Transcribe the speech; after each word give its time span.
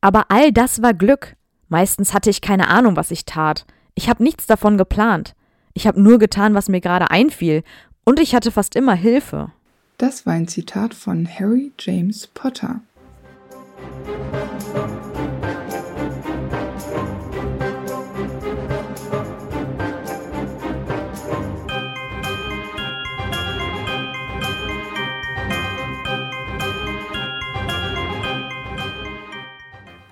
Aber 0.00 0.26
all 0.30 0.52
das 0.52 0.82
war 0.82 0.94
Glück. 0.94 1.36
Meistens 1.68 2.14
hatte 2.14 2.30
ich 2.30 2.40
keine 2.40 2.68
Ahnung, 2.68 2.96
was 2.96 3.10
ich 3.10 3.24
tat. 3.24 3.66
Ich 3.94 4.08
habe 4.08 4.22
nichts 4.22 4.46
davon 4.46 4.78
geplant. 4.78 5.34
Ich 5.74 5.86
habe 5.86 6.00
nur 6.00 6.18
getan, 6.18 6.54
was 6.54 6.68
mir 6.68 6.80
gerade 6.80 7.10
einfiel, 7.10 7.62
und 8.04 8.18
ich 8.18 8.34
hatte 8.34 8.50
fast 8.50 8.74
immer 8.74 8.94
Hilfe. 8.94 9.52
Das 9.98 10.26
war 10.26 10.32
ein 10.32 10.48
Zitat 10.48 10.94
von 10.94 11.28
Harry 11.28 11.72
James 11.78 12.26
Potter. 12.26 12.80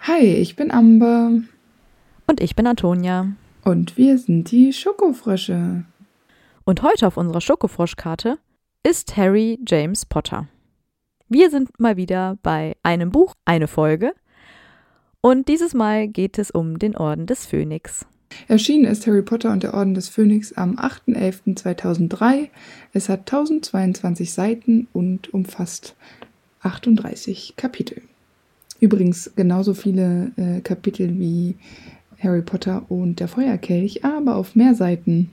Hi, 0.08 0.24
ich 0.24 0.56
bin 0.56 0.70
Amber. 0.70 1.32
Und 2.26 2.40
ich 2.40 2.56
bin 2.56 2.66
Antonia. 2.66 3.30
Und 3.62 3.98
wir 3.98 4.16
sind 4.16 4.50
die 4.50 4.72
Schokofrösche. 4.72 5.84
Und 6.64 6.82
heute 6.82 7.06
auf 7.06 7.18
unserer 7.18 7.42
Schokofroschkarte 7.42 8.38
ist 8.82 9.18
Harry 9.18 9.58
James 9.68 10.06
Potter. 10.06 10.48
Wir 11.28 11.50
sind 11.50 11.78
mal 11.78 11.98
wieder 11.98 12.38
bei 12.42 12.74
einem 12.82 13.10
Buch, 13.10 13.34
eine 13.44 13.68
Folge. 13.68 14.14
Und 15.20 15.46
dieses 15.46 15.74
Mal 15.74 16.08
geht 16.08 16.38
es 16.38 16.50
um 16.50 16.78
den 16.78 16.96
Orden 16.96 17.26
des 17.26 17.44
Phönix. 17.44 18.06
Erschienen 18.46 18.86
ist 18.86 19.06
Harry 19.06 19.20
Potter 19.20 19.52
und 19.52 19.62
der 19.62 19.74
Orden 19.74 19.92
des 19.92 20.08
Phönix 20.08 20.54
am 20.54 20.76
8.11.2003. 20.78 22.48
Es 22.94 23.10
hat 23.10 23.30
1022 23.30 24.32
Seiten 24.32 24.88
und 24.94 25.34
umfasst 25.34 25.96
38 26.62 27.56
Kapitel. 27.58 28.00
Übrigens 28.80 29.32
genauso 29.34 29.74
viele 29.74 30.32
äh, 30.36 30.60
Kapitel 30.60 31.18
wie 31.18 31.56
Harry 32.20 32.42
Potter 32.42 32.84
und 32.88 33.20
der 33.20 33.28
Feuerkelch, 33.28 34.04
aber 34.04 34.36
auf 34.36 34.54
mehr 34.54 34.74
Seiten. 34.74 35.30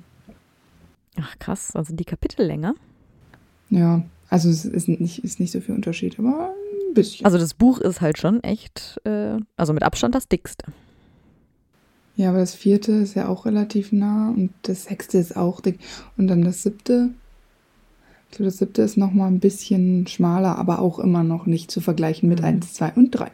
Ach 1.19 1.37
krass, 1.39 1.75
also 1.75 1.95
die 1.95 2.05
Kapitel 2.05 2.45
länger. 2.45 2.75
Ja, 3.69 4.03
also 4.29 4.49
es 4.49 4.65
ist 4.65 4.87
nicht, 4.87 5.23
ist 5.23 5.39
nicht 5.39 5.51
so 5.51 5.61
viel 5.61 5.75
Unterschied, 5.75 6.19
aber 6.19 6.53
ein 6.89 6.93
bisschen. 6.93 7.25
Also 7.25 7.37
das 7.37 7.53
Buch 7.53 7.79
ist 7.79 8.01
halt 8.01 8.17
schon 8.17 8.43
echt, 8.43 8.99
äh, 9.03 9.37
also 9.57 9.73
mit 9.73 9.83
Abstand 9.83 10.15
das 10.15 10.27
dickste. 10.27 10.65
Ja, 12.15 12.29
aber 12.29 12.39
das 12.39 12.55
vierte 12.55 12.93
ist 12.93 13.15
ja 13.15 13.27
auch 13.27 13.45
relativ 13.45 13.91
nah 13.91 14.29
und 14.29 14.51
das 14.63 14.85
sechste 14.85 15.17
ist 15.17 15.35
auch 15.35 15.59
dick. 15.59 15.79
Und 16.17 16.27
dann 16.27 16.41
das 16.41 16.63
siebte. 16.63 17.09
Ich 18.29 18.37
glaube, 18.37 18.45
das 18.45 18.57
siebte 18.57 18.81
ist 18.81 18.97
nochmal 18.97 19.29
ein 19.29 19.39
bisschen 19.39 20.07
schmaler, 20.07 20.57
aber 20.57 20.79
auch 20.79 20.99
immer 20.99 21.23
noch 21.23 21.45
nicht 21.45 21.71
zu 21.71 21.81
vergleichen 21.81 22.27
mit 22.27 22.39
mhm. 22.39 22.45
1, 22.45 22.73
2 22.73 22.93
und 22.93 23.11
3. 23.11 23.31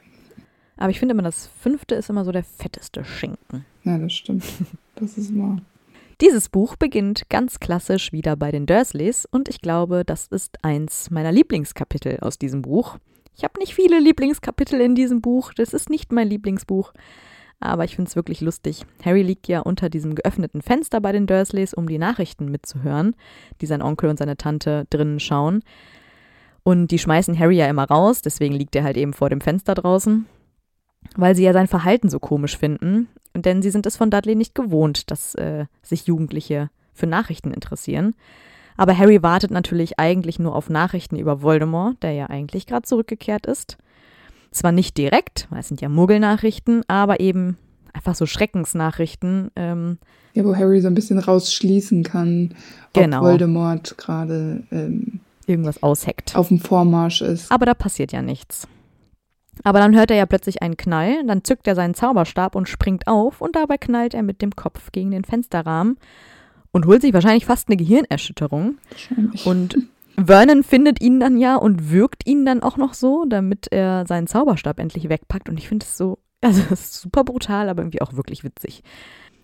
Aber 0.78 0.90
ich 0.90 1.00
finde 1.00 1.14
immer, 1.14 1.24
das 1.24 1.48
fünfte 1.60 1.96
ist 1.96 2.10
immer 2.10 2.26
so 2.26 2.32
der 2.32 2.44
fetteste 2.44 3.04
Schinken. 3.04 3.66
Ja, 3.84 3.98
das 3.98 4.14
stimmt. 4.14 4.44
Das 4.96 5.18
ist 5.18 5.36
wahr. 5.36 5.58
Dieses 6.22 6.50
Buch 6.50 6.76
beginnt 6.76 7.28
ganz 7.30 7.60
klassisch 7.60 8.12
wieder 8.12 8.36
bei 8.36 8.52
den 8.52 8.68
Dursleys 8.68 9.26
und 9.26 9.50
ich 9.50 9.62
glaube, 9.62 10.04
das 10.06 10.28
ist 10.28 10.64
eins 10.64 11.10
meiner 11.10 11.32
Lieblingskapitel 11.32 12.20
aus 12.20 12.38
diesem 12.38 12.62
Buch. 12.62 13.00
Ich 13.36 13.44
habe 13.44 13.60
nicht 13.60 13.74
viele 13.74 14.00
Lieblingskapitel 14.00 14.80
in 14.80 14.94
diesem 14.94 15.22
Buch, 15.22 15.54
das 15.54 15.74
ist 15.74 15.90
nicht 15.90 16.12
mein 16.12 16.28
Lieblingsbuch, 16.28 16.94
aber 17.62 17.86
ich 17.86 17.96
finde 17.96 18.10
es 18.10 18.16
wirklich 18.16 18.42
lustig. 18.42 18.86
Harry 19.04 19.22
liegt 19.22 19.48
ja 19.48 19.62
unter 19.62 19.90
diesem 19.90 20.16
geöffneten 20.16 20.62
Fenster 20.62 21.00
bei 21.02 21.12
den 21.12 21.28
Dursleys, 21.28 21.74
um 21.74 21.88
die 21.88 21.98
Nachrichten 21.98 22.50
mitzuhören, 22.50 23.16
die 23.62 23.66
sein 23.66 23.82
Onkel 23.82 24.10
und 24.10 24.18
seine 24.18 24.38
Tante 24.38 24.86
drinnen 24.90 25.20
schauen. 25.20 25.64
Und 26.64 26.92
die 26.92 27.00
schmeißen 27.00 27.38
Harry 27.40 27.58
ja 27.58 27.68
immer 27.68 27.86
raus, 27.86 28.22
deswegen 28.22 28.54
liegt 28.54 28.76
er 28.76 28.84
halt 28.84 28.98
eben 28.98 29.14
vor 29.14 29.30
dem 29.30 29.42
Fenster 29.42 29.74
draußen 29.74 30.26
weil 31.16 31.36
sie 31.36 31.44
ja 31.44 31.54
sein 31.54 31.68
Verhalten 31.68 32.10
so 32.10 32.20
komisch 32.20 32.58
finden. 32.58 33.08
Denn 33.34 33.62
sie 33.62 33.70
sind 33.70 33.86
es 33.86 33.98
von 33.98 34.12
Dudley 34.12 34.36
nicht 34.36 34.56
gewohnt, 34.56 35.10
dass 35.10 35.36
äh, 35.36 35.66
sich 35.82 36.06
Jugendliche 36.06 36.70
für 36.94 37.08
Nachrichten 37.08 37.52
interessieren. 37.52 38.14
Aber 38.78 38.98
Harry 38.98 39.24
wartet 39.24 39.52
natürlich 39.52 40.00
eigentlich 40.00 40.40
nur 40.40 40.56
auf 40.56 40.70
Nachrichten 40.70 41.18
über 41.18 41.42
Voldemort, 41.42 42.02
der 42.04 42.14
ja 42.14 42.26
eigentlich 42.28 42.66
gerade 42.66 42.84
zurückgekehrt 42.84 43.46
ist. 43.46 43.78
Zwar 44.52 44.72
nicht 44.72 44.98
direkt, 44.98 45.48
weil 45.50 45.60
es 45.60 45.68
sind 45.70 45.82
ja 45.82 45.90
Muggelnachrichten, 45.90 46.84
aber 46.88 47.20
eben 47.20 47.58
einfach 47.94 48.16
so 48.16 48.26
Schreckensnachrichten. 48.26 49.50
Ähm, 49.56 49.98
ja, 50.34 50.44
wo 50.46 50.56
Harry 50.56 50.82
so 50.82 50.88
ein 50.88 50.96
bisschen 50.96 51.20
rausschließen 51.20 52.04
kann, 52.04 52.56
ob 52.94 53.04
genau. 53.04 53.22
Voldemort 53.22 53.98
gerade 53.98 54.64
ähm, 54.72 55.22
irgendwas 55.48 55.82
ausheckt. 55.84 56.36
Auf 56.36 56.50
dem 56.50 56.60
Vormarsch 56.60 57.22
ist. 57.22 57.52
Aber 57.52 57.66
da 57.66 57.74
passiert 57.74 58.12
ja 58.12 58.22
nichts. 58.22 58.68
Aber 59.64 59.80
dann 59.80 59.96
hört 59.96 60.12
er 60.12 60.18
ja 60.18 60.26
plötzlich 60.26 60.62
einen 60.62 60.78
Knall, 60.78 61.26
dann 61.26 61.44
zückt 61.44 61.68
er 61.68 61.76
seinen 61.76 61.94
Zauberstab 61.94 62.56
und 62.56 62.70
springt 62.70 63.08
auf 63.08 63.42
und 63.42 63.56
dabei 63.56 63.78
knallt 63.78 64.14
er 64.14 64.24
mit 64.24 64.42
dem 64.42 64.56
Kopf 64.56 64.92
gegen 64.92 65.12
den 65.12 65.24
Fensterrahmen 65.24 65.98
und 66.72 66.86
holt 66.86 67.02
sich 67.02 67.14
wahrscheinlich 67.14 67.46
fast 67.46 67.68
eine 67.68 67.78
Gehirnerschütterung. 67.78 68.78
Und 69.46 69.78
Vernon 70.18 70.64
findet 70.64 71.02
ihn 71.02 71.20
dann 71.20 71.38
ja 71.38 71.56
und 71.56 71.92
wirkt 71.92 72.28
ihn 72.28 72.46
dann 72.46 72.64
auch 72.64 72.78
noch 72.78 72.94
so, 72.94 73.26
damit 73.28 73.68
er 73.72 74.06
seinen 74.08 74.28
Zauberstab 74.28 74.80
endlich 74.80 75.10
wegpackt. 75.10 75.50
Und 75.50 75.58
ich 75.58 75.68
finde 75.68 75.86
es 75.86 75.98
so, 75.98 76.20
also 76.42 76.62
es 76.72 76.82
ist 76.82 77.02
super 77.02 77.24
brutal, 77.24 77.70
aber 77.70 77.82
irgendwie 77.82 78.02
auch 78.02 78.14
wirklich 78.14 78.44
witzig. 78.44 78.84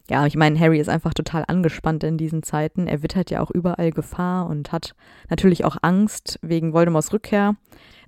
Ja, 0.10 0.26
ich 0.26 0.38
meine, 0.38 0.58
Harry 0.58 0.80
ist 0.80 0.88
einfach 0.88 1.14
total 1.14 1.44
angespannt 1.48 2.04
in 2.06 2.18
diesen 2.18 2.42
Zeiten. 2.42 2.88
Er 2.88 3.04
wittert 3.04 3.30
ja 3.30 3.42
auch 3.42 3.52
überall 3.52 3.92
Gefahr 3.92 4.48
und 4.48 4.72
hat 4.72 4.96
natürlich 5.30 5.66
auch 5.66 5.76
Angst 5.82 6.40
wegen 6.42 6.72
Voldemorts 6.72 7.12
Rückkehr. 7.12 7.56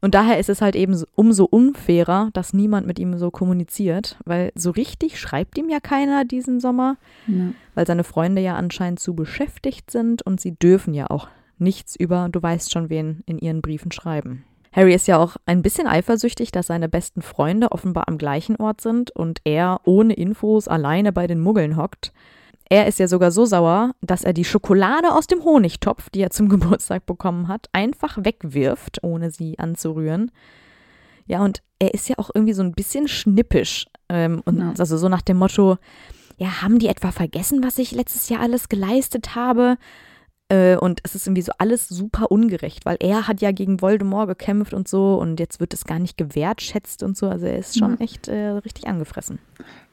Und 0.01 0.15
daher 0.15 0.39
ist 0.39 0.47
es 0.47 0.61
halt 0.61 0.77
eben 0.77 0.97
umso 1.15 1.43
unfairer, 1.43 2.29
dass 2.31 2.53
niemand 2.53 2.87
mit 2.87 2.99
ihm 2.99 3.17
so 3.17 3.31
kommuniziert, 3.31 4.17
weil 4.23 4.53
so 4.55 4.71
richtig 4.71 5.19
schreibt 5.19 5.57
ihm 5.57 5.67
ja 5.67 5.81
keiner 5.81 6.23
diesen 6.23 6.61
Sommer, 6.61 6.95
ja. 7.27 7.51
weil 7.75 7.85
seine 7.85 8.05
Freunde 8.05 8.41
ja 8.41 8.55
anscheinend 8.55 9.01
zu 9.01 9.13
beschäftigt 9.13 9.91
sind 9.91 10.21
und 10.21 10.39
sie 10.39 10.55
dürfen 10.55 10.93
ja 10.93 11.09
auch 11.09 11.27
nichts 11.59 11.95
über, 11.95 12.29
du 12.29 12.41
weißt 12.41 12.71
schon 12.71 12.89
wen, 12.89 13.23
in 13.25 13.37
ihren 13.39 13.61
Briefen 13.61 13.91
schreiben. 13.91 14.45
Harry 14.71 14.93
ist 14.93 15.07
ja 15.07 15.17
auch 15.17 15.37
ein 15.45 15.61
bisschen 15.61 15.87
eifersüchtig, 15.87 16.51
dass 16.51 16.67
seine 16.67 16.89
besten 16.89 17.21
Freunde 17.21 17.71
offenbar 17.71 18.07
am 18.07 18.17
gleichen 18.17 18.55
Ort 18.57 18.81
sind 18.81 19.11
und 19.11 19.39
er 19.43 19.81
ohne 19.83 20.13
Infos 20.13 20.67
alleine 20.67 21.11
bei 21.11 21.25
den 21.25 21.39
Muggeln 21.39 21.75
hockt. 21.75 22.13
Er 22.69 22.85
ist 22.85 22.99
ja 22.99 23.07
sogar 23.07 23.31
so 23.31 23.45
sauer, 23.45 23.95
dass 24.01 24.23
er 24.23 24.33
die 24.33 24.45
Schokolade 24.45 25.11
aus 25.11 25.25
dem 25.25 25.43
Honigtopf, 25.43 26.11
die 26.11 26.21
er 26.21 26.29
zum 26.29 26.49
Geburtstag 26.49 27.05
bekommen 27.07 27.47
hat, 27.47 27.67
einfach 27.73 28.17
wegwirft, 28.23 29.03
ohne 29.03 29.31
sie 29.31 29.57
anzurühren. 29.57 30.31
Ja, 31.25 31.43
und 31.43 31.61
er 31.79 31.93
ist 31.93 32.07
ja 32.09 32.15
auch 32.19 32.29
irgendwie 32.33 32.53
so 32.53 32.61
ein 32.61 32.73
bisschen 32.73 33.07
schnippisch. 33.07 33.87
Ähm, 34.07 34.41
und 34.45 34.59
ja. 34.59 34.73
also 34.77 34.97
so 34.97 35.09
nach 35.09 35.21
dem 35.23 35.37
Motto, 35.37 35.77
ja, 36.37 36.61
haben 36.61 36.79
die 36.79 36.87
etwa 36.87 37.11
vergessen, 37.11 37.63
was 37.63 37.79
ich 37.79 37.91
letztes 37.91 38.29
Jahr 38.29 38.41
alles 38.41 38.69
geleistet 38.69 39.35
habe? 39.35 39.77
Äh, 40.49 40.77
und 40.77 40.99
es 41.03 41.13
ist 41.15 41.27
irgendwie 41.27 41.43
so 41.43 41.51
alles 41.59 41.87
super 41.87 42.31
ungerecht, 42.31 42.85
weil 42.85 42.97
er 42.99 43.27
hat 43.27 43.41
ja 43.41 43.51
gegen 43.51 43.81
Voldemort 43.81 44.27
gekämpft 44.27 44.73
und 44.73 44.87
so 44.87 45.19
und 45.19 45.39
jetzt 45.39 45.59
wird 45.59 45.73
es 45.73 45.85
gar 45.85 45.99
nicht 45.99 46.17
gewertschätzt 46.17 47.03
und 47.03 47.15
so. 47.15 47.29
Also 47.29 47.45
er 47.45 47.59
ist 47.59 47.77
schon 47.77 47.91
ja. 47.91 47.99
echt 47.99 48.27
äh, 48.27 48.49
richtig 48.49 48.87
angefressen. 48.87 49.39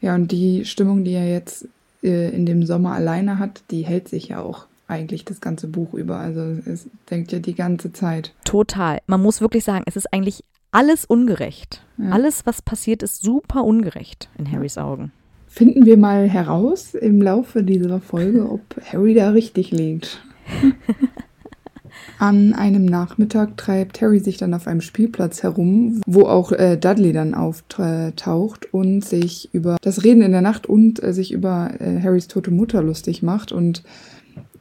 Ja, 0.00 0.14
und 0.14 0.32
die 0.32 0.64
Stimmung, 0.64 1.04
die 1.04 1.12
er 1.12 1.28
jetzt 1.28 1.68
äh, 2.02 2.30
in 2.34 2.46
dem 2.46 2.64
Sommer 2.64 2.92
alleine 2.92 3.38
hat, 3.38 3.62
die 3.70 3.82
hält 3.82 4.08
sich 4.08 4.28
ja 4.28 4.40
auch 4.40 4.66
eigentlich 4.88 5.24
das 5.24 5.40
ganze 5.40 5.66
Buch 5.66 5.92
über. 5.94 6.16
Also 6.16 6.40
es 6.64 6.86
denkt 7.10 7.32
ja 7.32 7.38
die 7.38 7.54
ganze 7.54 7.92
Zeit. 7.92 8.32
Total. 8.44 9.00
Man 9.06 9.22
muss 9.22 9.40
wirklich 9.40 9.64
sagen, 9.64 9.84
es 9.86 9.96
ist 9.96 10.12
eigentlich 10.12 10.42
alles 10.70 11.04
ungerecht. 11.04 11.82
Ja. 11.98 12.10
Alles, 12.10 12.46
was 12.46 12.62
passiert, 12.62 13.02
ist 13.02 13.22
super 13.22 13.64
ungerecht 13.64 14.28
in 14.38 14.50
Harrys 14.50 14.78
Augen. 14.78 15.12
Finden 15.48 15.86
wir 15.86 15.96
mal 15.96 16.28
heraus 16.28 16.94
im 16.94 17.22
Laufe 17.22 17.62
dieser 17.62 18.00
Folge, 18.00 18.50
ob 18.50 18.60
Harry 18.92 19.14
da 19.14 19.30
richtig 19.30 19.70
liegt. 19.70 20.22
An 22.18 22.54
einem 22.54 22.86
Nachmittag 22.86 23.56
treibt 23.56 24.00
Harry 24.00 24.20
sich 24.20 24.38
dann 24.38 24.54
auf 24.54 24.66
einem 24.66 24.80
Spielplatz 24.80 25.42
herum, 25.42 26.00
wo 26.06 26.22
auch 26.22 26.52
äh, 26.52 26.76
Dudley 26.76 27.12
dann 27.12 27.34
auftaucht 27.34 28.72
und 28.72 29.04
sich 29.04 29.52
über 29.52 29.76
das 29.82 30.02
Reden 30.02 30.22
in 30.22 30.32
der 30.32 30.40
Nacht 30.40 30.66
und 30.66 31.02
äh, 31.02 31.12
sich 31.12 31.32
über 31.32 31.72
äh, 31.78 32.00
Harrys 32.00 32.28
tote 32.28 32.50
Mutter 32.50 32.82
lustig 32.82 33.22
macht. 33.22 33.52
Und 33.52 33.82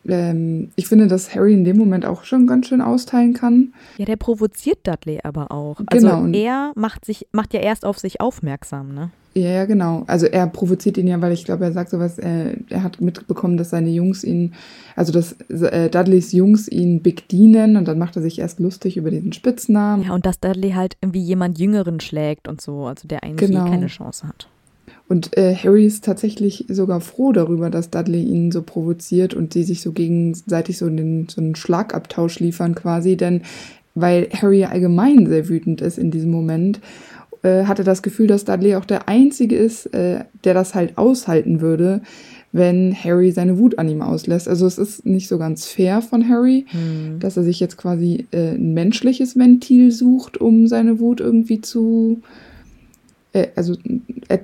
ähm, 0.05 0.71
ich 0.75 0.87
finde, 0.87 1.07
dass 1.07 1.33
Harry 1.33 1.53
in 1.53 1.63
dem 1.63 1.77
Moment 1.77 2.05
auch 2.05 2.25
schon 2.25 2.45
ganz 2.45 2.67
schön 2.67 2.81
austeilen 2.81 3.33
kann. 3.33 3.73
Ja, 3.97 4.05
der 4.05 4.17
provoziert 4.17 4.79
Dudley 4.85 5.19
aber 5.23 5.51
auch. 5.51 5.79
Also 5.87 6.07
genau. 6.07 6.37
er 6.37 6.73
macht 6.75 7.05
sich, 7.05 7.27
macht 7.31 7.53
ja 7.53 7.61
erst 7.61 7.85
auf 7.85 7.99
sich 7.99 8.19
aufmerksam, 8.19 8.93
ne? 8.93 9.11
Ja, 9.37 9.49
ja, 9.49 9.65
genau. 9.65 10.05
Also 10.07 10.27
er 10.27 10.47
provoziert 10.47 10.97
ihn 10.97 11.07
ja, 11.07 11.21
weil 11.21 11.33
ich 11.33 11.43
glaube, 11.43 11.65
er 11.65 11.73
sagt 11.73 11.89
sowas, 11.89 12.17
äh, 12.17 12.55
er 12.69 12.83
hat 12.83 13.01
mitbekommen, 13.01 13.57
dass 13.57 13.69
seine 13.69 13.89
Jungs 13.89 14.23
ihn, 14.23 14.53
also 14.95 15.11
dass 15.11 15.33
äh, 15.49 15.89
Dudleys 15.89 16.31
Jungs 16.31 16.69
ihn 16.69 17.01
Big 17.01 17.27
dienen 17.27 17.75
und 17.75 17.85
dann 17.85 17.99
macht 17.99 18.15
er 18.15 18.21
sich 18.21 18.39
erst 18.39 18.61
lustig 18.61 18.95
über 18.95 19.11
diesen 19.11 19.33
Spitznamen. 19.33 20.05
Ja, 20.05 20.13
und 20.13 20.25
dass 20.25 20.39
Dudley 20.39 20.71
halt 20.71 20.95
irgendwie 21.01 21.21
jemand 21.21 21.59
Jüngeren 21.59 21.99
schlägt 21.99 22.47
und 22.47 22.61
so, 22.61 22.85
also 22.85 23.09
der 23.09 23.23
eigentlich 23.23 23.49
genau. 23.49 23.65
eh 23.65 23.69
keine 23.71 23.87
Chance 23.87 24.25
hat. 24.25 24.47
Und 25.09 25.37
äh, 25.37 25.53
Harry 25.53 25.85
ist 25.85 26.05
tatsächlich 26.05 26.65
sogar 26.69 27.01
froh 27.01 27.33
darüber, 27.33 27.69
dass 27.69 27.89
Dudley 27.89 28.23
ihn 28.23 28.53
so 28.53 28.61
provoziert 28.61 29.33
und 29.33 29.51
sie 29.51 29.63
sich 29.63 29.81
so 29.81 29.91
gegenseitig 29.91 30.77
so, 30.77 30.89
den, 30.89 31.27
so 31.27 31.41
einen 31.41 31.55
Schlagabtausch 31.55 32.39
liefern 32.39 32.73
quasi, 32.73 33.17
denn 33.17 33.41
weil 33.95 34.27
Harry 34.33 34.65
allgemein 34.65 35.25
sehr 35.27 35.47
wütend 35.47 35.81
ist 35.81 35.97
in 35.97 36.11
diesem 36.11 36.29
Moment 36.29 36.81
äh, 37.45 37.65
hatte 37.65 37.83
das 37.83 38.01
Gefühl, 38.01 38.27
dass 38.27 38.43
Dudley 38.45 38.75
auch 38.75 38.85
der 38.85 39.07
Einzige 39.07 39.55
ist, 39.55 39.93
äh, 39.93 40.25
der 40.43 40.53
das 40.53 40.73
halt 40.73 40.97
aushalten 40.97 41.61
würde, 41.61 42.01
wenn 42.51 42.95
Harry 42.95 43.31
seine 43.31 43.57
Wut 43.59 43.77
an 43.77 43.89
ihm 43.89 44.01
auslässt. 44.01 44.47
Also 44.47 44.65
es 44.65 44.77
ist 44.77 45.05
nicht 45.05 45.27
so 45.27 45.37
ganz 45.37 45.65
fair 45.65 46.01
von 46.01 46.27
Harry, 46.29 46.65
Hm. 46.69 47.19
dass 47.19 47.37
er 47.37 47.43
sich 47.43 47.59
jetzt 47.59 47.77
quasi 47.77 48.27
äh, 48.31 48.55
ein 48.55 48.73
menschliches 48.73 49.37
Ventil 49.37 49.91
sucht, 49.91 50.39
um 50.39 50.67
seine 50.67 50.99
Wut 50.99 51.19
irgendwie 51.19 51.61
zu, 51.61 52.21
äh, 53.35 53.49
also 53.55 53.75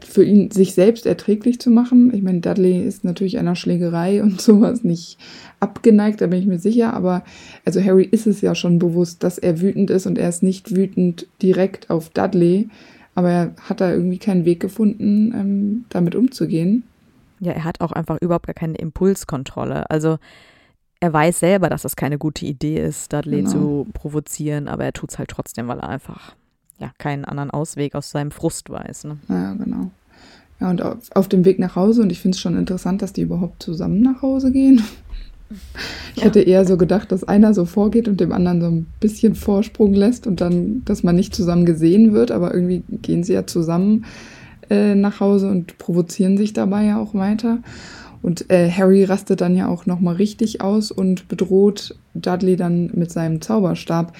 für 0.05 0.23
ihn 0.23 0.51
sich 0.51 0.73
selbst 0.73 1.05
erträglich 1.05 1.59
zu 1.59 1.69
machen. 1.69 2.13
Ich 2.13 2.21
meine, 2.21 2.41
Dudley 2.41 2.85
ist 2.85 3.03
natürlich 3.05 3.39
einer 3.39 3.55
Schlägerei 3.55 4.21
und 4.21 4.41
sowas 4.41 4.83
nicht 4.83 5.17
abgeneigt, 5.59 6.21
da 6.21 6.27
bin 6.27 6.39
ich 6.39 6.45
mir 6.45 6.59
sicher, 6.59 6.93
aber 6.93 7.23
also 7.65 7.81
Harry 7.81 8.03
ist 8.03 8.27
es 8.27 8.41
ja 8.41 8.53
schon 8.53 8.79
bewusst, 8.79 9.23
dass 9.23 9.37
er 9.37 9.61
wütend 9.61 9.89
ist 9.89 10.07
und 10.07 10.17
er 10.17 10.27
ist 10.27 10.43
nicht 10.43 10.75
wütend 10.75 11.27
direkt 11.41 11.89
auf 11.89 12.09
Dudley, 12.09 12.69
aber 13.15 13.29
er 13.29 13.55
hat 13.61 13.79
da 13.79 13.91
irgendwie 13.91 14.17
keinen 14.17 14.45
Weg 14.45 14.59
gefunden, 14.59 15.33
ähm, 15.33 15.85
damit 15.89 16.15
umzugehen. 16.15 16.83
Ja, 17.39 17.53
er 17.53 17.63
hat 17.63 17.81
auch 17.81 17.91
einfach 17.91 18.17
überhaupt 18.21 18.47
gar 18.47 18.53
keine 18.53 18.75
Impulskontrolle. 18.75 19.89
Also 19.89 20.17
er 20.99 21.13
weiß 21.13 21.39
selber, 21.39 21.69
dass 21.69 21.81
das 21.81 21.95
keine 21.95 22.17
gute 22.17 22.45
Idee 22.45 22.79
ist, 22.83 23.11
Dudley 23.13 23.37
Genau. 23.37 23.49
zu 23.49 23.87
provozieren, 23.93 24.67
aber 24.67 24.85
er 24.85 24.93
tut 24.93 25.11
es 25.11 25.17
halt 25.19 25.29
trotzdem, 25.29 25.67
weil 25.67 25.79
er 25.79 25.89
einfach 25.89 26.35
ja 26.81 26.91
keinen 26.97 27.23
anderen 27.25 27.51
Ausweg 27.51 27.95
aus 27.95 28.11
seinem 28.11 28.31
Frust 28.31 28.69
weiß. 28.69 29.05
Ne? 29.05 29.17
Ja, 29.29 29.53
genau. 29.53 29.91
Ja, 30.59 30.69
und 30.69 30.81
auf, 30.81 30.97
auf 31.15 31.27
dem 31.29 31.45
Weg 31.45 31.57
nach 31.59 31.75
Hause, 31.75 32.01
und 32.01 32.11
ich 32.11 32.19
finde 32.19 32.35
es 32.35 32.41
schon 32.41 32.57
interessant, 32.57 33.01
dass 33.01 33.13
die 33.13 33.21
überhaupt 33.21 33.63
zusammen 33.63 34.01
nach 34.01 34.21
Hause 34.21 34.51
gehen. 34.51 34.81
Ich 36.15 36.21
Ja. 36.21 36.25
hätte 36.25 36.39
eher 36.41 36.65
so 36.65 36.77
gedacht, 36.77 37.11
dass 37.11 37.23
einer 37.25 37.53
so 37.53 37.65
vorgeht 37.65 38.07
und 38.07 38.19
dem 38.21 38.31
anderen 38.31 38.61
so 38.61 38.67
ein 38.67 38.85
bisschen 38.99 39.35
Vorsprung 39.35 39.93
lässt 39.93 40.25
und 40.27 40.39
dann, 40.39 40.83
dass 40.85 41.03
man 41.03 41.15
nicht 41.15 41.35
zusammen 41.35 41.65
gesehen 41.65 42.13
wird, 42.13 42.31
aber 42.31 42.53
irgendwie 42.53 42.83
gehen 43.01 43.23
sie 43.23 43.33
ja 43.33 43.45
zusammen 43.45 44.05
äh, 44.69 44.95
nach 44.95 45.19
Hause 45.19 45.49
und 45.49 45.77
provozieren 45.77 46.37
sich 46.37 46.53
dabei 46.53 46.85
ja 46.85 46.99
auch 47.01 47.13
weiter. 47.13 47.57
Und 48.21 48.49
äh, 48.51 48.69
Harry 48.69 49.03
rastet 49.03 49.41
dann 49.41 49.55
ja 49.55 49.67
auch 49.67 49.85
nochmal 49.85 50.15
richtig 50.15 50.61
aus 50.61 50.91
und 50.91 51.27
bedroht 51.27 51.95
Dudley 52.13 52.55
dann 52.55 52.91
mit 52.93 53.11
seinem 53.11 53.41
Zauberstab. 53.41 54.13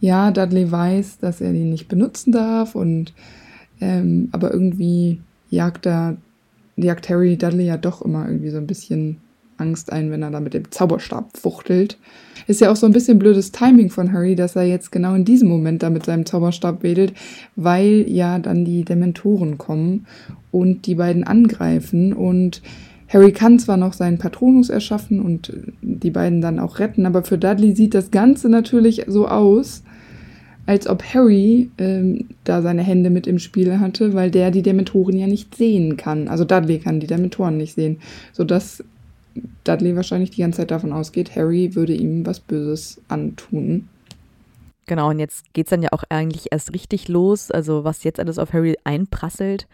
Ja, 0.00 0.30
Dudley 0.30 0.70
weiß, 0.70 1.18
dass 1.18 1.40
er 1.40 1.52
den 1.52 1.70
nicht 1.70 1.88
benutzen 1.88 2.32
darf 2.32 2.74
und 2.74 3.12
ähm, 3.80 4.28
aber 4.32 4.52
irgendwie 4.52 5.20
jagt 5.50 5.86
er, 5.86 6.16
jagt 6.76 7.08
Harry 7.08 7.36
Dudley 7.36 7.66
ja 7.66 7.76
doch 7.76 8.02
immer 8.02 8.26
irgendwie 8.26 8.50
so 8.50 8.58
ein 8.58 8.66
bisschen 8.66 9.18
Angst 9.56 9.92
ein, 9.92 10.10
wenn 10.10 10.22
er 10.22 10.30
da 10.30 10.40
mit 10.40 10.54
dem 10.54 10.70
Zauberstab 10.70 11.36
fuchtelt. 11.36 11.98
Ist 12.46 12.60
ja 12.60 12.70
auch 12.70 12.76
so 12.76 12.86
ein 12.86 12.92
bisschen 12.92 13.18
blödes 13.18 13.52
Timing 13.52 13.90
von 13.90 14.12
Harry, 14.12 14.36
dass 14.36 14.56
er 14.56 14.62
jetzt 14.62 14.92
genau 14.92 15.14
in 15.14 15.24
diesem 15.24 15.48
Moment 15.48 15.82
da 15.82 15.90
mit 15.90 16.06
seinem 16.06 16.24
Zauberstab 16.24 16.82
wedelt, 16.82 17.12
weil 17.56 18.04
ja 18.08 18.38
dann 18.38 18.64
die 18.64 18.84
Dementoren 18.84 19.58
kommen 19.58 20.06
und 20.50 20.86
die 20.86 20.94
beiden 20.94 21.24
angreifen 21.24 22.12
und 22.12 22.62
Harry 23.08 23.32
kann 23.32 23.58
zwar 23.58 23.76
noch 23.76 23.94
seinen 23.94 24.18
Patronus 24.18 24.68
erschaffen 24.68 25.20
und 25.20 25.52
die 25.80 26.10
beiden 26.10 26.40
dann 26.40 26.58
auch 26.58 26.78
retten, 26.78 27.06
aber 27.06 27.24
für 27.24 27.38
Dudley 27.38 27.74
sieht 27.74 27.94
das 27.94 28.10
Ganze 28.10 28.48
natürlich 28.48 29.04
so 29.06 29.26
aus, 29.26 29.82
als 30.66 30.86
ob 30.86 31.02
Harry 31.02 31.70
ähm, 31.78 32.28
da 32.44 32.60
seine 32.60 32.82
Hände 32.82 33.08
mit 33.08 33.26
im 33.26 33.38
Spiel 33.38 33.80
hatte, 33.80 34.12
weil 34.12 34.30
der 34.30 34.50
die 34.50 34.60
Dementoren 34.60 35.16
ja 35.16 35.26
nicht 35.26 35.54
sehen 35.54 35.96
kann. 35.96 36.28
Also 36.28 36.44
Dudley 36.44 36.78
kann 36.78 37.00
die 37.00 37.06
Dementoren 37.06 37.56
nicht 37.56 37.74
sehen, 37.74 38.00
sodass 38.34 38.84
Dudley 39.64 39.96
wahrscheinlich 39.96 40.30
die 40.30 40.42
ganze 40.42 40.58
Zeit 40.58 40.70
davon 40.70 40.92
ausgeht, 40.92 41.34
Harry 41.34 41.74
würde 41.74 41.94
ihm 41.94 42.26
was 42.26 42.40
Böses 42.40 43.00
antun. 43.08 43.88
Genau, 44.86 45.10
und 45.10 45.18
jetzt 45.18 45.52
geht's 45.52 45.70
dann 45.70 45.82
ja 45.82 45.90
auch 45.92 46.04
eigentlich 46.08 46.46
erst 46.50 46.74
richtig 46.74 47.08
los. 47.08 47.50
Also 47.50 47.84
was 47.84 48.04
jetzt 48.04 48.20
alles 48.20 48.38
auf 48.38 48.52
Harry 48.52 48.76
einprasselt. 48.84 49.66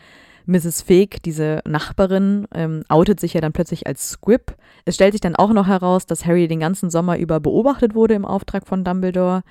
Mrs. 0.46 0.82
Fig, 0.82 1.22
diese 1.22 1.60
Nachbarin, 1.66 2.46
ähm, 2.54 2.84
outet 2.88 3.20
sich 3.20 3.34
ja 3.34 3.40
dann 3.40 3.52
plötzlich 3.52 3.86
als 3.86 4.10
Squib. 4.10 4.54
Es 4.84 4.94
stellt 4.96 5.12
sich 5.12 5.20
dann 5.20 5.36
auch 5.36 5.52
noch 5.52 5.66
heraus, 5.66 6.06
dass 6.06 6.26
Harry 6.26 6.48
den 6.48 6.60
ganzen 6.60 6.90
Sommer 6.90 7.18
über 7.18 7.40
beobachtet 7.40 7.94
wurde 7.94 8.14
im 8.14 8.24
Auftrag 8.24 8.66
von 8.66 8.84
Dumbledore. 8.84 9.42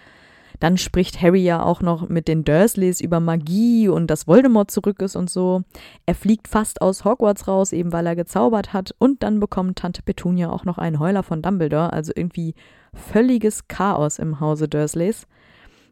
Dann 0.60 0.78
spricht 0.78 1.22
Harry 1.22 1.44
ja 1.44 1.64
auch 1.64 1.82
noch 1.82 2.08
mit 2.08 2.28
den 2.28 2.44
Dursleys 2.44 3.02
über 3.02 3.20
Magie 3.20 3.90
und 3.90 4.08
dass 4.08 4.28
Voldemort 4.28 4.72
zurück 4.72 5.02
ist 5.02 5.16
und 5.16 5.30
so. 5.30 5.64
Er 6.06 6.16
fliegt 6.16 6.48
fast 6.48 6.82
aus 6.82 7.04
Hogwarts 7.04 7.48
raus, 7.48 7.74
eben 7.74 7.92
weil 7.92 8.06
er 8.06 8.16
gezaubert 8.16 8.72
hat. 8.72 8.94
Und 9.00 9.24
dann 9.24 9.40
bekommt 9.40 9.80
Tante 9.80 10.04
Petunia 10.04 10.50
auch 10.50 10.64
noch 10.64 10.78
einen 10.78 11.00
Heuler 11.00 11.24
von 11.24 11.42
Dumbledore. 11.42 11.92
Also 11.92 12.14
irgendwie 12.16 12.54
völliges 12.94 13.68
Chaos 13.68 14.20
im 14.20 14.40
Hause 14.40 14.68
Dursleys. 14.68 15.28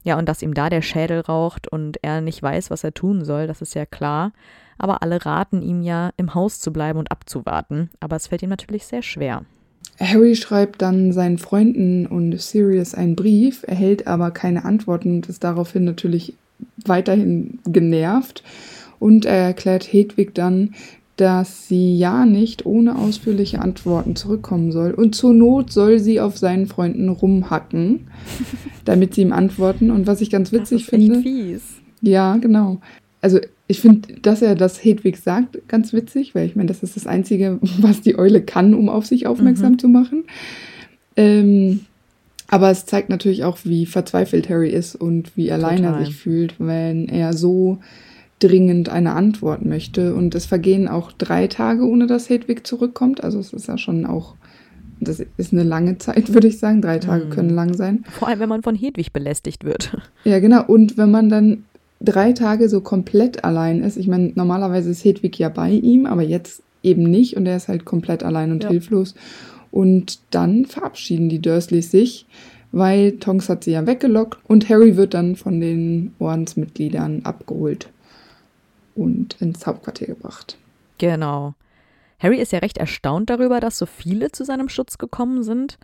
Ja, 0.04 0.18
und 0.18 0.28
dass 0.28 0.42
ihm 0.42 0.54
da 0.54 0.70
der 0.70 0.82
Schädel 0.82 1.20
raucht 1.20 1.68
und 1.68 1.98
er 2.04 2.22
nicht 2.22 2.42
weiß, 2.42 2.72
was 2.72 2.84
er 2.84 2.94
tun 2.94 3.24
soll, 3.24 3.48
das 3.48 3.62
ist 3.62 3.76
ja 3.76 3.86
klar. 3.86 4.32
Aber 4.82 5.04
alle 5.04 5.24
raten 5.24 5.62
ihm 5.62 5.84
ja, 5.84 6.10
im 6.18 6.34
Haus 6.34 6.60
zu 6.60 6.74
bleiben 6.74 6.98
und 6.98 7.12
abzuwarten. 7.12 7.92
Aber 8.00 8.16
es 8.16 8.26
fällt 8.26 8.42
ihm 8.42 8.50
natürlich 8.50 8.88
sehr 8.88 9.04
schwer. 9.04 9.44
Harry 10.00 10.36
schreibt 10.36 10.82
dann 10.82 11.14
seinen 11.14 11.38
Freunden 11.38 12.08
und 12.08 12.36
Sirius 12.42 12.96
einen 12.96 13.16
Brief, 13.16 13.64
erhält 13.68 14.08
aber 14.08 14.32
keine 14.32 14.66
Antworten 14.66 15.18
und 15.18 15.30
ist 15.30 15.44
daraufhin 15.44 15.84
natürlich 15.84 16.34
weiterhin 16.84 17.60
genervt. 17.64 18.42
Und 18.98 19.26
er 19.26 19.36
erklärt 19.36 19.84
Hedwig 19.84 20.34
dann, 20.34 20.74
dass 21.16 21.68
sie 21.68 21.96
ja 21.96 22.26
nicht 22.26 22.66
ohne 22.66 22.98
ausführliche 22.98 23.62
Antworten 23.62 24.16
zurückkommen 24.16 24.72
soll. 24.72 24.96
Und 24.96 25.14
zur 25.14 25.34
Not 25.34 25.72
soll 25.72 26.00
sie 26.00 26.20
auf 26.20 26.40
seinen 26.40 26.66
Freunden 26.66 27.08
rumhacken, 27.08 28.08
damit 28.86 29.14
sie 29.14 29.22
ihm 29.22 29.32
antworten. 29.32 29.92
Und 29.92 30.08
was 30.08 30.22
ich 30.22 30.32
ganz 30.32 30.52
witzig 30.52 30.88
finde. 30.88 31.22
fies. 31.22 31.62
Ja, 32.02 32.38
genau. 32.38 32.82
Also 33.22 33.40
ich 33.68 33.82
finde, 33.82 34.14
dass 34.22 34.42
er 34.42 34.56
das 34.56 34.84
Hedwig 34.84 35.18
sagt, 35.18 35.68
ganz 35.68 35.94
witzig, 35.94 36.34
weil 36.34 36.46
ich 36.48 36.56
meine, 36.56 36.68
das 36.68 36.82
ist 36.84 36.96
das 36.96 37.06
Einzige, 37.08 37.60
was 37.80 38.02
die 38.02 38.18
Eule 38.18 38.42
kann, 38.42 38.74
um 38.74 38.90
auf 38.90 39.06
sich 39.06 39.28
aufmerksam 39.28 39.74
Mhm. 39.74 39.80
zu 39.80 39.88
machen. 39.88 40.24
Ähm, 41.16 41.82
aber 42.48 42.70
es 42.72 42.86
zeigt 42.86 43.10
natürlich 43.10 43.44
auch, 43.44 43.60
wie 43.64 43.86
verzweifelt 43.86 44.50
Harry 44.50 44.70
ist 44.72 44.96
und 44.96 45.36
wie 45.38 45.52
allein 45.52 45.84
er 45.84 45.92
Total. 45.92 46.06
sich 46.06 46.16
fühlt, 46.16 46.56
wenn 46.60 47.08
er 47.08 47.34
so 47.34 47.78
dringend 48.40 48.90
eine 48.90 49.14
Antwort 49.14 49.64
möchte. 49.64 50.16
Und 50.16 50.36
es 50.36 50.46
vergehen 50.48 50.88
auch 50.88 51.12
drei 51.12 51.48
Tage, 51.48 51.84
ohne 51.88 52.08
dass 52.08 52.30
Hedwig 52.30 52.66
zurückkommt. 52.68 53.24
Also 53.24 53.40
es 53.40 53.54
ist 53.54 53.68
ja 53.68 53.78
schon 53.78 54.06
auch, 54.06 54.36
das 55.00 55.24
ist 55.38 55.54
eine 55.54 55.64
lange 55.64 55.98
Zeit, 56.00 56.34
würde 56.34 56.48
ich 56.48 56.58
sagen. 56.60 56.82
Drei 56.82 56.98
Tage 57.00 57.26
Mhm. 57.26 57.30
können 57.30 57.50
lang 57.52 57.74
sein. 57.76 58.04
Vor 58.10 58.28
allem, 58.28 58.40
wenn 58.40 58.50
man 58.50 58.64
von 58.64 58.76
Hedwig 58.76 59.14
belästigt 59.14 59.64
wird. 59.64 59.96
Ja, 60.26 60.40
genau. 60.40 60.66
Und 60.66 60.98
wenn 60.98 61.12
man 61.12 61.30
dann 61.30 61.64
drei 62.04 62.34
Tage 62.34 62.70
so 62.70 62.82
komplett 62.82 63.44
allein 63.44 63.84
ist, 63.84 63.98
ich 63.98 64.08
meine, 64.08 64.32
normalerweise 64.36 64.90
ist 64.90 65.06
Hedwig 65.06 65.38
ja 65.40 65.50
bei 65.50 65.70
ihm, 65.72 66.06
aber 66.06 66.22
jetzt 66.24 66.64
eben 66.84 67.04
nicht 67.04 67.38
und 67.38 67.46
er 67.46 67.58
ist 67.58 67.68
halt 67.68 67.86
komplett 67.86 68.24
allein 68.24 68.52
und 68.52 68.64
Ja. 68.64 68.70
hilflos. 68.70 69.16
Und 69.72 70.20
dann 70.32 70.66
verabschieden 70.66 71.30
die 71.30 71.40
Dursleys 71.40 71.92
sich, 71.92 72.26
weil 72.72 73.14
Tonks 73.14 73.50
hat 73.50 73.64
sie 73.64 73.72
ja 73.72 73.86
weggelockt 73.86 74.40
und 74.48 74.68
Harry 74.70 74.98
wird 74.98 75.14
dann 75.14 75.36
von 75.36 75.62
den 75.62 76.14
Ordensmitgliedern 76.20 77.22
abgeholt 77.24 77.90
und 78.96 79.40
ins 79.42 79.66
Hauptquartier 79.66 80.08
gebracht. 80.08 80.58
Genau. 80.98 81.54
Harry 82.20 82.40
ist 82.40 82.52
ja 82.52 82.60
recht 82.60 82.78
erstaunt 82.78 83.30
darüber, 83.30 83.60
dass 83.60 83.78
so 83.78 83.86
viele 83.86 84.32
zu 84.32 84.44
seinem 84.46 84.70
Schutz 84.70 84.98
gekommen 84.98 85.44
sind. 85.44 85.78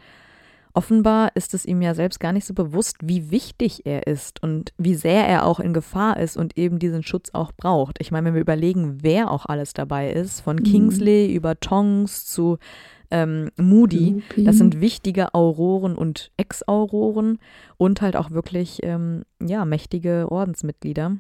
Offenbar 0.77 1.31
ist 1.34 1.55
es 1.55 1.65
ihm 1.65 1.81
ja 1.81 1.96
selbst 1.96 2.19
gar 2.19 2.31
nicht 2.34 2.46
so 2.46 2.53
bewusst, 2.53 2.98
wie 3.01 3.31
wichtig 3.31 3.88
er 3.88 4.05
ist 4.05 4.43
und 4.43 4.74
wie 4.77 4.93
sehr 4.93 5.27
er 5.27 5.48
auch 5.48 5.60
in 5.60 5.74
Gefahr 5.74 6.17
ist 6.17 6.38
und 6.38 6.55
eben 6.55 6.77
diesen 6.77 7.01
Schutz 7.01 7.31
auch 7.34 7.51
braucht. 7.51 7.98
Ich 8.00 8.12
meine, 8.12 8.27
wenn 8.27 8.36
wir 8.36 8.41
überlegen, 8.41 9.00
wer 9.01 9.31
auch 9.31 9.48
alles 9.48 9.74
dabei 9.74 10.12
ist, 10.12 10.41
von 10.41 10.57
Mhm. 10.57 10.63
Kingsley 10.63 11.34
über 11.34 11.60
Tongs 11.60 12.27
zu 12.27 12.60
ähm, 13.10 13.50
Moody, 13.57 14.22
Lupin. 14.29 14.46
das 14.46 14.60
sind 14.60 14.79
wichtige 14.79 15.34
Auroren 15.34 15.96
und 15.96 16.31
Ex-Auroren 16.38 17.39
und 17.77 18.03
halt 18.03 18.15
auch 18.15 18.29
wirklich, 18.29 18.81
ähm, 18.84 19.24
ja, 19.41 19.65
mächtige 19.65 20.31
Ordensmitglieder. 20.31 21.17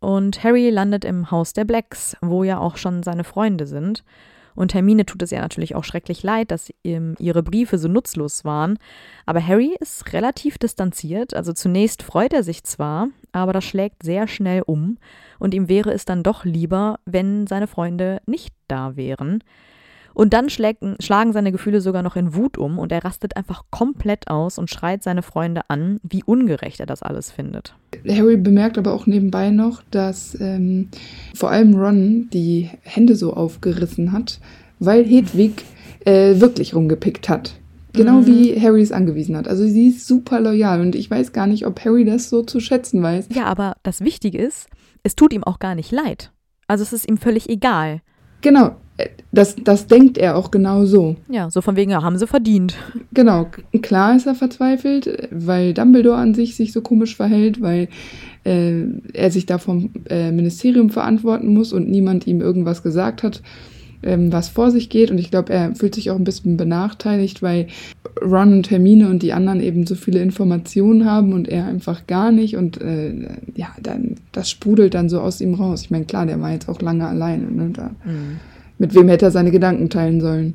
Und 0.00 0.42
Harry 0.42 0.70
landet 0.70 1.04
im 1.04 1.30
Haus 1.30 1.52
der 1.52 1.66
Blacks, 1.66 2.16
wo 2.22 2.44
ja 2.44 2.58
auch 2.58 2.78
schon 2.78 3.02
seine 3.02 3.24
Freunde 3.24 3.66
sind. 3.66 4.04
Und 4.56 4.74
Hermine 4.74 5.06
tut 5.06 5.22
es 5.22 5.30
ja 5.30 5.40
natürlich 5.40 5.74
auch 5.74 5.84
schrecklich 5.84 6.22
leid, 6.22 6.50
dass 6.50 6.72
ihm 6.82 7.14
ihre 7.18 7.42
Briefe 7.42 7.78
so 7.78 7.86
nutzlos 7.88 8.44
waren. 8.44 8.78
Aber 9.26 9.46
Harry 9.46 9.76
ist 9.78 10.12
relativ 10.12 10.58
distanziert. 10.58 11.34
Also 11.34 11.52
zunächst 11.52 12.02
freut 12.02 12.32
er 12.32 12.42
sich 12.42 12.64
zwar, 12.64 13.08
aber 13.32 13.52
das 13.52 13.64
schlägt 13.64 14.02
sehr 14.02 14.26
schnell 14.26 14.62
um. 14.66 14.98
Und 15.38 15.54
ihm 15.54 15.68
wäre 15.68 15.92
es 15.92 16.04
dann 16.06 16.22
doch 16.22 16.44
lieber, 16.44 16.98
wenn 17.04 17.46
seine 17.46 17.66
Freunde 17.66 18.20
nicht 18.26 18.54
da 18.66 18.96
wären. 18.96 19.44
Und 20.16 20.32
dann 20.32 20.48
schlägen, 20.48 20.96
schlagen 20.98 21.34
seine 21.34 21.52
Gefühle 21.52 21.82
sogar 21.82 22.02
noch 22.02 22.16
in 22.16 22.34
Wut 22.34 22.56
um 22.56 22.78
und 22.78 22.90
er 22.90 23.04
rastet 23.04 23.36
einfach 23.36 23.64
komplett 23.70 24.28
aus 24.28 24.56
und 24.58 24.70
schreit 24.70 25.02
seine 25.02 25.20
Freunde 25.20 25.60
an, 25.68 26.00
wie 26.02 26.24
ungerecht 26.24 26.80
er 26.80 26.86
das 26.86 27.02
alles 27.02 27.30
findet. 27.30 27.74
Harry 28.08 28.38
bemerkt 28.38 28.78
aber 28.78 28.94
auch 28.94 29.06
nebenbei 29.06 29.50
noch, 29.50 29.82
dass 29.90 30.34
ähm, 30.40 30.88
vor 31.34 31.50
allem 31.50 31.74
Ron 31.74 32.30
die 32.32 32.70
Hände 32.80 33.14
so 33.14 33.34
aufgerissen 33.34 34.12
hat, 34.12 34.40
weil 34.78 35.04
Hedwig 35.04 35.66
äh, 36.06 36.40
wirklich 36.40 36.74
rumgepickt 36.74 37.28
hat. 37.28 37.52
Genau 37.92 38.20
Mhm. 38.22 38.26
wie 38.26 38.58
Harry 38.58 38.80
es 38.80 38.92
angewiesen 38.92 39.36
hat. 39.36 39.46
Also 39.46 39.64
sie 39.66 39.88
ist 39.88 40.06
super 40.06 40.40
loyal 40.40 40.80
und 40.80 40.94
ich 40.94 41.10
weiß 41.10 41.34
gar 41.34 41.46
nicht, 41.46 41.66
ob 41.66 41.84
Harry 41.84 42.06
das 42.06 42.30
so 42.30 42.42
zu 42.42 42.58
schätzen 42.60 43.02
weiß. 43.02 43.26
Ja, 43.34 43.44
aber 43.44 43.76
das 43.82 44.00
Wichtige 44.00 44.38
ist, 44.38 44.68
es 45.02 45.14
tut 45.14 45.34
ihm 45.34 45.44
auch 45.44 45.58
gar 45.58 45.74
nicht 45.74 45.92
leid. 45.92 46.32
Also 46.68 46.82
es 46.84 46.94
ist 46.94 47.06
ihm 47.06 47.18
völlig 47.18 47.50
egal. 47.50 48.00
Genau, 48.40 48.76
das, 49.30 49.56
das 49.56 49.86
denkt 49.86 50.16
er 50.16 50.36
auch 50.36 50.50
genau 50.50 50.86
so. 50.86 51.16
Ja, 51.28 51.50
so 51.50 51.60
von 51.60 51.76
wegen, 51.76 51.90
ja, 51.90 52.02
haben 52.02 52.18
sie 52.18 52.26
verdient. 52.26 52.76
Genau, 53.12 53.46
klar 53.82 54.16
ist 54.16 54.26
er 54.26 54.34
verzweifelt, 54.34 55.28
weil 55.30 55.74
Dumbledore 55.74 56.16
an 56.16 56.34
sich 56.34 56.56
sich 56.56 56.72
so 56.72 56.80
komisch 56.80 57.16
verhält, 57.16 57.60
weil 57.60 57.88
äh, 58.44 58.84
er 59.12 59.30
sich 59.30 59.44
da 59.44 59.58
vom 59.58 59.90
äh, 60.08 60.30
Ministerium 60.32 60.90
verantworten 60.90 61.52
muss 61.52 61.72
und 61.72 61.88
niemand 61.88 62.26
ihm 62.26 62.40
irgendwas 62.40 62.82
gesagt 62.82 63.22
hat, 63.22 63.42
ähm, 64.02 64.32
was 64.32 64.48
vor 64.48 64.70
sich 64.70 64.88
geht. 64.88 65.10
Und 65.10 65.18
ich 65.18 65.30
glaube, 65.30 65.52
er 65.52 65.74
fühlt 65.74 65.94
sich 65.94 66.10
auch 66.10 66.16
ein 66.16 66.24
bisschen 66.24 66.56
benachteiligt, 66.56 67.42
weil 67.42 67.66
Ron 68.22 68.54
und 68.54 68.70
Hermine 68.70 69.10
und 69.10 69.22
die 69.22 69.34
anderen 69.34 69.60
eben 69.60 69.86
so 69.86 69.94
viele 69.94 70.20
Informationen 70.20 71.04
haben 71.04 71.34
und 71.34 71.48
er 71.48 71.66
einfach 71.66 72.06
gar 72.06 72.32
nicht. 72.32 72.56
Und 72.56 72.80
äh, 72.80 73.12
ja, 73.54 73.68
dann 73.82 74.14
das 74.32 74.50
sprudelt 74.50 74.94
dann 74.94 75.10
so 75.10 75.20
aus 75.20 75.40
ihm 75.40 75.54
raus. 75.54 75.82
Ich 75.82 75.90
meine, 75.90 76.06
klar, 76.06 76.24
der 76.24 76.40
war 76.40 76.52
jetzt 76.52 76.68
auch 76.68 76.80
lange 76.80 77.06
alleine. 77.06 77.50
Ne, 77.50 77.70
da. 77.74 77.90
Mhm. 78.04 78.38
Mit 78.78 78.94
wem 78.94 79.08
hätte 79.08 79.26
er 79.26 79.30
seine 79.30 79.50
Gedanken 79.50 79.90
teilen 79.90 80.20
sollen? 80.20 80.54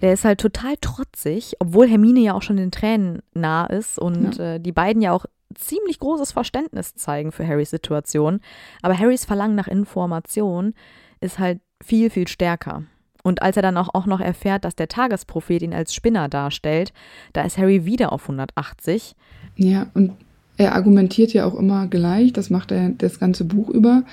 Der 0.00 0.12
ist 0.12 0.24
halt 0.24 0.40
total 0.40 0.74
trotzig, 0.80 1.56
obwohl 1.58 1.88
Hermine 1.88 2.20
ja 2.20 2.34
auch 2.34 2.42
schon 2.42 2.56
den 2.56 2.70
Tränen 2.70 3.20
nah 3.34 3.66
ist 3.66 3.98
und 3.98 4.36
ja. 4.36 4.54
äh, 4.54 4.60
die 4.60 4.72
beiden 4.72 5.02
ja 5.02 5.12
auch 5.12 5.26
ziemlich 5.54 5.98
großes 5.98 6.32
Verständnis 6.32 6.94
zeigen 6.94 7.32
für 7.32 7.46
Harrys 7.46 7.70
Situation. 7.70 8.40
Aber 8.82 8.96
Harrys 8.96 9.24
Verlangen 9.24 9.56
nach 9.56 9.68
Information 9.68 10.74
ist 11.20 11.38
halt 11.38 11.60
viel, 11.82 12.10
viel 12.10 12.28
stärker. 12.28 12.84
Und 13.22 13.42
als 13.42 13.56
er 13.56 13.62
dann 13.62 13.76
auch, 13.76 13.88
auch 13.92 14.06
noch 14.06 14.20
erfährt, 14.20 14.64
dass 14.64 14.76
der 14.76 14.88
Tagesprophet 14.88 15.62
ihn 15.62 15.74
als 15.74 15.94
Spinner 15.94 16.28
darstellt, 16.28 16.92
da 17.32 17.42
ist 17.42 17.58
Harry 17.58 17.84
wieder 17.84 18.12
auf 18.12 18.22
180. 18.22 19.16
Ja, 19.56 19.88
und 19.94 20.12
er 20.56 20.74
argumentiert 20.74 21.32
ja 21.32 21.44
auch 21.44 21.54
immer 21.54 21.86
gleich, 21.86 22.32
das 22.32 22.50
macht 22.50 22.72
er 22.72 22.90
das 22.90 23.20
ganze 23.20 23.44
Buch 23.44 23.68
über. 23.68 24.04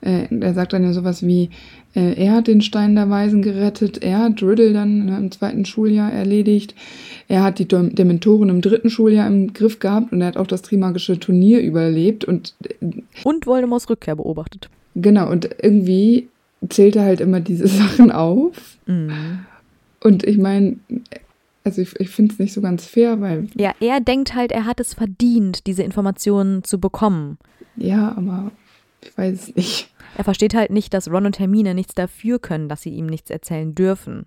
Äh, 0.00 0.26
er 0.40 0.54
sagt 0.54 0.72
dann 0.72 0.84
ja 0.84 0.92
sowas 0.92 1.24
wie, 1.24 1.50
äh, 1.94 2.14
er 2.14 2.32
hat 2.32 2.46
den 2.46 2.60
Stein 2.60 2.94
der 2.94 3.10
Weisen 3.10 3.42
gerettet, 3.42 4.02
er 4.02 4.18
hat 4.18 4.42
Riddle 4.42 4.72
dann 4.72 5.06
ne, 5.06 5.16
im 5.16 5.30
zweiten 5.30 5.64
Schuljahr 5.64 6.12
erledigt, 6.12 6.74
er 7.28 7.42
hat 7.42 7.58
die 7.58 7.68
Dementoren 7.68 8.48
im 8.48 8.60
dritten 8.60 8.90
Schuljahr 8.90 9.26
im 9.26 9.52
Griff 9.52 9.78
gehabt 9.78 10.12
und 10.12 10.20
er 10.20 10.28
hat 10.28 10.36
auch 10.36 10.46
das 10.46 10.62
Trimagische 10.62 11.18
Turnier 11.18 11.60
überlebt 11.60 12.24
und 12.24 12.54
und 13.24 13.46
Voldemorts 13.46 13.88
Rückkehr 13.90 14.16
beobachtet. 14.16 14.68
Genau, 14.94 15.30
und 15.30 15.48
irgendwie 15.62 16.28
zählt 16.68 16.96
er 16.96 17.04
halt 17.04 17.20
immer 17.20 17.40
diese 17.40 17.66
Sachen 17.68 18.10
auf. 18.10 18.78
Mhm. 18.86 19.46
Und 20.00 20.24
ich 20.24 20.36
meine, 20.36 20.76
also 21.64 21.80
ich, 21.80 21.98
ich 22.00 22.10
finde 22.10 22.32
es 22.32 22.38
nicht 22.38 22.52
so 22.52 22.60
ganz 22.60 22.86
fair, 22.86 23.20
weil. 23.20 23.46
Ja, 23.54 23.72
er 23.80 24.00
denkt 24.00 24.34
halt, 24.34 24.52
er 24.52 24.66
hat 24.66 24.80
es 24.80 24.94
verdient, 24.94 25.66
diese 25.66 25.82
Informationen 25.82 26.64
zu 26.64 26.80
bekommen. 26.80 27.38
Ja, 27.76 28.14
aber 28.16 28.50
ich 29.02 29.16
weiß 29.16 29.34
es 29.34 29.56
nicht. 29.56 29.91
Er 30.16 30.24
versteht 30.24 30.54
halt 30.54 30.70
nicht, 30.70 30.92
dass 30.94 31.10
Ron 31.10 31.26
und 31.26 31.38
Hermine 31.38 31.74
nichts 31.74 31.94
dafür 31.94 32.38
können, 32.38 32.68
dass 32.68 32.82
sie 32.82 32.90
ihm 32.90 33.06
nichts 33.06 33.30
erzählen 33.30 33.74
dürfen. 33.74 34.26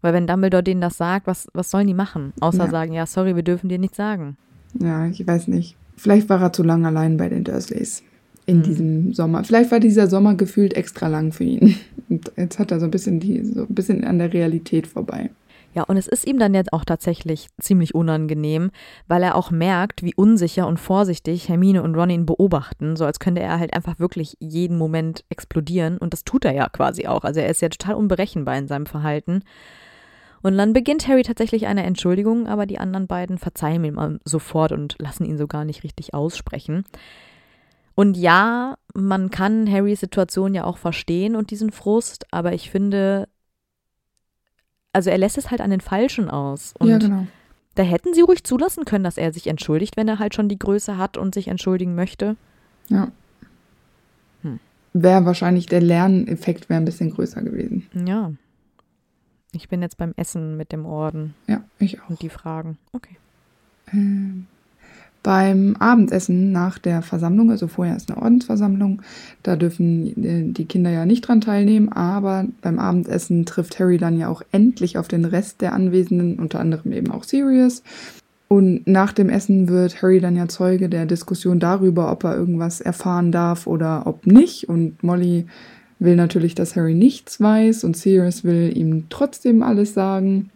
Weil 0.00 0.12
wenn 0.12 0.26
Dumbledore 0.26 0.62
denen 0.62 0.80
das 0.80 0.96
sagt, 0.96 1.26
was, 1.26 1.48
was 1.54 1.70
sollen 1.70 1.86
die 1.86 1.94
machen? 1.94 2.32
Außer 2.40 2.64
ja. 2.64 2.70
sagen, 2.70 2.92
ja, 2.92 3.06
sorry, 3.06 3.34
wir 3.34 3.42
dürfen 3.42 3.68
dir 3.68 3.78
nichts 3.78 3.96
sagen. 3.96 4.36
Ja, 4.80 5.06
ich 5.06 5.26
weiß 5.26 5.48
nicht. 5.48 5.76
Vielleicht 5.96 6.28
war 6.28 6.40
er 6.40 6.52
zu 6.52 6.62
lange 6.62 6.88
allein 6.88 7.16
bei 7.16 7.28
den 7.28 7.44
Dursleys 7.44 8.02
in 8.46 8.58
mhm. 8.58 8.62
diesem 8.62 9.12
Sommer. 9.12 9.44
Vielleicht 9.44 9.70
war 9.70 9.80
dieser 9.80 10.06
Sommer 10.06 10.34
gefühlt 10.34 10.74
extra 10.74 11.08
lang 11.08 11.32
für 11.32 11.44
ihn. 11.44 11.76
Und 12.08 12.32
jetzt 12.36 12.58
hat 12.58 12.70
er 12.70 12.80
so 12.80 12.86
ein 12.86 12.90
bisschen 12.90 13.20
die, 13.20 13.44
so 13.44 13.62
ein 13.62 13.74
bisschen 13.74 14.04
an 14.04 14.18
der 14.18 14.32
Realität 14.32 14.86
vorbei. 14.86 15.30
Ja, 15.78 15.84
und 15.84 15.96
es 15.96 16.08
ist 16.08 16.26
ihm 16.26 16.40
dann 16.40 16.54
jetzt 16.54 16.72
auch 16.72 16.84
tatsächlich 16.84 17.46
ziemlich 17.60 17.94
unangenehm, 17.94 18.72
weil 19.06 19.22
er 19.22 19.36
auch 19.36 19.52
merkt, 19.52 20.02
wie 20.02 20.12
unsicher 20.12 20.66
und 20.66 20.80
vorsichtig 20.80 21.48
Hermine 21.48 21.84
und 21.84 21.94
Ron 21.94 22.10
ihn 22.10 22.26
beobachten, 22.26 22.96
so 22.96 23.04
als 23.04 23.20
könnte 23.20 23.42
er 23.42 23.60
halt 23.60 23.74
einfach 23.74 24.00
wirklich 24.00 24.36
jeden 24.40 24.76
Moment 24.76 25.24
explodieren. 25.28 25.96
Und 25.96 26.14
das 26.14 26.24
tut 26.24 26.44
er 26.44 26.52
ja 26.52 26.68
quasi 26.68 27.06
auch. 27.06 27.22
Also 27.22 27.38
er 27.38 27.48
ist 27.48 27.62
ja 27.62 27.68
total 27.68 27.94
unberechenbar 27.94 28.58
in 28.58 28.66
seinem 28.66 28.86
Verhalten. 28.86 29.44
Und 30.42 30.58
dann 30.58 30.72
beginnt 30.72 31.06
Harry 31.06 31.22
tatsächlich 31.22 31.68
eine 31.68 31.84
Entschuldigung, 31.84 32.48
aber 32.48 32.66
die 32.66 32.80
anderen 32.80 33.06
beiden 33.06 33.38
verzeihen 33.38 33.84
ihm 33.84 34.18
sofort 34.24 34.72
und 34.72 34.96
lassen 34.98 35.26
ihn 35.26 35.38
so 35.38 35.46
gar 35.46 35.64
nicht 35.64 35.84
richtig 35.84 36.12
aussprechen. 36.12 36.86
Und 37.94 38.16
ja, 38.16 38.74
man 38.94 39.30
kann 39.30 39.70
Harrys 39.70 40.00
Situation 40.00 40.54
ja 40.54 40.64
auch 40.64 40.76
verstehen 40.76 41.36
und 41.36 41.52
diesen 41.52 41.70
Frust, 41.70 42.26
aber 42.32 42.52
ich 42.52 42.68
finde, 42.68 43.28
also 44.92 45.10
er 45.10 45.18
lässt 45.18 45.38
es 45.38 45.50
halt 45.50 45.60
an 45.60 45.70
den 45.70 45.80
Falschen 45.80 46.28
aus. 46.28 46.74
Und 46.78 46.88
ja, 46.88 46.98
genau. 46.98 47.26
Da 47.74 47.82
hätten 47.84 48.12
sie 48.12 48.22
ruhig 48.22 48.42
zulassen 48.42 48.84
können, 48.84 49.04
dass 49.04 49.18
er 49.18 49.32
sich 49.32 49.46
entschuldigt, 49.46 49.96
wenn 49.96 50.08
er 50.08 50.18
halt 50.18 50.34
schon 50.34 50.48
die 50.48 50.58
Größe 50.58 50.96
hat 50.96 51.16
und 51.16 51.34
sich 51.34 51.48
entschuldigen 51.48 51.94
möchte. 51.94 52.36
Ja. 52.88 53.12
Hm. 54.42 54.58
Wäre 54.94 55.24
wahrscheinlich 55.24 55.66
der 55.66 55.80
Lerneffekt 55.80 56.68
wäre 56.68 56.80
ein 56.80 56.84
bisschen 56.84 57.10
größer 57.10 57.42
gewesen. 57.42 57.86
Ja. 58.06 58.32
Ich 59.52 59.68
bin 59.68 59.80
jetzt 59.80 59.96
beim 59.96 60.12
Essen 60.16 60.56
mit 60.56 60.72
dem 60.72 60.84
Orden. 60.86 61.34
Ja, 61.46 61.62
ich 61.78 62.00
auch. 62.00 62.10
Und 62.10 62.20
die 62.20 62.28
Fragen. 62.28 62.78
Okay. 62.92 63.16
Ähm, 63.92 64.46
beim 65.28 65.76
Abendessen 65.78 66.52
nach 66.52 66.78
der 66.78 67.02
Versammlung, 67.02 67.50
also 67.50 67.68
vorher 67.68 67.94
ist 67.94 68.10
eine 68.10 68.22
Ordensversammlung, 68.22 69.02
da 69.42 69.56
dürfen 69.56 70.24
äh, 70.24 70.50
die 70.54 70.64
Kinder 70.64 70.88
ja 70.88 71.04
nicht 71.04 71.20
dran 71.20 71.42
teilnehmen, 71.42 71.90
aber 71.90 72.46
beim 72.62 72.78
Abendessen 72.78 73.44
trifft 73.44 73.78
Harry 73.78 73.98
dann 73.98 74.18
ja 74.18 74.28
auch 74.28 74.40
endlich 74.52 74.96
auf 74.96 75.06
den 75.06 75.26
Rest 75.26 75.60
der 75.60 75.74
Anwesenden, 75.74 76.38
unter 76.38 76.60
anderem 76.60 76.92
eben 76.92 77.10
auch 77.10 77.24
Sirius. 77.24 77.82
Und 78.48 78.86
nach 78.86 79.12
dem 79.12 79.28
Essen 79.28 79.68
wird 79.68 80.00
Harry 80.00 80.18
dann 80.20 80.34
ja 80.34 80.48
Zeuge 80.48 80.88
der 80.88 81.04
Diskussion 81.04 81.60
darüber, 81.60 82.10
ob 82.10 82.24
er 82.24 82.34
irgendwas 82.34 82.80
erfahren 82.80 83.30
darf 83.30 83.66
oder 83.66 84.06
ob 84.06 84.26
nicht. 84.26 84.70
Und 84.70 85.02
Molly 85.02 85.44
will 85.98 86.16
natürlich, 86.16 86.54
dass 86.54 86.74
Harry 86.74 86.94
nichts 86.94 87.38
weiß 87.38 87.84
und 87.84 87.98
Sirius 87.98 88.44
will 88.44 88.74
ihm 88.74 89.10
trotzdem 89.10 89.62
alles 89.62 89.92
sagen. 89.92 90.48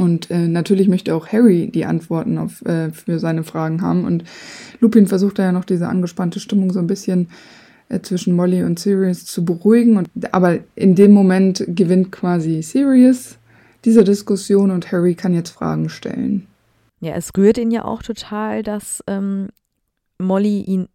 Und 0.00 0.30
äh, 0.30 0.48
natürlich 0.48 0.88
möchte 0.88 1.14
auch 1.14 1.28
Harry 1.28 1.70
die 1.70 1.84
Antworten 1.84 2.38
auf, 2.38 2.64
äh, 2.64 2.90
für 2.90 3.18
seine 3.18 3.44
Fragen 3.44 3.82
haben. 3.82 4.06
Und 4.06 4.24
Lupin 4.80 5.06
versucht 5.06 5.38
da 5.38 5.42
ja 5.42 5.52
noch 5.52 5.66
diese 5.66 5.88
angespannte 5.88 6.40
Stimmung 6.40 6.72
so 6.72 6.78
ein 6.78 6.86
bisschen 6.86 7.28
äh, 7.90 8.00
zwischen 8.00 8.34
Molly 8.34 8.62
und 8.62 8.78
Sirius 8.78 9.26
zu 9.26 9.44
beruhigen. 9.44 9.98
Und, 9.98 10.08
aber 10.32 10.60
in 10.74 10.94
dem 10.94 11.12
Moment 11.12 11.62
gewinnt 11.68 12.12
quasi 12.12 12.62
Sirius 12.62 13.36
diese 13.84 14.02
Diskussion 14.02 14.70
und 14.70 14.90
Harry 14.90 15.14
kann 15.14 15.34
jetzt 15.34 15.50
Fragen 15.50 15.90
stellen. 15.90 16.46
Ja, 17.00 17.12
es 17.14 17.30
rührt 17.36 17.58
ihn 17.58 17.70
ja 17.70 17.84
auch 17.84 18.02
total, 18.02 18.62
dass 18.62 19.04
ähm, 19.06 19.48
Molly 20.18 20.62
ihn 20.62 20.88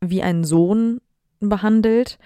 wie 0.00 0.22
einen 0.22 0.44
Sohn 0.44 1.00
behandelt, 1.40 2.16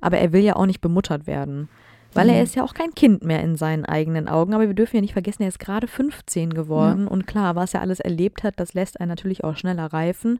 aber 0.00 0.18
er 0.18 0.32
will 0.32 0.44
ja 0.44 0.54
auch 0.54 0.66
nicht 0.66 0.80
bemuttert 0.80 1.26
werden. 1.26 1.68
Weil 2.14 2.28
er 2.28 2.36
mhm. 2.36 2.42
ist 2.42 2.54
ja 2.54 2.62
auch 2.62 2.74
kein 2.74 2.94
Kind 2.94 3.24
mehr 3.24 3.42
in 3.42 3.56
seinen 3.56 3.84
eigenen 3.84 4.28
Augen. 4.28 4.54
Aber 4.54 4.66
wir 4.66 4.74
dürfen 4.74 4.96
ja 4.96 5.02
nicht 5.02 5.12
vergessen, 5.12 5.42
er 5.42 5.48
ist 5.48 5.58
gerade 5.58 5.88
15 5.88 6.54
geworden. 6.54 7.04
Ja. 7.04 7.08
Und 7.08 7.26
klar, 7.26 7.56
was 7.56 7.74
er 7.74 7.80
alles 7.80 8.00
erlebt 8.00 8.42
hat, 8.42 8.58
das 8.58 8.74
lässt 8.74 9.00
einen 9.00 9.08
natürlich 9.08 9.44
auch 9.44 9.56
schneller 9.56 9.92
reifen. 9.92 10.38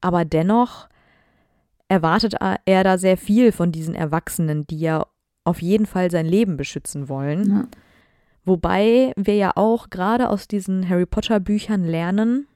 Aber 0.00 0.24
dennoch 0.24 0.88
erwartet 1.88 2.34
er 2.64 2.84
da 2.84 2.98
sehr 2.98 3.16
viel 3.16 3.52
von 3.52 3.72
diesen 3.72 3.94
Erwachsenen, 3.94 4.66
die 4.66 4.80
ja 4.80 5.06
auf 5.44 5.62
jeden 5.62 5.86
Fall 5.86 6.10
sein 6.10 6.26
Leben 6.26 6.56
beschützen 6.56 7.08
wollen. 7.08 7.50
Ja. 7.50 7.68
Wobei 8.44 9.12
wir 9.16 9.36
ja 9.36 9.52
auch 9.54 9.90
gerade 9.90 10.28
aus 10.30 10.48
diesen 10.48 10.88
Harry 10.88 11.06
Potter 11.06 11.40
Büchern 11.40 11.84
lernen, 11.84 12.46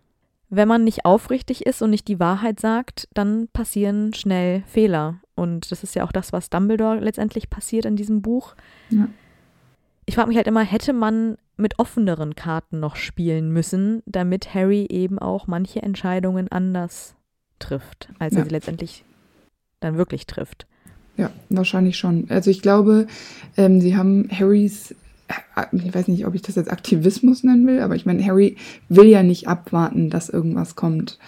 wenn 0.51 0.69
man 0.69 0.85
nicht 0.85 1.05
aufrichtig 1.05 1.65
ist 1.65 1.81
und 1.81 1.91
nicht 1.91 2.09
die 2.09 2.19
Wahrheit 2.21 2.61
sagt, 2.61 3.09
dann 3.15 3.49
passieren 3.53 4.13
schnell 4.13 4.63
Fehler. 4.67 5.21
Und 5.37 5.71
das 5.71 5.85
ist 5.85 5.95
ja 5.95 6.05
auch 6.05 6.13
das, 6.13 6.33
was 6.33 6.51
Dumbledore 6.51 6.99
letztendlich 6.99 7.49
passiert 7.49 7.85
in 7.85 7.97
diesem 7.97 8.21
Buch. 8.21 8.55
Ja. 8.91 9.09
Ich 10.07 10.17
frage 10.17 10.29
mich 10.29 10.37
halt 10.37 10.49
immer, 10.49 10.63
hätte 10.63 10.93
man 10.93 11.37
mit 11.57 11.79
offeneren 11.79 12.35
Karten 12.35 12.81
noch 12.81 12.97
spielen 12.97 13.53
müssen, 13.53 14.03
damit 14.07 14.53
Harry 14.55 14.87
eben 14.91 15.19
auch 15.21 15.47
manche 15.47 15.83
Entscheidungen 15.83 16.49
anders 16.51 17.15
trifft, 17.61 18.09
als 18.19 18.35
ja. 18.35 18.41
er 18.41 18.45
sie 18.45 18.51
letztendlich 18.51 19.05
dann 19.79 19.97
wirklich 19.97 20.27
trifft. 20.27 20.67
Ja, 21.17 21.31
wahrscheinlich 21.49 21.97
schon. 21.97 22.27
Also 22.29 22.51
ich 22.51 22.63
glaube, 22.63 23.07
ähm, 23.57 23.81
sie 23.81 23.97
haben 23.97 24.29
Harrys 24.33 24.95
ich 25.73 25.95
weiß 25.95 26.09
nicht, 26.09 26.27
ob 26.27 26.35
ich 26.35 26.43
das 26.43 26.57
jetzt 26.57 26.71
Aktivismus 26.71 27.45
nennen 27.45 27.67
will, 27.67 27.81
aber 27.81 27.95
ich 27.95 28.07
meine, 28.07 28.25
Harry 28.25 28.57
will 28.89 29.07
ja 29.07 29.23
nicht 29.23 29.49
abwarten, 29.49 30.11
dass 30.11 30.29
irgendwas 30.29 30.77
kommt. 30.77 31.19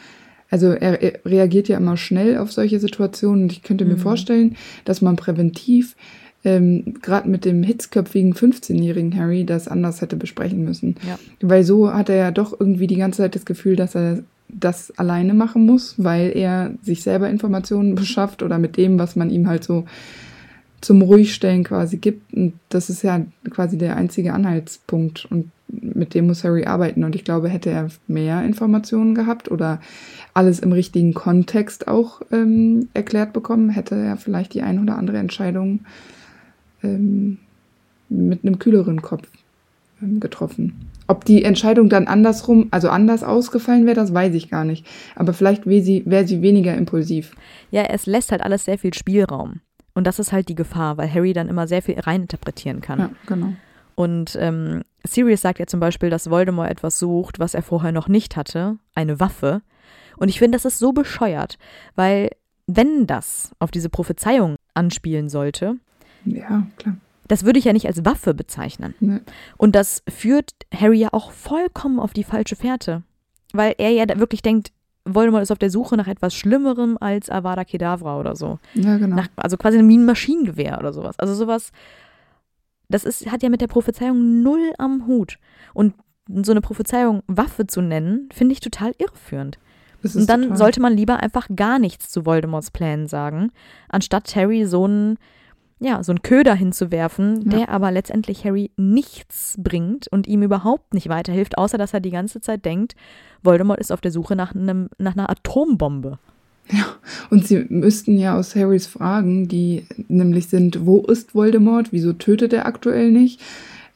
Also 0.51 0.69
er, 0.69 1.03
er 1.03 1.21
reagiert 1.25 1.69
ja 1.69 1.79
immer 1.79 1.97
schnell 1.97 2.37
auf 2.37 2.53
solche 2.53 2.79
Situationen 2.79 3.45
und 3.45 3.53
ich 3.53 3.63
könnte 3.63 3.85
mir 3.85 3.95
mhm. 3.95 4.01
vorstellen, 4.01 4.57
dass 4.85 5.01
man 5.01 5.17
präventiv 5.17 5.97
ähm, 6.45 6.95
gerade 7.01 7.29
mit 7.29 7.45
dem 7.45 7.63
hitzköpfigen 7.63 8.35
15-jährigen 8.35 9.17
Harry 9.17 9.45
das 9.45 9.69
anders 9.69 10.01
hätte 10.01 10.17
besprechen 10.17 10.65
müssen. 10.65 10.97
Ja. 11.07 11.19
Weil 11.41 11.65
so 11.65 11.93
hat 11.93 12.09
er 12.09 12.17
ja 12.17 12.31
doch 12.31 12.59
irgendwie 12.59 12.87
die 12.87 12.97
ganze 12.97 13.19
Zeit 13.19 13.35
das 13.35 13.45
Gefühl, 13.45 13.77
dass 13.77 13.95
er 13.95 14.25
das 14.49 14.97
alleine 14.99 15.35
machen 15.35 15.65
muss, 15.65 15.95
weil 15.97 16.37
er 16.37 16.73
sich 16.83 17.03
selber 17.03 17.31
Informationen 17.31 17.95
beschafft 17.97 18.43
oder 18.43 18.59
mit 18.59 18.77
dem, 18.77 18.99
was 18.99 19.17
man 19.17 19.31
ihm 19.31 19.49
halt 19.49 19.65
so 19.65 19.85
zum 20.83 21.01
Ruhigstellen 21.01 21.65
quasi 21.65 21.97
gibt. 21.97 22.35
Und 22.35 22.55
das 22.69 22.91
ist 22.91 23.03
ja 23.03 23.25
quasi 23.51 23.79
der 23.79 23.97
einzige 23.97 24.35
Anhaltspunkt. 24.35 25.25
Und 25.31 25.51
mit 25.69 26.15
dem 26.15 26.27
muss 26.27 26.45
Harry 26.45 26.65
arbeiten. 26.67 27.05
Und 27.05 27.15
ich 27.15 27.25
glaube, 27.25 27.49
hätte 27.49 27.71
er 27.71 27.89
mehr 28.07 28.45
Informationen 28.45 29.15
gehabt 29.15 29.51
oder 29.51 29.81
alles 30.35 30.61
im 30.61 30.73
richtigen 30.73 31.15
Kontext 31.15 31.89
auch 31.89 32.21
ähm, 32.31 32.89
erklärt 32.95 33.33
bekommen, 33.33 33.71
hätte 33.71 33.95
er 33.95 34.17
vielleicht 34.17 34.55
die 34.55 34.63
ein 34.63 34.81
oder 34.81 34.99
andere 34.99 35.19
Entscheidung 35.19 35.81
ähm, 36.83 37.39
mit 38.09 38.45
einem 38.45 38.59
kühleren 38.59 39.01
Kopf 39.01 39.29
ähm, 40.03 40.21
getroffen. 40.21 40.89
Ob 41.07 41.25
die 41.25 41.45
Entscheidung 41.45 41.89
dann 41.89 42.07
andersrum, 42.07 42.69
also 42.71 42.89
anders 42.89 43.23
ausgefallen 43.23 43.87
wäre, 43.87 43.97
das 43.97 44.15
weiß 44.15 44.35
ich 44.35 44.51
gar 44.51 44.65
nicht. 44.65 44.87
Aber 45.17 45.33
vielleicht 45.33 45.67
wäre 45.67 45.83
sie, 45.83 46.03
wär 46.07 46.27
sie 46.27 46.43
weniger 46.43 46.75
impulsiv. 46.75 47.35
Ja, 47.71 47.85
es 47.85 48.07
lässt 48.07 48.31
halt 48.31 48.43
alles 48.43 48.65
sehr 48.65 48.79
viel 48.79 48.95
Spielraum. 48.95 49.61
Und 49.95 50.07
das 50.07 50.19
ist 50.19 50.33
halt 50.33 50.49
die 50.49 50.55
Gefahr, 50.55 50.97
weil 50.97 51.13
Harry 51.13 51.33
dann 51.33 51.49
immer 51.49 51.67
sehr 51.67 51.83
viel 51.83 51.99
reininterpretieren 51.99 52.81
kann. 52.81 52.99
Ja, 52.99 53.11
genau. 53.27 53.53
Und 53.95 54.37
ähm, 54.41 54.83
Sirius 55.05 55.43
sagt 55.43 55.59
ja 55.59 55.67
zum 55.67 55.81
Beispiel, 55.81 56.09
dass 56.09 56.31
Voldemort 56.31 56.71
etwas 56.71 56.99
sucht, 56.99 57.39
was 57.39 57.55
er 57.55 57.63
vorher 57.63 57.93
noch 57.93 58.09
nicht 58.09 58.37
hatte, 58.37 58.79
eine 58.95 59.21
Waffe. 59.21 59.63
Und 60.17 60.29
ich 60.29 60.39
finde, 60.39 60.57
das 60.57 60.65
ist 60.65 60.79
so 60.79 60.93
bescheuert, 60.93 61.59
weil 61.95 62.31
wenn 62.67 63.07
das 63.07 63.53
auf 63.59 63.71
diese 63.71 63.91
Prophezeiung 63.91 64.57
anspielen 64.75 65.29
sollte, 65.29 65.77
ja, 66.25 66.67
klar. 66.77 66.97
Das 67.29 67.45
würde 67.45 67.59
ich 67.59 67.65
ja 67.65 67.73
nicht 67.73 67.87
als 67.87 68.05
Waffe 68.05 68.35
bezeichnen. 68.35 68.95
Nee. 69.01 69.21
Und 69.57 69.75
das 69.75 70.03
führt 70.09 70.51
Harry 70.75 70.99
ja 70.99 71.09
auch 71.13 71.31
vollkommen 71.31 71.99
auf 71.99 72.13
die 72.13 72.25
falsche 72.25 72.57
Fährte. 72.57 73.03
Weil 73.53 73.75
er 73.79 73.91
ja 73.91 74.07
wirklich 74.19 74.43
denkt, 74.43 74.73
Voldemort 75.05 75.43
ist 75.43 75.51
auf 75.51 75.59
der 75.59 75.71
Suche 75.71 75.97
nach 75.97 76.07
etwas 76.07 76.35
Schlimmerem 76.35 76.97
als 77.01 77.29
Avada 77.31 77.65
Kedavra 77.65 78.19
oder 78.19 78.37
so. 78.37 78.59
Ja, 78.75 78.99
genau. 78.99 79.17
Nach, 79.17 79.29
also 79.37 79.57
quasi 79.57 79.79
ein 79.79 80.05
Maschinengewehr 80.05 80.79
oder 80.79 80.93
sowas. 80.93 81.19
Also 81.19 81.35
sowas, 81.35 81.73
das 82.89 83.05
ist, 83.05 83.31
hat 83.31 83.43
ja 83.43 83.49
mit 83.49 83.61
der 83.61 83.67
Prophezeiung 83.67 84.43
null 84.43 84.73
am 84.79 85.07
Hut. 85.07 85.39
Und 85.75 85.95
so 86.29 86.53
eine 86.53 86.61
Prophezeiung 86.61 87.23
Waffe 87.27 87.67
zu 87.67 87.81
nennen, 87.81 88.29
finde 88.33 88.53
ich 88.53 88.61
total 88.61 88.93
irreführend. 88.99 89.59
Und 90.03 90.29
dann 90.29 90.43
total. 90.43 90.57
sollte 90.57 90.81
man 90.81 90.97
lieber 90.97 91.21
einfach 91.21 91.49
gar 91.55 91.79
nichts 91.79 92.11
zu 92.11 92.27
Voldemorts 92.27 92.71
Plänen 92.71 93.07
sagen, 93.07 93.53
anstatt 93.89 94.35
Harry 94.35 94.67
so 94.67 94.85
einen 94.85 95.19
ja, 95.83 96.03
so 96.03 96.13
einen 96.13 96.23
Köder 96.23 96.55
hinzuwerfen, 96.55 97.43
Ja. 97.51 97.59
der 97.59 97.69
aber 97.71 97.91
letztendlich 97.91 98.45
Harry 98.45 98.71
nichts 98.77 99.57
bringt 99.59 100.09
und 100.09 100.27
ihm 100.27 100.43
überhaupt 100.43 100.95
nicht 100.95 101.09
weiterhilft, 101.09 101.59
außer 101.59 101.77
dass 101.79 101.93
er 101.93 102.01
die 102.01 102.11
ganze 102.11 102.41
Zeit 102.41 102.65
denkt, 102.65 102.95
Voldemort 103.43 103.81
ist 103.81 103.91
auf 103.93 104.01
der 104.01 104.13
Suche 104.13 104.37
nach, 104.37 104.55
einem, 104.55 104.89
nach 104.99 105.15
einer 105.15 105.29
Atombombe. 105.29 106.19
Und 107.31 107.47
sie 107.47 107.67
müssten 107.69 108.17
ja 108.17 108.37
aus 108.39 108.55
Harrys 108.55 108.87
Fragen, 108.87 109.49
die 109.49 109.85
nämlich 110.09 110.49
sind, 110.49 110.87
wo 110.87 111.01
ist 111.01 111.35
Voldemort? 111.35 111.93
Wieso 111.93 112.13
tötet 112.13 112.53
er 112.53 112.67
aktuell 112.67 113.11
nicht? 113.11 113.41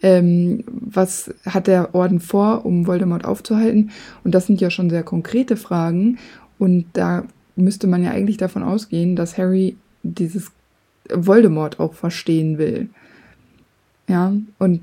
Ähm, 0.02 0.64
was 0.68 1.32
hat 1.46 1.68
der 1.68 1.94
Orden 1.94 2.18
vor, 2.20 2.66
um 2.66 2.86
Voldemort 2.86 3.24
aufzuhalten? 3.24 3.92
Und 4.24 4.34
das 4.34 4.46
sind 4.46 4.60
ja 4.60 4.70
schon 4.70 4.90
sehr 4.90 5.04
konkrete 5.04 5.56
Fragen. 5.56 6.18
Und 6.58 6.86
da 6.94 7.24
müsste 7.54 7.86
man 7.86 8.02
ja 8.02 8.10
eigentlich 8.10 8.36
davon 8.36 8.64
ausgehen, 8.64 9.14
dass 9.14 9.38
Harry 9.38 9.76
dieses 10.02 10.50
Voldemort 11.12 11.80
auch 11.80 11.94
verstehen 11.94 12.58
will. 12.58 12.88
Ja, 14.08 14.32
und 14.58 14.82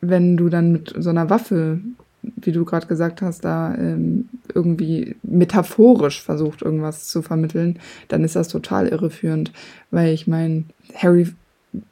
wenn 0.00 0.36
du 0.36 0.48
dann 0.48 0.72
mit 0.72 0.94
so 0.98 1.10
einer 1.10 1.30
Waffe, 1.30 1.80
wie 2.22 2.52
du 2.52 2.64
gerade 2.64 2.86
gesagt 2.86 3.22
hast, 3.22 3.44
da 3.44 3.74
ähm, 3.74 4.28
irgendwie 4.54 5.16
metaphorisch 5.22 6.22
versucht, 6.22 6.62
irgendwas 6.62 7.08
zu 7.08 7.22
vermitteln, 7.22 7.78
dann 8.08 8.24
ist 8.24 8.36
das 8.36 8.48
total 8.48 8.88
irreführend, 8.88 9.52
weil 9.90 10.12
ich 10.12 10.26
meine, 10.26 10.64
Harry 10.94 11.28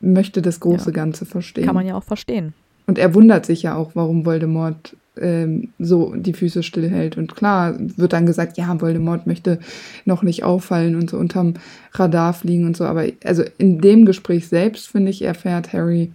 möchte 0.00 0.42
das 0.42 0.60
große 0.60 0.90
Ja. 0.90 0.92
Ganze 0.92 1.24
verstehen. 1.24 1.64
Kann 1.64 1.74
man 1.74 1.86
ja 1.86 1.94
auch 1.94 2.04
verstehen. 2.04 2.52
Und 2.86 2.98
er 2.98 3.14
wundert 3.14 3.46
sich 3.46 3.62
ja 3.62 3.74
auch, 3.74 3.92
warum 3.94 4.24
Voldemort 4.24 4.96
ähm, 5.20 5.68
so 5.78 6.14
die 6.14 6.32
Füße 6.32 6.62
stillhält. 6.62 7.16
Und 7.16 7.34
klar 7.34 7.74
wird 7.78 8.12
dann 8.12 8.26
gesagt, 8.26 8.58
ja, 8.58 8.80
Voldemort 8.80 9.26
möchte 9.26 9.58
noch 10.04 10.22
nicht 10.22 10.44
auffallen 10.44 10.94
und 10.96 11.10
so 11.10 11.16
unterm 11.16 11.54
Radar 11.92 12.32
fliegen 12.32 12.66
und 12.66 12.76
so. 12.76 12.84
Aber 12.84 13.04
also 13.24 13.44
in 13.58 13.80
dem 13.80 14.04
Gespräch 14.04 14.48
selbst, 14.48 14.88
finde 14.88 15.10
ich, 15.10 15.22
erfährt 15.22 15.72
Harry 15.72 16.12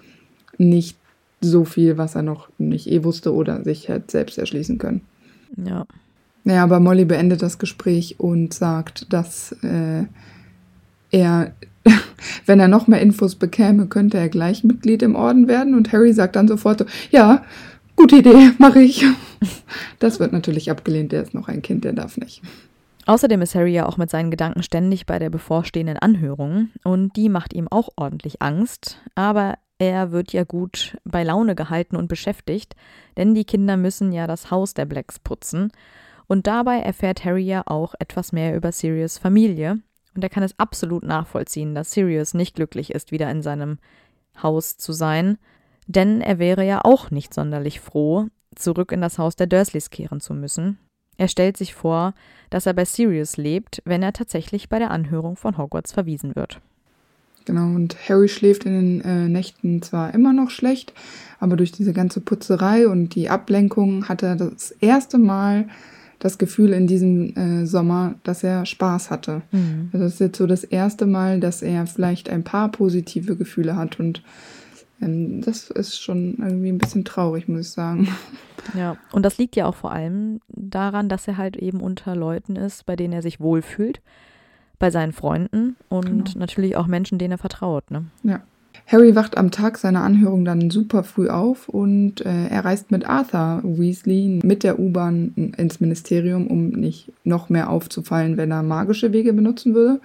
nicht 0.57 0.97
so 1.41 1.65
viel, 1.65 1.97
was 1.97 2.15
er 2.15 2.23
noch 2.23 2.49
nicht 2.57 2.87
eh 2.89 3.03
wusste 3.03 3.33
oder 3.33 3.63
sich 3.63 3.89
hätte 3.89 4.11
selbst 4.11 4.37
erschließen 4.37 4.77
können. 4.77 5.01
Ja. 5.57 5.85
Naja, 6.43 6.63
aber 6.63 6.79
Molly 6.79 7.05
beendet 7.05 7.41
das 7.41 7.57
Gespräch 7.57 8.19
und 8.19 8.53
sagt, 8.53 9.11
dass 9.13 9.53
äh, 9.63 10.03
er, 11.11 11.53
wenn 12.45 12.59
er 12.59 12.67
noch 12.67 12.87
mehr 12.87 13.01
Infos 13.01 13.35
bekäme, 13.35 13.87
könnte 13.87 14.17
er 14.17 14.29
gleich 14.29 14.63
Mitglied 14.63 15.03
im 15.03 15.15
Orden 15.15 15.47
werden. 15.47 15.75
Und 15.75 15.91
Harry 15.93 16.11
sagt 16.11 16.35
dann 16.35 16.47
sofort 16.47 16.79
so, 16.79 16.85
ja, 17.11 17.43
gute 17.95 18.17
Idee, 18.17 18.51
mache 18.57 18.81
ich. 18.81 19.05
Das 19.99 20.19
wird 20.19 20.33
natürlich 20.33 20.71
abgelehnt, 20.71 21.11
der 21.11 21.23
ist 21.23 21.33
noch 21.33 21.47
ein 21.47 21.61
Kind, 21.61 21.83
der 21.83 21.93
darf 21.93 22.17
nicht. 22.17 22.41
Außerdem 23.05 23.41
ist 23.41 23.55
Harry 23.55 23.73
ja 23.73 23.85
auch 23.85 23.97
mit 23.97 24.09
seinen 24.09 24.31
Gedanken 24.31 24.63
ständig 24.63 25.05
bei 25.05 25.19
der 25.19 25.29
bevorstehenden 25.29 25.97
Anhörung 25.97 26.69
und 26.83 27.15
die 27.17 27.27
macht 27.27 27.53
ihm 27.53 27.67
auch 27.67 27.89
ordentlich 27.97 28.41
Angst, 28.41 28.97
aber 29.15 29.55
er 29.77 30.11
wird 30.11 30.31
ja 30.31 30.45
gut 30.45 30.97
bei 31.03 31.23
Laune 31.23 31.55
gehalten 31.55 31.97
und 31.97 32.07
beschäftigt, 32.07 32.75
denn 33.17 33.35
die 33.35 33.43
Kinder 33.43 33.75
müssen 33.75 34.13
ja 34.13 34.25
das 34.25 34.51
Haus 34.51 34.73
der 34.73 34.85
Blacks 34.85 35.19
putzen 35.19 35.71
und 36.27 36.47
dabei 36.47 36.79
erfährt 36.79 37.25
Harry 37.25 37.43
ja 37.43 37.63
auch 37.65 37.93
etwas 37.99 38.31
mehr 38.31 38.55
über 38.55 38.71
Sirius 38.71 39.17
Familie 39.17 39.79
und 40.15 40.23
er 40.23 40.29
kann 40.29 40.43
es 40.43 40.57
absolut 40.57 41.03
nachvollziehen, 41.03 41.75
dass 41.75 41.91
Sirius 41.91 42.33
nicht 42.33 42.55
glücklich 42.55 42.91
ist, 42.93 43.11
wieder 43.11 43.29
in 43.29 43.41
seinem 43.41 43.79
Haus 44.41 44.77
zu 44.77 44.93
sein, 44.93 45.37
denn 45.87 46.21
er 46.21 46.39
wäre 46.39 46.65
ja 46.65 46.81
auch 46.83 47.11
nicht 47.11 47.33
sonderlich 47.33 47.79
froh, 47.79 48.27
zurück 48.55 48.91
in 48.91 49.01
das 49.01 49.17
Haus 49.17 49.35
der 49.35 49.47
Dursleys 49.47 49.89
kehren 49.89 50.19
zu 50.19 50.33
müssen. 50.33 50.77
Er 51.17 51.27
stellt 51.27 51.57
sich 51.57 51.73
vor, 51.73 52.13
dass 52.49 52.65
er 52.65 52.73
bei 52.73 52.85
Sirius 52.85 53.37
lebt, 53.37 53.81
wenn 53.85 54.03
er 54.03 54.13
tatsächlich 54.13 54.69
bei 54.69 54.79
der 54.79 54.91
Anhörung 54.91 55.35
von 55.35 55.57
Hogwarts 55.57 55.91
verwiesen 55.91 56.35
wird. 56.35 56.59
Genau, 57.45 57.65
und 57.75 57.97
Harry 58.07 58.29
schläft 58.29 58.65
in 58.65 58.73
den 58.73 59.01
äh, 59.01 59.27
Nächten 59.27 59.81
zwar 59.81 60.13
immer 60.13 60.33
noch 60.33 60.49
schlecht, 60.49 60.93
aber 61.39 61.57
durch 61.57 61.71
diese 61.71 61.93
ganze 61.93 62.21
Putzerei 62.21 62.87
und 62.87 63.15
die 63.15 63.29
Ablenkung 63.29 64.07
hat 64.07 64.23
er 64.23 64.35
das 64.35 64.71
erste 64.71 65.17
Mal 65.17 65.67
das 66.19 66.37
Gefühl 66.37 66.71
in 66.71 66.87
diesem 66.87 67.35
äh, 67.35 67.65
Sommer, 67.65 68.15
dass 68.23 68.45
er 68.45 68.65
Spaß 68.65 69.11
hatte. 69.11 69.41
Also 69.91 70.05
das 70.05 70.13
ist 70.13 70.19
jetzt 70.21 70.37
so 70.37 70.47
das 70.47 70.63
erste 70.63 71.05
Mal, 71.05 71.41
dass 71.41 71.61
er 71.61 71.85
vielleicht 71.85 72.29
ein 72.29 72.45
paar 72.45 72.71
positive 72.71 73.35
Gefühle 73.35 73.75
hat 73.75 73.99
und 73.99 74.23
das 74.99 75.69
ist 75.69 76.01
schon 76.01 76.37
irgendwie 76.39 76.69
ein 76.69 76.77
bisschen 76.77 77.03
traurig, 77.03 77.47
muss 77.47 77.61
ich 77.61 77.71
sagen. 77.71 78.07
Ja, 78.73 78.95
und 79.11 79.23
das 79.23 79.37
liegt 79.37 79.55
ja 79.55 79.65
auch 79.65 79.75
vor 79.75 79.91
allem 79.91 80.39
daran, 80.47 81.09
dass 81.09 81.27
er 81.27 81.37
halt 81.37 81.57
eben 81.57 81.81
unter 81.81 82.15
Leuten 82.15 82.55
ist, 82.55 82.85
bei 82.85 82.95
denen 82.95 83.13
er 83.13 83.21
sich 83.21 83.39
wohlfühlt, 83.41 84.01
bei 84.79 84.89
seinen 84.89 85.11
Freunden 85.11 85.75
und 85.89 86.05
Genau. 86.05 86.39
natürlich 86.39 86.77
auch 86.77 86.87
Menschen, 86.87 87.17
denen 87.17 87.33
er 87.33 87.37
vertraut. 87.37 87.91
Ne? 87.91 88.05
Ja. 88.23 88.41
Harry 88.87 89.15
wacht 89.15 89.37
am 89.37 89.51
Tag 89.51 89.77
seiner 89.77 90.01
Anhörung 90.01 90.45
dann 90.45 90.69
super 90.69 91.03
früh 91.03 91.29
auf 91.29 91.69
und 91.69 92.25
äh, 92.25 92.47
er 92.47 92.65
reist 92.65 92.91
mit 92.91 93.07
Arthur 93.07 93.61
Weasley 93.63 94.39
mit 94.43 94.63
der 94.63 94.79
U-Bahn 94.79 95.53
ins 95.57 95.79
Ministerium, 95.79 96.47
um 96.47 96.69
nicht 96.69 97.11
noch 97.23 97.49
mehr 97.49 97.69
aufzufallen, 97.69 98.35
wenn 98.35 98.51
er 98.51 98.63
magische 98.63 99.13
Wege 99.13 99.31
benutzen 99.33 99.73
würde. 99.73 100.01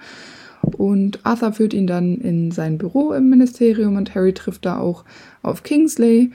Und 0.61 1.19
Arthur 1.25 1.53
führt 1.53 1.73
ihn 1.73 1.87
dann 1.87 2.17
in 2.17 2.51
sein 2.51 2.77
Büro 2.77 3.13
im 3.13 3.29
Ministerium 3.29 3.95
und 3.95 4.13
Harry 4.15 4.33
trifft 4.33 4.65
da 4.65 4.77
auch 4.77 5.05
auf 5.41 5.63
Kingsley. 5.63 6.31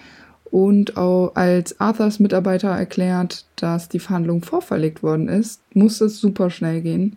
Und 0.50 0.96
als 0.96 1.80
Arthurs 1.80 2.20
Mitarbeiter 2.20 2.68
erklärt, 2.68 3.44
dass 3.56 3.88
die 3.88 3.98
Verhandlung 3.98 4.42
vorverlegt 4.42 5.02
worden 5.02 5.28
ist, 5.28 5.60
muss 5.74 6.00
es 6.00 6.20
super 6.20 6.48
schnell 6.50 6.80
gehen. 6.80 7.16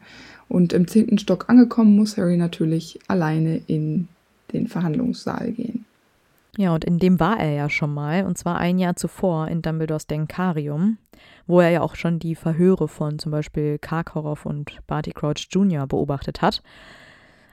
Und 0.49 0.73
im 0.73 0.87
zehnten 0.87 1.17
Stock 1.17 1.49
angekommen, 1.49 1.95
muss 1.95 2.17
Harry 2.17 2.37
natürlich 2.37 2.99
alleine 3.07 3.61
in 3.67 4.07
den 4.53 4.67
Verhandlungssaal 4.67 5.51
gehen. 5.51 5.85
Ja, 6.57 6.73
und 6.73 6.83
in 6.83 6.97
dem 6.97 7.19
war 7.19 7.39
er 7.39 7.51
ja 7.51 7.69
schon 7.69 7.93
mal, 7.93 8.25
und 8.25 8.37
zwar 8.37 8.57
ein 8.57 8.79
Jahr 8.79 8.95
zuvor 8.95 9.47
in 9.47 9.61
Dumbledores 9.61 10.07
Denkarium, 10.07 10.97
wo 11.45 11.61
er 11.61 11.69
ja 11.69 11.81
auch 11.81 11.95
schon 11.95 12.17
die 12.17 12.33
Verhöre 12.33 12.87
von 12.87 13.19
zum 13.19 13.31
Beispiel 13.31 13.77
Karkaroff 13.77 14.45
und 14.45 14.79
Barty 14.87 15.11
Crouch 15.11 15.47
Jr. 15.51 15.85
beobachtet 15.85 16.41
hat. 16.41 16.63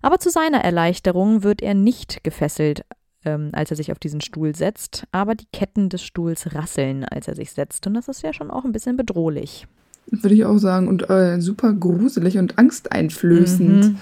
Aber 0.01 0.19
zu 0.19 0.31
seiner 0.31 0.65
Erleichterung 0.65 1.43
wird 1.43 1.63
er 1.63 1.75
nicht 1.75 2.25
gefesselt, 2.25 2.85
ähm, 3.27 3.51
als 3.53 3.71
er 3.71 3.77
sich 3.77 3.93
auf 3.93 3.99
diesen 3.99 4.23
Stuhl 4.23 4.57
setzt, 4.57 5.07
aber 5.13 5.35
die 5.35 5.49
Ketten 5.53 5.91
des 5.91 6.03
Stuhls 6.03 6.55
rasseln, 6.55 7.05
als 7.05 7.29
er 7.29 7.35
sich 7.35 7.53
setzt. 7.53 7.87
Und 7.87 7.95
das 7.95 8.09
ist 8.09 8.23
ja 8.23 8.33
schon 8.33 8.51
auch 8.51 8.65
ein 8.65 8.73
bisschen 8.73 8.97
bedrohlich. 8.97 9.67
Würde 10.07 10.35
ich 10.35 10.47
auch 10.47 10.59
sagen. 10.59 10.89
Und 10.89 11.11
äh, 11.11 11.41
super 11.41 11.75
gruselig 11.75 12.39
und 12.39 12.59
angsteinflößend. 12.59 13.85
Mhm. 13.85 13.99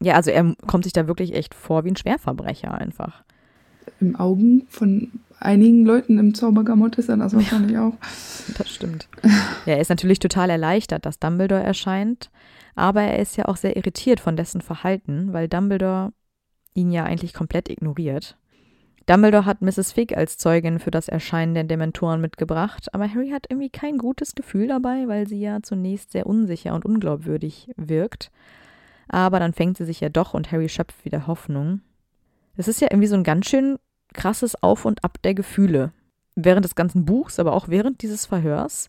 Ja, 0.00 0.14
also 0.14 0.30
er 0.30 0.54
kommt 0.66 0.84
sich 0.84 0.92
da 0.92 1.08
wirklich 1.08 1.34
echt 1.34 1.54
vor 1.54 1.84
wie 1.84 1.90
ein 1.90 1.96
Schwerverbrecher 1.96 2.72
einfach. 2.72 3.24
Im 4.04 4.16
Augen 4.16 4.66
von 4.68 5.10
einigen 5.40 5.84
Leuten 5.84 6.18
im 6.18 6.34
Zaubergamot 6.34 6.96
ist 6.96 7.08
er 7.08 7.16
das 7.16 7.34
wahrscheinlich 7.34 7.78
auch. 7.78 7.94
Das 8.58 8.68
stimmt. 8.68 9.08
Ja, 9.66 9.74
er 9.74 9.80
ist 9.80 9.88
natürlich 9.88 10.18
total 10.18 10.50
erleichtert, 10.50 11.06
dass 11.06 11.18
Dumbledore 11.18 11.62
erscheint, 11.62 12.30
aber 12.74 13.02
er 13.02 13.18
ist 13.18 13.36
ja 13.36 13.46
auch 13.46 13.56
sehr 13.56 13.76
irritiert 13.76 14.20
von 14.20 14.36
dessen 14.36 14.60
Verhalten, 14.60 15.32
weil 15.32 15.48
Dumbledore 15.48 16.12
ihn 16.74 16.92
ja 16.92 17.04
eigentlich 17.04 17.32
komplett 17.32 17.70
ignoriert. 17.70 18.36
Dumbledore 19.06 19.44
hat 19.44 19.60
Mrs. 19.60 19.92
Fig 19.92 20.16
als 20.16 20.38
Zeugin 20.38 20.78
für 20.78 20.90
das 20.90 21.08
Erscheinen 21.08 21.54
der 21.54 21.64
Dementoren 21.64 22.20
mitgebracht, 22.20 22.92
aber 22.94 23.08
Harry 23.08 23.30
hat 23.30 23.46
irgendwie 23.48 23.70
kein 23.70 23.98
gutes 23.98 24.34
Gefühl 24.34 24.68
dabei, 24.68 25.08
weil 25.08 25.28
sie 25.28 25.40
ja 25.40 25.60
zunächst 25.62 26.12
sehr 26.12 26.26
unsicher 26.26 26.74
und 26.74 26.84
unglaubwürdig 26.84 27.70
wirkt. 27.76 28.30
Aber 29.08 29.38
dann 29.40 29.52
fängt 29.52 29.76
sie 29.76 29.84
sich 29.84 30.00
ja 30.00 30.08
doch 30.08 30.32
und 30.32 30.50
Harry 30.52 30.68
schöpft 30.68 31.04
wieder 31.04 31.26
Hoffnung. 31.26 31.82
Es 32.56 32.68
ist 32.68 32.80
ja 32.80 32.88
irgendwie 32.90 33.08
so 33.08 33.16
ein 33.16 33.24
ganz 33.24 33.46
schön 33.46 33.78
krasses 34.14 34.60
Auf 34.62 34.84
und 34.84 35.04
Ab 35.04 35.18
der 35.22 35.34
Gefühle. 35.34 35.92
Während 36.36 36.64
des 36.64 36.74
ganzen 36.74 37.04
Buchs, 37.04 37.38
aber 37.38 37.52
auch 37.52 37.68
während 37.68 38.02
dieses 38.02 38.26
Verhörs. 38.26 38.88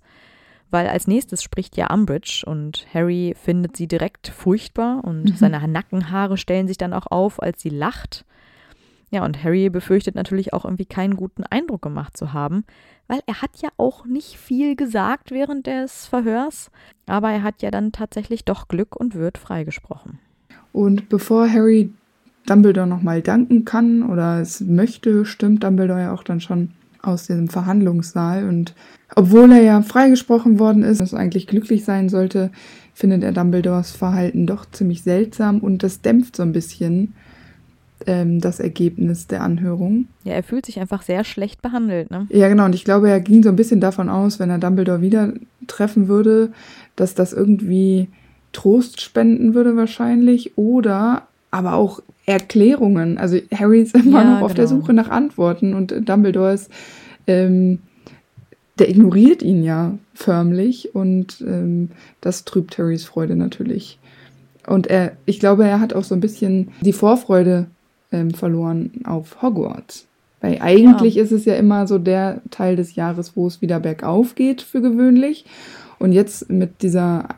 Weil 0.71 0.88
als 0.88 1.07
nächstes 1.07 1.43
spricht 1.43 1.77
ja 1.77 1.93
Umbridge 1.93 2.43
und 2.45 2.88
Harry 2.93 3.35
findet 3.39 3.77
sie 3.77 3.88
direkt 3.88 4.29
furchtbar 4.29 5.03
und 5.03 5.25
mhm. 5.25 5.35
seine 5.35 5.67
Nackenhaare 5.67 6.38
stellen 6.38 6.67
sich 6.67 6.77
dann 6.77 6.93
auch 6.93 7.07
auf, 7.07 7.41
als 7.41 7.61
sie 7.61 7.69
lacht. 7.69 8.25
Ja, 9.11 9.23
und 9.23 9.43
Harry 9.43 9.69
befürchtet 9.69 10.15
natürlich 10.15 10.53
auch 10.53 10.65
irgendwie 10.65 10.85
keinen 10.85 11.15
guten 11.15 11.43
Eindruck 11.43 11.83
gemacht 11.83 12.17
zu 12.17 12.33
haben, 12.33 12.65
weil 13.07 13.21
er 13.27 13.41
hat 13.41 13.61
ja 13.61 13.69
auch 13.77 14.05
nicht 14.05 14.38
viel 14.38 14.75
gesagt 14.75 15.31
während 15.31 15.67
des 15.67 16.07
Verhörs, 16.07 16.71
aber 17.05 17.31
er 17.31 17.43
hat 17.43 17.61
ja 17.61 17.71
dann 17.71 17.91
tatsächlich 17.91 18.43
doch 18.43 18.67
Glück 18.67 18.95
und 18.95 19.13
wird 19.13 19.38
freigesprochen. 19.38 20.19
Und 20.73 21.07
bevor 21.07 21.49
Harry 21.49 21.93
Dumbledore 22.47 22.88
nochmal 22.88 23.21
danken 23.21 23.65
kann 23.65 24.03
oder 24.03 24.39
es 24.41 24.62
möchte, 24.62 25.25
stimmt 25.25 25.63
Dumbledore 25.63 26.01
ja 26.01 26.13
auch 26.13 26.23
dann 26.23 26.41
schon 26.41 26.69
aus 27.01 27.27
dem 27.27 27.47
Verhandlungssaal. 27.47 28.47
Und 28.47 28.73
obwohl 29.15 29.51
er 29.51 29.62
ja 29.62 29.81
freigesprochen 29.81 30.60
worden 30.60 30.84
ist, 30.84 31.01
und 31.01 31.13
eigentlich 31.13 31.47
glücklich 31.47 31.86
sein 31.86 32.10
sollte, 32.10 32.51
findet 32.93 33.23
er 33.23 33.31
Dumbledores 33.31 33.91
Verhalten 33.91 34.47
doch 34.47 34.65
ziemlich 34.71 35.03
seltsam 35.03 35.60
und 35.60 35.84
das 35.84 36.01
dämpft 36.01 36.36
so 36.36 36.43
ein 36.43 36.53
bisschen 36.53 37.13
ähm, 38.08 38.39
das 38.39 38.60
Ergebnis 38.60 39.27
der 39.27 39.41
Anhörung. 39.41 40.08
Ja, 40.23 40.34
er 40.34 40.43
fühlt 40.43 40.65
sich 40.65 40.79
einfach 40.79 41.01
sehr 41.01 41.23
schlecht 41.23 41.62
behandelt, 41.62 42.12
ne? 42.12 42.27
Ja, 42.29 42.47
genau. 42.49 42.65
Und 42.65 42.75
ich 42.75 42.84
glaube, 42.84 43.10
er 43.10 43.19
ging 43.19 43.43
so 43.43 43.49
ein 43.49 43.55
bisschen 43.55 43.81
davon 43.81 44.10
aus, 44.10 44.39
wenn 44.39 44.49
er 44.49 44.58
Dumbledore 44.58 45.01
wieder 45.01 45.34
treffen 45.67 46.08
würde, 46.08 46.51
dass 46.95 47.15
das 47.15 47.34
irgendwie 47.34 48.10
Trost 48.53 49.01
spenden 49.01 49.53
würde 49.53 49.75
wahrscheinlich 49.75 50.58
oder 50.58 51.27
aber 51.56 51.74
auch 51.76 52.02
Erklärungen. 52.26 53.18
Also 53.18 53.38
Harry 53.54 53.82
ist 53.82 53.96
immer 53.96 54.24
ja, 54.24 54.36
noch 54.36 54.41
auf 54.41 54.54
der 54.54 54.65
genau. 54.65 54.82
Suche 54.82 54.94
nach 54.94 55.10
Antworten 55.10 55.74
und 55.74 55.94
Dumbledore 56.08 56.54
ist, 56.54 56.70
ähm, 57.28 57.80
der 58.78 58.89
ignoriert 58.89 59.41
ihn 59.41 59.63
ja 59.63 59.98
förmlich 60.13 60.94
und 60.94 61.41
ähm, 61.48 61.91
das 62.20 62.44
trübt 62.44 62.78
Harrys 62.78 63.06
Freude 63.06 63.38
natürlich. 63.38 64.00
Und 64.68 64.88
er, 64.88 65.13
ich 65.26 65.39
glaube, 65.39 65.63
er 65.63 65.80
hat 65.80 65.94
auch 65.94 66.04
so 66.04 66.13
ein 66.13 66.20
bisschen 66.20 66.72
die 66.82 66.91
Vorfreude 66.91 67.68
ähm, 68.12 68.32
verloren 68.32 68.91
auf 69.06 69.41
Hogwarts. 69.41 70.08
Weil 70.41 70.58
eigentlich 70.62 71.15
ja. 71.15 71.24
ist 71.24 71.32
es 71.32 71.46
ja 71.46 71.56
immer 71.56 71.88
so 71.88 72.00
der 72.00 72.41
Teil 72.52 72.76
des 72.76 72.96
Jahres, 72.96 73.38
wo 73.38 73.48
es 73.48 73.62
wieder 73.62 73.80
bergauf 73.80 74.36
geht 74.36 74.62
für 74.62 74.82
gewöhnlich. 74.82 75.46
Und 76.00 76.12
jetzt 76.12 76.50
mit 76.52 76.82
dieser 76.82 77.30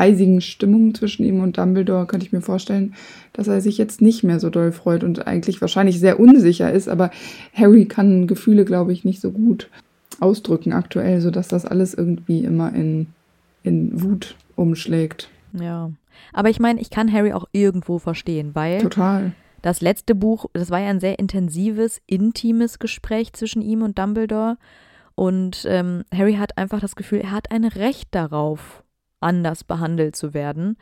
eisigen 0.00 0.40
Stimmung 0.40 0.94
zwischen 0.94 1.24
ihm 1.24 1.40
und 1.40 1.58
Dumbledore 1.58 2.06
könnte 2.06 2.26
ich 2.26 2.32
mir 2.32 2.40
vorstellen, 2.40 2.94
dass 3.32 3.48
er 3.48 3.60
sich 3.60 3.78
jetzt 3.78 4.00
nicht 4.00 4.24
mehr 4.24 4.40
so 4.40 4.50
doll 4.50 4.72
freut 4.72 5.04
und 5.04 5.26
eigentlich 5.26 5.60
wahrscheinlich 5.60 6.00
sehr 6.00 6.18
unsicher 6.18 6.72
ist. 6.72 6.88
Aber 6.88 7.10
Harry 7.54 7.84
kann 7.84 8.26
Gefühle, 8.26 8.64
glaube 8.64 8.92
ich, 8.92 9.04
nicht 9.04 9.20
so 9.20 9.30
gut 9.30 9.68
ausdrücken 10.18 10.72
aktuell, 10.72 11.20
sodass 11.20 11.48
das 11.48 11.66
alles 11.66 11.94
irgendwie 11.94 12.44
immer 12.44 12.74
in, 12.74 13.08
in 13.62 14.02
Wut 14.02 14.36
umschlägt. 14.56 15.28
Ja. 15.52 15.92
Aber 16.32 16.50
ich 16.50 16.60
meine, 16.60 16.80
ich 16.80 16.90
kann 16.90 17.12
Harry 17.12 17.32
auch 17.32 17.46
irgendwo 17.52 17.98
verstehen, 17.98 18.50
weil. 18.54 18.80
Total. 18.80 19.32
Das 19.62 19.82
letzte 19.82 20.14
Buch, 20.14 20.46
das 20.54 20.70
war 20.70 20.80
ja 20.80 20.88
ein 20.88 21.00
sehr 21.00 21.18
intensives, 21.18 22.00
intimes 22.06 22.78
Gespräch 22.78 23.34
zwischen 23.34 23.60
ihm 23.60 23.82
und 23.82 23.98
Dumbledore. 23.98 24.56
Und 25.14 25.66
ähm, 25.68 26.04
Harry 26.14 26.36
hat 26.36 26.56
einfach 26.56 26.80
das 26.80 26.96
Gefühl, 26.96 27.18
er 27.18 27.32
hat 27.32 27.50
ein 27.50 27.64
Recht 27.64 28.08
darauf, 28.12 28.82
anders 29.20 29.64
behandelt 29.64 30.16
zu 30.16 30.34
werden. 30.34 30.76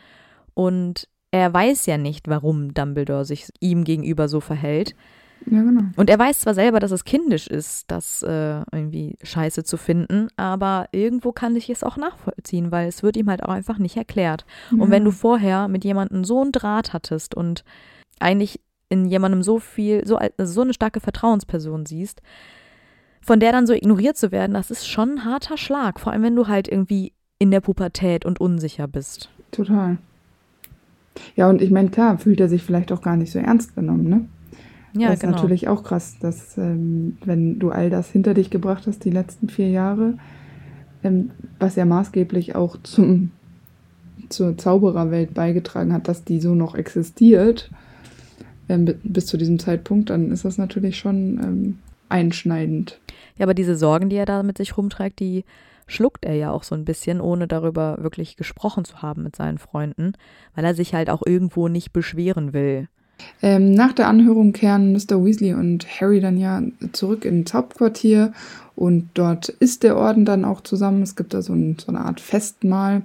Und 0.55 1.09
er 1.31 1.53
weiß 1.53 1.87
ja 1.87 1.99
nicht, 1.99 2.29
warum 2.29 2.75
Dumbledore 2.75 3.25
sich 3.25 3.49
ihm 3.61 3.85
gegenüber 3.85 4.29
so 4.29 4.41
verhält. 4.41 4.95
Ja, 5.47 5.63
genau. 5.63 5.83
Und 5.97 6.11
er 6.11 6.19
weiß 6.19 6.41
zwar 6.41 6.55
selber, 6.55 6.81
dass 6.81 6.91
es 6.91 7.05
kindisch 7.05 7.47
ist, 7.47 7.91
das 7.91 8.23
äh, 8.23 8.63
irgendwie 8.73 9.17
scheiße 9.23 9.63
zu 9.63 9.77
finden, 9.77 10.29
aber 10.37 10.89
irgendwo 10.93 11.33
kann 11.33 11.55
ich 11.55 11.71
es 11.71 11.85
auch 11.85 11.97
nachvollziehen, 11.97 12.73
weil 12.73 12.89
es 12.89 13.03
wird 13.03 13.17
ihm 13.17 13.31
halt 13.31 13.43
auch 13.45 13.53
einfach 13.53 13.79
nicht 13.79 13.97
erklärt. 13.97 14.45
Ja. 14.71 14.83
Und 14.83 14.91
wenn 14.91 15.05
du 15.05 15.11
vorher 15.11 15.69
mit 15.69 15.85
jemandem 15.85 16.25
so 16.25 16.41
einen 16.41 16.53
Draht 16.53 16.93
hattest 16.93 17.35
und 17.35 17.65
eigentlich 18.19 18.61
in 18.89 19.07
jemandem 19.07 19.43
so 19.43 19.59
viel, 19.59 20.07
so, 20.07 20.17
also 20.17 20.53
so 20.53 20.63
eine 20.63 20.75
starke 20.75 21.01
Vertrauensperson 21.01 21.87
siehst, 21.87 22.21
von 23.21 23.41
der 23.41 23.53
dann 23.53 23.67
so 23.67 23.75
ignoriert 23.75 24.17
zu 24.17 24.33
werden, 24.33 24.55
das 24.55 24.71
ist 24.71 24.89
schon 24.89 25.17
ein 25.17 25.25
harter 25.25 25.57
Schlag. 25.57 26.01
Vor 26.01 26.13
allem, 26.13 26.23
wenn 26.23 26.37
du 26.37 26.49
halt 26.49 26.69
irgendwie 26.69 27.13
in 27.39 27.51
der 27.51 27.61
Pubertät 27.61 28.25
und 28.25 28.41
unsicher 28.41 28.89
bist. 28.89 29.31
Total. 29.51 29.99
Ja, 31.37 31.49
und 31.49 31.63
ich 31.63 31.71
meine, 31.71 31.91
klar, 31.91 32.19
fühlt 32.19 32.41
er 32.41 32.49
sich 32.49 32.63
vielleicht 32.63 32.93
auch 32.93 33.03
gar 33.03 33.17
nicht 33.17 33.33
so 33.33 33.39
ernst 33.39 33.75
genommen, 33.75 34.09
ne? 34.09 34.25
Ja, 34.95 35.09
das 35.09 35.17
ist 35.17 35.21
genau. 35.21 35.35
natürlich 35.35 35.69
auch 35.69 35.85
krass, 35.85 36.17
dass 36.19 36.57
ähm, 36.57 37.19
wenn 37.25 37.59
du 37.59 37.71
all 37.71 37.91
das 37.91 38.11
hinter 38.11 38.35
dich 38.35 38.51
gebracht 38.51 38.87
hast, 38.87 39.05
die 39.05 39.11
letzten 39.11 39.49
vier 39.49 39.69
Jahre, 39.69 40.15
ähm, 41.05 41.31
was 41.59 41.77
ja 41.77 41.85
maßgeblich 41.85 42.55
auch 42.55 42.77
zum, 42.83 43.31
zur 44.29 44.57
Zaubererwelt 44.57 45.35
beigetragen 45.35 45.93
hat, 45.93 46.09
dass 46.09 46.25
die 46.25 46.41
so 46.41 46.55
noch 46.55 46.75
existiert, 46.75 47.71
ähm, 48.69 48.87
bis 49.03 49.27
zu 49.27 49.37
diesem 49.37 49.59
Zeitpunkt, 49.59 50.11
dann 50.11 50.33
ist 50.33 50.45
das 50.45 50.59
natürlich 50.59 50.99
schon 50.99 51.39
ähm, 51.43 51.79
einschneidend. 52.09 52.99
Ja, 53.37 53.45
aber 53.45 53.55
diese 53.55 53.77
Sorgen, 53.77 54.09
die 54.09 54.17
er 54.17 54.27
da 54.27 54.43
mit 54.43 54.59
sich 54.59 54.77
rumträgt, 54.77 55.21
die 55.21 55.45
schluckt 55.89 56.25
er 56.25 56.35
ja 56.35 56.53
auch 56.53 56.63
so 56.63 56.77
ein 56.77 56.85
bisschen, 56.85 57.21
ohne 57.21 57.49
darüber 57.49 57.99
wirklich 58.01 58.37
gesprochen 58.37 58.85
zu 58.85 59.03
haben 59.03 59.25
mit 59.25 59.35
seinen 59.35 59.59
Freunden, 59.59 60.13
weil 60.55 60.65
er 60.65 60.75
sich 60.75 60.95
halt 60.95 61.11
auch 61.11 61.23
irgendwo 61.27 61.67
nicht 61.67 61.93
beschweren 61.93 62.53
will. 62.53 62.87
Ähm, 63.43 63.73
nach 63.73 63.93
der 63.93 64.07
Anhörung 64.07 64.53
kehren 64.53 64.93
Mr. 64.93 65.25
Weasley 65.25 65.55
und 65.55 65.87
Harry 66.01 66.21
dann 66.21 66.39
ja 66.39 66.63
zurück 66.93 67.25
ins 67.25 67.53
Hauptquartier 67.53 68.33
und 68.77 69.09
dort 69.15 69.49
ist 69.49 69.83
der 69.83 69.97
Orden 69.97 70.25
dann 70.25 70.45
auch 70.45 70.61
zusammen. 70.61 71.03
Es 71.03 71.17
gibt 71.17 71.35
da 71.35 71.43
so, 71.43 71.53
ein, 71.53 71.77
so 71.81 71.89
eine 71.89 72.03
Art 72.03 72.21
Festmahl. 72.21 73.03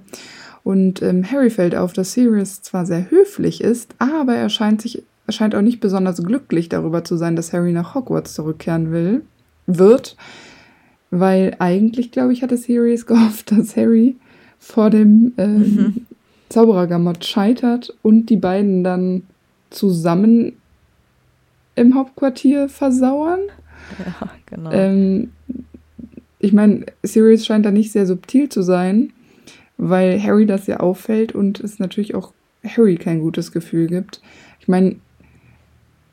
Und 0.62 1.02
ähm, 1.02 1.28
Harry 1.30 1.50
fällt 1.50 1.74
auf, 1.74 1.92
dass 1.92 2.12
Sirius 2.12 2.62
zwar 2.62 2.86
sehr 2.86 3.10
höflich 3.10 3.60
ist, 3.60 3.94
aber 3.98 4.36
er 4.36 4.48
scheint 4.48 4.80
sich 4.80 5.02
scheint 5.28 5.54
auch 5.54 5.62
nicht 5.62 5.80
besonders 5.80 6.22
glücklich 6.22 6.68
darüber 6.68 7.02
zu 7.04 7.16
sein, 7.16 7.34
dass 7.34 7.52
Harry 7.52 7.72
nach 7.72 7.94
Hogwarts 7.94 8.34
zurückkehren 8.34 8.92
will, 8.92 9.22
wird. 9.66 10.16
Weil 11.20 11.54
eigentlich, 11.60 12.10
glaube 12.10 12.32
ich, 12.32 12.42
hatte 12.42 12.56
Sirius 12.56 13.06
gehofft, 13.06 13.52
dass 13.52 13.76
Harry 13.76 14.16
vor 14.58 14.90
dem 14.90 15.32
ähm, 15.36 15.58
mhm. 15.58 16.06
Zauberergamot 16.48 17.24
scheitert 17.24 17.94
und 18.02 18.26
die 18.26 18.36
beiden 18.36 18.82
dann 18.82 19.22
zusammen 19.70 20.52
im 21.74 21.94
Hauptquartier 21.94 22.68
versauern. 22.68 23.40
Ja, 23.98 24.30
genau. 24.46 24.70
Ähm, 24.72 25.32
ich 26.38 26.52
meine, 26.52 26.86
Sirius 27.02 27.46
scheint 27.46 27.66
da 27.66 27.70
nicht 27.70 27.92
sehr 27.92 28.06
subtil 28.06 28.48
zu 28.48 28.62
sein, 28.62 29.12
weil 29.76 30.22
Harry 30.22 30.46
das 30.46 30.66
ja 30.66 30.80
auffällt 30.80 31.32
und 31.32 31.60
es 31.60 31.78
natürlich 31.78 32.14
auch 32.14 32.32
Harry 32.64 32.96
kein 32.96 33.20
gutes 33.20 33.52
Gefühl 33.52 33.86
gibt. 33.86 34.20
Ich 34.60 34.68
meine, 34.68 34.96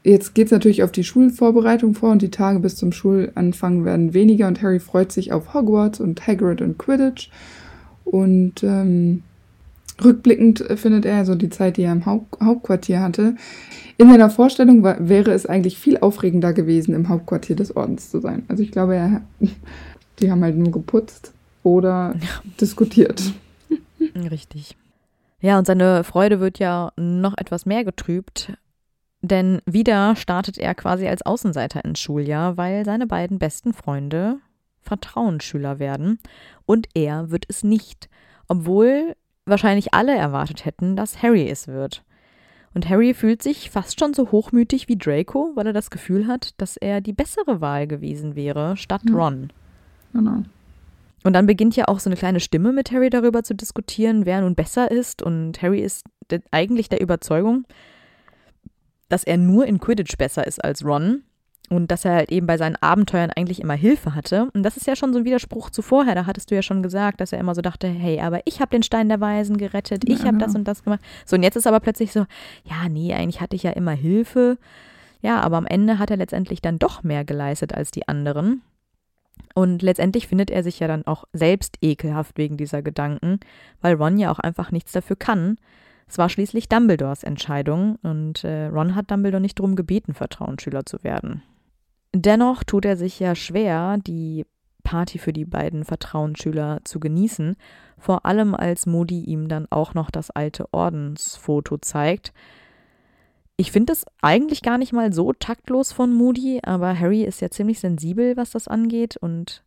Jetzt 0.04 0.34
geht 0.34 0.48
es 0.48 0.52
natürlich 0.52 0.82
auf 0.82 0.92
die 0.92 1.04
Schulvorbereitung 1.04 1.94
vor 1.94 2.12
und 2.12 2.22
die 2.22 2.32
Tage 2.32 2.60
bis 2.60 2.76
zum 2.76 2.92
Schulanfang 2.92 3.86
werden 3.86 4.14
weniger 4.14 4.48
und 4.48 4.62
Harry 4.62 4.80
freut 4.80 5.12
sich 5.12 5.32
auf 5.32 5.54
Hogwarts 5.54 6.00
und 6.00 6.26
Hagrid 6.26 6.62
und 6.62 6.80
Quidditch. 6.80 7.30
Und 8.04 8.64
ähm, 8.64 9.22
rückblickend 10.04 10.66
findet 10.76 11.06
er 11.06 11.24
so 11.26 11.36
die 11.36 11.50
Zeit, 11.50 11.78
die 11.78 11.84
er 11.84 11.92
im 11.92 12.08
Haupt 12.08 12.42
Hauptquartier 12.42 13.00
hatte. 13.00 13.36
In 13.98 14.10
seiner 14.10 14.32
Vorstellung 14.32 14.82
war, 14.82 15.08
wäre 15.08 15.32
es 15.32 15.46
eigentlich 15.46 15.78
viel 15.78 15.98
aufregender 15.98 16.54
gewesen, 16.54 16.96
im 16.96 17.08
Hauptquartier 17.08 17.56
des 17.56 17.76
Ordens 17.76 18.10
zu 18.10 18.20
sein. 18.20 18.44
Also 18.48 18.64
ich 18.64 18.72
glaube, 18.72 18.96
er, 18.96 19.22
die 20.20 20.32
haben 20.32 20.44
halt 20.44 20.58
nur 20.58 20.72
geputzt 20.72 21.32
oder 21.62 22.16
ja. 22.20 22.52
diskutiert. 22.60 23.22
Richtig. 24.16 24.76
Ja, 25.42 25.60
und 25.60 25.68
seine 25.68 26.04
Freude 26.04 26.40
wird 26.40 26.58
ja 26.58 26.92
noch 26.98 27.38
etwas 27.38 27.68
mehr 27.68 27.84
getrübt, 27.84 28.54
denn 29.22 29.62
wieder 29.66 30.16
startet 30.16 30.58
er 30.58 30.76
quasi 30.76 31.08
als 31.08 31.26
Außenseiter 31.26 31.84
ins 31.86 32.00
Schuljahr, 32.00 32.58
weil 32.58 32.86
seine 32.86 33.08
beiden 33.08 33.40
besten 33.40 33.74
Freunde 33.74 34.38
Vertrauensschüler 34.82 35.80
werden 35.80 36.20
und 36.66 36.90
er 36.96 37.30
wird 37.30 37.46
es 37.48 37.64
nicht, 37.64 38.10
obwohl 38.48 39.16
wahrscheinlich 39.46 39.94
alle 39.94 40.16
erwartet 40.16 40.66
hätten, 40.66 40.96
dass 40.96 41.22
Harry 41.22 41.48
es 41.50 41.68
wird. 41.68 42.04
Und 42.74 42.90
Harry 42.90 43.14
fühlt 43.14 43.44
sich 43.44 43.70
fast 43.70 44.00
schon 44.00 44.14
so 44.14 44.32
hochmütig 44.32 44.88
wie 44.88 44.98
Draco, 44.98 45.52
weil 45.56 45.68
er 45.68 45.74
das 45.74 45.90
Gefühl 45.90 46.28
hat, 46.28 46.60
dass 46.60 46.78
er 46.78 47.02
die 47.02 47.14
bessere 47.14 47.60
Wahl 47.60 47.86
gewesen 47.86 48.36
wäre 48.36 48.78
statt 48.78 49.02
ja. 49.08 49.16
Ron. 49.16 49.52
Genau. 50.14 50.44
Und 51.24 51.34
dann 51.34 51.46
beginnt 51.46 51.76
ja 51.76 51.88
auch 51.88 52.00
so 52.00 52.10
eine 52.10 52.18
kleine 52.18 52.40
Stimme 52.40 52.72
mit 52.72 52.92
Harry 52.92 53.10
darüber 53.10 53.44
zu 53.44 53.54
diskutieren, 53.54 54.26
wer 54.26 54.42
nun 54.42 54.56
besser 54.56 54.90
ist. 54.90 55.22
Und 55.22 55.62
Harry 55.62 55.82
ist 55.82 56.06
eigentlich 56.50 56.90
der 56.90 57.02
Überzeugung, 57.02 57.66
dass 59.12 59.24
er 59.24 59.38
nur 59.38 59.66
in 59.66 59.80
Quidditch 59.80 60.18
besser 60.18 60.46
ist 60.46 60.64
als 60.64 60.86
Ron. 60.86 61.24
Und 61.70 61.90
dass 61.90 62.04
er 62.04 62.16
halt 62.16 62.34
eben 62.34 62.48
bei 62.48 62.58
seinen 62.58 62.76
Abenteuern 62.76 63.32
eigentlich 63.34 63.62
immer 63.62 63.76
Hilfe 63.76 64.14
hatte. 64.14 64.52
Und 64.54 64.64
das 64.64 64.76
ist 64.76 64.88
ja 64.88 64.98
schon 64.98 65.14
so 65.14 65.20
ein 65.20 65.26
Widerspruch 65.26 65.70
zu 65.70 65.82
vorher. 65.82 66.16
Da 66.16 66.26
hattest 66.26 66.52
du 66.52 66.56
ja 66.56 66.62
schon 66.62 66.84
gesagt, 66.84 67.22
dass 67.22 67.32
er 67.32 67.40
immer 67.40 67.56
so 67.56 67.62
dachte, 67.62 67.88
hey, 67.88 68.20
aber 68.20 68.42
ich 68.44 68.60
habe 68.60 68.72
den 68.72 68.84
Stein 68.84 69.08
der 69.08 69.22
Weisen 69.22 69.56
gerettet, 69.56 70.04
ich 70.06 70.20
Ja, 70.20 70.26
habe 70.26 70.38
das 70.38 70.54
und 70.54 70.66
das 70.66 70.84
gemacht. 70.84 71.00
So, 71.26 71.38
und 71.38 71.44
jetzt 71.44 71.56
ist 71.56 71.68
aber 71.68 71.80
plötzlich 71.80 72.12
so, 72.12 72.26
ja, 72.66 72.90
nee, 72.90 73.14
eigentlich 73.14 73.40
hatte 73.40 73.56
ich 73.56 73.64
ja 73.64 73.72
immer 73.72 73.94
Hilfe. 73.94 74.58
Ja, 75.22 75.40
aber 75.40 75.56
am 75.58 75.66
Ende 75.66 75.98
hat 75.98 76.12
er 76.12 76.18
letztendlich 76.18 76.62
dann 76.62 76.78
doch 76.78 77.04
mehr 77.04 77.24
geleistet 77.24 77.74
als 77.74 77.90
die 77.92 78.06
anderen. 78.06 78.64
Und 79.54 79.82
letztendlich 79.82 80.28
findet 80.28 80.52
er 80.52 80.64
sich 80.64 80.80
ja 80.80 80.88
dann 80.88 81.06
auch 81.08 81.24
selbst 81.32 81.78
ekelhaft 81.82 82.38
wegen 82.38 82.58
dieser 82.58 82.82
Gedanken, 82.82 83.40
weil 83.82 83.96
Ron 83.96 84.18
ja 84.18 84.32
auch 84.32 84.40
einfach 84.40 84.72
nichts 84.72 84.92
dafür 84.92 85.16
kann. 85.16 85.58
Es 86.12 86.18
war 86.18 86.28
schließlich 86.28 86.68
Dumbledores 86.68 87.24
Entscheidung 87.24 87.96
und 88.04 88.44
äh, 88.44 88.66
Ron 88.66 88.96
hat 88.96 89.10
Dumbledore 89.10 89.40
nicht 89.40 89.58
darum 89.58 89.78
gebeten, 89.78 90.14
Vertrauensschüler 90.14 90.86
zu 90.86 91.06
werden. 91.06 91.42
Dennoch 92.14 92.66
tut 92.66 92.84
er 92.84 92.98
sich 92.98 93.18
ja 93.22 93.34
schwer, 93.34 93.98
die 93.98 94.46
Party 94.84 95.20
für 95.20 95.32
die 95.32 95.46
beiden 95.46 95.86
Vertrauensschüler 95.86 96.82
zu 96.84 97.00
genießen, 97.00 97.56
vor 97.98 98.26
allem 98.26 98.56
als 98.56 98.86
Moody 98.86 99.24
ihm 99.24 99.48
dann 99.48 99.68
auch 99.70 99.94
noch 99.94 100.12
das 100.12 100.32
alte 100.32 100.66
Ordensfoto 100.74 101.78
zeigt. 101.78 102.34
Ich 103.56 103.72
finde 103.72 103.94
es 103.94 104.04
eigentlich 104.22 104.64
gar 104.64 104.78
nicht 104.78 104.92
mal 104.92 105.14
so 105.14 105.32
taktlos 105.32 105.94
von 105.94 106.14
Moody, 106.14 106.60
aber 106.62 107.00
Harry 107.00 107.24
ist 107.24 107.40
ja 107.40 107.50
ziemlich 107.50 107.80
sensibel, 107.80 108.36
was 108.36 108.52
das 108.52 108.68
angeht 108.68 109.16
und 109.16 109.64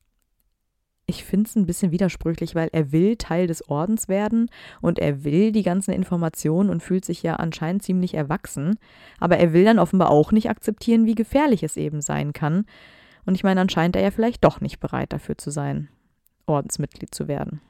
ich 1.06 1.24
finde 1.24 1.48
es 1.48 1.56
ein 1.56 1.66
bisschen 1.66 1.92
widersprüchlich, 1.92 2.54
weil 2.54 2.68
er 2.72 2.92
will 2.92 3.16
Teil 3.16 3.46
des 3.46 3.68
Ordens 3.68 4.08
werden 4.08 4.50
und 4.80 4.98
er 4.98 5.24
will 5.24 5.52
die 5.52 5.62
ganzen 5.62 5.92
Informationen 5.92 6.70
und 6.70 6.82
fühlt 6.82 7.04
sich 7.04 7.22
ja 7.22 7.36
anscheinend 7.36 7.82
ziemlich 7.82 8.14
erwachsen, 8.14 8.78
aber 9.20 9.38
er 9.38 9.52
will 9.52 9.64
dann 9.64 9.78
offenbar 9.78 10.10
auch 10.10 10.32
nicht 10.32 10.48
akzeptieren, 10.48 11.06
wie 11.06 11.14
gefährlich 11.14 11.62
es 11.62 11.76
eben 11.76 12.00
sein 12.00 12.32
kann. 12.32 12.64
Und 13.26 13.34
ich 13.34 13.44
meine, 13.44 13.60
dann 13.60 13.68
scheint 13.68 13.96
er 13.96 14.02
ja 14.02 14.10
vielleicht 14.10 14.44
doch 14.44 14.60
nicht 14.60 14.80
bereit 14.80 15.12
dafür 15.12 15.36
zu 15.36 15.50
sein, 15.50 15.88
Ordensmitglied 16.46 17.14
zu 17.14 17.28
werden. 17.28 17.60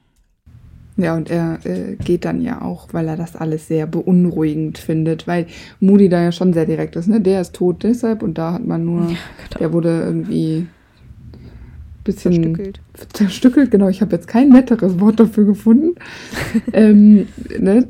Ja, 0.97 1.13
und 1.15 1.29
er 1.29 1.59
äh, 1.65 1.97
geht 1.97 2.23
dann 2.23 2.41
ja 2.41 2.61
auch, 2.61 2.93
weil 2.93 3.09
er 3.09 3.17
das 3.17 3.35
alles 3.35 3.67
sehr 3.67 3.85
beunruhigend 3.85 4.77
findet, 4.77 5.27
weil 5.27 5.47
Moody 5.81 6.07
da 6.07 6.21
ja 6.21 6.31
schon 6.31 6.53
sehr 6.53 6.65
direkt 6.65 6.95
ist, 6.95 7.07
ne? 7.07 7.19
Der 7.19 7.41
ist 7.41 7.53
tot 7.53 7.83
deshalb 7.83 8.23
und 8.23 8.37
da 8.37 8.53
hat 8.53 8.65
man 8.65 8.85
nur, 8.85 9.11
der 9.59 9.73
wurde 9.73 9.89
irgendwie 9.89 10.67
bisschen 12.05 12.33
Verstückelt. 12.33 12.79
zerstückelt, 13.11 13.71
genau, 13.71 13.89
ich 13.89 14.01
habe 14.01 14.15
jetzt 14.15 14.27
kein 14.27 14.49
netteres 14.49 14.99
Wort 15.01 15.19
dafür 15.19 15.43
gefunden. 15.43 15.95
ähm, 16.73 17.27
ne? 17.59 17.87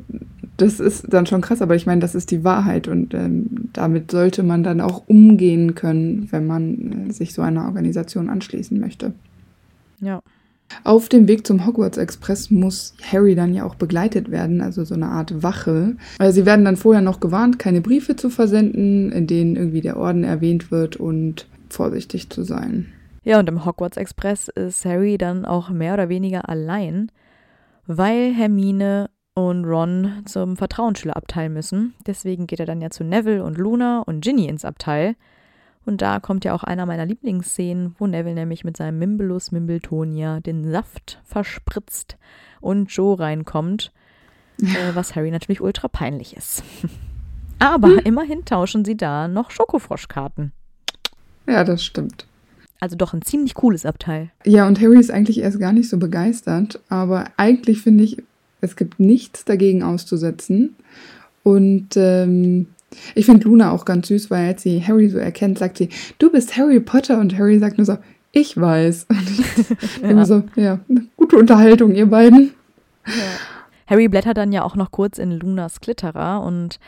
Das 0.56 0.80
ist 0.80 1.12
dann 1.12 1.26
schon 1.26 1.42
krass, 1.42 1.60
aber 1.60 1.76
ich 1.76 1.84
meine, 1.84 2.00
das 2.00 2.14
ist 2.14 2.30
die 2.30 2.42
Wahrheit 2.42 2.88
und 2.88 3.12
ähm, 3.12 3.68
damit 3.74 4.10
sollte 4.10 4.42
man 4.42 4.64
dann 4.64 4.80
auch 4.80 5.06
umgehen 5.06 5.74
können, 5.74 6.28
wenn 6.30 6.46
man 6.46 7.08
äh, 7.08 7.12
sich 7.12 7.34
so 7.34 7.42
einer 7.42 7.66
Organisation 7.66 8.30
anschließen 8.30 8.80
möchte. 8.80 9.12
Ja. 10.00 10.22
Auf 10.82 11.10
dem 11.10 11.28
Weg 11.28 11.46
zum 11.46 11.66
Hogwarts 11.66 11.98
Express 11.98 12.50
muss 12.50 12.94
Harry 13.02 13.34
dann 13.34 13.54
ja 13.54 13.64
auch 13.64 13.74
begleitet 13.74 14.30
werden, 14.30 14.62
also 14.62 14.82
so 14.84 14.94
eine 14.94 15.08
Art 15.08 15.42
Wache. 15.42 15.96
Also 16.18 16.40
sie 16.40 16.46
werden 16.46 16.64
dann 16.64 16.76
vorher 16.76 17.02
noch 17.02 17.20
gewarnt, 17.20 17.58
keine 17.58 17.82
Briefe 17.82 18.16
zu 18.16 18.30
versenden, 18.30 19.12
in 19.12 19.26
denen 19.26 19.56
irgendwie 19.56 19.82
der 19.82 19.98
Orden 19.98 20.24
erwähnt 20.24 20.70
wird 20.70 20.96
und 20.96 21.46
vorsichtig 21.68 22.30
zu 22.30 22.42
sein. 22.42 22.86
Ja, 23.26 23.40
und 23.40 23.48
im 23.48 23.64
Hogwarts 23.64 23.96
Express 23.96 24.46
ist 24.46 24.84
Harry 24.84 25.18
dann 25.18 25.44
auch 25.44 25.68
mehr 25.68 25.94
oder 25.94 26.08
weniger 26.08 26.48
allein, 26.48 27.10
weil 27.84 28.32
Hermine 28.32 29.10
und 29.34 29.64
Ron 29.64 30.22
zum 30.26 30.56
Vertrauensschülerabteil 30.56 31.48
müssen. 31.48 31.94
Deswegen 32.06 32.46
geht 32.46 32.60
er 32.60 32.66
dann 32.66 32.80
ja 32.80 32.88
zu 32.90 33.02
Neville 33.02 33.42
und 33.42 33.58
Luna 33.58 34.02
und 34.06 34.20
Ginny 34.20 34.46
ins 34.46 34.64
Abteil. 34.64 35.16
Und 35.84 36.02
da 36.02 36.20
kommt 36.20 36.44
ja 36.44 36.54
auch 36.54 36.62
einer 36.62 36.86
meiner 36.86 37.04
Lieblingsszenen, 37.04 37.96
wo 37.98 38.06
Neville 38.06 38.36
nämlich 38.36 38.62
mit 38.62 38.76
seinem 38.76 39.00
Mimbulus 39.00 39.50
Mimbletonia 39.50 40.38
den 40.38 40.70
Saft 40.70 41.20
verspritzt 41.24 42.18
und 42.60 42.92
Joe 42.92 43.18
reinkommt, 43.18 43.90
äh, 44.62 44.66
was 44.94 45.16
Harry 45.16 45.32
natürlich 45.32 45.60
ultra 45.60 45.88
peinlich 45.88 46.36
ist. 46.36 46.62
Aber 47.58 47.90
immerhin 48.06 48.44
tauschen 48.44 48.84
sie 48.84 48.96
da 48.96 49.26
noch 49.26 49.50
Schokofroschkarten. 49.50 50.52
Ja, 51.48 51.64
das 51.64 51.82
stimmt. 51.84 52.28
Also 52.80 52.96
doch 52.96 53.14
ein 53.14 53.22
ziemlich 53.22 53.54
cooles 53.54 53.86
Abteil. 53.86 54.30
Ja, 54.44 54.66
und 54.66 54.80
Harry 54.80 54.98
ist 55.00 55.10
eigentlich 55.10 55.40
erst 55.40 55.58
gar 55.58 55.72
nicht 55.72 55.88
so 55.88 55.96
begeistert, 55.98 56.80
aber 56.88 57.24
eigentlich 57.36 57.80
finde 57.80 58.04
ich, 58.04 58.22
es 58.60 58.76
gibt 58.76 59.00
nichts 59.00 59.44
dagegen 59.44 59.82
auszusetzen. 59.82 60.76
Und 61.42 61.88
ähm, 61.96 62.66
ich 63.14 63.26
finde 63.26 63.44
Luna 63.48 63.70
auch 63.72 63.84
ganz 63.84 64.08
süß, 64.08 64.30
weil 64.30 64.48
als 64.48 64.62
sie 64.62 64.82
Harry 64.86 65.08
so 65.08 65.18
erkennt, 65.18 65.58
sagt 65.58 65.78
sie, 65.78 65.88
du 66.18 66.30
bist 66.30 66.56
Harry 66.56 66.80
Potter 66.80 67.18
und 67.20 67.36
Harry 67.38 67.58
sagt 67.58 67.78
nur 67.78 67.84
so, 67.84 67.96
ich 68.32 68.60
weiß. 68.60 69.06
Und 69.08 69.30
ich 69.30 70.02
Ja. 70.02 70.08
immer 70.10 70.26
so, 70.26 70.42
ja, 70.56 70.80
gute 71.16 71.36
Unterhaltung, 71.36 71.94
ihr 71.94 72.06
beiden. 72.06 72.50
Harry 73.86 74.08
blättert 74.08 74.36
dann 74.36 74.52
ja 74.52 74.62
auch 74.62 74.76
noch 74.76 74.90
kurz 74.90 75.18
in 75.18 75.30
Lunas 75.32 75.80
Klitterer 75.80 76.42
und 76.42 76.78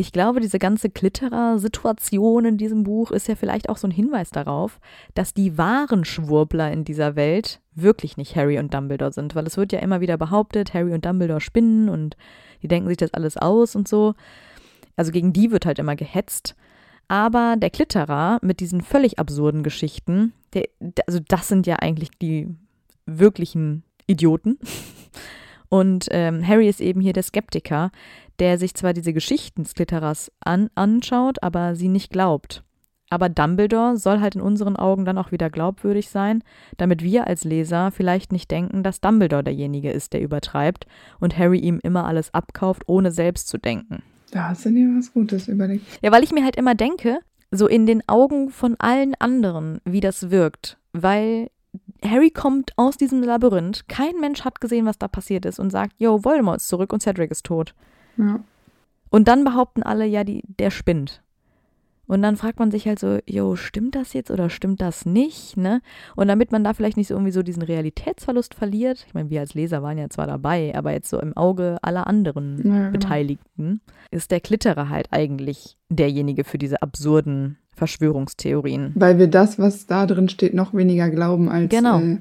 ich 0.00 0.12
glaube, 0.12 0.40
diese 0.40 0.58
ganze 0.58 0.88
Klitterer-Situation 0.88 2.46
in 2.46 2.56
diesem 2.56 2.84
Buch 2.84 3.10
ist 3.10 3.28
ja 3.28 3.34
vielleicht 3.34 3.68
auch 3.68 3.76
so 3.76 3.86
ein 3.86 3.90
Hinweis 3.90 4.30
darauf, 4.30 4.80
dass 5.12 5.34
die 5.34 5.58
wahren 5.58 6.06
Schwurbler 6.06 6.72
in 6.72 6.84
dieser 6.84 7.16
Welt 7.16 7.60
wirklich 7.74 8.16
nicht 8.16 8.34
Harry 8.34 8.58
und 8.58 8.72
Dumbledore 8.72 9.12
sind, 9.12 9.34
weil 9.34 9.46
es 9.46 9.58
wird 9.58 9.72
ja 9.72 9.80
immer 9.80 10.00
wieder 10.00 10.16
behauptet, 10.16 10.72
Harry 10.72 10.94
und 10.94 11.04
Dumbledore 11.04 11.42
spinnen 11.42 11.90
und 11.90 12.16
die 12.62 12.68
denken 12.68 12.88
sich 12.88 12.96
das 12.96 13.12
alles 13.12 13.36
aus 13.36 13.76
und 13.76 13.88
so. 13.88 14.14
Also 14.96 15.12
gegen 15.12 15.34
die 15.34 15.50
wird 15.50 15.66
halt 15.66 15.78
immer 15.78 15.96
gehetzt. 15.96 16.56
Aber 17.08 17.56
der 17.58 17.68
Klitterer 17.68 18.38
mit 18.40 18.60
diesen 18.60 18.80
völlig 18.80 19.18
absurden 19.18 19.62
Geschichten, 19.62 20.32
der, 20.54 20.64
also 21.06 21.20
das 21.28 21.46
sind 21.48 21.66
ja 21.66 21.76
eigentlich 21.76 22.10
die 22.22 22.48
wirklichen 23.04 23.82
Idioten. 24.06 24.58
Und 25.70 26.08
ähm, 26.10 26.46
Harry 26.46 26.68
ist 26.68 26.80
eben 26.80 27.00
hier 27.00 27.14
der 27.14 27.22
Skeptiker, 27.22 27.90
der 28.40 28.58
sich 28.58 28.74
zwar 28.74 28.92
diese 28.92 29.12
Geschichten 29.12 29.62
des 29.62 29.74
Klitterers 29.74 30.30
an, 30.40 30.68
anschaut, 30.74 31.42
aber 31.42 31.76
sie 31.76 31.88
nicht 31.88 32.10
glaubt. 32.10 32.64
Aber 33.08 33.28
Dumbledore 33.28 33.96
soll 33.96 34.20
halt 34.20 34.34
in 34.34 34.40
unseren 34.40 34.76
Augen 34.76 35.04
dann 35.04 35.18
auch 35.18 35.32
wieder 35.32 35.48
glaubwürdig 35.48 36.10
sein, 36.10 36.42
damit 36.76 37.02
wir 37.02 37.26
als 37.26 37.44
Leser 37.44 37.90
vielleicht 37.90 38.32
nicht 38.32 38.50
denken, 38.50 38.82
dass 38.82 39.00
Dumbledore 39.00 39.44
derjenige 39.44 39.90
ist, 39.90 40.12
der 40.12 40.22
übertreibt 40.22 40.86
und 41.18 41.38
Harry 41.38 41.58
ihm 41.58 41.80
immer 41.82 42.04
alles 42.04 42.34
abkauft, 42.34 42.82
ohne 42.86 43.10
selbst 43.10 43.48
zu 43.48 43.58
denken. 43.58 44.02
Da 44.32 44.50
hast 44.50 44.64
du 44.64 44.70
dir 44.70 44.88
was 44.96 45.12
Gutes 45.12 45.48
überlegt. 45.48 45.84
Ja, 46.02 46.12
weil 46.12 46.22
ich 46.22 46.32
mir 46.32 46.44
halt 46.44 46.56
immer 46.56 46.76
denke, 46.76 47.18
so 47.50 47.66
in 47.66 47.86
den 47.86 48.08
Augen 48.08 48.50
von 48.50 48.76
allen 48.78 49.14
anderen, 49.18 49.80
wie 49.84 50.00
das 50.00 50.30
wirkt, 50.30 50.78
weil 50.92 51.48
Harry 52.04 52.30
kommt 52.30 52.72
aus 52.76 52.96
diesem 52.96 53.22
Labyrinth, 53.22 53.88
kein 53.88 54.18
Mensch 54.20 54.44
hat 54.44 54.60
gesehen, 54.60 54.86
was 54.86 54.98
da 54.98 55.08
passiert 55.08 55.44
ist 55.44 55.58
und 55.58 55.70
sagt, 55.70 55.94
yo, 55.98 56.24
Voldemort 56.24 56.58
ist 56.58 56.68
zurück 56.68 56.92
und 56.92 57.02
Cedric 57.02 57.30
ist 57.30 57.44
tot. 57.46 57.74
Ja. 58.16 58.40
Und 59.10 59.28
dann 59.28 59.44
behaupten 59.44 59.82
alle, 59.82 60.06
ja, 60.06 60.24
die, 60.24 60.42
der 60.46 60.70
spinnt. 60.70 61.22
Und 62.10 62.22
dann 62.22 62.36
fragt 62.36 62.58
man 62.58 62.72
sich 62.72 62.88
halt 62.88 62.98
so, 62.98 63.18
jo, 63.24 63.54
stimmt 63.54 63.94
das 63.94 64.14
jetzt 64.14 64.32
oder 64.32 64.50
stimmt 64.50 64.80
das 64.80 65.06
nicht, 65.06 65.56
ne? 65.56 65.80
Und 66.16 66.26
damit 66.26 66.50
man 66.50 66.64
da 66.64 66.74
vielleicht 66.74 66.96
nicht 66.96 67.06
so 67.06 67.14
irgendwie 67.14 67.30
so 67.30 67.44
diesen 67.44 67.62
Realitätsverlust 67.62 68.54
verliert, 68.54 69.04
ich 69.06 69.14
meine, 69.14 69.30
wir 69.30 69.38
als 69.38 69.54
Leser 69.54 69.80
waren 69.84 69.96
ja 69.96 70.08
zwar 70.08 70.26
dabei, 70.26 70.74
aber 70.74 70.90
jetzt 70.90 71.08
so 71.08 71.20
im 71.20 71.36
Auge 71.36 71.78
aller 71.82 72.08
anderen 72.08 72.56
Ja, 72.58 72.62
genau. 72.62 72.90
Beteiligten, 72.90 73.80
ist 74.10 74.32
der 74.32 74.40
Klitterer 74.40 74.88
halt 74.88 75.06
eigentlich 75.12 75.76
derjenige 75.88 76.42
für 76.42 76.58
diese 76.58 76.82
absurden 76.82 77.58
Verschwörungstheorien. 77.80 78.92
Weil 78.94 79.18
wir 79.18 79.26
das, 79.26 79.58
was 79.58 79.86
da 79.86 80.06
drin 80.06 80.28
steht, 80.28 80.54
noch 80.54 80.74
weniger 80.74 81.08
glauben 81.10 81.48
als 81.48 81.70
Genau. 81.70 81.98
äh, 82.00 82.18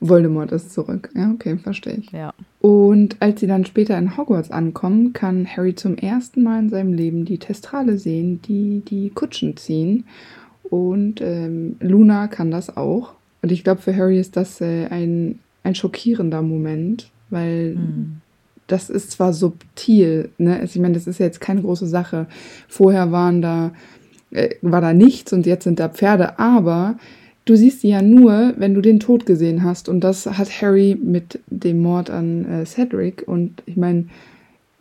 Voldemort 0.00 0.52
ist 0.52 0.72
zurück. 0.72 1.10
Ja, 1.16 1.30
okay, 1.32 1.56
verstehe 1.56 1.94
ich. 1.94 2.12
Ja. 2.12 2.32
Und 2.60 3.16
als 3.20 3.40
sie 3.40 3.46
dann 3.48 3.64
später 3.64 3.98
in 3.98 4.16
Hogwarts 4.16 4.50
ankommen, 4.50 5.12
kann 5.12 5.46
Harry 5.46 5.74
zum 5.74 5.96
ersten 5.96 6.42
Mal 6.42 6.60
in 6.60 6.68
seinem 6.68 6.92
Leben 6.92 7.24
die 7.24 7.38
Testrale 7.38 7.98
sehen, 7.98 8.40
die 8.42 8.82
die 8.88 9.10
Kutschen 9.10 9.56
ziehen. 9.56 10.04
Und 10.62 11.20
ähm, 11.20 11.76
Luna 11.80 12.28
kann 12.28 12.50
das 12.50 12.76
auch. 12.76 13.14
Und 13.42 13.50
ich 13.50 13.64
glaube, 13.64 13.80
für 13.80 13.96
Harry 13.96 14.20
ist 14.20 14.36
das 14.36 14.60
äh, 14.60 14.86
ein, 14.86 15.38
ein 15.64 15.74
schockierender 15.74 16.42
Moment, 16.42 17.10
weil 17.30 17.74
Hm. 17.76 18.16
das 18.68 18.90
ist 18.90 19.10
zwar 19.12 19.32
subtil, 19.32 20.28
ne? 20.38 20.60
Also 20.60 20.76
ich 20.76 20.82
meine, 20.82 20.94
das 20.94 21.06
ist 21.06 21.18
ja 21.18 21.26
jetzt 21.26 21.40
keine 21.40 21.62
große 21.62 21.86
Sache. 21.86 22.26
Vorher 22.68 23.10
waren 23.10 23.40
da, 23.42 23.72
äh, 24.30 24.56
war 24.62 24.80
da 24.80 24.92
nichts 24.92 25.32
und 25.32 25.46
jetzt 25.46 25.64
sind 25.64 25.80
da 25.80 25.88
Pferde, 25.88 26.38
aber 26.38 26.96
du 27.48 27.56
siehst 27.56 27.80
sie 27.80 27.88
ja 27.88 28.02
nur, 28.02 28.54
wenn 28.58 28.74
du 28.74 28.80
den 28.80 29.00
Tod 29.00 29.26
gesehen 29.26 29.62
hast. 29.64 29.88
Und 29.88 30.00
das 30.00 30.26
hat 30.26 30.60
Harry 30.60 30.98
mit 31.00 31.40
dem 31.46 31.80
Mord 31.80 32.10
an 32.10 32.44
äh, 32.44 32.66
Cedric. 32.66 33.26
Und 33.26 33.62
ich 33.66 33.76
meine, 33.76 34.06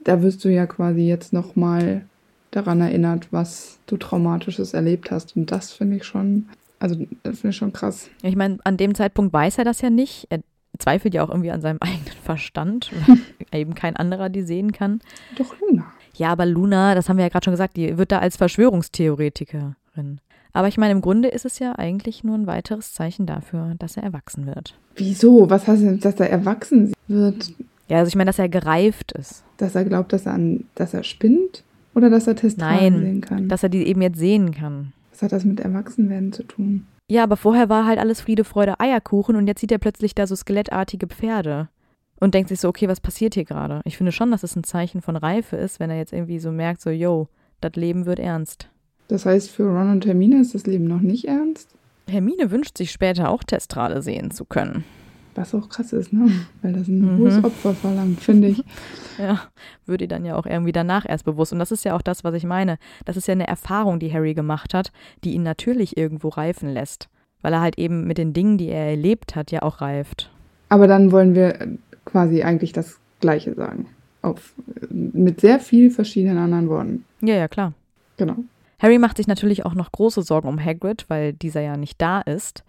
da 0.04 0.22
wirst 0.22 0.44
du 0.44 0.50
ja 0.50 0.66
quasi 0.68 1.02
jetzt 1.02 1.34
nochmal 1.34 2.02
daran 2.52 2.82
erinnert, 2.82 3.28
was 3.32 3.80
du 3.88 3.98
Traumatisches 3.98 4.74
erlebt 4.74 5.12
hast. 5.12 5.36
Und 5.38 5.52
das 5.52 5.72
finde 5.72 5.98
ich 5.98 6.04
schon, 6.04 6.50
also 6.80 6.96
das 7.24 7.40
finde 7.40 7.52
ich 7.52 7.58
schon 7.58 7.74
krass. 7.74 8.10
Ich 8.22 8.36
meine, 8.36 8.58
an 8.64 8.78
dem 8.78 8.96
Zeitpunkt 8.96 9.34
weiß 9.34 9.58
er 9.60 9.64
das 9.64 9.82
ja 9.82 9.90
nicht. 9.90 10.28
Er 10.30 10.42
zweifelt 10.78 11.14
ja 11.14 11.24
auch 11.24 11.30
irgendwie 11.30 11.52
an 11.52 11.62
seinem 11.62 11.78
eigenen 11.82 12.18
Verstand, 12.24 12.92
weil 13.08 13.18
eben 13.60 13.76
kein 13.76 13.96
anderer 13.96 14.30
die 14.30 14.44
sehen 14.44 14.74
kann. 14.74 15.00
Doch 15.38 15.56
Luna. 15.62 15.86
Ja, 16.18 16.30
aber 16.30 16.46
Luna, 16.46 16.96
das 16.96 17.10
haben 17.10 17.18
wir 17.18 17.26
ja 17.26 17.30
gerade 17.30 17.46
schon 17.46 17.54
gesagt, 17.54 17.78
die 17.78 17.98
wird 17.98 18.12
da 18.12 18.20
als 18.20 18.38
Verschwörungstheoretikerin. 18.38 20.20
Aber 20.54 20.68
ich 20.68 20.78
meine, 20.78 20.94
im 20.94 21.02
Grunde 21.02 21.28
ist 21.28 21.46
es 21.46 21.60
ja 21.60 21.74
eigentlich 21.74 22.24
nur 22.24 22.36
ein 22.36 22.48
weiteres 22.48 22.94
Zeichen 22.94 23.28
dafür, 23.28 23.76
dass 23.78 23.98
er 23.98 24.04
erwachsen 24.04 24.48
wird. 24.48 24.76
Wieso? 24.96 25.50
Was 25.50 25.68
heißt 25.68 25.84
denn, 25.84 26.00
dass 26.00 26.20
er 26.20 26.32
erwachsen 26.32 26.94
wird? 27.08 27.54
Ja, 27.88 28.00
also 28.00 28.10
ich 28.10 28.16
meine, 28.16 28.30
dass 28.30 28.40
er 28.40 28.50
gereift 28.50 29.12
ist. 29.12 29.44
Dass 29.58 29.76
er 29.76 29.86
glaubt, 29.86 30.12
dass 30.12 30.26
er, 30.26 30.34
an, 30.34 30.66
dass 30.74 30.96
er 30.96 31.04
spinnt? 31.04 31.64
Oder 31.94 32.10
dass 32.10 32.28
er 32.28 32.36
Testralen 32.36 32.94
Nein, 32.94 33.02
sehen 33.02 33.22
kann? 33.22 33.50
dass 33.50 33.64
er 33.64 33.70
die 33.70 33.86
eben 33.86 34.02
jetzt 34.02 34.18
sehen 34.18 34.52
kann. 34.52 34.94
Was 35.12 35.22
hat 35.22 35.32
das 35.32 35.46
mit 35.46 35.60
Erwachsenwerden 35.60 36.34
zu 36.34 36.44
tun? 36.44 36.88
Ja, 37.10 37.24
aber 37.24 37.38
vorher 37.38 37.70
war 37.70 37.86
halt 37.86 38.00
alles 38.00 38.22
Friede, 38.22 38.44
Freude, 38.44 38.80
Eierkuchen 38.80 39.36
und 39.36 39.48
jetzt 39.48 39.62
sieht 39.62 39.72
er 39.72 39.78
plötzlich 39.78 40.14
da 40.14 40.28
so 40.28 40.36
skelettartige 40.36 41.08
Pferde 41.08 41.70
und 42.20 42.34
denkt 42.34 42.50
sich 42.50 42.60
so, 42.60 42.68
okay, 42.70 42.88
was 42.88 43.00
passiert 43.02 43.34
hier 43.36 43.46
gerade? 43.46 43.82
Ich 43.86 43.98
finde 43.98 44.12
schon, 44.12 44.32
dass 44.32 44.44
es 44.44 44.56
ein 44.56 44.64
Zeichen 44.64 45.02
von 45.02 45.16
Reife 45.16 45.56
ist, 45.56 45.80
wenn 45.80 45.90
er 45.90 45.98
jetzt 45.98 46.14
irgendwie 46.14 46.40
so 46.40 46.52
merkt, 46.52 46.82
so, 46.82 46.90
yo, 46.90 47.28
das 47.62 47.74
Leben 47.76 48.06
wird 48.06 48.20
ernst. 48.20 48.70
Das 49.08 49.26
heißt, 49.26 49.50
für 49.52 49.64
Ron 49.64 49.92
und 49.92 50.06
Hermine 50.06 50.42
ist 50.42 50.54
das 50.54 50.66
Leben 50.66 50.86
noch 50.86 51.02
nicht 51.02 51.28
ernst? 51.28 51.70
Hermine 52.10 52.52
wünscht 52.52 52.78
sich 52.78 52.92
später 52.92 53.30
auch 53.30 53.44
Testrale 53.44 54.02
sehen 54.02 54.32
zu 54.32 54.46
können. 54.46 54.84
Was 55.36 55.54
auch 55.54 55.70
krass 55.70 55.94
ist, 55.94 56.12
ne? 56.14 56.30
Weil 56.64 56.74
das 56.74 56.88
ein 56.88 57.16
Mhm. 57.16 57.18
hohes 57.20 57.44
Opfer 57.44 57.74
verlangt, 57.76 58.20
finde 58.22 58.50
ich. 58.50 58.64
Ja, 59.20 59.42
würde 59.88 60.04
ihr 60.04 60.08
dann 60.08 60.26
ja 60.26 60.36
auch 60.36 60.46
irgendwie 60.46 60.72
danach 60.72 61.04
erst 61.10 61.26
bewusst. 61.26 61.52
Und 61.52 61.58
das 61.58 61.72
ist 61.72 61.84
ja 61.84 61.96
auch 61.96 62.04
das, 62.04 62.24
was 62.24 62.36
ich 62.36 62.44
meine. 62.44 62.78
Das 63.06 63.18
ist 63.18 63.28
ja 63.28 63.32
eine 63.32 63.48
Erfahrung, 63.48 63.98
die 64.00 64.14
Harry 64.14 64.36
gemacht 64.36 64.76
hat, 64.76 64.92
die 65.24 65.34
ihn 65.34 65.42
natürlich 65.42 65.98
irgendwo 65.98 66.30
reifen 66.30 66.70
lässt. 66.70 67.10
Weil 67.42 67.54
er 67.54 67.62
halt 67.62 67.80
eben 67.80 68.06
mit 68.06 68.20
den 68.20 68.34
Dingen, 68.34 68.60
die 68.60 68.68
er 68.70 68.86
erlebt 68.92 69.36
hat, 69.36 69.50
ja 69.50 69.64
auch 69.64 69.82
reift. 69.82 70.30
Aber 70.70 70.86
dann 70.88 71.12
wollen 71.12 71.34
wir 71.34 71.68
quasi 72.08 72.44
eigentlich 72.44 72.74
das 72.74 73.00
Gleiche 73.20 73.54
sagen. 73.54 73.88
Auf, 74.22 74.54
mit 74.90 75.42
sehr 75.42 75.60
viel 75.60 75.92
verschiedenen 75.92 76.38
anderen 76.38 76.70
Worten. 76.70 77.06
Ja, 77.22 77.36
ja, 77.36 77.48
klar. 77.48 77.74
Genau. 78.18 78.38
Harry 78.80 79.00
macht 79.00 79.18
sich 79.18 79.28
natürlich 79.28 79.66
auch 79.66 79.74
noch 79.74 79.92
große 79.92 80.22
Sorgen 80.22 80.48
um 80.48 80.64
Hagrid, 80.64 81.06
weil 81.08 81.34
dieser 81.34 81.62
ja 81.62 81.78
nicht 81.78 82.02
da 82.02 82.22
ist. 82.22 82.64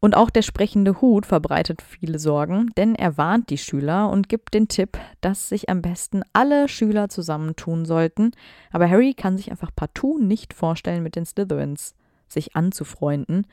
Und 0.00 0.16
auch 0.16 0.30
der 0.30 0.42
sprechende 0.42 1.00
Hut 1.00 1.26
verbreitet 1.26 1.82
viele 1.82 2.20
Sorgen, 2.20 2.70
denn 2.76 2.94
er 2.94 3.18
warnt 3.18 3.50
die 3.50 3.58
Schüler 3.58 4.10
und 4.10 4.28
gibt 4.28 4.54
den 4.54 4.68
Tipp, 4.68 4.96
dass 5.20 5.48
sich 5.48 5.68
am 5.68 5.82
besten 5.82 6.22
alle 6.32 6.68
Schüler 6.68 7.08
zusammentun 7.08 7.84
sollten. 7.84 8.30
Aber 8.70 8.88
Harry 8.88 9.14
kann 9.14 9.36
sich 9.36 9.50
einfach 9.50 9.70
partout 9.74 10.18
nicht 10.20 10.54
vorstellen, 10.54 11.02
mit 11.02 11.16
den 11.16 11.26
Slytherins 11.26 11.94
sich 12.28 12.54
anzufreunden. 12.54 13.46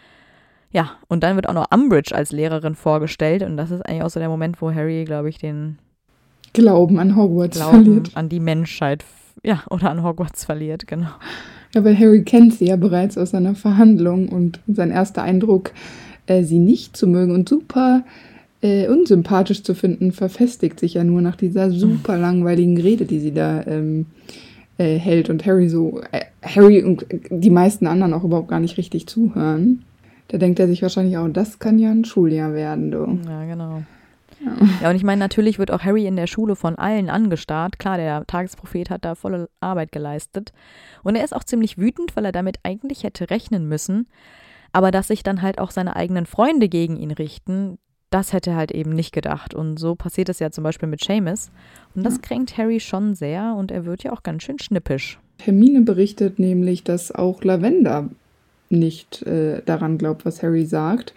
Ja, 0.71 0.91
und 1.07 1.23
dann 1.23 1.35
wird 1.35 1.47
auch 1.47 1.53
noch 1.53 1.71
Umbridge 1.71 2.13
als 2.13 2.31
Lehrerin 2.31 2.75
vorgestellt 2.75 3.43
und 3.43 3.57
das 3.57 3.71
ist 3.71 3.81
eigentlich 3.81 4.03
auch 4.03 4.09
so 4.09 4.19
der 4.19 4.29
Moment, 4.29 4.61
wo 4.61 4.73
Harry, 4.73 5.05
glaube 5.05 5.29
ich, 5.29 5.37
den 5.37 5.77
Glauben 6.53 6.99
an 6.99 7.15
Hogwarts 7.15 7.57
Glauben 7.57 7.83
verliert. 7.83 8.11
an 8.15 8.29
die 8.29 8.39
Menschheit, 8.39 9.03
ja, 9.43 9.63
oder 9.69 9.89
an 9.89 10.03
Hogwarts 10.03 10.45
verliert, 10.45 10.87
genau. 10.87 11.09
Ja, 11.73 11.83
weil 11.83 11.97
Harry 11.97 12.23
kennt 12.23 12.53
sie 12.53 12.67
ja 12.67 12.77
bereits 12.77 13.17
aus 13.17 13.31
seiner 13.31 13.55
Verhandlung 13.55 14.29
und 14.29 14.59
sein 14.67 14.91
erster 14.91 15.23
Eindruck, 15.23 15.71
äh, 16.27 16.43
sie 16.43 16.59
nicht 16.59 16.95
zu 16.95 17.07
mögen 17.07 17.33
und 17.33 17.49
super 17.49 18.03
äh, 18.61 18.87
unsympathisch 18.87 19.63
zu 19.63 19.75
finden, 19.75 20.11
verfestigt 20.11 20.79
sich 20.79 20.95
ja 20.95 21.03
nur 21.03 21.21
nach 21.21 21.35
dieser 21.35 21.69
super 21.71 22.17
langweiligen 22.17 22.79
Rede, 22.79 23.05
die 23.05 23.19
sie 23.19 23.33
da 23.33 23.63
ähm, 23.67 24.07
äh, 24.77 24.97
hält 24.97 25.29
und 25.29 25.45
Harry 25.45 25.69
so, 25.69 26.01
äh, 26.11 26.21
Harry 26.41 26.83
und 26.83 27.05
die 27.29 27.49
meisten 27.49 27.85
anderen 27.85 28.13
auch 28.13 28.23
überhaupt 28.23 28.47
gar 28.47 28.59
nicht 28.59 28.77
richtig 28.77 29.07
zuhören. 29.07 29.83
Da 30.27 30.37
denkt 30.37 30.59
er 30.59 30.67
sich 30.67 30.81
wahrscheinlich 30.81 31.17
auch, 31.17 31.27
das 31.29 31.59
kann 31.59 31.77
ja 31.79 31.91
ein 31.91 32.05
Schuljahr 32.05 32.53
werden, 32.53 32.91
du. 32.91 33.19
Ja, 33.29 33.45
genau. 33.45 33.83
Ja, 34.81 34.89
und 34.89 34.95
ich 34.95 35.03
meine, 35.03 35.19
natürlich 35.19 35.59
wird 35.59 35.71
auch 35.71 35.81
Harry 35.83 36.05
in 36.05 36.15
der 36.17 36.27
Schule 36.27 36.55
von 36.55 36.75
allen 36.75 37.09
angestarrt. 37.09 37.79
Klar, 37.79 37.97
der 37.97 38.25
Tagesprophet 38.27 38.89
hat 38.89 39.05
da 39.05 39.15
volle 39.15 39.49
Arbeit 39.61 39.91
geleistet. 39.91 40.51
Und 41.03 41.15
er 41.15 41.23
ist 41.23 41.35
auch 41.35 41.43
ziemlich 41.43 41.77
wütend, 41.77 42.15
weil 42.15 42.25
er 42.25 42.31
damit 42.31 42.57
eigentlich 42.63 43.03
hätte 43.03 43.29
rechnen 43.29 43.67
müssen. 43.67 44.07
Aber 44.73 44.91
dass 44.91 45.07
sich 45.07 45.23
dann 45.23 45.41
halt 45.41 45.57
auch 45.57 45.71
seine 45.71 45.95
eigenen 45.95 46.25
Freunde 46.25 46.67
gegen 46.67 46.97
ihn 46.97 47.11
richten, 47.11 47.77
das 48.09 48.33
hätte 48.33 48.51
er 48.51 48.55
halt 48.57 48.71
eben 48.71 48.91
nicht 48.91 49.13
gedacht. 49.13 49.53
Und 49.53 49.79
so 49.79 49.95
passiert 49.95 50.29
es 50.29 50.39
ja 50.39 50.51
zum 50.51 50.63
Beispiel 50.63 50.89
mit 50.89 51.03
Seamus. 51.03 51.49
Und 51.95 52.03
das 52.05 52.15
Ja. 52.15 52.21
kränkt 52.21 52.57
Harry 52.57 52.79
schon 52.81 53.15
sehr 53.15 53.55
und 53.57 53.71
er 53.71 53.85
wird 53.85 54.03
ja 54.03 54.11
auch 54.11 54.21
ganz 54.21 54.43
schön 54.43 54.59
schnippisch. 54.59 55.17
Hermine 55.41 55.81
berichtet 55.81 56.39
nämlich, 56.39 56.83
dass 56.83 57.11
auch 57.13 57.43
Lavender 57.43 58.09
nicht 58.69 59.21
äh, 59.23 59.61
daran 59.65 59.97
glaubt, 59.97 60.25
was 60.25 60.41
Harry 60.43 60.65
sagt. 60.65 61.13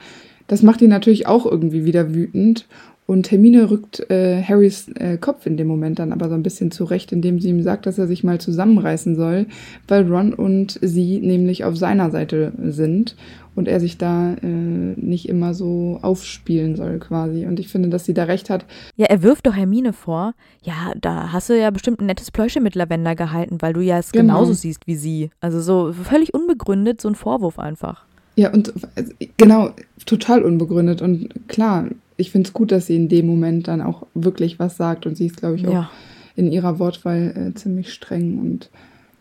Das 0.46 0.62
macht 0.62 0.80
ihn 0.80 0.90
natürlich 0.90 1.26
auch 1.26 1.46
irgendwie 1.46 1.84
wieder 1.84 2.14
wütend. 2.14 2.66
Und 3.10 3.30
Hermine 3.30 3.70
rückt 3.70 4.10
äh, 4.10 4.42
Harrys 4.42 4.86
äh, 4.96 5.16
Kopf 5.16 5.46
in 5.46 5.56
dem 5.56 5.66
Moment 5.66 5.98
dann 5.98 6.12
aber 6.12 6.28
so 6.28 6.34
ein 6.34 6.42
bisschen 6.42 6.70
zurecht, 6.70 7.10
indem 7.10 7.40
sie 7.40 7.48
ihm 7.48 7.62
sagt, 7.62 7.86
dass 7.86 7.96
er 7.96 8.06
sich 8.06 8.22
mal 8.22 8.38
zusammenreißen 8.38 9.16
soll, 9.16 9.46
weil 9.88 10.06
Ron 10.12 10.34
und 10.34 10.78
sie 10.82 11.18
nämlich 11.18 11.64
auf 11.64 11.74
seiner 11.78 12.10
Seite 12.10 12.52
sind 12.66 13.16
und 13.54 13.66
er 13.66 13.80
sich 13.80 13.96
da 13.96 14.34
äh, 14.34 14.46
nicht 14.46 15.26
immer 15.26 15.54
so 15.54 15.98
aufspielen 16.02 16.76
soll 16.76 16.98
quasi. 16.98 17.46
Und 17.46 17.58
ich 17.58 17.68
finde, 17.68 17.88
dass 17.88 18.04
sie 18.04 18.12
da 18.12 18.24
recht 18.24 18.50
hat. 18.50 18.66
Ja, 18.96 19.06
er 19.06 19.22
wirft 19.22 19.46
doch 19.46 19.56
Hermine 19.56 19.94
vor, 19.94 20.34
ja, 20.62 20.92
da 21.00 21.32
hast 21.32 21.48
du 21.48 21.58
ja 21.58 21.70
bestimmt 21.70 22.02
ein 22.02 22.06
nettes 22.06 22.30
Pläuschen 22.30 22.62
mit 22.62 22.74
Lavender 22.74 23.16
gehalten, 23.16 23.56
weil 23.60 23.72
du 23.72 23.80
ja 23.80 23.98
es 23.98 24.12
Genau. 24.12 24.34
genauso 24.34 24.52
siehst 24.52 24.86
wie 24.86 24.96
sie. 24.96 25.30
Also 25.40 25.62
so 25.62 25.94
völlig 25.94 26.34
unbegründet, 26.34 27.00
so 27.00 27.08
ein 27.08 27.14
Vorwurf 27.14 27.58
einfach. 27.58 28.04
Ja, 28.36 28.52
und 28.52 28.70
also, 28.96 29.12
genau, 29.38 29.70
total 30.04 30.42
unbegründet. 30.44 31.00
Und 31.00 31.30
klar, 31.48 31.86
ich 32.18 32.30
finde 32.30 32.48
es 32.48 32.52
gut, 32.52 32.72
dass 32.72 32.86
sie 32.86 32.96
in 32.96 33.08
dem 33.08 33.26
Moment 33.26 33.68
dann 33.68 33.80
auch 33.80 34.06
wirklich 34.12 34.58
was 34.58 34.76
sagt. 34.76 35.06
Und 35.06 35.16
sie 35.16 35.26
ist, 35.26 35.38
glaube 35.38 35.56
ich, 35.56 35.66
auch 35.66 35.72
Ja, 35.72 35.90
in 36.36 36.52
ihrer 36.52 36.78
Wortwahl 36.78 37.34
äh, 37.34 37.54
ziemlich 37.54 37.92
streng. 37.92 38.38
Und 38.38 38.70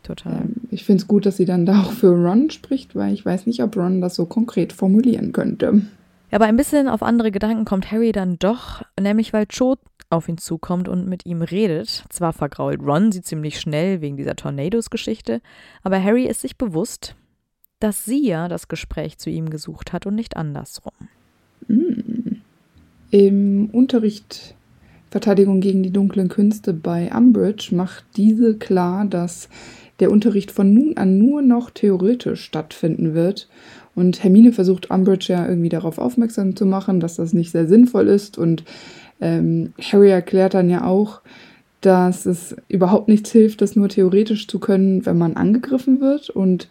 total. 0.03 0.41
ähm, 0.41 0.55
ich 0.71 0.83
finde 0.83 1.01
es 1.01 1.07
gut, 1.07 1.25
dass 1.25 1.37
sie 1.37 1.45
dann 1.45 1.65
da 1.65 1.83
auch 1.83 1.91
für 1.91 2.09
Ron 2.09 2.49
spricht, 2.49 2.95
weil 2.95 3.13
ich 3.13 3.25
weiß 3.25 3.45
nicht, 3.45 3.63
ob 3.63 3.77
Ron 3.77 4.01
das 4.01 4.15
so 4.15 4.25
konkret 4.25 4.73
formulieren 4.73 5.31
könnte. 5.31 5.83
Ja, 6.31 6.35
aber 6.35 6.45
ein 6.45 6.57
bisschen 6.57 6.89
auf 6.89 7.03
andere 7.03 7.31
Gedanken 7.31 7.63
kommt 7.63 7.91
Harry 7.91 8.11
dann 8.11 8.37
doch, 8.39 8.81
nämlich 8.99 9.31
weil 9.31 9.45
Cho 9.45 9.77
auf 10.09 10.27
ihn 10.27 10.37
zukommt 10.37 10.89
und 10.89 11.07
mit 11.07 11.25
ihm 11.25 11.41
redet. 11.41 12.03
Zwar 12.09 12.33
vergrault 12.33 12.81
Ron 12.81 13.11
sie 13.11 13.21
ziemlich 13.21 13.59
schnell 13.59 14.01
wegen 14.01 14.17
dieser 14.17 14.35
Tornados-Geschichte, 14.35 15.41
aber 15.83 16.03
Harry 16.03 16.25
ist 16.25 16.41
sich 16.41 16.57
bewusst, 16.57 17.15
dass 17.79 18.05
sie 18.05 18.25
ja 18.25 18.47
das 18.47 18.67
Gespräch 18.67 19.17
zu 19.17 19.29
ihm 19.29 19.49
gesucht 19.49 19.93
hat 19.93 20.05
und 20.05 20.15
nicht 20.15 20.35
andersrum. 20.35 20.93
Mm. 21.67 22.26
Im 23.11 23.69
Unterricht 23.71 24.55
Verteidigung 25.09 25.61
gegen 25.61 25.83
die 25.83 25.91
dunklen 25.91 26.27
Künste 26.27 26.73
bei 26.73 27.09
Umbridge 27.15 27.73
macht 27.73 28.05
diese 28.17 28.55
klar, 28.55 29.05
dass 29.05 29.47
der 29.99 30.11
Unterricht 30.11 30.51
von 30.51 30.73
nun 30.73 30.97
an 30.97 31.17
nur 31.17 31.41
noch 31.41 31.69
theoretisch 31.69 32.43
stattfinden 32.43 33.13
wird. 33.13 33.47
Und 33.95 34.23
Hermine 34.23 34.51
versucht 34.51 34.91
Umbridge 34.91 35.33
ja 35.33 35.47
irgendwie 35.47 35.69
darauf 35.69 35.97
aufmerksam 35.97 36.55
zu 36.55 36.65
machen, 36.65 36.99
dass 36.99 37.15
das 37.15 37.33
nicht 37.33 37.51
sehr 37.51 37.67
sinnvoll 37.67 38.07
ist. 38.07 38.37
Und 38.37 38.63
ähm, 39.21 39.73
Harry 39.81 40.09
erklärt 40.09 40.53
dann 40.53 40.69
ja 40.69 40.85
auch, 40.85 41.21
dass 41.81 42.25
es 42.25 42.55
überhaupt 42.67 43.07
nichts 43.07 43.31
hilft, 43.31 43.61
das 43.61 43.75
nur 43.75 43.89
theoretisch 43.89 44.47
zu 44.47 44.59
können, 44.59 45.05
wenn 45.05 45.17
man 45.17 45.35
angegriffen 45.35 46.01
wird. 46.01 46.29
Und 46.29 46.67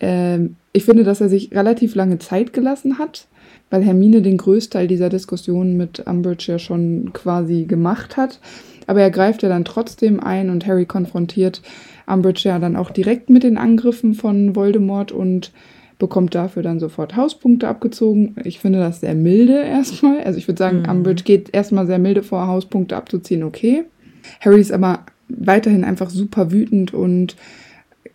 ähm, 0.00 0.56
ich 0.72 0.84
finde, 0.84 1.04
dass 1.04 1.20
er 1.20 1.28
sich 1.28 1.52
relativ 1.52 1.94
lange 1.94 2.18
Zeit 2.18 2.52
gelassen 2.52 2.98
hat, 2.98 3.28
weil 3.70 3.82
Hermine 3.82 4.22
den 4.22 4.36
Größteil 4.36 4.86
dieser 4.86 5.08
Diskussion 5.08 5.76
mit 5.76 6.06
Umbridge 6.06 6.52
ja 6.52 6.58
schon 6.58 7.12
quasi 7.12 7.64
gemacht 7.64 8.16
hat. 8.16 8.40
Aber 8.86 9.00
er 9.00 9.10
greift 9.10 9.42
ja 9.42 9.48
dann 9.48 9.64
trotzdem 9.64 10.20
ein 10.20 10.50
und 10.50 10.66
Harry 10.66 10.86
konfrontiert 10.86 11.62
Umbridge 12.06 12.48
ja 12.48 12.58
dann 12.58 12.76
auch 12.76 12.90
direkt 12.90 13.30
mit 13.30 13.42
den 13.42 13.58
Angriffen 13.58 14.14
von 14.14 14.54
Voldemort 14.54 15.10
und 15.12 15.52
bekommt 15.98 16.34
dafür 16.34 16.62
dann 16.62 16.78
sofort 16.78 17.16
Hauspunkte 17.16 17.68
abgezogen. 17.68 18.36
Ich 18.44 18.60
finde 18.60 18.78
das 18.78 19.00
sehr 19.00 19.14
milde 19.14 19.54
erstmal. 19.54 20.22
Also 20.22 20.38
ich 20.38 20.46
würde 20.46 20.58
sagen, 20.58 20.82
Mhm. 20.82 20.90
Umbridge 20.90 21.24
geht 21.24 21.54
erstmal 21.54 21.86
sehr 21.86 21.98
milde 21.98 22.22
vor, 22.22 22.46
Hauspunkte 22.46 22.96
abzuziehen, 22.96 23.42
okay. 23.42 23.84
Harry 24.40 24.60
ist 24.60 24.72
aber 24.72 25.06
weiterhin 25.28 25.84
einfach 25.84 26.10
super 26.10 26.52
wütend 26.52 26.94
und 26.94 27.36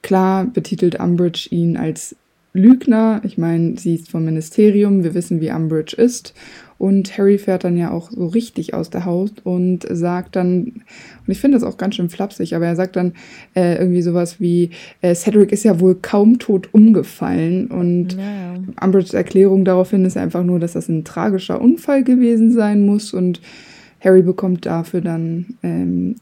klar 0.01 0.45
betitelt 0.45 0.99
Umbridge 0.99 1.47
ihn 1.51 1.75
als 1.75 2.15
Lügner. 2.53 3.21
Ich 3.23 3.37
meine, 3.37 3.77
sie 3.77 3.95
ist 3.95 4.09
vom 4.09 4.25
Ministerium, 4.25 5.03
wir 5.03 5.13
wissen, 5.13 5.41
wie 5.41 5.51
Umbridge 5.51 5.95
ist. 5.95 6.33
Und 6.77 7.15
Harry 7.15 7.37
fährt 7.37 7.63
dann 7.63 7.77
ja 7.77 7.91
auch 7.91 8.09
so 8.09 8.25
richtig 8.25 8.73
aus 8.73 8.89
der 8.89 9.05
Haut 9.05 9.33
und 9.43 9.85
sagt 9.87 10.35
dann, 10.35 10.63
und 10.63 11.27
ich 11.27 11.39
finde 11.39 11.59
das 11.59 11.63
auch 11.63 11.77
ganz 11.77 11.93
schön 11.93 12.09
flapsig, 12.09 12.55
aber 12.55 12.65
er 12.65 12.75
sagt 12.75 12.95
dann 12.95 13.13
äh, 13.53 13.75
irgendwie 13.75 14.01
sowas 14.01 14.39
wie, 14.39 14.71
äh, 15.01 15.13
Cedric 15.13 15.51
ist 15.51 15.63
ja 15.63 15.79
wohl 15.79 15.93
kaum 16.01 16.39
tot 16.39 16.69
umgefallen. 16.71 17.67
Und 17.67 18.13
Ja, 18.13 18.23
ja. 18.23 18.59
Umbridges 18.83 19.13
Erklärung 19.13 19.63
daraufhin 19.63 20.05
ist 20.05 20.17
einfach 20.17 20.43
nur, 20.43 20.59
dass 20.59 20.73
das 20.73 20.89
ein 20.89 21.03
tragischer 21.03 21.61
Unfall 21.61 22.03
gewesen 22.03 22.51
sein 22.51 22.83
muss. 22.83 23.13
Und 23.13 23.41
Harry 23.99 24.23
bekommt 24.23 24.65
dafür 24.65 25.01
dann 25.01 25.57
ähm, 25.61 26.15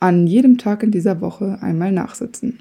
an 0.00 0.26
jedem 0.26 0.58
Tag 0.58 0.82
in 0.82 0.90
dieser 0.90 1.22
Woche 1.22 1.56
einmal 1.62 1.92
nachsitzen. 1.92 2.58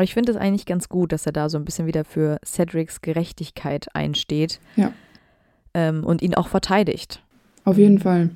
Aber 0.00 0.04
ich 0.04 0.14
finde 0.14 0.32
es 0.32 0.38
eigentlich 0.38 0.64
ganz 0.64 0.88
gut, 0.88 1.12
dass 1.12 1.26
er 1.26 1.32
da 1.32 1.50
so 1.50 1.58
ein 1.58 1.66
bisschen 1.66 1.86
wieder 1.86 2.06
für 2.06 2.38
Cedrics 2.42 3.02
Gerechtigkeit 3.02 3.94
einsteht 3.94 4.58
Ja. 4.74 4.94
ähm, 5.74 6.04
und 6.04 6.22
ihn 6.22 6.34
auch 6.34 6.48
verteidigt. 6.48 7.22
Auf 7.66 7.76
jeden 7.76 7.98
Fall. 7.98 8.30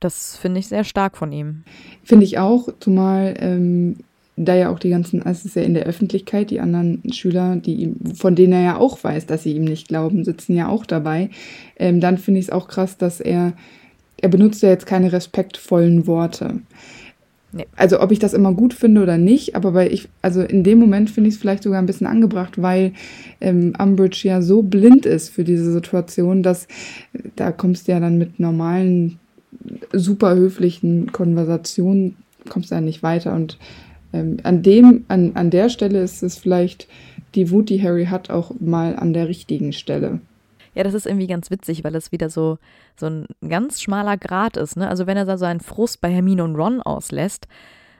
Das 0.00 0.38
finde 0.38 0.60
ich 0.60 0.66
sehr 0.66 0.84
stark 0.84 1.18
von 1.18 1.30
ihm. 1.30 1.64
Finde 2.04 2.24
ich 2.24 2.38
auch, 2.38 2.70
zumal 2.80 3.34
ähm, 3.38 3.96
da 4.36 4.54
ja 4.54 4.70
auch 4.70 4.78
die 4.78 4.88
ganzen, 4.88 5.22
also 5.22 5.40
es 5.40 5.44
ist 5.44 5.56
ja 5.56 5.62
in 5.62 5.74
der 5.74 5.84
Öffentlichkeit, 5.84 6.48
die 6.48 6.60
anderen 6.60 7.02
Schüler, 7.12 7.56
die 7.56 7.74
ihm, 7.74 7.96
von 8.14 8.34
denen 8.34 8.54
er 8.54 8.62
ja 8.62 8.76
auch 8.78 9.04
weiß, 9.04 9.26
dass 9.26 9.42
sie 9.42 9.52
ihm 9.52 9.64
nicht 9.64 9.88
glauben, 9.88 10.24
sitzen 10.24 10.56
ja 10.56 10.68
auch 10.68 10.86
dabei. 10.86 11.28
Ähm, 11.76 12.00
dann 12.00 12.16
finde 12.16 12.40
ich 12.40 12.46
es 12.46 12.50
auch 12.50 12.66
krass, 12.66 12.96
dass 12.96 13.20
er, 13.20 13.52
er 14.16 14.30
benutzt 14.30 14.62
ja 14.62 14.70
jetzt 14.70 14.86
keine 14.86 15.12
respektvollen 15.12 16.06
Worte. 16.06 16.62
Nee. 17.50 17.66
Also 17.76 18.00
ob 18.00 18.12
ich 18.12 18.18
das 18.18 18.34
immer 18.34 18.52
gut 18.52 18.74
finde 18.74 19.02
oder 19.02 19.16
nicht, 19.16 19.56
aber 19.56 19.72
weil 19.72 19.92
ich, 19.92 20.08
also 20.20 20.42
in 20.42 20.64
dem 20.64 20.78
Moment 20.78 21.08
finde 21.08 21.28
ich 21.28 21.36
es 21.36 21.40
vielleicht 21.40 21.62
sogar 21.62 21.78
ein 21.78 21.86
bisschen 21.86 22.06
angebracht, 22.06 22.60
weil 22.60 22.92
ähm, 23.40 23.72
Umbridge 23.78 24.20
ja 24.24 24.42
so 24.42 24.62
blind 24.62 25.06
ist 25.06 25.30
für 25.30 25.44
diese 25.44 25.72
Situation, 25.72 26.42
dass 26.42 26.68
da 27.36 27.50
kommst 27.50 27.88
du 27.88 27.92
ja 27.92 28.00
dann 28.00 28.18
mit 28.18 28.38
normalen, 28.38 29.18
super 29.92 30.34
höflichen 30.34 31.10
Konversationen, 31.12 32.16
kommst 32.50 32.70
du 32.70 32.74
ja 32.74 32.80
nicht 32.82 33.02
weiter. 33.02 33.34
Und 33.34 33.58
ähm, 34.12 34.38
an 34.42 34.62
dem, 34.62 35.04
an, 35.08 35.32
an 35.34 35.50
der 35.50 35.70
Stelle 35.70 36.02
ist 36.02 36.22
es 36.22 36.36
vielleicht 36.36 36.86
die 37.34 37.50
Wut, 37.50 37.70
die 37.70 37.82
Harry 37.82 38.06
hat, 38.06 38.28
auch 38.28 38.52
mal 38.60 38.96
an 38.96 39.14
der 39.14 39.28
richtigen 39.28 39.72
Stelle. 39.72 40.20
Ja, 40.74 40.84
das 40.84 40.94
ist 40.94 41.06
irgendwie 41.06 41.26
ganz 41.26 41.50
witzig, 41.50 41.84
weil 41.84 41.94
es 41.94 42.12
wieder 42.12 42.30
so, 42.30 42.58
so 42.96 43.06
ein 43.06 43.26
ganz 43.46 43.80
schmaler 43.80 44.16
Grat 44.16 44.56
ist. 44.56 44.76
Ne? 44.76 44.88
Also 44.88 45.06
wenn 45.06 45.16
er 45.16 45.24
da 45.24 45.38
so 45.38 45.44
einen 45.44 45.60
Frust 45.60 46.00
bei 46.00 46.10
Hermine 46.10 46.44
und 46.44 46.56
Ron 46.56 46.80
auslässt, 46.82 47.48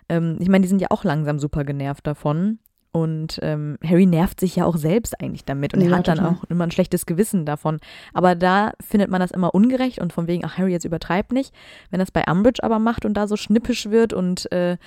ähm, 0.08 0.36
ich 0.40 0.48
meine, 0.48 0.62
die 0.62 0.68
sind 0.68 0.80
ja 0.80 0.88
auch 0.90 1.04
langsam 1.04 1.38
super 1.38 1.64
genervt 1.64 2.06
davon. 2.06 2.58
Und 2.90 3.38
ähm, 3.42 3.76
Harry 3.84 4.06
nervt 4.06 4.40
sich 4.40 4.56
ja 4.56 4.64
auch 4.64 4.76
selbst 4.76 5.20
eigentlich 5.20 5.44
damit 5.44 5.74
und 5.74 5.82
ja, 5.82 5.90
er 5.90 5.98
hat 5.98 6.08
dann 6.08 6.20
auch 6.20 6.44
immer 6.44 6.64
ein 6.64 6.70
schlechtes 6.70 7.04
Gewissen 7.04 7.44
davon. 7.44 7.80
Aber 8.14 8.34
da 8.34 8.72
findet 8.80 9.10
man 9.10 9.20
das 9.20 9.30
immer 9.30 9.54
ungerecht 9.54 9.98
und 9.98 10.12
von 10.12 10.26
wegen, 10.26 10.44
ach 10.44 10.56
Harry, 10.56 10.72
jetzt 10.72 10.86
übertreibt 10.86 11.32
nicht. 11.32 11.54
Wenn 11.90 12.00
das 12.00 12.10
bei 12.10 12.24
Umbridge 12.24 12.64
aber 12.64 12.78
macht 12.78 13.04
und 13.04 13.14
da 13.14 13.28
so 13.28 13.36
schnippisch 13.36 13.90
wird 13.90 14.14
und 14.14 14.50
äh, 14.52 14.78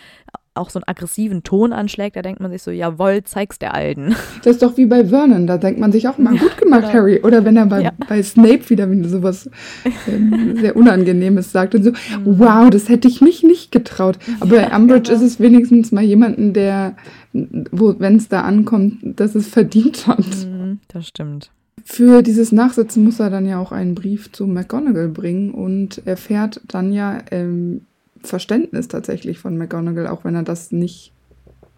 auch 0.53 0.69
so 0.69 0.79
einen 0.79 0.87
aggressiven 0.87 1.43
Ton 1.43 1.71
anschlägt, 1.71 2.15
da 2.15 2.21
denkt 2.21 2.41
man 2.41 2.51
sich 2.51 2.61
so, 2.61 2.71
jawohl, 2.71 3.23
zeig's 3.23 3.59
der 3.59 3.73
Alten. 3.73 4.15
Das 4.43 4.53
ist 4.53 4.63
doch 4.63 4.75
wie 4.75 4.85
bei 4.85 5.05
Vernon, 5.05 5.45
da 5.45 5.57
denkt 5.57 5.79
man 5.79 5.91
sich 5.91 6.07
auch 6.07 6.17
mal, 6.17 6.33
ja, 6.33 6.41
gut 6.41 6.57
gemacht, 6.57 6.81
genau. 6.81 6.93
Harry. 6.93 7.21
Oder 7.23 7.45
wenn 7.45 7.57
er 7.57 7.67
bei, 7.67 7.83
ja. 7.83 7.91
bei 8.07 8.23
Snape 8.23 8.69
wieder 8.69 8.87
sowas 9.07 9.47
äh, 9.83 10.59
sehr 10.59 10.75
Unangenehmes 10.75 11.51
sagt 11.51 11.75
und 11.75 11.83
so, 11.83 11.91
mhm. 11.91 12.39
wow, 12.39 12.69
das 12.69 12.89
hätte 12.89 13.07
ich 13.07 13.21
mich 13.21 13.43
nicht 13.43 13.71
getraut. 13.71 14.17
Aber 14.39 14.55
ja, 14.55 14.69
bei 14.69 14.75
Umbridge 14.75 15.11
genau. 15.11 15.15
ist 15.15 15.21
es 15.21 15.39
wenigstens 15.39 15.91
mal 15.91 16.03
jemanden, 16.03 16.53
der, 16.53 16.95
wo, 17.33 17.95
wenn 17.99 18.15
es 18.15 18.29
da 18.29 18.41
ankommt, 18.41 19.19
dass 19.19 19.35
es 19.35 19.47
verdient 19.47 20.07
hat. 20.07 20.25
Mhm, 20.45 20.79
das 20.87 21.07
stimmt. 21.07 21.51
Für 21.83 22.21
dieses 22.21 22.51
Nachsitzen 22.51 23.03
muss 23.03 23.19
er 23.19 23.29
dann 23.29 23.47
ja 23.47 23.59
auch 23.59 23.71
einen 23.71 23.95
Brief 23.95 24.31
zu 24.31 24.47
McGonagall 24.47 25.09
bringen 25.09 25.51
und 25.51 26.05
erfährt 26.05 26.61
dann 26.67 26.93
ja 26.93 27.19
ähm, 27.31 27.81
Verständnis 28.23 28.87
tatsächlich 28.87 29.39
von 29.39 29.57
McGonagall, 29.57 30.07
auch 30.07 30.23
wenn 30.23 30.35
er 30.35 30.43
das 30.43 30.71
nicht 30.71 31.13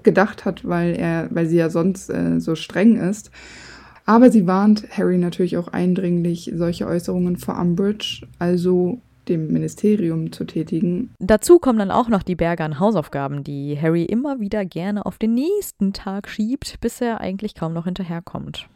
gedacht 0.03 0.45
hat, 0.45 0.67
weil 0.67 0.95
er, 0.95 1.29
weil 1.31 1.47
sie 1.47 1.57
ja 1.57 1.69
sonst 1.69 2.09
äh, 2.09 2.39
so 2.39 2.55
streng 2.55 2.97
ist. 2.97 3.31
Aber 4.05 4.29
sie 4.29 4.45
warnt 4.47 4.85
Harry 4.91 5.17
natürlich 5.17 5.57
auch 5.57 5.69
eindringlich, 5.69 6.51
solche 6.55 6.87
Äußerungen 6.87 7.37
vor 7.37 7.57
Umbridge, 7.57 8.27
also 8.37 8.99
dem 9.29 9.47
Ministerium 9.47 10.33
zu 10.33 10.43
tätigen. 10.43 11.13
Dazu 11.19 11.57
kommen 11.59 11.79
dann 11.79 11.91
auch 11.91 12.09
noch 12.09 12.23
die 12.23 12.35
Berge 12.35 12.65
an 12.65 12.79
Hausaufgaben, 12.79 13.45
die 13.45 13.79
Harry 13.79 14.03
immer 14.03 14.41
wieder 14.41 14.65
gerne 14.65 15.05
auf 15.05 15.17
den 15.17 15.33
nächsten 15.33 15.93
Tag 15.93 16.27
schiebt, 16.27 16.79
bis 16.81 16.99
er 16.99 17.21
eigentlich 17.21 17.55
kaum 17.55 17.73
noch 17.73 17.85
hinterherkommt. 17.85 18.67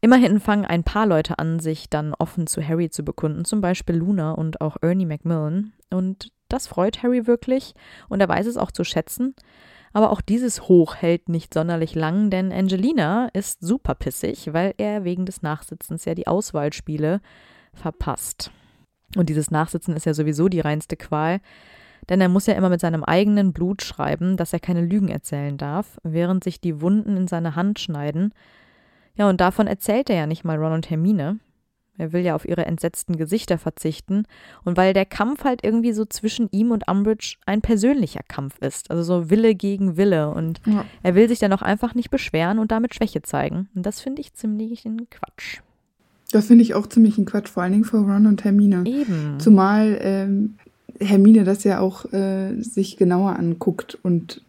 Immerhin 0.00 0.40
fangen 0.40 0.64
ein 0.64 0.84
paar 0.84 1.06
Leute 1.06 1.38
an, 1.38 1.58
sich 1.60 1.90
dann 1.90 2.14
offen 2.18 2.46
zu 2.46 2.66
Harry 2.66 2.88
zu 2.88 3.04
bekunden, 3.04 3.44
zum 3.44 3.60
Beispiel 3.60 3.96
Luna 3.96 4.32
und 4.32 4.60
auch 4.60 4.76
Ernie 4.80 5.04
Macmillan. 5.04 5.72
Und 5.90 6.30
das 6.52 6.66
freut 6.66 7.02
Harry 7.02 7.26
wirklich 7.26 7.74
und 8.08 8.20
er 8.20 8.28
weiß 8.28 8.46
es 8.46 8.56
auch 8.56 8.70
zu 8.70 8.84
schätzen. 8.84 9.34
Aber 9.92 10.10
auch 10.10 10.20
dieses 10.20 10.68
Hoch 10.68 10.96
hält 10.96 11.28
nicht 11.28 11.52
sonderlich 11.52 11.94
lang, 11.94 12.30
denn 12.30 12.52
Angelina 12.52 13.28
ist 13.32 13.60
super 13.60 13.94
pissig, 13.94 14.52
weil 14.52 14.74
er 14.78 15.04
wegen 15.04 15.26
des 15.26 15.42
Nachsitzens 15.42 16.04
ja 16.04 16.14
die 16.14 16.28
Auswahlspiele 16.28 17.20
verpasst. 17.74 18.52
Und 19.16 19.28
dieses 19.28 19.50
Nachsitzen 19.50 19.96
ist 19.96 20.06
ja 20.06 20.14
sowieso 20.14 20.48
die 20.48 20.60
reinste 20.60 20.96
Qual, 20.96 21.40
denn 22.08 22.20
er 22.20 22.28
muss 22.28 22.46
ja 22.46 22.54
immer 22.54 22.68
mit 22.68 22.80
seinem 22.80 23.04
eigenen 23.04 23.52
Blut 23.52 23.82
schreiben, 23.82 24.36
dass 24.36 24.52
er 24.52 24.60
keine 24.60 24.82
Lügen 24.82 25.08
erzählen 25.08 25.58
darf, 25.58 25.98
während 26.04 26.44
sich 26.44 26.60
die 26.60 26.80
Wunden 26.80 27.16
in 27.16 27.26
seine 27.26 27.56
Hand 27.56 27.80
schneiden. 27.80 28.32
Ja, 29.16 29.28
und 29.28 29.40
davon 29.40 29.66
erzählt 29.66 30.08
er 30.08 30.16
ja 30.16 30.26
nicht 30.26 30.44
mal 30.44 30.56
Ron 30.56 30.72
und 30.72 30.88
Hermine. 30.88 31.40
Er 32.00 32.12
will 32.12 32.22
ja 32.22 32.34
auf 32.34 32.48
ihre 32.48 32.64
entsetzten 32.64 33.16
Gesichter 33.16 33.58
verzichten. 33.58 34.24
Und 34.64 34.76
weil 34.76 34.94
der 34.94 35.04
Kampf 35.04 35.44
halt 35.44 35.62
irgendwie 35.62 35.92
so 35.92 36.04
zwischen 36.04 36.48
ihm 36.50 36.70
und 36.70 36.88
Umbridge 36.88 37.36
ein 37.46 37.60
persönlicher 37.60 38.22
Kampf 38.26 38.58
ist. 38.60 38.90
Also 38.90 39.02
so 39.02 39.30
Wille 39.30 39.54
gegen 39.54 39.96
Wille. 39.96 40.30
Und 40.30 40.60
ja. 40.66 40.84
er 41.02 41.14
will 41.14 41.28
sich 41.28 41.38
dann 41.38 41.52
auch 41.52 41.62
einfach 41.62 41.94
nicht 41.94 42.10
beschweren 42.10 42.58
und 42.58 42.72
damit 42.72 42.94
Schwäche 42.94 43.22
zeigen. 43.22 43.68
Und 43.74 43.84
das 43.84 44.00
finde 44.00 44.22
ich 44.22 44.32
ziemlich 44.34 44.84
ein 44.86 45.08
Quatsch. 45.10 45.60
Das 46.32 46.46
finde 46.46 46.62
ich 46.62 46.74
auch 46.74 46.86
ziemlich 46.86 47.18
ein 47.18 47.26
Quatsch, 47.26 47.48
vor 47.48 47.62
allen 47.62 47.72
Dingen 47.72 47.84
vor 47.84 48.00
Ron 48.00 48.26
und 48.26 48.44
Hermine. 48.44 48.84
Eben. 48.86 49.38
Zumal 49.38 49.98
ähm, 50.00 50.54
Hermine 51.00 51.44
das 51.44 51.64
ja 51.64 51.80
auch 51.80 52.10
äh, 52.12 52.60
sich 52.62 52.96
genauer 52.96 53.36
anguckt 53.36 53.98
und 54.02 54.42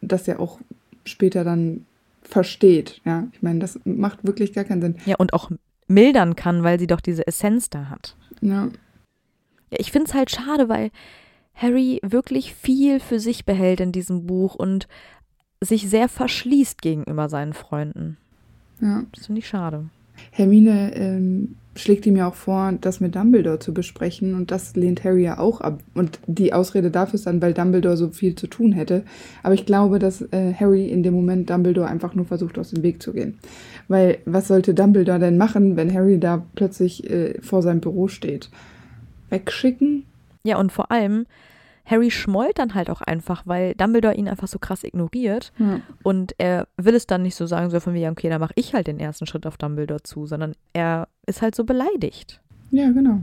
das 0.00 0.26
ja 0.26 0.38
auch 0.38 0.58
später 1.04 1.44
dann 1.44 1.84
versteht. 2.22 3.00
Ja, 3.04 3.26
ich 3.32 3.42
meine, 3.42 3.58
das 3.58 3.78
macht 3.84 4.24
wirklich 4.24 4.52
gar 4.52 4.64
keinen 4.64 4.80
Sinn. 4.80 4.96
Ja, 5.06 5.16
und 5.18 5.32
auch 5.32 5.50
mildern 5.88 6.36
kann, 6.36 6.62
weil 6.62 6.78
sie 6.78 6.86
doch 6.86 7.00
diese 7.00 7.26
Essenz 7.26 7.70
da 7.70 7.88
hat. 7.88 8.16
Ja. 8.40 8.68
ich 9.70 9.92
finde 9.92 10.08
es 10.08 10.14
halt 10.14 10.30
schade, 10.30 10.68
weil 10.68 10.90
Harry 11.54 12.00
wirklich 12.02 12.54
viel 12.54 12.98
für 12.98 13.20
sich 13.20 13.44
behält 13.44 13.80
in 13.80 13.92
diesem 13.92 14.26
Buch 14.26 14.54
und 14.54 14.88
sich 15.60 15.88
sehr 15.88 16.08
verschließt 16.08 16.82
gegenüber 16.82 17.28
seinen 17.28 17.52
Freunden. 17.52 18.16
Ja. 18.80 19.04
Das 19.14 19.26
finde 19.26 19.40
ich 19.40 19.48
schade. 19.48 19.88
Hermine 20.30 20.94
ähm, 20.94 21.56
schlägt 21.74 22.04
ihm 22.04 22.16
ja 22.16 22.28
auch 22.28 22.34
vor, 22.34 22.72
das 22.80 23.00
mit 23.00 23.14
Dumbledore 23.14 23.58
zu 23.58 23.72
besprechen 23.72 24.34
und 24.34 24.50
das 24.50 24.76
lehnt 24.76 25.04
Harry 25.04 25.24
ja 25.24 25.38
auch 25.38 25.60
ab. 25.60 25.80
Und 25.94 26.18
die 26.26 26.52
Ausrede 26.52 26.90
dafür 26.90 27.14
ist 27.14 27.26
dann, 27.26 27.40
weil 27.40 27.54
Dumbledore 27.54 27.96
so 27.96 28.10
viel 28.10 28.34
zu 28.34 28.46
tun 28.46 28.72
hätte. 28.72 29.04
Aber 29.42 29.54
ich 29.54 29.64
glaube, 29.64 29.98
dass 29.98 30.20
äh, 30.32 30.52
Harry 30.54 30.88
in 30.88 31.02
dem 31.02 31.14
Moment 31.14 31.48
Dumbledore 31.48 31.88
einfach 31.88 32.14
nur 32.14 32.26
versucht, 32.26 32.58
aus 32.58 32.70
dem 32.70 32.82
Weg 32.82 33.02
zu 33.02 33.12
gehen. 33.12 33.38
Weil 33.88 34.18
was 34.26 34.48
sollte 34.48 34.74
Dumbledore 34.74 35.18
denn 35.18 35.38
machen, 35.38 35.76
wenn 35.76 35.92
Harry 35.92 36.18
da 36.18 36.44
plötzlich 36.54 37.08
äh, 37.08 37.40
vor 37.40 37.62
seinem 37.62 37.80
Büro 37.80 38.08
steht? 38.08 38.50
Wegschicken? 39.30 40.04
Ja, 40.44 40.58
und 40.58 40.72
vor 40.72 40.90
allem, 40.90 41.26
Harry 41.84 42.10
schmollt 42.10 42.58
dann 42.58 42.74
halt 42.74 42.90
auch 42.90 43.00
einfach, 43.00 43.42
weil 43.44 43.74
Dumbledore 43.74 44.14
ihn 44.14 44.28
einfach 44.28 44.48
so 44.48 44.58
krass 44.58 44.84
ignoriert. 44.84 45.52
Ja. 45.58 45.80
Und 46.02 46.34
er 46.38 46.68
will 46.76 46.94
es 46.94 47.06
dann 47.06 47.22
nicht 47.22 47.34
so 47.34 47.46
sagen, 47.46 47.70
so 47.70 47.80
von 47.80 47.92
mir, 47.92 48.10
okay, 48.10 48.28
dann 48.28 48.40
mache 48.40 48.54
ich 48.56 48.74
halt 48.74 48.86
den 48.86 49.00
ersten 49.00 49.26
Schritt 49.26 49.46
auf 49.46 49.56
Dumbledore 49.56 50.02
zu, 50.02 50.26
sondern 50.26 50.54
er 50.72 51.08
ist 51.26 51.42
halt 51.42 51.54
so 51.54 51.64
beleidigt. 51.64 52.40
Ja, 52.70 52.90
genau. 52.90 53.22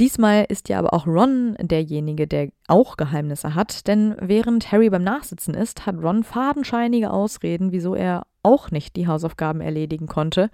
Diesmal 0.00 0.46
ist 0.48 0.70
ja 0.70 0.78
aber 0.78 0.94
auch 0.94 1.06
Ron 1.06 1.56
derjenige, 1.60 2.26
der 2.26 2.48
auch 2.68 2.96
Geheimnisse 2.96 3.54
hat, 3.54 3.86
denn 3.86 4.16
während 4.18 4.72
Harry 4.72 4.88
beim 4.88 5.04
Nachsitzen 5.04 5.52
ist, 5.52 5.84
hat 5.84 5.96
Ron 6.02 6.24
fadenscheinige 6.24 7.10
Ausreden, 7.10 7.70
wieso 7.70 7.94
er 7.94 8.22
auch 8.42 8.70
nicht 8.70 8.96
die 8.96 9.06
Hausaufgaben 9.06 9.60
erledigen 9.60 10.06
konnte. 10.06 10.50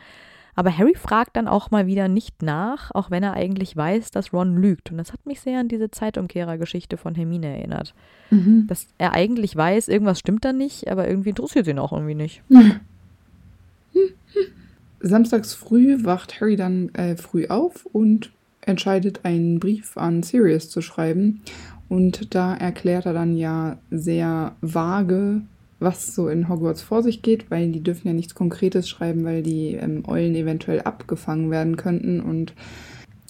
Aber 0.57 0.77
Harry 0.77 0.95
fragt 0.95 1.37
dann 1.37 1.49
auch 1.49 1.71
mal 1.71 1.87
wieder 1.87 2.09
nicht 2.09 2.43
nach, 2.43 2.91
auch 2.95 3.11
wenn 3.11 3.23
er 3.23 3.35
eigentlich 3.35 3.77
weiß, 3.77 4.11
dass 4.11 4.33
Ron 4.33 4.57
lügt. 4.57 4.91
Und 4.91 4.97
das 4.97 5.13
hat 5.13 5.25
mich 5.27 5.41
sehr 5.43 5.61
an 5.61 5.69
diese 5.69 5.91
Zeitumkehrergeschichte 5.91 6.97
von 6.97 7.15
Hermine 7.15 7.59
erinnert. 7.59 7.95
Mhm. 8.31 8.67
Dass 8.67 8.89
er 8.97 9.13
eigentlich 9.13 9.55
weiß, 9.55 9.89
irgendwas 9.89 10.19
stimmt 10.19 10.47
da 10.47 10.55
nicht, 10.55 10.91
aber 10.91 11.07
irgendwie 11.07 11.29
interessiert 11.29 11.67
ihn 11.67 11.79
auch 11.79 11.93
irgendwie 11.93 12.15
nicht. 12.15 12.43
Samstags 15.01 15.53
früh 15.53 16.05
wacht 16.05 16.41
Harry 16.41 16.57
dann 16.57 16.89
äh, 16.95 17.17
früh 17.17 17.47
auf 17.49 17.85
und 17.93 18.33
entscheidet, 18.63 19.21
einen 19.25 19.61
Brief 19.61 19.97
an 19.99 20.23
Sirius 20.23 20.71
zu 20.71 20.81
schreiben. 20.81 21.43
Und 21.89 22.35
da 22.35 22.55
erklärt 22.55 23.07
er 23.07 23.13
dann 23.13 23.37
ja 23.37 23.79
sehr 23.91 24.57
vage, 24.63 25.43
was 25.79 26.15
so 26.15 26.29
in 26.29 26.49
Hogwarts 26.49 26.83
vor 26.83 27.03
sich 27.03 27.23
geht, 27.23 27.51
weil 27.51 27.71
die 27.71 27.83
dürfen 27.83 28.09
ja 28.09 28.15
nichts 28.15 28.35
Konkretes 28.35 28.89
schreiben, 28.89 29.25
weil 29.25 29.43
die 29.43 29.75
ähm, 29.75 30.05
Eulen 30.07 30.35
eventuell 30.35 30.81
abgefangen 30.81 31.51
werden 31.51 31.77
könnten. 31.77 32.21
Und 32.21 32.55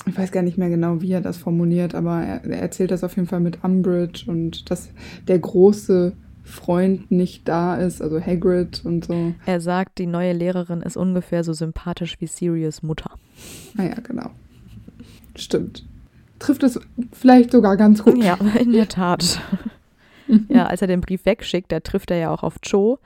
ich 0.07 0.16
weiß 0.16 0.30
gar 0.30 0.42
nicht 0.42 0.59
mehr 0.59 0.68
genau, 0.68 1.01
wie 1.01 1.12
er 1.12 1.20
das 1.20 1.36
formuliert, 1.36 1.94
aber 1.94 2.22
er, 2.22 2.44
er 2.44 2.61
erzählt 2.61 2.92
das 2.92 3.03
auf 3.03 3.16
jeden 3.16 3.28
Fall 3.28 3.40
mit 3.40 3.64
Umbridge 3.64 4.30
und 4.30 4.70
dass 4.70 4.90
der 5.26 5.38
große 5.38 6.12
Freund 6.44 7.11
nicht 7.11 7.49
da 7.49 7.76
ist, 7.76 8.01
also 8.01 8.20
Hagrid 8.20 8.82
und 8.84 9.05
so. 9.05 9.34
Er 9.47 9.61
sagt, 9.61 9.99
die 9.99 10.07
neue 10.07 10.32
Lehrerin 10.32 10.80
ist 10.80 10.97
ungefähr 10.97 11.42
so 11.42 11.53
sympathisch 11.53 12.20
wie 12.20 12.28
Sirius 12.28 12.84
Mutter. 12.84 13.11
Naja, 13.74 13.94
ah 13.97 14.01
genau. 14.01 14.30
Stimmt. 15.34 15.84
Trifft 16.38 16.62
es 16.62 16.78
vielleicht 17.12 17.51
sogar 17.51 17.76
ganz 17.76 18.05
gut. 18.05 18.22
Ja, 18.22 18.38
in 18.61 18.72
der 18.72 18.88
Tat. 18.88 19.40
ja, 20.49 20.66
als 20.66 20.83
er 20.83 20.89
den 20.89 21.01
Brief 21.01 21.24
wegschickt, 21.24 21.72
da 21.72 21.81
trifft 21.81 22.11
er 22.11 22.18
ja 22.18 22.31
auch 22.31 22.43
auf 22.43 22.57
Joe. 22.62 22.99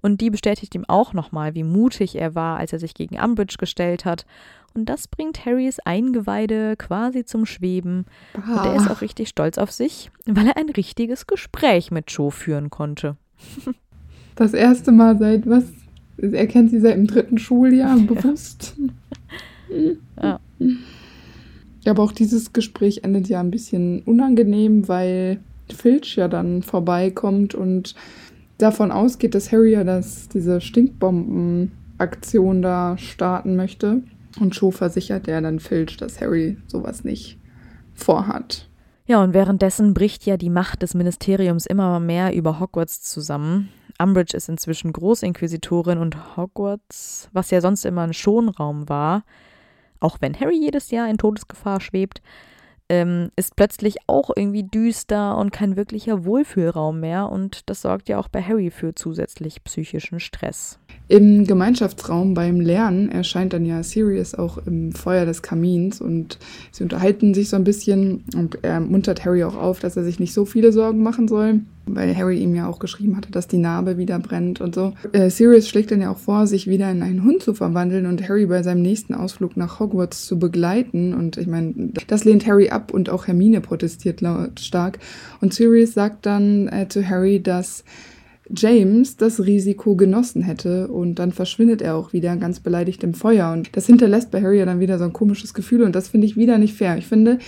Und 0.00 0.20
die 0.20 0.28
bestätigt 0.28 0.74
ihm 0.74 0.84
auch 0.86 1.14
nochmal, 1.14 1.54
wie 1.54 1.64
mutig 1.64 2.16
er 2.16 2.34
war, 2.34 2.58
als 2.58 2.74
er 2.74 2.78
sich 2.78 2.92
gegen 2.94 3.18
Umbridge 3.18 3.56
gestellt 3.58 4.04
hat. 4.04 4.26
Und 4.74 4.86
das 4.86 5.08
bringt 5.08 5.46
Harrys 5.46 5.78
Eingeweide 5.80 6.76
quasi 6.76 7.24
zum 7.24 7.46
Schweben. 7.46 8.04
Bah. 8.34 8.62
Und 8.62 8.66
er 8.66 8.76
ist 8.76 8.90
auch 8.90 9.00
richtig 9.00 9.28
stolz 9.28 9.56
auf 9.56 9.70
sich, 9.70 10.10
weil 10.26 10.48
er 10.48 10.56
ein 10.56 10.68
richtiges 10.68 11.26
Gespräch 11.26 11.90
mit 11.90 12.10
Joe 12.10 12.30
führen 12.30 12.70
konnte. 12.70 13.16
Das 14.36 14.52
erste 14.52 14.90
Mal 14.90 15.16
seit 15.16 15.48
was? 15.48 15.62
Er 16.16 16.48
kennt 16.48 16.70
sie 16.70 16.80
seit 16.80 16.96
dem 16.96 17.06
dritten 17.06 17.38
Schuljahr 17.38 17.96
bewusst. 17.98 18.76
Ja. 20.22 20.38
Ja, 21.84 21.90
aber 21.92 22.02
auch 22.02 22.12
dieses 22.12 22.52
Gespräch 22.52 23.00
endet 23.02 23.28
ja 23.28 23.40
ein 23.40 23.50
bisschen 23.50 24.02
unangenehm, 24.02 24.86
weil 24.86 25.40
Filch 25.72 26.16
ja 26.16 26.28
dann 26.28 26.62
vorbeikommt 26.62 27.54
und 27.54 27.94
davon 28.58 28.90
ausgeht, 28.90 29.34
dass 29.34 29.52
Harry 29.52 29.72
ja 29.72 29.84
das, 29.84 30.28
diese 30.28 30.60
Stinkbomben-Aktion 30.60 32.62
da 32.62 32.98
starten 32.98 33.56
möchte. 33.56 34.02
Und 34.40 34.58
Cho 34.58 34.70
versichert 34.70 35.26
ja 35.26 35.40
dann 35.40 35.60
Filch, 35.60 35.96
dass 35.96 36.20
Harry 36.20 36.56
sowas 36.66 37.04
nicht 37.04 37.38
vorhat. 37.94 38.68
Ja, 39.06 39.22
und 39.22 39.34
währenddessen 39.34 39.94
bricht 39.94 40.24
ja 40.24 40.36
die 40.36 40.50
Macht 40.50 40.82
des 40.82 40.94
Ministeriums 40.94 41.66
immer 41.66 42.00
mehr 42.00 42.34
über 42.34 42.58
Hogwarts 42.58 43.02
zusammen. 43.02 43.68
Umbridge 44.00 44.36
ist 44.36 44.48
inzwischen 44.48 44.92
Großinquisitorin 44.92 45.98
und 45.98 46.36
Hogwarts, 46.36 47.28
was 47.32 47.50
ja 47.50 47.60
sonst 47.60 47.84
immer 47.84 48.02
ein 48.02 48.14
Schonraum 48.14 48.88
war, 48.88 49.24
auch 50.00 50.18
wenn 50.20 50.38
Harry 50.38 50.58
jedes 50.58 50.90
Jahr 50.90 51.08
in 51.08 51.18
Todesgefahr 51.18 51.80
schwebt, 51.80 52.20
ähm, 52.88 53.30
ist 53.36 53.56
plötzlich 53.56 53.96
auch 54.06 54.30
irgendwie 54.34 54.64
düster 54.64 55.36
und 55.36 55.52
kein 55.52 55.76
wirklicher 55.76 56.24
Wohlfühlraum 56.24 57.00
mehr. 57.00 57.30
Und 57.30 57.68
das 57.68 57.82
sorgt 57.82 58.08
ja 58.08 58.18
auch 58.18 58.28
bei 58.28 58.42
Harry 58.42 58.70
für 58.70 58.94
zusätzlich 58.94 59.64
psychischen 59.64 60.20
Stress. 60.20 60.78
Im 61.06 61.46
Gemeinschaftsraum 61.46 62.32
beim 62.32 62.60
Lernen 62.60 63.10
erscheint 63.10 63.52
dann 63.52 63.66
ja 63.66 63.82
Sirius 63.82 64.34
auch 64.34 64.58
im 64.66 64.92
Feuer 64.92 65.26
des 65.26 65.42
Kamins 65.42 66.00
und 66.00 66.38
sie 66.72 66.82
unterhalten 66.82 67.34
sich 67.34 67.50
so 67.50 67.56
ein 67.56 67.64
bisschen 67.64 68.24
und 68.34 68.58
er 68.62 68.80
muntert 68.80 69.22
Harry 69.24 69.44
auch 69.44 69.56
auf, 69.56 69.80
dass 69.80 69.98
er 69.98 70.04
sich 70.04 70.18
nicht 70.18 70.32
so 70.32 70.46
viele 70.46 70.72
Sorgen 70.72 71.02
machen 71.02 71.28
soll, 71.28 71.60
weil 71.84 72.16
Harry 72.16 72.38
ihm 72.38 72.54
ja 72.54 72.66
auch 72.66 72.78
geschrieben 72.78 73.18
hatte, 73.18 73.30
dass 73.30 73.48
die 73.48 73.58
Narbe 73.58 73.98
wieder 73.98 74.18
brennt 74.18 74.62
und 74.62 74.74
so. 74.74 74.94
Äh, 75.12 75.28
Sirius 75.28 75.68
schlägt 75.68 75.90
dann 75.90 76.00
ja 76.00 76.10
auch 76.10 76.16
vor, 76.16 76.46
sich 76.46 76.68
wieder 76.68 76.90
in 76.90 77.02
einen 77.02 77.22
Hund 77.22 77.42
zu 77.42 77.52
verwandeln 77.52 78.06
und 78.06 78.26
Harry 78.26 78.46
bei 78.46 78.62
seinem 78.62 78.80
nächsten 78.80 79.12
Ausflug 79.12 79.58
nach 79.58 79.80
Hogwarts 79.80 80.24
zu 80.24 80.38
begleiten. 80.38 81.12
Und 81.12 81.36
ich 81.36 81.46
meine, 81.46 81.74
das 82.06 82.24
lehnt 82.24 82.46
Harry 82.46 82.70
ab 82.70 82.94
und 82.94 83.10
auch 83.10 83.26
Hermine 83.26 83.60
protestiert 83.60 84.22
lautstark. 84.22 84.98
Und 85.42 85.52
Sirius 85.52 85.92
sagt 85.92 86.24
dann 86.24 86.68
äh, 86.68 86.88
zu 86.88 87.06
Harry, 87.06 87.42
dass 87.42 87.84
James 88.50 89.16
das 89.16 89.40
Risiko 89.40 89.96
genossen 89.96 90.42
hätte 90.42 90.88
und 90.88 91.18
dann 91.18 91.32
verschwindet 91.32 91.80
er 91.80 91.96
auch 91.96 92.12
wieder 92.12 92.36
ganz 92.36 92.60
beleidigt 92.60 93.02
im 93.02 93.14
Feuer 93.14 93.52
und 93.52 93.74
das 93.76 93.86
hinterlässt 93.86 94.30
bei 94.30 94.42
Harry 94.42 94.58
ja 94.58 94.66
dann 94.66 94.80
wieder 94.80 94.98
so 94.98 95.04
ein 95.04 95.12
komisches 95.12 95.54
Gefühl 95.54 95.82
und 95.82 95.94
das 95.94 96.08
finde 96.08 96.26
ich 96.26 96.36
wieder 96.36 96.58
nicht 96.58 96.74
fair. 96.74 96.98
Ich 96.98 97.06
finde, 97.06 97.38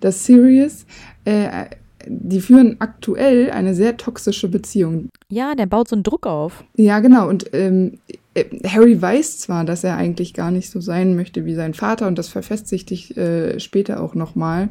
dass 0.00 0.24
Sirius, 0.24 0.86
äh, 1.24 1.66
die 2.06 2.40
führen 2.40 2.76
aktuell 2.78 3.50
eine 3.50 3.74
sehr 3.74 3.96
toxische 3.96 4.48
Beziehung. 4.48 5.08
Ja, 5.28 5.54
der 5.54 5.66
baut 5.66 5.88
so 5.88 5.96
einen 5.96 6.04
Druck 6.04 6.26
auf. 6.26 6.64
Ja, 6.76 7.00
genau 7.00 7.28
und 7.28 7.50
ähm, 7.52 7.98
äh, 8.34 8.44
Harry 8.66 9.00
weiß 9.00 9.38
zwar, 9.38 9.64
dass 9.64 9.84
er 9.84 9.96
eigentlich 9.96 10.32
gar 10.32 10.50
nicht 10.50 10.70
so 10.70 10.80
sein 10.80 11.16
möchte 11.16 11.44
wie 11.44 11.54
sein 11.54 11.74
Vater 11.74 12.06
und 12.06 12.16
das 12.16 12.28
verfestigt 12.28 12.88
sich 12.88 13.16
äh, 13.16 13.60
später 13.60 14.02
auch 14.02 14.14
nochmal. 14.14 14.70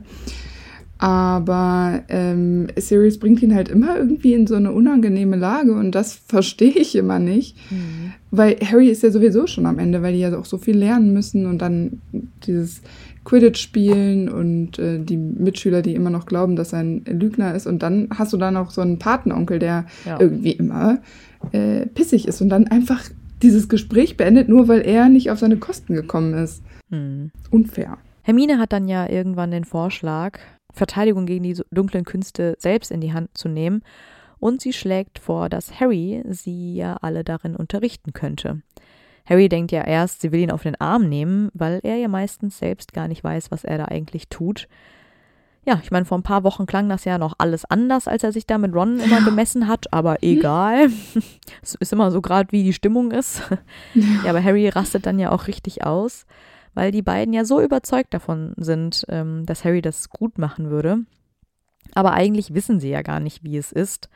Aber 0.97 2.03
ähm, 2.07 2.67
Sirius 2.77 3.19
bringt 3.19 3.41
ihn 3.43 3.53
halt 3.53 3.67
immer 3.67 3.97
irgendwie 3.97 4.33
in 4.33 4.47
so 4.47 4.55
eine 4.55 4.71
unangenehme 4.71 5.35
Lage 5.35 5.73
und 5.73 5.93
das 5.93 6.13
verstehe 6.13 6.71
ich 6.71 6.95
immer 6.95 7.19
nicht. 7.19 7.57
Mhm. 7.69 8.13
Weil 8.31 8.57
Harry 8.61 8.87
ist 8.87 9.03
ja 9.03 9.11
sowieso 9.11 9.45
schon 9.45 9.65
am 9.65 9.77
Ende, 9.77 10.01
weil 10.01 10.13
die 10.13 10.19
ja 10.19 10.37
auch 10.37 10.45
so 10.45 10.57
viel 10.57 10.77
lernen 10.77 11.11
müssen 11.11 11.45
und 11.45 11.61
dann 11.61 12.01
dieses 12.45 12.81
Quidditch 13.25 13.61
spielen 13.61 14.29
und 14.29 14.79
äh, 14.79 14.99
die 14.99 15.17
Mitschüler, 15.17 15.81
die 15.81 15.95
immer 15.95 16.11
noch 16.11 16.25
glauben, 16.25 16.55
dass 16.55 16.71
er 16.71 16.79
ein 16.79 17.03
Lügner 17.05 17.55
ist. 17.55 17.67
Und 17.67 17.83
dann 17.83 18.07
hast 18.15 18.31
du 18.31 18.37
da 18.37 18.51
noch 18.51 18.71
so 18.71 18.81
einen 18.81 18.99
Patenonkel, 18.99 19.59
der 19.59 19.85
ja. 20.05 20.19
irgendwie 20.19 20.51
immer 20.51 20.99
äh, 21.51 21.87
pissig 21.87 22.27
ist 22.27 22.41
und 22.41 22.49
dann 22.49 22.67
einfach 22.67 23.03
dieses 23.41 23.67
Gespräch 23.67 24.15
beendet, 24.15 24.47
nur 24.47 24.67
weil 24.67 24.81
er 24.81 25.09
nicht 25.09 25.29
auf 25.29 25.39
seine 25.39 25.57
Kosten 25.57 25.93
gekommen 25.93 26.35
ist. 26.35 26.63
Mhm. 26.89 27.31
Unfair. 27.51 27.97
Hermine 28.21 28.57
hat 28.59 28.73
dann 28.73 28.87
ja 28.87 29.07
irgendwann 29.09 29.51
den 29.51 29.65
Vorschlag, 29.65 30.39
Verteidigung 30.75 31.25
gegen 31.25 31.43
die 31.43 31.59
dunklen 31.71 32.05
Künste 32.05 32.55
selbst 32.59 32.91
in 32.91 33.01
die 33.01 33.13
Hand 33.13 33.37
zu 33.37 33.47
nehmen 33.47 33.81
und 34.39 34.61
sie 34.61 34.73
schlägt 34.73 35.19
vor, 35.19 35.49
dass 35.49 35.79
Harry 35.79 36.23
sie 36.29 36.75
ja 36.75 36.97
alle 37.01 37.23
darin 37.23 37.55
unterrichten 37.55 38.13
könnte. 38.13 38.61
Harry 39.25 39.49
denkt 39.49 39.71
ja 39.71 39.81
erst, 39.81 40.21
sie 40.21 40.31
will 40.31 40.41
ihn 40.41 40.51
auf 40.51 40.63
den 40.63 40.79
Arm 40.79 41.09
nehmen, 41.09 41.49
weil 41.53 41.79
er 41.83 41.95
ja 41.95 42.07
meistens 42.07 42.59
selbst 42.59 42.93
gar 42.93 43.07
nicht 43.07 43.23
weiß, 43.23 43.49
was 43.49 43.63
er 43.63 43.79
da 43.79 43.85
eigentlich 43.85 44.29
tut. 44.29 44.67
Ja, 45.65 45.79
ich 45.81 45.89
meine, 45.89 46.05
vor 46.05 46.19
ein 46.19 46.23
paar 46.23 46.43
Wochen 46.43 46.67
klang 46.67 46.89
das 46.89 47.05
ja 47.05 47.17
noch 47.17 47.33
alles 47.39 47.65
anders, 47.65 48.07
als 48.07 48.23
er 48.23 48.31
sich 48.31 48.45
da 48.45 48.59
mit 48.59 48.75
Ron 48.75 48.99
immer 48.99 49.21
gemessen 49.25 49.67
hat, 49.67 49.91
aber 49.91 50.21
egal. 50.21 50.91
es 51.63 51.73
ist 51.73 51.91
immer 51.91 52.11
so 52.11 52.21
gerade, 52.21 52.51
wie 52.51 52.63
die 52.63 52.73
Stimmung 52.73 53.09
ist. 53.09 53.41
ja, 53.95 54.29
aber 54.29 54.43
Harry 54.43 54.69
rastet 54.69 55.07
dann 55.07 55.17
ja 55.17 55.31
auch 55.31 55.47
richtig 55.47 55.83
aus 55.83 56.27
weil 56.75 56.91
die 56.91 57.01
beiden 57.01 57.33
ja 57.33 57.45
so 57.45 57.59
überzeugt 57.61 58.13
davon 58.13 58.53
sind, 58.57 59.05
ähm, 59.09 59.45
dass 59.45 59.65
Harry 59.65 59.81
das 59.81 60.09
gut 60.09 60.37
machen 60.37 60.69
würde. 60.69 60.99
Aber 61.93 62.13
eigentlich 62.13 62.53
wissen 62.53 62.79
sie 62.79 62.89
ja 62.89 63.01
gar 63.01 63.19
nicht, 63.19 63.43
wie 63.43 63.57
es 63.57 63.71
ist. 63.71 64.09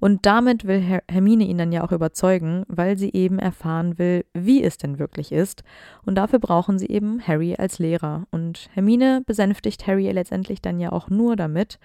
Und 0.00 0.26
damit 0.26 0.64
will 0.66 0.80
Her 0.80 1.02
Hermine 1.10 1.44
ihn 1.44 1.58
dann 1.58 1.72
ja 1.72 1.84
auch 1.84 1.92
überzeugen, 1.92 2.64
weil 2.68 2.96
sie 2.96 3.12
eben 3.12 3.38
erfahren 3.38 3.98
will, 3.98 4.24
wie 4.32 4.62
es 4.62 4.78
denn 4.78 4.98
wirklich 4.98 5.32
ist. 5.32 5.64
Und 6.06 6.14
dafür 6.14 6.38
brauchen 6.38 6.78
sie 6.78 6.86
eben 6.86 7.20
Harry 7.26 7.56
als 7.58 7.78
Lehrer. 7.78 8.26
Und 8.30 8.70
Hermine 8.72 9.22
besänftigt 9.26 9.86
Harry 9.86 10.10
letztendlich 10.10 10.62
dann 10.62 10.78
ja 10.80 10.92
auch 10.92 11.10
nur 11.10 11.36
damit, 11.36 11.78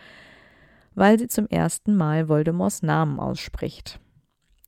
weil 0.93 1.17
sie 1.17 1.28
zum 1.28 1.47
ersten 1.47 1.95
Mal 1.95 2.30
Voldemorts 2.30 2.84
Namen 2.84 3.19
ausspricht. 3.19 3.99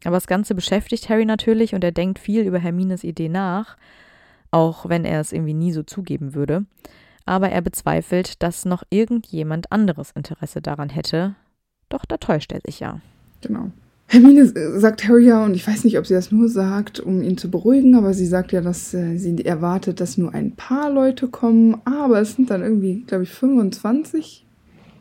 Aber 0.03 0.16
das 0.16 0.28
Ganze 0.28 0.56
beschäftigt 0.56 1.08
Harry 1.10 1.26
natürlich 1.26 1.76
und 1.76 1.84
er 1.84 1.91
denkt 1.91 2.20
viel 2.20 2.41
über 2.43 2.60
Hermines 2.60 3.03
Idee 3.03 3.30
nach 3.30 3.78
auch 4.56 4.88
wenn 4.88 5.03
er 5.03 5.20
es 5.20 5.34
irgendwie 5.34 5.53
nie 5.53 5.74
so 5.74 5.84
zugeben 5.84 6.34
würde. 6.34 6.66
Aber 7.26 7.49
er 7.49 7.62
bezweifelt, 7.62 8.41
dass 8.41 8.64
noch 8.64 8.84
irgendjemand 8.89 9.70
anderes 9.72 10.12
Interesse 10.12 10.62
daran 10.62 10.88
hätte. 10.89 11.36
Doch 11.89 12.06
da 12.06 12.16
täuscht 12.16 12.53
er 12.53 12.62
sich 12.62 12.80
ja. 12.80 13.01
Genau. 13.41 13.72
Hermine 14.08 14.45
sagt 14.80 15.08
Harry 15.08 15.26
ja, 15.26 15.43
und 15.43 15.56
ich 15.56 15.68
weiß 15.68 15.84
nicht, 15.84 15.99
ob 15.99 16.08
sie 16.08 16.14
das 16.14 16.32
nur 16.32 16.47
sagt, 16.47 17.01
um 17.01 17.22
ihn 17.22 17.38
zu 17.38 17.51
beruhigen, 17.51 17.95
aber 17.95 18.14
sie 18.14 18.28
sagt 18.28 18.53
ja, 18.53 18.62
dass 18.62 18.93
äh, 18.93 19.18
sie 19.18 19.43
erwartet, 19.43 19.99
dass 19.99 20.18
nur 20.18 20.34
ein 20.34 20.56
paar 20.56 20.89
Leute 20.89 21.28
kommen, 21.28 21.82
aber 21.84 22.22
es 22.22 22.36
sind 22.36 22.49
dann 22.49 22.62
irgendwie, 22.62 23.03
glaube 23.08 23.24
ich, 23.24 23.32
25 23.32 24.45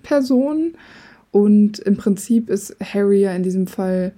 Personen. 0.03 0.77
Und 1.31 1.79
im 1.81 1.97
Prinzip 1.97 2.49
ist 2.51 2.77
Harry 2.81 3.21
ja 3.21 3.35
in 3.35 3.43
diesem 3.43 3.67
Fall 3.67 4.15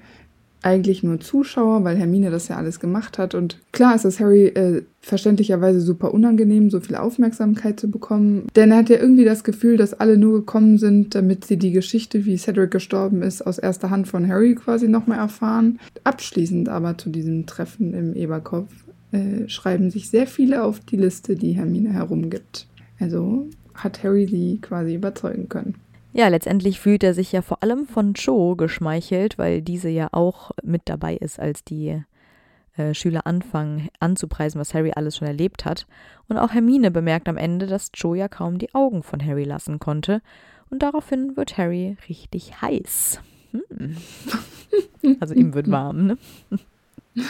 eigentlich 0.67 1.05
nur 1.05 1.21
Zuschauer, 1.21 1.85
weil 1.85 1.97
Hermine 1.97 2.31
das 2.31 2.49
ja 2.49 2.57
alles 2.57 2.81
gemacht 2.81 3.19
hat. 3.19 3.37
Und 3.37 3.61
klar 3.71 3.95
ist 3.95 4.05
es 4.05 4.19
Harry 4.19 4.47
äh, 4.49 4.83
verständlicherweise 5.01 5.81
super 5.81 6.13
unangenehm, 6.13 6.71
so 6.71 6.81
viel 6.81 6.97
Aufmerksamkeit 6.97 7.79
zu 7.79 7.89
bekommen. 7.89 8.49
Denn 8.57 8.73
er 8.73 8.79
hat 8.79 8.89
ja 8.89 8.99
irgendwie 8.99 9.25
das 9.25 9.45
Gefühl, 9.45 9.77
dass 9.77 9.95
alle 9.95 10.19
nur 10.19 10.41
gekommen 10.41 10.79
sind, 10.79 11.15
damit 11.15 11.45
sie 11.45 11.57
die 11.57 11.71
Geschichte, 11.71 12.25
wie 12.27 12.37
Cedric 12.37 12.73
gestorben 12.73 13.23
ist, 13.23 13.47
aus 13.47 13.59
erster 13.59 13.91
Hand 13.91 14.09
von 14.09 14.27
Harry 14.27 14.57
quasi 14.57 14.89
nochmal 14.89 15.19
erfahren. 15.19 15.79
Abschließend 16.03 16.69
aber 16.69 16.99
zu 16.99 17.11
diesem 17.11 17.47
Treffen 17.47 17.95
im 17.95 18.17
Eberkopf 18.17 18.73
äh, 19.13 19.49
schreiben 19.49 19.91
sich 19.91 20.11
sehr 20.11 20.27
viele 20.27 20.65
auf 20.65 20.81
die 20.81 20.97
Liste, 20.97 21.37
die 21.37 21.53
Hermine 21.53 21.93
herumgibt. 21.93 22.67
Also 22.99 23.49
hat 23.73 24.03
Harry 24.03 24.27
sie 24.27 24.59
quasi 24.61 24.97
überzeugen 24.97 25.49
können. 25.49 25.77
Ja, 26.17 26.29
letztendlich 26.29 26.81
fühlt 26.81 27.05
er 27.05 27.13
sich 27.13 27.31
ja 27.33 27.43
vor 27.43 27.63
allem 27.63 27.87
von 27.87 28.15
Cho 28.15 28.57
geschmeichelt, 28.57 29.37
weil 29.37 29.61
diese 29.61 29.91
ja 29.91 30.09
auch 30.13 30.51
mit 30.63 30.81
dabei 30.87 31.15
ist, 31.15 31.39
als 31.39 31.63
die 31.63 32.03
äh, 32.79 32.95
Schüler 32.95 33.27
anfangen 33.27 33.91
anzupreisen, 34.01 34.59
was 34.59 34.73
Harry 34.73 34.93
alles 34.97 35.19
schon 35.19 35.29
erlebt 35.29 35.67
hat. 35.67 35.87
Und 36.27 36.39
auch 36.39 36.55
Hermine 36.55 36.91
bemerkt 36.91 37.29
am 37.29 37.37
Ende, 37.37 37.67
dass 37.67 37.93
Cho 37.93 38.15
ja 38.15 38.29
kaum 38.29 38.57
die 38.57 38.75
Augen 38.75 39.03
von 39.03 39.23
Harry 39.23 39.45
lassen 39.45 39.79
konnte. 39.79 40.23
Und 40.71 40.83
daraufhin 40.83 41.37
wird 41.37 41.59
Harry 41.59 41.99
richtig 42.09 42.63
heiß. 42.63 43.21
Hm. 43.53 43.97
Also 45.21 45.35
ihm 45.35 45.53
wird 45.53 45.71
warm, 45.71 46.07
ne? 46.07 46.19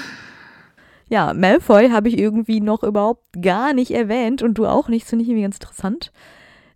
Ja, 1.08 1.34
Malfoy 1.34 1.90
habe 1.90 2.08
ich 2.08 2.18
irgendwie 2.18 2.60
noch 2.60 2.82
überhaupt 2.82 3.24
gar 3.40 3.72
nicht 3.72 3.92
erwähnt 3.92 4.42
und 4.42 4.54
du 4.54 4.66
auch 4.66 4.88
nicht, 4.88 5.06
finde 5.06 5.22
ich 5.22 5.28
irgendwie 5.28 5.44
ganz 5.44 5.56
interessant. 5.56 6.10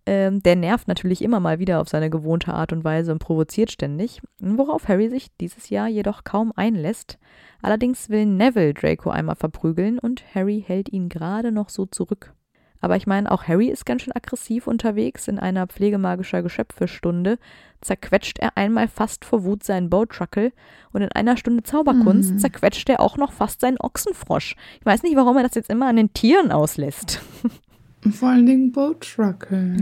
Ähm, 0.07 0.43
der 0.43 0.57
nervt 0.57 0.89
natürlich 0.89 1.23
immer 1.23 1.41
mal 1.41 1.59
wieder 1.59 1.81
auf 1.81 1.89
seine 1.89 2.11
gewohnte 2.11 2.55
Art 2.55 2.73
und 2.73 2.85
Weise 2.85 3.13
und 3.13 3.19
provoziert 3.19 3.71
ständig, 3.71 4.21
worauf 4.39 4.89
Harry 4.89 5.09
sich 5.09 5.29
dieses 5.41 5.69
Jahr 5.71 5.89
jedoch 5.89 6.25
kaum 6.25 6.53
einlässt. 6.57 7.19
Allerdings 7.63 8.09
will 8.09 8.27
Neville 8.27 8.75
Draco 8.75 9.11
einmal 9.11 9.37
verprügeln 9.37 9.99
und 9.99 10.23
Harry 10.35 10.65
hält 10.67 10.89
ihn 10.91 11.09
gerade 11.09 11.53
noch 11.53 11.69
so 11.69 11.87
zurück. 11.87 12.35
Aber 12.81 12.97
ich 12.97 13.07
meine, 13.07 13.31
auch 13.31 13.45
Harry 13.45 13.69
ist 13.69 13.85
ganz 13.85 14.03
schön 14.03 14.17
aggressiv 14.17 14.67
unterwegs. 14.67 15.29
In 15.29 15.39
einer 15.39 15.67
pflegemagischer 15.67 16.43
Geschöpfestunde 16.43 17.39
zerquetscht 17.83 18.39
er 18.39 18.57
einmal 18.57 18.89
fast 18.89 19.25
vor 19.25 19.45
Wut 19.45 19.63
seinen 19.63 19.91
Bowtruckle 19.91 20.53
und 20.93 21.03
in 21.03 21.13
einer 21.13 21.37
Stunde 21.37 21.63
Zauberkunst 21.63 22.33
mhm. 22.33 22.39
zerquetscht 22.39 22.89
er 22.89 23.01
auch 23.01 23.17
noch 23.17 23.33
fast 23.33 23.61
seinen 23.61 23.79
Ochsenfrosch. 23.79 24.57
Ich 24.81 24.87
weiß 24.87 25.03
nicht, 25.03 25.17
warum 25.17 25.37
er 25.37 25.43
das 25.43 25.55
jetzt 25.55 25.71
immer 25.71 25.89
an 25.89 25.97
den 25.97 26.13
Tieren 26.15 26.53
auslässt. 26.53 27.21
Vor 28.13 28.29
allen 28.29 28.47
Dingen 28.47 28.73
Boat. 28.73 29.17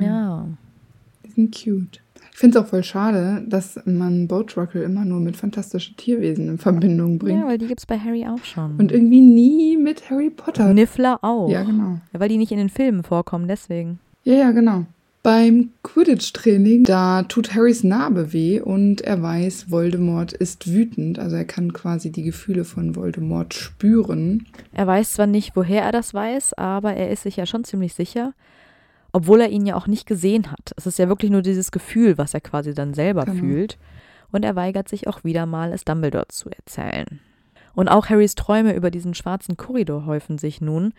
Ja. 0.00 0.46
Die 1.24 1.30
sind 1.30 1.54
cute. 1.54 2.00
Ich 2.32 2.40
finde 2.40 2.58
es 2.58 2.64
auch 2.64 2.68
voll 2.68 2.84
schade, 2.84 3.44
dass 3.48 3.80
man 3.84 4.28
Boatruckle 4.28 4.84
immer 4.84 5.04
nur 5.04 5.18
mit 5.18 5.36
fantastischen 5.36 5.96
Tierwesen 5.96 6.48
in 6.48 6.58
Verbindung 6.58 7.18
bringt. 7.18 7.40
Ja, 7.40 7.46
weil 7.48 7.58
die 7.58 7.66
gibt 7.66 7.80
es 7.80 7.86
bei 7.86 7.98
Harry 7.98 8.26
auch 8.28 8.44
schon. 8.44 8.76
Und 8.76 8.92
irgendwie 8.92 9.20
nie 9.20 9.76
mit 9.76 10.08
Harry 10.08 10.30
Potter. 10.30 10.72
Niffler 10.72 11.18
auch. 11.22 11.50
Ja, 11.50 11.64
genau. 11.64 11.98
Ja, 12.12 12.20
weil 12.20 12.28
die 12.28 12.38
nicht 12.38 12.52
in 12.52 12.58
den 12.58 12.68
Filmen 12.68 13.02
vorkommen, 13.02 13.48
deswegen. 13.48 13.98
Ja, 14.22 14.34
ja, 14.34 14.50
genau. 14.52 14.86
Beim 15.28 15.74
Quidditch-Training, 15.82 16.84
da 16.84 17.22
tut 17.22 17.54
Harrys 17.54 17.84
Narbe 17.84 18.32
weh 18.32 18.62
und 18.62 19.02
er 19.02 19.20
weiß, 19.20 19.70
Voldemort 19.70 20.32
ist 20.32 20.72
wütend. 20.72 21.18
Also 21.18 21.36
er 21.36 21.44
kann 21.44 21.74
quasi 21.74 22.10
die 22.10 22.22
Gefühle 22.22 22.64
von 22.64 22.96
Voldemort 22.96 23.52
spüren. 23.52 24.46
Er 24.72 24.86
weiß 24.86 25.12
zwar 25.12 25.26
nicht, 25.26 25.54
woher 25.54 25.82
er 25.82 25.92
das 25.92 26.14
weiß, 26.14 26.54
aber 26.54 26.94
er 26.94 27.10
ist 27.10 27.24
sich 27.24 27.36
ja 27.36 27.44
schon 27.44 27.64
ziemlich 27.64 27.92
sicher, 27.92 28.32
obwohl 29.12 29.42
er 29.42 29.50
ihn 29.50 29.66
ja 29.66 29.76
auch 29.76 29.86
nicht 29.86 30.06
gesehen 30.06 30.50
hat. 30.50 30.72
Es 30.78 30.86
ist 30.86 30.98
ja 30.98 31.08
wirklich 31.10 31.30
nur 31.30 31.42
dieses 31.42 31.72
Gefühl, 31.72 32.16
was 32.16 32.32
er 32.32 32.40
quasi 32.40 32.72
dann 32.72 32.94
selber 32.94 33.26
Genau. 33.26 33.38
fühlt. 33.38 33.76
Und 34.32 34.46
er 34.46 34.56
weigert 34.56 34.88
sich 34.88 35.08
auch 35.08 35.24
wieder 35.24 35.44
mal, 35.44 35.74
es 35.74 35.84
Dumbledore 35.84 36.28
zu 36.28 36.48
erzählen. 36.48 37.20
Und 37.78 37.86
auch 37.86 38.08
Harrys 38.08 38.34
Träume 38.34 38.74
über 38.74 38.90
diesen 38.90 39.14
schwarzen 39.14 39.56
Korridor 39.56 40.04
häufen 40.04 40.36
sich 40.36 40.60
nun. 40.60 40.92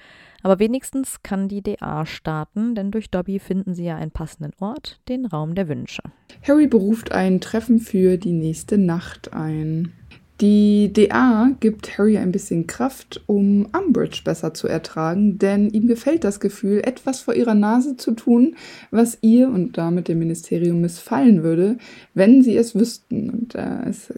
Aber 0.44 0.60
wenigstens 0.60 1.22
kann 1.24 1.50
die 1.50 1.62
DA 1.62 2.06
starten, 2.06 2.74
denn 2.74 2.90
durch 2.90 3.12
Dobby 3.12 3.40
finden 3.40 3.74
sie 3.74 3.84
ja 3.84 3.98
einen 3.98 4.12
passenden 4.12 4.54
Ort, 4.62 5.02
den 5.10 5.26
Raum 5.26 5.56
der 5.56 5.68
Wünsche. 5.68 6.02
Harry 6.42 6.68
beruft 6.68 7.12
ein 7.12 7.42
Treffen 7.42 7.80
für 7.80 8.16
die 8.16 8.32
nächste 8.32 8.78
Nacht 8.78 9.34
ein. 9.34 9.92
Die 10.40 10.94
DA 10.94 11.52
gibt 11.60 11.98
Harry 11.98 12.18
ein 12.18 12.32
bisschen 12.32 12.66
Kraft, 12.66 13.22
um 13.26 13.68
Umbridge 13.78 14.22
besser 14.24 14.54
zu 14.54 14.70
ertragen, 14.70 15.38
denn 15.38 15.70
ihm 15.72 15.86
gefällt 15.86 16.24
das 16.24 16.40
Gefühl, 16.40 16.80
etwas 16.86 17.20
vor 17.20 17.34
ihrer 17.34 17.56
Nase 17.56 17.98
zu 17.98 18.12
tun, 18.14 18.56
was 18.90 19.18
ihr 19.20 19.50
und 19.50 19.78
damit 19.78 20.08
dem 20.08 20.20
Ministerium 20.20 20.80
missfallen 20.80 21.44
würde, 21.44 21.78
wenn 22.14 22.42
sie 22.42 22.56
es 22.56 22.74
wüssten. 22.74 23.30
Und 23.30 23.56
da 23.56 23.82
ist 23.82 24.14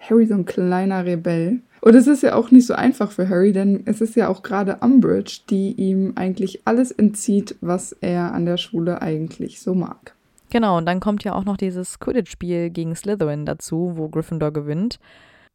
Harry 0.00 0.26
so 0.26 0.34
ein 0.34 0.44
kleiner 0.44 1.06
Rebell. 1.06 1.60
Und 1.80 1.94
es 1.94 2.06
ist 2.06 2.22
ja 2.22 2.34
auch 2.34 2.50
nicht 2.50 2.66
so 2.66 2.74
einfach 2.74 3.10
für 3.10 3.28
Harry, 3.28 3.52
denn 3.52 3.82
es 3.86 4.00
ist 4.00 4.14
ja 4.16 4.28
auch 4.28 4.42
gerade 4.42 4.78
Umbridge, 4.80 5.40
die 5.48 5.72
ihm 5.72 6.12
eigentlich 6.16 6.60
alles 6.66 6.90
entzieht, 6.90 7.56
was 7.60 7.92
er 8.00 8.32
an 8.34 8.44
der 8.44 8.58
Schule 8.58 9.00
eigentlich 9.00 9.60
so 9.60 9.74
mag. 9.74 10.14
Genau, 10.50 10.76
und 10.76 10.86
dann 10.86 11.00
kommt 11.00 11.24
ja 11.24 11.34
auch 11.34 11.44
noch 11.44 11.56
dieses 11.56 12.00
Quidditch-Spiel 12.00 12.70
gegen 12.70 12.94
Slytherin 12.94 13.46
dazu, 13.46 13.92
wo 13.94 14.08
Gryffindor 14.08 14.52
gewinnt. 14.52 14.98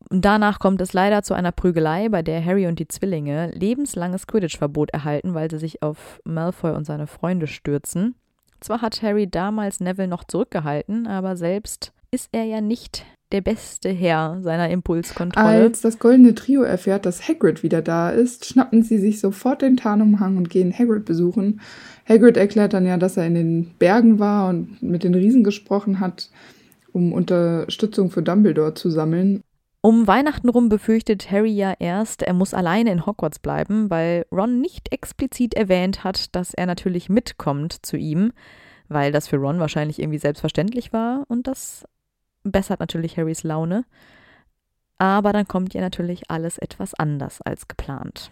Und 0.10 0.24
danach 0.24 0.60
kommt 0.60 0.82
es 0.82 0.94
leider 0.94 1.22
zu 1.22 1.34
einer 1.34 1.52
Prügelei, 1.52 2.10
bei 2.10 2.22
der 2.22 2.44
Harry 2.44 2.68
und 2.68 2.80
die 2.80 2.88
Zwillinge 2.88 3.52
lebenslanges 3.52 4.28
Quidditch-Verbot 4.28 4.92
erhalten, 4.92 5.34
weil 5.34 5.52
sie 5.52 5.60
sich 5.60 5.84
auf 5.84 6.22
Malfoy 6.24 6.72
und 6.72 6.86
seine 6.86 7.08
Freunde 7.08 7.48
stürzen. 7.48 8.16
Zwar 8.62 8.82
hat 8.82 9.02
Harry 9.02 9.28
damals 9.28 9.80
Neville 9.80 10.08
noch 10.08 10.24
zurückgehalten, 10.24 11.08
aber 11.08 11.36
selbst 11.36 11.92
ist 12.12 12.30
er 12.32 12.46
ja 12.46 12.62
nicht 12.62 13.06
der 13.36 13.42
beste 13.42 13.90
Herr 13.90 14.40
seiner 14.42 14.70
Impulskontrolle. 14.70 15.46
Als 15.46 15.82
das 15.82 16.00
goldene 16.00 16.36
Trio 16.36 16.62
erfährt, 16.62 17.06
dass 17.06 17.28
Hagrid 17.28 17.64
wieder 17.64 17.82
da 17.82 18.10
ist, 18.10 18.46
schnappen 18.46 18.82
sie 18.82 18.98
sich 18.98 19.20
sofort 19.20 19.62
den 19.62 19.76
Tarnumhang 19.76 20.38
und 20.38 20.50
gehen 20.50 20.72
Hagrid 20.72 21.04
besuchen. 21.04 21.60
Hagrid 22.08 22.38
erklärt 22.38 22.72
dann 22.72 22.86
ja, 22.86 22.96
dass 22.96 23.18
er 23.18 23.28
in 23.28 23.36
den 23.36 23.72
Bergen 23.78 24.20
war 24.20 24.48
und 24.48 24.82
mit 24.82 25.04
den 25.04 25.14
Riesen 25.14 25.44
gesprochen 25.44 26.00
hat, 26.00 26.30
um 26.94 27.12
Unterstützung 27.12 28.10
für 28.10 28.24
Dumbledore 28.24 28.74
zu 28.74 28.90
sammeln. 28.90 29.42
Um 29.82 30.08
Weihnachten 30.08 30.48
rum 30.48 30.70
befürchtet 30.70 31.30
Harry 31.30 31.52
ja 31.52 31.74
erst, 31.78 32.22
er 32.22 32.34
muss 32.34 32.54
alleine 32.54 32.92
in 32.92 33.06
Hogwarts 33.06 33.40
bleiben, 33.40 33.90
weil 33.90 34.26
Ron 34.32 34.62
nicht 34.62 34.94
explizit 34.94 35.56
erwähnt 35.56 36.06
hat, 36.06 36.34
dass 36.38 36.54
er 36.54 36.68
natürlich 36.68 37.10
mitkommt 37.10 37.86
zu 37.86 37.98
ihm, 37.98 38.32
weil 38.88 39.12
das 39.12 39.28
für 39.28 39.38
Ron 39.38 39.60
wahrscheinlich 39.60 40.00
irgendwie 40.00 40.20
selbstverständlich 40.20 40.94
war 40.94 41.26
und 41.28 41.48
das 41.48 41.84
bessert 42.52 42.80
natürlich 42.80 43.18
Harrys 43.18 43.44
Laune. 43.44 43.86
Aber 44.98 45.34
dann 45.34 45.48
kommt 45.48 45.74
ja 45.74 45.82
natürlich 45.82 46.30
alles 46.30 46.58
etwas 46.58 46.94
anders 46.94 47.42
als 47.42 47.68
geplant. 47.68 48.32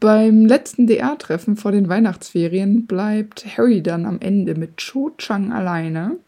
Beim 0.00 0.44
letzten 0.44 0.86
DR-Treffen 0.86 1.56
vor 1.56 1.72
den 1.72 1.88
Weihnachtsferien 1.88 2.86
bleibt 2.86 3.46
Harry 3.56 3.82
dann 3.82 4.04
am 4.04 4.20
Ende 4.20 4.54
mit 4.54 4.76
Cho 4.76 5.12
Chang 5.16 5.52
alleine. 5.52 6.18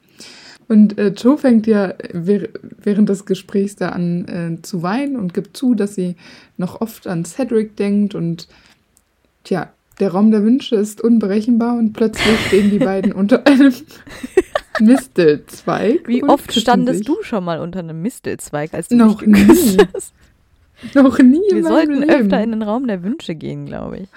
Und 0.68 0.99
äh, 0.99 1.12
Cho 1.12 1.37
fängt 1.37 1.66
ja 1.66 1.89
wäh- 2.12 2.49
während 2.83 3.09
des 3.09 3.27
Gesprächs 3.27 3.77
da 3.77 3.91
an 3.91 4.29
äh, 4.29 4.62
zu 4.62 4.83
weinen 4.83 5.16
und 5.16 5.35
gibt 5.35 5.57
zu, 5.57 5.74
dass 5.74 5.95
sie 5.95 6.16
noch 6.57 6.81
oft 6.81 7.07
an 7.07 7.24
Cedric 7.24 7.77
denkt. 7.77 8.14
Und 8.14 8.49
tja, 9.45 9.70
der 10.01 10.11
Raum 10.12 10.30
der 10.30 10.42
Wünsche 10.42 10.76
ist 10.76 11.01
unberechenbar 11.01 11.76
und 11.78 11.92
plötzlich 11.92 12.38
stehen 12.47 12.70
die 12.70 12.78
beiden 12.78 13.12
unter 13.14 13.47
einem 13.47 13.72
Mistelzweig. 14.80 16.07
Wie 16.07 16.22
oft 16.24 16.53
standest 16.53 16.99
sich. 16.99 17.07
du 17.07 17.22
schon 17.22 17.44
mal 17.44 17.61
unter 17.61 17.78
einem 17.80 18.03
Mistelzweig, 18.03 18.74
als 18.74 18.88
du 18.88 18.97
Noch 18.97 19.20
mich 19.22 19.32
geküsst 19.47 19.76
nie. 19.78 19.86
hast? 19.94 20.14
Noch 20.94 21.18
nie 21.18 21.40
Wir 21.51 21.64
sollten 21.64 22.01
Leben. 22.01 22.11
öfter 22.11 22.42
in 22.42 22.51
den 22.53 22.62
Raum 22.62 22.86
der 22.86 23.03
Wünsche 23.03 23.34
gehen, 23.34 23.64
glaube 23.66 23.99
ich. 24.01 24.09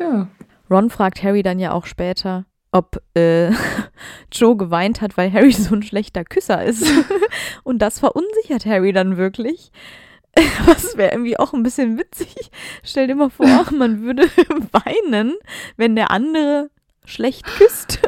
Ja. 0.00 0.28
Ron 0.70 0.90
fragt 0.90 1.22
Harry 1.22 1.42
dann 1.42 1.60
ja 1.60 1.72
auch 1.72 1.86
später, 1.86 2.44
ob 2.72 3.00
äh, 3.14 3.50
Joe 4.32 4.56
geweint 4.56 5.00
hat, 5.00 5.16
weil 5.16 5.32
Harry 5.32 5.52
so 5.52 5.74
ein 5.74 5.82
schlechter 5.82 6.24
Küsser 6.24 6.64
ist. 6.64 6.84
Und 7.62 7.78
das 7.80 8.00
verunsichert 8.00 8.66
Harry 8.66 8.92
dann 8.92 9.16
wirklich. 9.16 9.70
Was 10.66 10.96
wäre 10.96 11.12
irgendwie 11.12 11.38
auch 11.38 11.52
ein 11.54 11.62
bisschen 11.62 11.98
witzig. 11.98 12.34
Stell 12.82 13.06
dir 13.06 13.14
mal 13.14 13.30
vor, 13.30 13.46
man 13.72 14.02
würde 14.02 14.24
weinen, 14.72 15.34
wenn 15.76 15.96
der 15.96 16.10
andere 16.10 16.70
schlecht 17.04 17.44
küsst. 17.46 18.00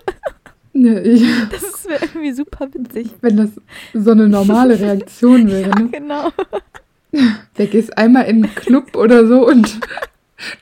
ja 0.75 0.99
ich, 1.01 1.23
Das 1.51 1.87
wäre 1.89 2.05
irgendwie 2.05 2.33
super 2.33 2.69
witzig. 2.73 3.11
wenn 3.21 3.37
das 3.37 3.51
so 3.95 4.11
eine 4.11 4.29
normale 4.29 4.79
Reaktion 4.79 5.51
wäre. 5.51 5.71
Ne? 5.71 5.89
Genau. 5.91 6.31
Der 7.59 7.67
gehst 7.67 7.97
einmal 7.99 8.27
in 8.27 8.45
einen 8.45 8.55
Club 8.55 8.97
oder 8.97 9.27
so 9.27 9.47
und 9.47 9.81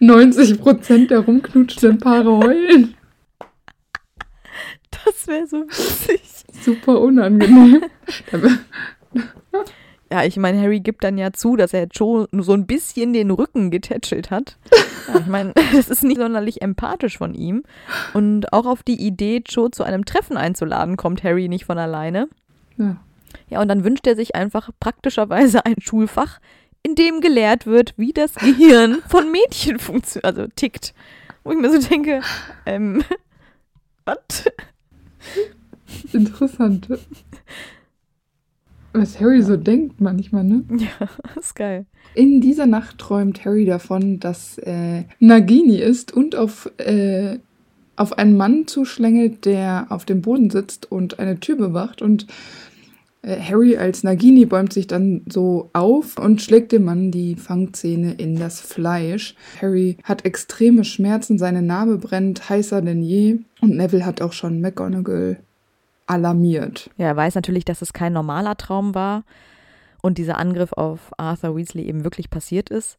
90 0.01 0.61
Prozent 0.61 1.11
der 1.11 1.21
rumknutschenden 1.21 1.99
Paare 1.99 2.39
heulen. 2.39 2.95
Das 5.05 5.27
wäre 5.27 5.47
so 5.47 5.62
witzig. 5.66 6.23
Super 6.64 7.01
unangenehm. 7.01 7.83
Ja, 10.11 10.25
ich 10.25 10.37
meine, 10.39 10.61
Harry 10.61 10.81
gibt 10.81 11.05
dann 11.05 11.19
ja 11.19 11.33
zu, 11.33 11.57
dass 11.57 11.75
er 11.75 11.87
Joe 11.87 12.29
so 12.33 12.53
ein 12.53 12.67
bisschen 12.67 13.13
den 13.13 13.31
Rücken 13.31 13.71
getätschelt 13.71 14.31
hat. 14.31 14.57
Ja, 15.07 15.21
ich 15.21 15.27
meine, 15.27 15.53
das 15.75 15.89
ist 15.89 16.03
nicht 16.03 16.19
sonderlich 16.19 16.63
empathisch 16.63 17.19
von 17.19 17.35
ihm. 17.35 17.63
Und 18.15 18.53
auch 18.53 18.67
auf 18.67 18.83
die 18.83 19.01
Idee, 19.01 19.43
Joe 19.47 19.71
zu 19.71 19.85
einem 19.85 20.05
Treffen 20.07 20.37
einzuladen, 20.37 20.97
kommt 20.97 21.23
Harry 21.25 21.49
nicht 21.49 21.65
von 21.67 21.79
alleine. 21.79 22.29
ja. 22.77 22.97
Ja, 23.51 23.61
und 23.61 23.69
dann 23.69 23.85
wünscht 23.85 24.07
er 24.07 24.17
sich 24.17 24.35
einfach 24.35 24.71
praktischerweise 24.81 25.67
ein 25.67 25.81
Schulfach, 25.81 26.41
in 26.83 26.95
dem 26.95 27.21
gelehrt 27.21 27.67
wird, 27.67 27.93
wie 27.97 28.13
das 28.13 28.35
Gehirn 28.35 29.03
von 29.09 29.31
Mädchen 29.31 29.79
funktioniert, 29.79 30.25
also 30.25 30.47
tickt. 30.55 30.95
Wo 31.45 31.53
ich 31.53 31.59
mir 31.59 31.71
so 31.71 31.89
denke, 31.89 32.23
ähm, 32.67 33.03
was? 34.05 34.45
interessant. 36.13 36.89
Was 38.99 39.20
Harry 39.20 39.42
so 39.42 39.57
denkt 39.57 40.01
manchmal, 40.01 40.42
ne? 40.42 40.64
Ja, 40.76 41.09
ist 41.38 41.55
geil. 41.55 41.86
In 42.14 42.40
dieser 42.40 42.66
Nacht 42.66 42.99
träumt 42.99 43.44
Harry 43.44 43.64
davon, 43.64 44.18
dass 44.18 44.59
äh, 44.59 45.05
Nagini 45.20 45.76
ist 45.76 46.12
und 46.12 46.34
auf, 46.34 46.68
äh, 46.78 47.38
auf 47.94 48.18
einen 48.18 48.36
Mann 48.36 48.66
zuschlängelt, 48.66 49.44
der 49.44 49.86
auf 49.90 50.05
dem 50.05 50.20
Boden 50.20 50.51
sitzt 50.51 50.90
und 50.90 51.20
eine 51.20 51.38
Tür 51.38 51.57
bewacht. 51.57 52.03
Und 52.03 52.26
äh, 53.22 53.38
Harry 53.40 53.76
als 53.76 54.03
Nagini 54.03 54.46
bäumt 54.46 54.72
sich 54.72 54.88
dann 54.88 55.22
so 55.28 55.70
auf 55.74 56.18
und 56.18 56.42
schlägt 56.42 56.72
dem 56.72 56.84
Mann 56.84 57.12
die 57.12 57.36
Fangzähne 57.36 58.14
in 58.14 58.36
das 58.36 58.61
Fleisch. 58.61 59.36
Harry 59.62 59.96
hat 60.03 60.24
extreme 60.24 60.84
Schmerzen, 60.84 61.38
seine 61.38 61.62
Narbe 61.62 61.99
brennt 61.99 62.49
heißer 62.49 62.82
denn 62.82 63.03
je. 63.03 63.38
Und 63.61 63.76
Neville 63.76 64.05
hat 64.05 64.22
auch 64.22 64.32
schon 64.32 64.61
McGonagall 64.61 65.38
alarmiert. 66.09 66.91
Ja, 66.97 67.07
er 67.07 67.17
weiß 67.17 67.35
natürlich, 67.35 67.65
dass 67.65 67.83
es 67.83 67.93
kein 67.93 68.13
normaler 68.13 68.57
Traum 68.57 68.95
war 68.95 69.25
und 70.03 70.19
dieser 70.19 70.39
Angriff 70.39 70.73
auf 70.73 71.13
Arthur 71.17 71.57
Weasley 71.57 71.85
eben 71.85 72.05
wirklich 72.05 72.31
passiert 72.31 72.71
ist. 72.71 72.99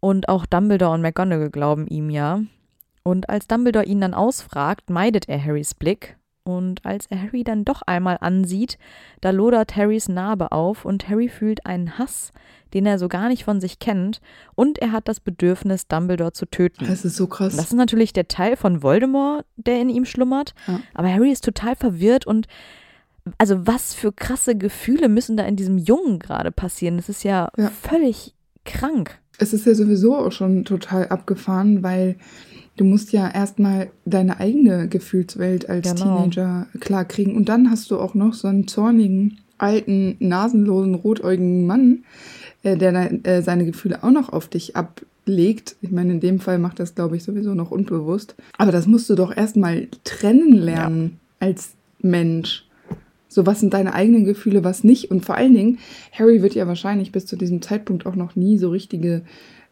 Und 0.00 0.28
auch 0.28 0.46
Dumbledore 0.46 0.92
und 0.92 1.02
McGonagall 1.02 1.50
glauben 1.50 1.86
ihm 1.86 2.10
ja. 2.10 2.40
Und 3.02 3.28
als 3.30 3.46
Dumbledore 3.46 3.86
ihn 3.86 4.00
dann 4.00 4.14
ausfragt, 4.14 4.90
meidet 4.90 5.28
er 5.28 5.42
Harrys 5.42 5.74
Blick. 5.74 6.16
Und 6.46 6.84
als 6.86 7.06
er 7.06 7.20
Harry 7.20 7.42
dann 7.42 7.64
doch 7.64 7.82
einmal 7.82 8.18
ansieht, 8.20 8.78
da 9.20 9.30
lodert 9.30 9.74
Harrys 9.74 10.08
Narbe 10.08 10.52
auf 10.52 10.84
und 10.84 11.08
Harry 11.08 11.28
fühlt 11.28 11.66
einen 11.66 11.98
Hass, 11.98 12.30
den 12.72 12.86
er 12.86 13.00
so 13.00 13.08
gar 13.08 13.28
nicht 13.28 13.42
von 13.44 13.60
sich 13.60 13.80
kennt. 13.80 14.20
Und 14.54 14.78
er 14.78 14.92
hat 14.92 15.08
das 15.08 15.18
Bedürfnis, 15.18 15.88
Dumbledore 15.88 16.32
zu 16.32 16.46
töten. 16.46 16.86
Das 16.86 17.04
ist 17.04 17.16
so 17.16 17.26
krass. 17.26 17.56
Das 17.56 17.66
ist 17.66 17.72
natürlich 17.74 18.12
der 18.12 18.28
Teil 18.28 18.56
von 18.56 18.82
Voldemort, 18.82 19.44
der 19.56 19.80
in 19.80 19.88
ihm 19.88 20.04
schlummert. 20.04 20.54
Ja. 20.68 20.80
Aber 20.94 21.12
Harry 21.12 21.32
ist 21.32 21.44
total 21.44 21.74
verwirrt 21.74 22.26
und 22.28 22.46
also 23.38 23.66
was 23.66 23.92
für 23.92 24.12
krasse 24.12 24.56
Gefühle 24.56 25.08
müssen 25.08 25.36
da 25.36 25.44
in 25.44 25.56
diesem 25.56 25.78
Jungen 25.78 26.20
gerade 26.20 26.52
passieren? 26.52 26.96
Das 26.96 27.08
ist 27.08 27.24
ja, 27.24 27.50
Ja. 27.56 27.70
völlig 27.70 28.34
krank. 28.64 29.18
Es 29.38 29.52
ist 29.52 29.66
ja 29.66 29.74
sowieso 29.74 30.16
auch 30.16 30.30
schon 30.30 30.64
total 30.64 31.08
abgefahren, 31.08 31.82
weil 31.82 32.16
Du 32.76 32.84
musst 32.84 33.12
ja 33.12 33.28
erstmal 33.28 33.88
deine 34.04 34.38
eigene 34.38 34.88
Gefühlswelt 34.88 35.68
als 35.68 35.94
Genau. 35.94 36.18
Teenager 36.18 36.66
klarkriegen. 36.80 37.34
Und 37.34 37.48
dann 37.48 37.70
hast 37.70 37.90
du 37.90 37.98
auch 37.98 38.14
noch 38.14 38.34
so 38.34 38.48
einen 38.48 38.68
zornigen, 38.68 39.38
alten, 39.58 40.16
nasenlosen, 40.18 40.94
rotäugigen 40.94 41.66
Mann, 41.66 42.04
äh, 42.62 42.76
der 42.76 43.26
äh, 43.26 43.42
seine 43.42 43.64
Gefühle 43.64 44.04
auch 44.04 44.10
noch 44.10 44.30
auf 44.30 44.48
dich 44.48 44.76
ablegt. 44.76 45.76
Ich 45.80 45.90
meine, 45.90 46.12
in 46.12 46.20
dem 46.20 46.38
Fall 46.40 46.58
macht 46.58 46.78
das, 46.78 46.94
glaube 46.94 47.16
ich, 47.16 47.24
sowieso 47.24 47.54
noch 47.54 47.70
unbewusst. 47.70 48.34
Aber 48.58 48.72
das 48.72 48.86
musst 48.86 49.08
du 49.08 49.14
doch 49.14 49.34
erstmal 49.34 49.88
trennen 50.04 50.52
lernen 50.52 51.18
als 51.40 51.72
Mensch. 52.00 52.64
So, 53.28 53.44
was 53.44 53.60
sind 53.60 53.74
deine 53.74 53.92
eigenen 53.92 54.24
Gefühle, 54.24 54.64
was 54.64 54.84
nicht? 54.84 55.10
Und 55.10 55.24
vor 55.24 55.34
allen 55.34 55.54
Dingen, 55.54 55.78
Harry 56.12 56.42
wird 56.42 56.54
ja 56.54 56.66
wahrscheinlich 56.66 57.12
bis 57.12 57.26
zu 57.26 57.36
diesem 57.36 57.60
Zeitpunkt 57.60 58.06
auch 58.06 58.14
noch 58.16 58.36
nie 58.36 58.56
so 58.56 58.70
richtige 58.70 59.22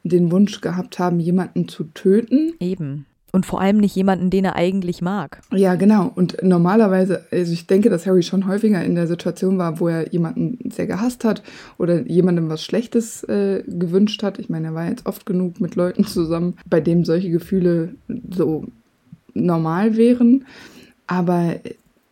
den 0.04 0.30
Wunsch 0.30 0.60
gehabt 0.60 0.98
haben, 0.98 1.18
jemanden 1.18 1.66
zu 1.68 1.84
töten. 1.84 2.52
Eben. 2.60 3.06
Und 3.32 3.46
vor 3.46 3.60
allem 3.60 3.78
nicht 3.78 3.96
jemanden, 3.96 4.30
den 4.30 4.44
er 4.44 4.54
eigentlich 4.54 5.02
mag. 5.02 5.40
Ja, 5.52 5.74
genau. 5.74 6.12
Und 6.14 6.36
normalerweise, 6.44 7.24
also 7.32 7.52
ich 7.52 7.66
denke, 7.66 7.90
dass 7.90 8.06
Harry 8.06 8.22
schon 8.22 8.46
häufiger 8.46 8.84
in 8.84 8.94
der 8.94 9.08
Situation 9.08 9.58
war, 9.58 9.80
wo 9.80 9.88
er 9.88 10.12
jemanden 10.12 10.70
sehr 10.70 10.86
gehasst 10.86 11.24
hat 11.24 11.42
oder 11.76 12.02
jemandem 12.06 12.48
was 12.48 12.62
Schlechtes 12.62 13.24
äh, 13.24 13.64
gewünscht 13.66 14.22
hat. 14.22 14.38
Ich 14.38 14.48
meine, 14.50 14.68
er 14.68 14.74
war 14.74 14.88
jetzt 14.88 15.06
oft 15.06 15.26
genug 15.26 15.60
mit 15.60 15.74
Leuten 15.74 16.04
zusammen, 16.04 16.54
bei 16.70 16.80
denen 16.80 17.04
solche 17.04 17.30
Gefühle 17.30 17.96
so 18.30 18.66
normal 19.32 19.96
wären. 19.96 20.44
Aber 21.08 21.56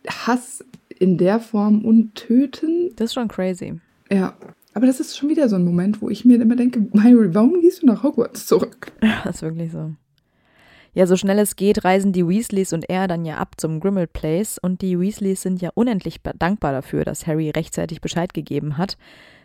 Hass 0.09 0.61
in 0.99 1.17
der 1.17 1.39
Form 1.39 1.85
und 1.85 2.15
Töten, 2.15 2.89
Das 2.97 3.05
ist 3.11 3.13
schon 3.13 3.29
crazy. 3.29 3.79
ja. 4.11 4.33
Aber 4.73 4.87
das 4.87 4.99
ist 4.99 5.15
schon 5.17 5.29
wieder 5.29 5.49
so 5.49 5.55
ein 5.55 5.65
Moment, 5.65 6.01
wo 6.01 6.09
ich 6.09 6.25
mir 6.25 6.41
immer 6.41 6.55
denke, 6.55 6.87
Harry, 6.97 7.33
warum 7.33 7.61
gehst 7.61 7.81
du 7.83 7.85
nach 7.85 8.03
Hogwarts 8.03 8.47
zurück? 8.47 8.91
Das 9.23 9.35
ist 9.37 9.41
wirklich 9.43 9.71
so. 9.71 9.93
Ja, 10.95 11.07
so 11.07 11.15
schnell 11.15 11.39
es 11.39 11.55
geht, 11.55 11.83
reisen 11.85 12.11
die 12.11 12.27
Weasleys 12.27 12.71
und 12.71 12.87
er 12.87 13.07
dann 13.07 13.25
ja 13.25 13.37
ab 13.37 13.55
zum 13.57 13.79
Grimmel 13.79 14.05
Place 14.05 14.59
und 14.59 14.81
die 14.81 14.99
Weasleys 14.99 15.41
sind 15.41 15.59
ja 15.61 15.71
unendlich 15.73 16.21
ba- 16.21 16.33
dankbar 16.37 16.71
dafür, 16.71 17.03
dass 17.03 17.25
Harry 17.25 17.49
rechtzeitig 17.49 17.99
Bescheid 17.99 18.33
gegeben 18.33 18.77
hat, 18.77 18.97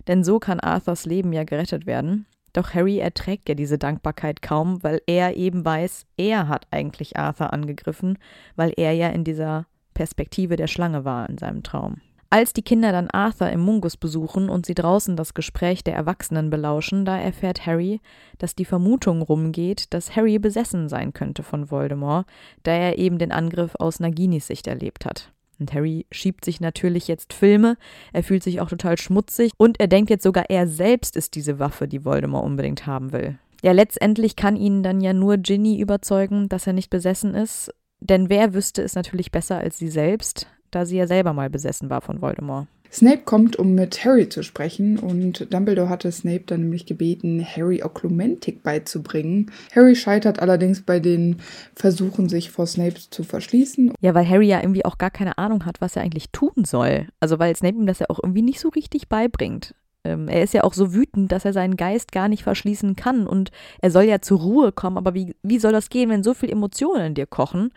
denn 0.08 0.24
so 0.24 0.38
kann 0.40 0.60
Arthurs 0.60 1.06
Leben 1.06 1.32
ja 1.32 1.44
gerettet 1.44 1.86
werden. 1.86 2.26
Doch 2.52 2.74
Harry 2.74 2.98
erträgt 2.98 3.48
ja 3.48 3.54
diese 3.54 3.78
Dankbarkeit 3.78 4.42
kaum, 4.42 4.82
weil 4.82 5.00
er 5.06 5.36
eben 5.36 5.64
weiß, 5.64 6.04
er 6.18 6.48
hat 6.48 6.66
eigentlich 6.70 7.16
Arthur 7.16 7.52
angegriffen, 7.52 8.18
weil 8.56 8.72
er 8.76 8.92
ja 8.92 9.08
in 9.08 9.24
dieser 9.24 9.66
Perspektive 9.94 10.56
der 10.56 10.66
Schlange 10.66 11.04
war 11.06 11.28
in 11.30 11.38
seinem 11.38 11.62
Traum. 11.62 12.00
Als 12.30 12.52
die 12.52 12.62
Kinder 12.62 12.92
dann 12.92 13.08
Arthur 13.08 13.48
im 13.48 13.60
Mungus 13.60 13.96
besuchen 13.96 14.50
und 14.50 14.66
sie 14.66 14.74
draußen 14.74 15.16
das 15.16 15.32
Gespräch 15.32 15.82
der 15.82 15.94
Erwachsenen 15.94 16.50
belauschen, 16.50 17.06
da 17.06 17.18
erfährt 17.18 17.64
Harry, 17.64 18.00
dass 18.36 18.54
die 18.54 18.66
Vermutung 18.66 19.22
rumgeht, 19.22 19.94
dass 19.94 20.14
Harry 20.14 20.38
besessen 20.38 20.90
sein 20.90 21.14
könnte 21.14 21.42
von 21.42 21.70
Voldemort, 21.70 22.26
da 22.64 22.72
er 22.72 22.98
eben 22.98 23.18
den 23.18 23.32
Angriff 23.32 23.74
aus 23.78 23.98
Naginis 23.98 24.46
Sicht 24.46 24.66
erlebt 24.66 25.06
hat. 25.06 25.32
Und 25.58 25.72
Harry 25.72 26.06
schiebt 26.12 26.44
sich 26.44 26.60
natürlich 26.60 27.08
jetzt 27.08 27.32
Filme, 27.32 27.78
er 28.12 28.22
fühlt 28.22 28.42
sich 28.42 28.60
auch 28.60 28.68
total 28.68 28.98
schmutzig 28.98 29.52
und 29.56 29.80
er 29.80 29.88
denkt 29.88 30.10
jetzt 30.10 30.22
sogar, 30.22 30.50
er 30.50 30.68
selbst 30.68 31.16
ist 31.16 31.34
diese 31.34 31.58
Waffe, 31.58 31.88
die 31.88 32.04
Voldemort 32.04 32.44
unbedingt 32.44 32.86
haben 32.86 33.12
will. 33.12 33.38
Ja, 33.62 33.72
letztendlich 33.72 34.36
kann 34.36 34.54
ihn 34.54 34.82
dann 34.82 35.00
ja 35.00 35.14
nur 35.14 35.38
Ginny 35.38 35.80
überzeugen, 35.80 36.48
dass 36.50 36.66
er 36.66 36.74
nicht 36.74 36.90
besessen 36.90 37.34
ist, 37.34 37.74
denn 38.00 38.28
wer 38.28 38.54
wüsste 38.54 38.82
es 38.82 38.94
natürlich 38.94 39.32
besser 39.32 39.56
als 39.58 39.78
sie 39.78 39.88
selbst, 39.88 40.46
da 40.70 40.86
sie 40.86 40.96
ja 40.96 41.06
selber 41.06 41.32
mal 41.32 41.50
besessen 41.50 41.90
war 41.90 42.00
von 42.00 42.20
Voldemort. 42.20 42.66
Snape 42.90 43.22
kommt, 43.24 43.56
um 43.56 43.74
mit 43.74 44.04
Harry 44.04 44.28
zu 44.28 44.42
sprechen 44.42 44.98
und 44.98 45.52
Dumbledore 45.52 45.88
hatte 45.88 46.10
Snape 46.10 46.44
dann 46.46 46.62
nämlich 46.62 46.86
gebeten, 46.86 47.44
Harry 47.44 47.82
Oklumentik 47.82 48.62
beizubringen. 48.62 49.50
Harry 49.74 49.94
scheitert 49.94 50.40
allerdings 50.40 50.82
bei 50.82 50.98
den 50.98 51.36
Versuchen, 51.74 52.28
sich 52.28 52.50
vor 52.50 52.66
Snape 52.66 52.94
zu 53.10 53.24
verschließen. 53.24 53.92
Ja, 54.00 54.14
weil 54.14 54.28
Harry 54.28 54.48
ja 54.48 54.60
irgendwie 54.60 54.84
auch 54.84 54.96
gar 54.96 55.10
keine 55.10 55.36
Ahnung 55.36 55.66
hat, 55.66 55.80
was 55.80 55.96
er 55.96 56.02
eigentlich 56.02 56.30
tun 56.30 56.64
soll. 56.64 57.08
Also 57.20 57.38
weil 57.38 57.54
Snape 57.54 57.76
ihm 57.76 57.86
das 57.86 57.98
ja 57.98 58.06
auch 58.08 58.20
irgendwie 58.22 58.42
nicht 58.42 58.60
so 58.60 58.70
richtig 58.70 59.08
beibringt. 59.08 59.74
Ähm, 60.04 60.28
er 60.28 60.42
ist 60.42 60.54
ja 60.54 60.64
auch 60.64 60.74
so 60.74 60.94
wütend, 60.94 61.30
dass 61.32 61.44
er 61.44 61.52
seinen 61.52 61.76
Geist 61.76 62.12
gar 62.12 62.28
nicht 62.28 62.44
verschließen 62.44 62.96
kann 62.96 63.26
und 63.26 63.50
er 63.82 63.90
soll 63.90 64.04
ja 64.04 64.20
zur 64.20 64.40
Ruhe 64.40 64.72
kommen, 64.72 64.96
aber 64.96 65.12
wie, 65.12 65.34
wie 65.42 65.58
soll 65.58 65.72
das 65.72 65.90
gehen, 65.90 66.08
wenn 66.08 66.22
so 66.22 66.34
viel 66.34 66.50
Emotionen 66.50 67.06
in 67.06 67.14
dir 67.14 67.26
kochen? 67.26 67.70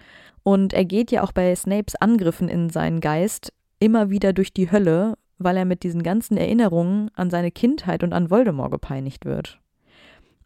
Und 0.43 0.73
er 0.73 0.85
geht 0.85 1.11
ja 1.11 1.23
auch 1.23 1.31
bei 1.31 1.55
Snapes 1.55 1.95
Angriffen 1.95 2.49
in 2.49 2.69
seinen 2.69 2.99
Geist 2.99 3.53
immer 3.79 4.09
wieder 4.09 4.33
durch 4.33 4.53
die 4.53 4.71
Hölle, 4.71 5.15
weil 5.37 5.57
er 5.57 5.65
mit 5.65 5.83
diesen 5.83 6.03
ganzen 6.03 6.37
Erinnerungen 6.37 7.09
an 7.15 7.29
seine 7.29 7.51
Kindheit 7.51 8.03
und 8.03 8.13
an 8.13 8.29
Voldemort 8.29 8.71
gepeinigt 8.71 9.25
wird. 9.25 9.59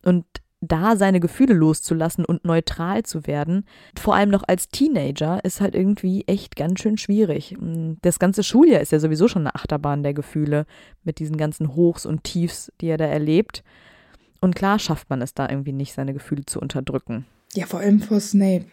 Und 0.04 0.26
da 0.62 0.96
seine 0.96 1.20
Gefühle 1.20 1.54
loszulassen 1.54 2.26
und 2.26 2.46
neutral 2.46 3.04
zu 3.04 3.28
werden, 3.28 3.66
vor 3.98 4.16
allem 4.16 4.30
noch 4.30 4.44
als 4.48 4.70
Teenager, 4.70 5.44
ist 5.44 5.62
halt 5.62 5.76
irgendwie 5.76 6.24
echt 6.28 6.56
ganz 6.56 6.80
schön 6.80 6.98
schwierig. 6.98 7.56
Das 8.02 8.20
ganze 8.20 8.44
Schuljahr 8.44 8.82
ist 8.82 8.92
ja 8.92 9.00
sowieso 9.00 9.28
schon 9.28 9.44
eine 9.44 9.56
Achterbahn 9.56 10.04
der 10.04 10.14
Gefühle 10.14 10.66
mit 11.04 11.20
diesen 11.20 11.38
ganzen 11.38 11.76
Hochs 11.76 12.06
und 12.06 12.24
Tiefs, 12.24 12.72
die 12.82 12.88
er 12.88 12.98
da 12.98 13.06
erlebt. 13.06 13.64
Und 14.42 14.56
klar 14.56 14.80
schafft 14.80 15.10
man 15.10 15.22
es 15.22 15.34
da 15.34 15.50
irgendwie 15.50 15.74
nicht, 15.74 15.94
seine 15.94 16.14
Gefühle 16.14 16.46
zu 16.46 16.60
unterdrücken. 16.60 17.26
Ja, 17.54 17.66
vor 17.66 17.80
allem 17.80 18.00
vor 18.02 18.20
Snape. 18.20 18.66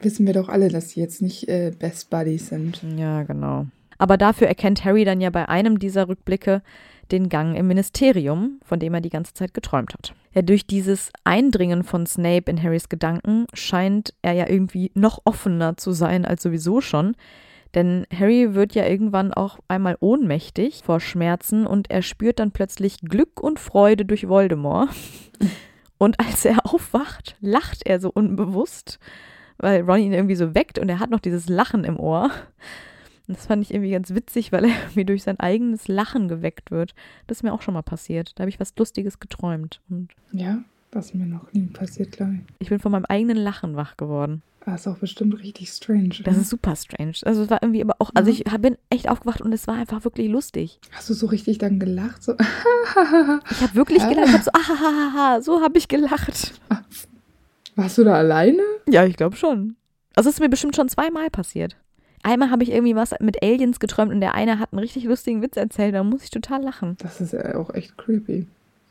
Wissen 0.00 0.26
wir 0.26 0.34
doch 0.34 0.48
alle, 0.48 0.68
dass 0.68 0.90
sie 0.90 1.00
jetzt 1.00 1.22
nicht 1.22 1.48
äh, 1.48 1.72
Best 1.78 2.10
Buddies 2.10 2.48
sind. 2.48 2.82
Ja, 2.96 3.22
genau. 3.22 3.66
Aber 3.98 4.16
dafür 4.16 4.48
erkennt 4.48 4.84
Harry 4.84 5.04
dann 5.04 5.20
ja 5.20 5.28
bei 5.30 5.48
einem 5.48 5.78
dieser 5.78 6.08
Rückblicke 6.08 6.62
den 7.12 7.28
Gang 7.28 7.56
im 7.56 7.66
Ministerium, 7.66 8.60
von 8.64 8.78
dem 8.78 8.94
er 8.94 9.00
die 9.00 9.10
ganze 9.10 9.34
Zeit 9.34 9.52
geträumt 9.52 9.92
hat. 9.92 10.14
Ja, 10.32 10.42
durch 10.42 10.66
dieses 10.66 11.10
Eindringen 11.24 11.82
von 11.82 12.06
Snape 12.06 12.50
in 12.50 12.62
Harrys 12.62 12.88
Gedanken 12.88 13.46
scheint 13.52 14.14
er 14.22 14.32
ja 14.32 14.48
irgendwie 14.48 14.90
noch 14.94 15.20
offener 15.24 15.76
zu 15.76 15.92
sein 15.92 16.24
als 16.24 16.42
sowieso 16.42 16.80
schon. 16.80 17.14
Denn 17.74 18.06
Harry 18.12 18.54
wird 18.54 18.74
ja 18.74 18.86
irgendwann 18.86 19.32
auch 19.32 19.58
einmal 19.68 19.96
ohnmächtig 20.00 20.82
vor 20.84 20.98
Schmerzen 20.98 21.66
und 21.66 21.90
er 21.90 22.02
spürt 22.02 22.38
dann 22.38 22.50
plötzlich 22.50 22.98
Glück 23.00 23.40
und 23.40 23.60
Freude 23.60 24.04
durch 24.04 24.28
Voldemort. 24.28 24.90
Und 26.02 26.18
als 26.18 26.46
er 26.46 26.64
aufwacht, 26.64 27.36
lacht 27.42 27.82
er 27.84 28.00
so 28.00 28.10
unbewusst, 28.10 28.98
weil 29.60 29.82
Ron 29.82 29.98
ihn 30.00 30.12
irgendwie 30.12 30.36
so 30.36 30.54
weckt 30.54 30.78
und 30.78 30.88
er 30.88 30.98
hat 30.98 31.10
noch 31.10 31.20
dieses 31.20 31.48
Lachen 31.48 31.84
im 31.84 31.98
Ohr. 31.98 32.30
Und 33.28 33.36
das 33.36 33.46
fand 33.46 33.62
ich 33.62 33.72
irgendwie 33.72 33.92
ganz 33.92 34.10
witzig, 34.14 34.50
weil 34.52 34.64
er 34.64 34.70
irgendwie 34.82 35.04
durch 35.04 35.22
sein 35.22 35.38
eigenes 35.38 35.86
Lachen 35.88 36.28
geweckt 36.28 36.70
wird. 36.70 36.94
Das 37.26 37.38
ist 37.38 37.42
mir 37.42 37.52
auch 37.52 37.62
schon 37.62 37.74
mal 37.74 37.82
passiert. 37.82 38.32
Da 38.34 38.42
habe 38.42 38.48
ich 38.50 38.58
was 38.60 38.72
Lustiges 38.76 39.20
geträumt. 39.20 39.80
Und 39.88 40.08
Ja, 40.32 40.64
was 40.92 41.14
mir 41.14 41.26
noch 41.26 41.52
nie 41.52 41.66
passiert, 41.66 42.12
glaube 42.12 42.34
ich. 42.34 42.40
ich 42.58 42.68
bin 42.70 42.80
von 42.80 42.90
meinem 42.92 43.04
eigenen 43.04 43.36
Lachen 43.36 43.76
wach 43.76 43.96
geworden. 43.96 44.42
Das 44.66 44.82
ist 44.82 44.88
auch 44.88 44.98
bestimmt 44.98 45.38
richtig 45.42 45.70
strange. 45.70 46.08
Das 46.08 46.34
oder? 46.34 46.42
ist 46.42 46.50
super 46.50 46.76
strange. 46.76 47.14
Also 47.24 47.42
es 47.44 47.50
war 47.50 47.62
irgendwie 47.62 47.82
aber 47.82 47.94
auch, 47.98 48.10
also 48.14 48.30
ich 48.30 48.40
hab- 48.50 48.60
bin 48.60 48.76
echt 48.90 49.08
aufgewacht 49.08 49.40
und 49.40 49.52
es 49.54 49.66
war 49.66 49.74
einfach 49.76 50.04
wirklich 50.04 50.28
lustig. 50.28 50.80
Hast 50.92 51.08
du 51.08 51.14
so 51.14 51.26
richtig 51.26 51.56
dann 51.58 51.78
gelacht? 51.78 52.22
So, 52.22 52.34
Ich 52.34 53.60
habe 53.62 53.74
wirklich 53.74 53.98
gelacht. 54.08 54.26
Ich 54.28 54.32
habe 54.34 54.44
so, 54.44 54.50
ahahaha, 54.52 55.40
so 55.40 55.62
habe 55.62 55.78
ich 55.78 55.88
gelacht. 55.88 56.60
Warst 57.76 57.98
du 57.98 58.04
da 58.04 58.14
alleine? 58.14 58.62
Ja, 58.88 59.04
ich 59.04 59.16
glaube 59.16 59.36
schon. 59.36 59.76
Also 60.14 60.28
es 60.28 60.36
ist 60.36 60.40
mir 60.40 60.48
bestimmt 60.48 60.76
schon 60.76 60.88
zweimal 60.88 61.30
passiert. 61.30 61.76
Einmal 62.22 62.50
habe 62.50 62.62
ich 62.62 62.70
irgendwie 62.70 62.96
was 62.96 63.14
mit 63.20 63.42
Aliens 63.42 63.80
geträumt 63.80 64.12
und 64.12 64.20
der 64.20 64.34
eine 64.34 64.58
hat 64.58 64.72
einen 64.72 64.80
richtig 64.80 65.04
lustigen 65.04 65.42
Witz 65.42 65.56
erzählt, 65.56 65.94
da 65.94 66.04
muss 66.04 66.22
ich 66.22 66.30
total 66.30 66.62
lachen. 66.62 66.96
Das 66.98 67.20
ist 67.20 67.32
ja 67.32 67.54
auch 67.54 67.72
echt 67.74 67.96
creepy. 67.96 68.46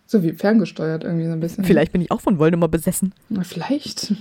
So 0.08 0.24
wie 0.24 0.32
ferngesteuert 0.32 1.04
irgendwie 1.04 1.28
so 1.28 1.34
ein 1.34 1.40
bisschen. 1.40 1.64
Vielleicht 1.64 1.92
bin 1.92 2.02
ich 2.02 2.10
auch 2.10 2.22
von 2.22 2.40
Voldemort 2.40 2.72
besessen. 2.72 3.14
Na, 3.30 3.44
Vielleicht. 3.44 4.16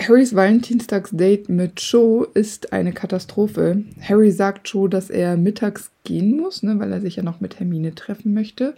Harrys 0.00 0.32
Valentinstagsdate 0.32 1.50
mit 1.50 1.80
Joe 1.80 2.28
ist 2.34 2.72
eine 2.72 2.92
Katastrophe. 2.92 3.82
Harry 4.00 4.30
sagt 4.30 4.68
Joe, 4.68 4.88
dass 4.88 5.10
er 5.10 5.36
mittags 5.36 5.90
gehen 6.04 6.36
muss, 6.36 6.62
ne, 6.62 6.78
weil 6.78 6.92
er 6.92 7.00
sich 7.00 7.16
ja 7.16 7.24
noch 7.24 7.40
mit 7.40 7.58
Hermine 7.58 7.96
treffen 7.96 8.32
möchte. 8.32 8.74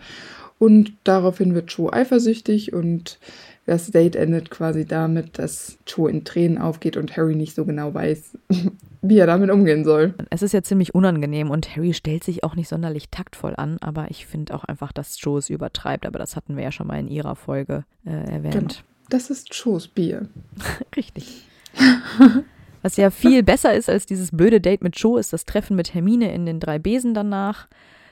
Und 0.59 0.95
daraufhin 1.05 1.55
wird 1.55 1.71
Joe 1.71 1.93
eifersüchtig 1.93 2.73
und 2.73 3.19
das 3.67 3.91
Date 3.91 4.15
endet 4.15 4.51
quasi 4.51 4.85
damit, 4.85 5.39
dass 5.39 5.79
Joe 5.87 6.11
in 6.11 6.25
Tränen 6.25 6.59
aufgeht 6.59 6.97
und 6.97 7.17
Harry 7.17 7.35
nicht 7.35 7.55
so 7.55 7.65
genau 7.65 7.93
weiß, 7.93 8.39
wie 9.03 9.19
er 9.19 9.27
damit 9.27 9.51
umgehen 9.51 9.85
soll. 9.85 10.15
Es 10.31 10.43
ist 10.43 10.53
ja 10.53 10.63
ziemlich 10.63 10.95
unangenehm 10.95 11.51
und 11.51 11.77
Harry 11.77 11.93
stellt 11.93 12.23
sich 12.23 12.45
auch 12.45 12.55
nicht 12.55 12.69
sonderlich 12.69 13.11
taktvoll 13.11 13.55
an, 13.57 13.79
aber 13.81 14.07
ich 14.11 14.27
finde 14.27 14.55
auch 14.55 14.65
einfach, 14.65 14.93
dass 14.93 15.21
Joe 15.21 15.39
es 15.39 15.51
übertreibt. 15.51 16.07
Aber 16.07 16.19
das 16.19 16.37
hatten 16.37 16.57
wir 16.57 16.63
ja 16.63 16.73
schon 16.73 16.87
mal 16.87 16.99
in 16.99 17.09
ihrer 17.09 17.35
Folge 17.35 17.85
äh, 18.05 18.11
erwähnt. 18.11 18.55
Genau. 18.55 18.75
Das 19.11 19.31
ist 19.31 19.53
Joes 19.53 19.89
Bier. 19.89 20.29
Richtig. 20.97 21.47
Was 22.83 22.97
ja 22.97 23.11
viel 23.11 23.43
besser 23.43 23.75
ist 23.75 23.89
als 23.89 24.07
dieses 24.07 24.31
blöde 24.31 24.61
Date 24.61 24.83
mit 24.85 24.97
Joe, 24.97 25.19
ist 25.19 25.33
das 25.33 25.45
Treffen 25.45 25.75
mit 25.75 25.93
Hermine 25.93 26.33
in 26.33 26.47
den 26.47 26.61
drei 26.61 26.79
Besen 26.79 27.15
danach, 27.15 27.67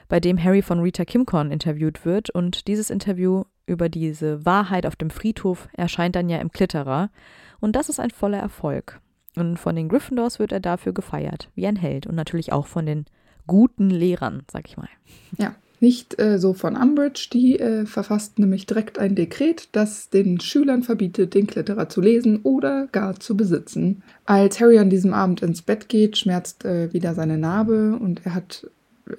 bei 0.07 0.19
dem 0.19 0.41
Harry 0.43 0.61
von 0.61 0.79
Rita 0.79 1.05
Kimcorn 1.05 1.51
interviewt 1.51 2.05
wird. 2.05 2.29
Und 2.29 2.67
dieses 2.67 2.89
Interview 2.89 3.43
über 3.65 3.89
diese 3.89 4.45
Wahrheit 4.45 4.85
auf 4.85 4.95
dem 4.95 5.09
Friedhof 5.09 5.67
erscheint 5.73 6.15
dann 6.15 6.29
ja 6.29 6.37
im 6.37 6.51
Klitterer. 6.51 7.09
Und 7.59 7.75
das 7.75 7.89
ist 7.89 7.99
ein 7.99 8.11
voller 8.11 8.39
Erfolg. 8.39 8.99
Und 9.35 9.57
von 9.57 9.75
den 9.75 9.89
Gryffindors 9.89 10.39
wird 10.39 10.51
er 10.51 10.59
dafür 10.59 10.93
gefeiert, 10.93 11.49
wie 11.55 11.67
ein 11.67 11.75
Held. 11.75 12.07
Und 12.07 12.15
natürlich 12.15 12.53
auch 12.53 12.67
von 12.67 12.85
den 12.85 13.05
guten 13.47 13.89
Lehrern, 13.89 14.43
sag 14.51 14.67
ich 14.67 14.77
mal. 14.77 14.89
Ja, 15.37 15.55
Nicht 15.79 16.19
äh, 16.19 16.39
so 16.39 16.53
von 16.53 16.75
Umbridge, 16.75 17.27
die 17.33 17.59
äh, 17.59 17.85
verfasst 17.85 18.39
nämlich 18.39 18.65
direkt 18.65 18.97
ein 18.97 19.15
Dekret, 19.15 19.69
das 19.73 20.09
den 20.09 20.39
Schülern 20.39 20.83
verbietet, 20.83 21.33
den 21.33 21.47
Kletterer 21.47 21.89
zu 21.89 22.01
lesen 22.01 22.39
oder 22.43 22.87
gar 22.91 23.19
zu 23.19 23.35
besitzen. 23.35 24.01
Als 24.25 24.59
Harry 24.59 24.79
an 24.79 24.89
diesem 24.89 25.13
Abend 25.13 25.41
ins 25.41 25.61
Bett 25.61 25.89
geht, 25.89 26.17
schmerzt 26.17 26.63
äh, 26.65 26.93
wieder 26.93 27.13
seine 27.13 27.37
Narbe 27.37 27.97
und 27.99 28.25
er 28.25 28.35
hat 28.35 28.67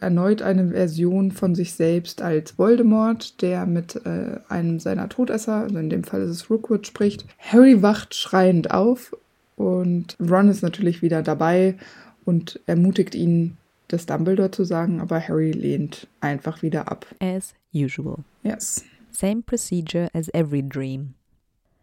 erneut 0.00 0.42
eine 0.42 0.68
Version 0.68 1.30
von 1.32 1.54
sich 1.54 1.74
selbst 1.74 2.22
als 2.22 2.58
Voldemort, 2.58 3.40
der 3.42 3.66
mit 3.66 3.96
äh, 4.04 4.40
einem 4.48 4.80
seiner 4.80 5.08
Todesser, 5.08 5.56
also 5.62 5.78
in 5.78 5.90
dem 5.90 6.04
Fall 6.04 6.22
ist 6.22 6.30
es 6.30 6.50
Rookwood, 6.50 6.86
spricht. 6.86 7.24
Harry 7.38 7.82
wacht 7.82 8.14
schreiend 8.14 8.72
auf 8.72 9.16
und 9.56 10.16
Ron 10.20 10.48
ist 10.48 10.62
natürlich 10.62 11.02
wieder 11.02 11.22
dabei 11.22 11.76
und 12.24 12.60
ermutigt 12.66 13.14
ihn, 13.14 13.56
das 13.88 14.06
Dumbledore 14.06 14.50
zu 14.50 14.64
sagen, 14.64 15.00
aber 15.00 15.20
Harry 15.20 15.52
lehnt 15.52 16.08
einfach 16.20 16.62
wieder 16.62 16.90
ab. 16.90 17.06
As 17.20 17.54
usual. 17.72 18.18
Yes. 18.42 18.84
Same 19.12 19.42
procedure 19.42 20.08
as 20.12 20.28
every 20.34 20.62
dream. 20.62 21.14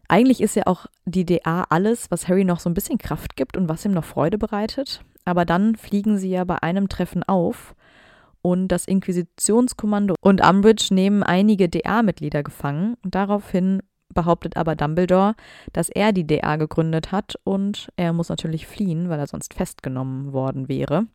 Eigentlich 0.06 0.42
ist 0.42 0.54
ja 0.54 0.64
auch 0.66 0.86
die 1.06 1.24
DA 1.24 1.64
alles, 1.70 2.10
was 2.10 2.28
Harry 2.28 2.44
noch 2.44 2.60
so 2.60 2.68
ein 2.68 2.74
bisschen 2.74 2.98
Kraft 2.98 3.36
gibt 3.36 3.56
und 3.56 3.70
was 3.70 3.86
ihm 3.86 3.92
noch 3.92 4.04
Freude 4.04 4.36
bereitet. 4.36 5.02
Aber 5.24 5.46
dann 5.46 5.76
fliegen 5.76 6.18
sie 6.18 6.28
ja 6.28 6.44
bei 6.44 6.62
einem 6.62 6.90
Treffen 6.90 7.22
auf 7.22 7.74
und 8.44 8.68
das 8.68 8.86
Inquisitionskommando 8.86 10.14
und 10.20 10.46
Umbridge 10.46 10.92
nehmen 10.92 11.22
einige 11.22 11.68
DA-Mitglieder 11.68 12.42
gefangen. 12.42 12.96
Daraufhin 13.02 13.82
behauptet 14.12 14.56
aber 14.58 14.76
Dumbledore, 14.76 15.34
dass 15.72 15.88
er 15.88 16.12
die 16.12 16.26
DA 16.26 16.56
gegründet 16.56 17.10
hat 17.10 17.36
und 17.44 17.90
er 17.96 18.12
muss 18.12 18.28
natürlich 18.28 18.66
fliehen, 18.66 19.08
weil 19.08 19.18
er 19.18 19.26
sonst 19.26 19.54
festgenommen 19.54 20.32
worden 20.32 20.68
wäre 20.68 21.06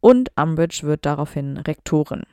und 0.00 0.32
Umbridge 0.36 0.80
wird 0.82 1.06
daraufhin 1.06 1.56
Rektorin. 1.56 2.24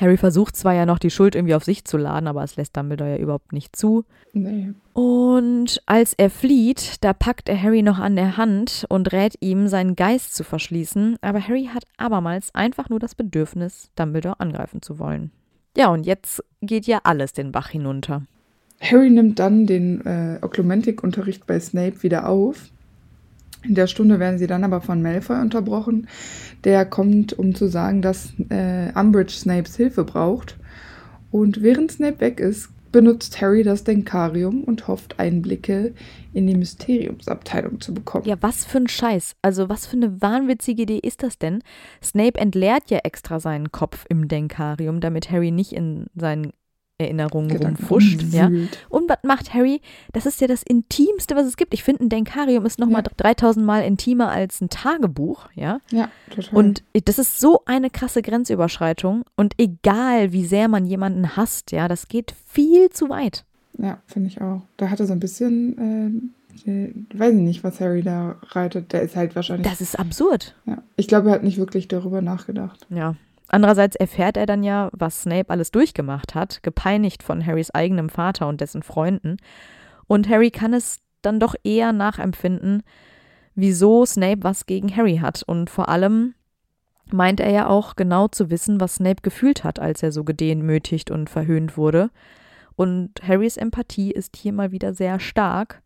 Harry 0.00 0.16
versucht 0.16 0.56
zwar 0.56 0.72
ja 0.72 0.86
noch 0.86 0.98
die 0.98 1.10
Schuld 1.10 1.34
irgendwie 1.34 1.54
auf 1.54 1.64
sich 1.64 1.84
zu 1.84 1.98
laden, 1.98 2.26
aber 2.26 2.42
es 2.42 2.56
lässt 2.56 2.76
Dumbledore 2.76 3.10
ja 3.10 3.16
überhaupt 3.16 3.52
nicht 3.52 3.76
zu. 3.76 4.04
Nee. 4.32 4.72
Und 4.94 5.82
als 5.86 6.14
er 6.14 6.30
flieht, 6.30 7.04
da 7.04 7.12
packt 7.12 7.48
er 7.48 7.62
Harry 7.62 7.82
noch 7.82 7.98
an 7.98 8.16
der 8.16 8.36
Hand 8.36 8.86
und 8.88 9.12
rät 9.12 9.34
ihm, 9.40 9.68
seinen 9.68 9.94
Geist 9.94 10.34
zu 10.34 10.44
verschließen, 10.44 11.16
aber 11.20 11.46
Harry 11.46 11.68
hat 11.72 11.84
abermals 11.98 12.54
einfach 12.54 12.88
nur 12.88 12.98
das 12.98 13.14
Bedürfnis, 13.14 13.90
Dumbledore 13.96 14.40
angreifen 14.40 14.80
zu 14.80 14.98
wollen. 14.98 15.30
Ja, 15.76 15.88
und 15.88 16.04
jetzt 16.04 16.42
geht 16.60 16.86
ja 16.86 17.00
alles 17.04 17.32
den 17.32 17.52
Bach 17.52 17.68
hinunter. 17.68 18.22
Harry 18.80 19.10
nimmt 19.10 19.38
dann 19.38 19.66
den 19.66 20.04
äh, 20.04 20.38
Oklumentik-Unterricht 20.42 21.46
bei 21.46 21.60
Snape 21.60 22.02
wieder 22.02 22.28
auf 22.28 22.70
in 23.62 23.74
der 23.74 23.86
Stunde 23.86 24.18
werden 24.18 24.38
sie 24.38 24.46
dann 24.46 24.64
aber 24.64 24.80
von 24.80 25.02
Malfoy 25.02 25.40
unterbrochen. 25.40 26.08
Der 26.64 26.84
kommt, 26.84 27.32
um 27.32 27.54
zu 27.54 27.68
sagen, 27.68 28.02
dass 28.02 28.32
äh, 28.48 28.92
Umbridge 28.94 29.32
Snapes 29.32 29.76
Hilfe 29.76 30.04
braucht. 30.04 30.58
Und 31.30 31.62
während 31.62 31.92
Snape 31.92 32.20
weg 32.20 32.40
ist, 32.40 32.70
benutzt 32.92 33.40
Harry 33.40 33.62
das 33.62 33.84
Denkarium 33.84 34.64
und 34.64 34.86
hofft, 34.86 35.18
Einblicke 35.18 35.94
in 36.34 36.46
die 36.46 36.54
Mysteriumsabteilung 36.54 37.80
zu 37.80 37.94
bekommen. 37.94 38.26
Ja, 38.26 38.36
was 38.40 38.64
für 38.64 38.78
ein 38.78 38.88
Scheiß. 38.88 39.34
Also, 39.40 39.68
was 39.68 39.86
für 39.86 39.96
eine 39.96 40.20
wahnwitzige 40.20 40.82
Idee 40.82 41.00
ist 41.02 41.22
das 41.22 41.38
denn? 41.38 41.62
Snape 42.02 42.38
entleert 42.38 42.90
ja 42.90 42.98
extra 42.98 43.40
seinen 43.40 43.72
Kopf 43.72 44.04
im 44.08 44.28
Denkarium, 44.28 45.00
damit 45.00 45.30
Harry 45.30 45.50
nicht 45.50 45.72
in 45.72 46.06
seinen 46.14 46.52
Erinnerungen 46.98 47.56
rumfuscht. 47.56 48.22
Ja. 48.32 48.46
Und 48.88 49.08
was 49.08 49.18
macht 49.24 49.52
Harry? 49.54 49.80
Das 50.12 50.26
ist 50.26 50.40
ja 50.40 50.46
das 50.46 50.62
Intimste, 50.62 51.34
was 51.34 51.46
es 51.46 51.56
gibt. 51.56 51.74
Ich 51.74 51.82
finde, 51.82 52.04
ein 52.04 52.08
Denkarium 52.08 52.64
ist 52.66 52.78
nochmal 52.78 53.02
Ja. 53.04 53.10
3000 53.16 53.64
Mal 53.64 53.80
intimer 53.80 54.30
als 54.30 54.60
ein 54.60 54.68
Tagebuch. 54.68 55.48
Ja. 55.54 55.80
Ja, 55.90 56.08
total. 56.30 56.54
Und 56.54 56.84
das 57.04 57.18
ist 57.18 57.40
so 57.40 57.62
eine 57.66 57.90
krasse 57.90 58.22
Grenzüberschreitung. 58.22 59.24
Und 59.36 59.54
egal, 59.58 60.32
wie 60.32 60.44
sehr 60.44 60.68
man 60.68 60.86
jemanden 60.86 61.36
hasst, 61.36 61.72
ja, 61.72 61.88
das 61.88 62.08
geht 62.08 62.34
viel 62.46 62.90
zu 62.90 63.08
weit. 63.08 63.44
ja, 63.78 63.98
finde 64.06 64.28
ich 64.28 64.40
auch. 64.40 64.62
Da 64.76 64.90
hatte 64.90 65.06
so 65.06 65.12
ein 65.12 65.20
bisschen, 65.20 66.30
äh, 66.66 66.70
äh, 66.70 66.94
weiß 67.14 67.34
ich 67.34 67.40
nicht, 67.40 67.64
was 67.64 67.80
Harry 67.80 68.02
da 68.02 68.36
reitet. 68.50 68.92
Der 68.92 69.02
ist 69.02 69.16
halt 69.16 69.34
wahrscheinlich. 69.34 69.66
Das 69.68 69.80
ist 69.80 69.98
absurd. 69.98 70.54
ja. 70.66 70.82
Ich 70.96 71.08
glaube, 71.08 71.30
er 71.30 71.34
hat 71.34 71.42
nicht 71.42 71.56
wirklich 71.58 71.88
darüber 71.88 72.20
nachgedacht. 72.22 72.86
Ja. 72.90 73.16
Andererseits 73.54 73.96
erfährt 73.96 74.38
er 74.38 74.46
dann 74.46 74.62
ja, 74.62 74.88
was 74.92 75.22
Snape 75.22 75.50
alles 75.50 75.70
durchgemacht 75.70 76.34
hat, 76.34 76.62
gepeinigt 76.62 77.22
von 77.22 77.44
Harrys 77.44 77.70
eigenem 77.70 78.08
Vater 78.08 78.48
und 78.48 78.62
dessen 78.62 78.82
Freunden. 78.82 79.36
Und 80.06 80.26
Harry 80.30 80.50
kann 80.50 80.72
es 80.72 81.00
dann 81.20 81.38
doch 81.38 81.54
eher 81.62 81.92
nachempfinden, 81.92 82.82
wieso 83.54 84.06
Snape 84.06 84.42
was 84.42 84.64
gegen 84.64 84.96
Harry 84.96 85.18
hat. 85.18 85.42
Und 85.42 85.68
vor 85.68 85.90
allem 85.90 86.34
meint 87.12 87.40
er 87.40 87.50
ja 87.50 87.68
auch 87.68 87.94
genau 87.94 88.26
zu 88.26 88.48
wissen, 88.48 88.80
was 88.80 88.94
Snape 88.94 89.20
gefühlt 89.20 89.64
hat, 89.64 89.78
als 89.78 90.02
er 90.02 90.12
so 90.12 90.24
gedemütigt 90.24 91.10
und 91.10 91.28
verhöhnt 91.28 91.76
wurde. 91.76 92.08
Und 92.74 93.10
Harrys 93.22 93.58
Empathie 93.58 94.12
ist 94.12 94.34
hier 94.34 94.54
mal 94.54 94.72
wieder 94.72 94.94
sehr 94.94 95.20
stark. 95.20 95.82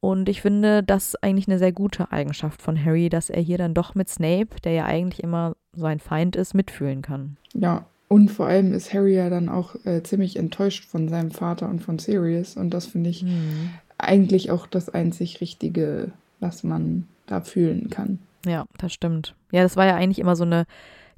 Und 0.00 0.30
ich 0.30 0.40
finde 0.40 0.82
das 0.82 1.14
eigentlich 1.16 1.46
eine 1.46 1.58
sehr 1.58 1.72
gute 1.72 2.10
Eigenschaft 2.10 2.62
von 2.62 2.82
Harry, 2.82 3.10
dass 3.10 3.28
er 3.28 3.42
hier 3.42 3.58
dann 3.58 3.74
doch 3.74 3.94
mit 3.94 4.08
Snape, 4.08 4.48
der 4.64 4.72
ja 4.72 4.84
eigentlich 4.86 5.22
immer 5.22 5.56
sein 5.76 6.00
Feind 6.00 6.36
ist, 6.36 6.54
mitfühlen 6.54 7.02
kann. 7.02 7.36
Ja, 7.54 7.86
und 8.08 8.30
vor 8.30 8.46
allem 8.46 8.72
ist 8.72 8.92
Harry 8.94 9.14
ja 9.16 9.28
dann 9.30 9.48
auch 9.48 9.74
äh, 9.84 10.02
ziemlich 10.02 10.36
enttäuscht 10.36 10.84
von 10.84 11.08
seinem 11.08 11.30
Vater 11.30 11.68
und 11.68 11.80
von 11.80 11.98
Sirius. 11.98 12.56
Und 12.56 12.70
das 12.70 12.86
finde 12.86 13.10
ich 13.10 13.24
eigentlich 13.98 14.50
auch 14.50 14.66
das 14.66 14.88
einzig 14.88 15.40
Richtige, 15.40 16.12
was 16.40 16.62
man 16.62 17.06
da 17.26 17.40
fühlen 17.40 17.90
kann. 17.90 18.18
Ja, 18.46 18.66
das 18.78 18.92
stimmt. 18.92 19.34
Ja, 19.50 19.62
das 19.62 19.76
war 19.76 19.86
ja 19.86 19.96
eigentlich 19.96 20.18
immer 20.20 20.36
so 20.36 20.44
eine 20.44 20.66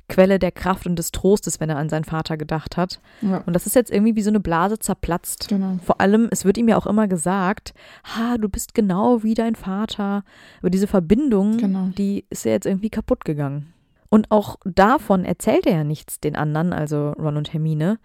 Quelle 0.09 0.39
der 0.39 0.53
Kraft 0.53 0.87
und 0.87 0.97
des 0.99 1.11
Trostes, 1.13 1.61
wenn 1.61 1.69
er 1.69 1.77
an 1.77 1.91
seinen 1.91 2.05
Vater 2.05 2.39
gedacht 2.39 2.79
hat. 2.79 2.99
Ja, 3.21 3.43
Und 3.45 3.53
das 3.53 3.67
ist 3.67 3.75
jetzt 3.75 3.91
irgendwie 3.93 4.17
wie 4.17 4.23
so 4.23 4.31
eine 4.31 4.41
Blase 4.41 4.79
zerplatzt. 4.79 5.49
genau. 5.51 5.79
Vor 5.85 6.01
allem, 6.01 6.29
es 6.31 6.47
wird 6.47 6.57
ihm 6.57 6.69
ja 6.69 6.79
auch 6.79 6.87
immer 6.87 7.07
gesagt, 7.09 7.75
ha, 8.05 8.39
du 8.39 8.49
bist 8.49 8.73
genau 8.75 9.23
wie 9.23 9.35
dein 9.35 9.55
Vater. 9.55 10.25
Aber 10.61 10.71
diese 10.71 10.87
Verbindung, 10.87 11.59
Genau. 11.59 11.91
die 11.99 12.25
ist 12.31 12.47
ja 12.47 12.53
jetzt 12.53 12.65
irgendwie 12.65 12.89
kaputt 12.89 13.27
gegangen. 13.27 13.75
Und 14.11 14.31
auch 14.31 14.57
davon 14.65 15.25
erzählt 15.25 15.67
er 15.67 15.77
ja 15.77 15.85
nichts 15.85 16.21
den 16.21 16.37
anderen, 16.37 16.73
also 16.73 17.11
Ron 17.13 17.37
und 17.37 17.53
Hermine. 17.53 17.99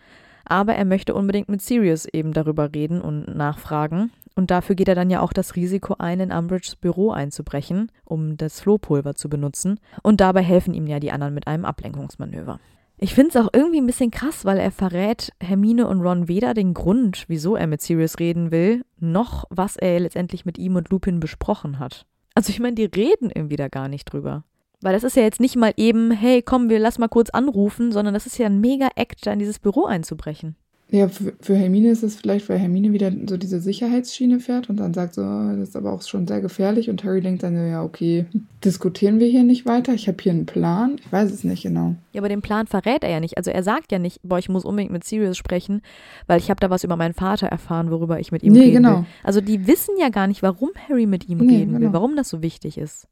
Aber 0.46 0.76
er 0.76 0.86
möchte 0.86 1.14
unbedingt 1.14 1.48
mit 1.48 1.62
Sirius 1.62 2.06
eben 2.06 2.34
darüber 2.34 2.74
reden 2.74 3.02
und 3.02 3.34
nachfragen. 3.34 4.12
Und 4.36 4.52
dafür 4.52 4.76
geht 4.76 4.88
er 4.88 4.96
dann 4.96 5.10
ja 5.10 5.22
auch 5.22 5.32
das 5.32 5.56
Risiko 5.56 5.96
ein, 6.00 6.20
in 6.20 6.32
Umbridges 6.32 6.76
Büro 6.76 7.12
einzubrechen, 7.12 7.92
um 8.04 8.36
das 8.36 8.60
Flohpulver 8.60 9.16
zu 9.16 9.30
benutzen. 9.30 9.80
Und 10.02 10.20
dabei 10.22 10.42
helfen 10.42 10.74
ihm 10.74 10.88
ja 10.88 11.00
die 11.00 11.12
anderen 11.12 11.34
mit 11.34 11.48
einem 11.48 11.66
Ablenkungsmanöver. 11.66 12.60
Ich 12.98 13.14
finde 13.14 13.30
es 13.30 13.36
auch 13.36 13.50
irgendwie 13.54 13.82
ein 13.82 13.86
bisschen 13.86 14.12
krass, 14.12 14.46
weil 14.46 14.58
er 14.58 14.72
verrät 14.72 15.34
Hermine 15.42 15.88
und 15.88 16.02
Ron 16.02 16.28
weder 16.28 16.54
den 16.54 16.74
Grund, 16.74 17.26
wieso 17.28 17.56
er 17.56 17.68
mit 17.68 17.82
Sirius 17.82 18.20
reden 18.20 18.52
will, 18.52 18.84
noch 19.00 19.46
was 19.50 19.76
er 19.76 20.00
letztendlich 20.00 20.46
mit 20.46 20.58
ihm 20.58 20.76
und 20.76 20.90
Lupin 20.90 21.20
besprochen 21.20 21.80
hat. 21.80 22.06
Also 22.36 22.50
ich 22.50 22.60
meine, 22.60 22.76
die 22.76 22.86
reden 22.86 23.30
irgendwie 23.34 23.56
da 23.56 23.68
gar 23.68 23.88
nicht 23.88 24.06
drüber. 24.06 24.44
Weil 24.84 24.94
das 24.94 25.04
ist 25.04 25.16
ja 25.16 25.24
jetzt 25.24 25.40
nicht 25.40 25.56
mal 25.56 25.74
eben, 25.78 26.12
hey, 26.12 26.42
komm, 26.42 26.70
wir 26.70 26.78
lass 26.80 27.00
mal 27.00 27.08
kurz 27.08 27.30
anrufen, 27.30 27.92
sondern 27.92 28.14
das 28.14 28.26
ist 28.26 28.38
ja 28.38 28.48
ein 28.48 28.60
mega 28.60 28.90
Act, 28.96 29.26
da 29.26 29.32
in 29.34 29.40
dieses 29.40 29.60
Büro 29.60 29.86
einzubrechen. 29.86 30.56
Ja, 30.90 31.08
für, 31.08 31.34
für 31.42 31.56
Hermine 31.56 31.90
ist 31.90 32.04
es 32.04 32.16
vielleicht, 32.18 32.48
weil 32.50 32.60
Hermine 32.60 32.94
wieder 32.94 33.12
so 33.28 33.36
diese 33.38 33.60
Sicherheitsschiene 33.60 34.40
fährt 34.40 34.70
und 34.70 34.78
dann 34.78 34.94
sagt 34.94 35.16
so, 35.16 35.22
oh, 35.24 35.56
das 35.58 35.70
ist 35.70 35.76
aber 35.76 35.92
auch 35.92 36.04
schon 36.04 36.28
sehr 36.28 36.40
gefährlich. 36.40 36.88
Und 36.88 37.04
Harry 37.04 37.20
denkt 37.22 37.42
dann 37.42 37.56
so, 37.56 37.64
ja, 37.64 37.82
okay, 37.82 38.26
diskutieren 38.64 39.20
wir 39.20 39.26
hier 39.28 39.44
nicht 39.44 39.66
weiter? 39.66 39.94
Ich 39.96 40.08
habe 40.08 40.18
hier 40.22 40.34
einen 40.34 40.46
Plan. 40.46 40.98
Ich 41.04 41.12
weiß 41.12 41.32
es 41.32 41.44
nicht 41.44 41.64
genau. 41.64 41.96
Ja, 42.12 42.22
aber 42.22 42.30
den 42.30 42.44
Plan 42.44 42.68
verrät 42.68 43.04
er 43.04 43.10
ja 43.10 43.20
nicht. 43.20 43.38
Also 43.38 43.50
er 43.50 43.64
sagt 43.64 43.92
ja 43.92 43.98
nicht, 43.98 44.20
boah, 44.22 44.38
ich 44.38 44.50
muss 44.50 44.66
unbedingt 44.66 44.92
mit 44.92 45.04
Sirius 45.04 45.36
sprechen, 45.38 45.82
weil 46.28 46.38
ich 46.40 46.52
habe 46.52 46.60
da 46.60 46.70
was 46.70 46.84
über 46.84 46.96
meinen 46.96 47.16
Vater 47.16 47.48
erfahren, 47.48 47.90
worüber 47.90 48.20
ich 48.20 48.32
mit 48.32 48.44
ihm 48.44 48.54
Nee, 48.54 48.60
reden 48.66 48.74
genau. 48.84 48.98
will. 48.98 49.06
Also 49.24 49.42
die 49.42 49.66
wissen 49.66 49.96
ja 50.00 50.10
gar 50.10 50.28
nicht, 50.28 50.44
warum 50.44 50.70
Harry 50.90 51.08
mit 51.08 51.28
ihm 51.28 51.40
Nee, 51.40 51.58
reden 51.58 51.74
will, 51.74 51.80
genau. 51.80 51.94
warum 51.94 52.16
das 52.16 52.30
so 52.30 52.44
wichtig 52.44 52.78
ist. 52.78 53.08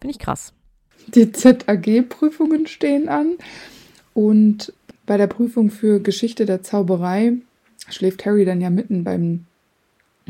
Finde 0.00 0.12
ich 0.12 0.18
krass. 0.18 0.52
Die 1.14 1.32
ZAG-Prüfungen 1.32 2.66
stehen 2.66 3.08
an 3.08 3.34
und 4.14 4.72
bei 5.06 5.16
der 5.16 5.26
Prüfung 5.26 5.70
für 5.70 6.00
Geschichte 6.00 6.46
der 6.46 6.62
Zauberei 6.62 7.34
schläft 7.88 8.24
Harry 8.26 8.44
dann 8.44 8.60
ja 8.60 8.70
mitten 8.70 9.04
beim 9.04 9.46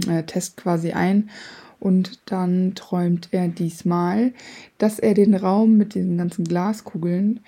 äh, 0.08 0.22
Test 0.22 0.56
quasi 0.56 0.92
ein 0.92 1.30
und 1.78 2.20
dann 2.26 2.74
träumt 2.74 3.28
er 3.32 3.48
diesmal, 3.48 4.32
dass 4.78 4.98
er 4.98 5.14
den 5.14 5.34
Raum 5.34 5.76
mit 5.76 5.94
diesen 5.94 6.18
ganzen 6.18 6.44
Glaskugeln 6.44 7.40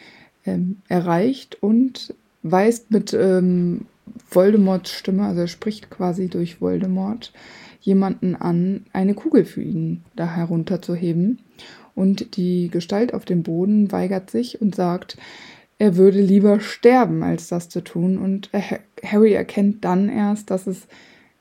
ähm, 0.45 0.79
erreicht 0.89 1.63
und 1.63 2.15
weist 2.43 2.91
mit 2.91 3.15
ähm, 3.15 3.87
Voldemorts 4.29 4.91
Stimme, 4.91 5.25
also 5.27 5.43
er 5.43 5.49
spricht 5.49 5.91
quasi 5.91 6.29
durch 6.29 6.61
Voldemort, 6.61 7.33
jemanden 7.81 8.35
an, 8.35 8.87
eine 8.93 9.15
Kugel 9.15 9.45
für 9.45 9.63
ihn 9.63 10.03
da 10.17 10.27
herunterzuheben. 10.27 11.41
Und 11.95 12.37
die 12.37 12.69
Gestalt 12.71 13.15
auf 13.15 13.25
dem 13.25 13.43
Boden 13.43 13.93
weigert 13.93 14.31
sich 14.31 14.61
und 14.61 14.75
sagt, 14.75 15.17
er 15.79 15.97
würde 15.97 16.21
lieber 16.21 16.61
sterben, 16.61 17.23
als 17.23 17.49
das 17.49 17.69
zu 17.69 17.83
tun. 17.83 18.19
Und 18.19 18.49
äh, 18.53 18.79
Harry 19.05 19.33
erkennt 19.33 19.85
dann 19.85 20.09
erst, 20.09 20.51
dass 20.51 20.67
es 20.67 20.87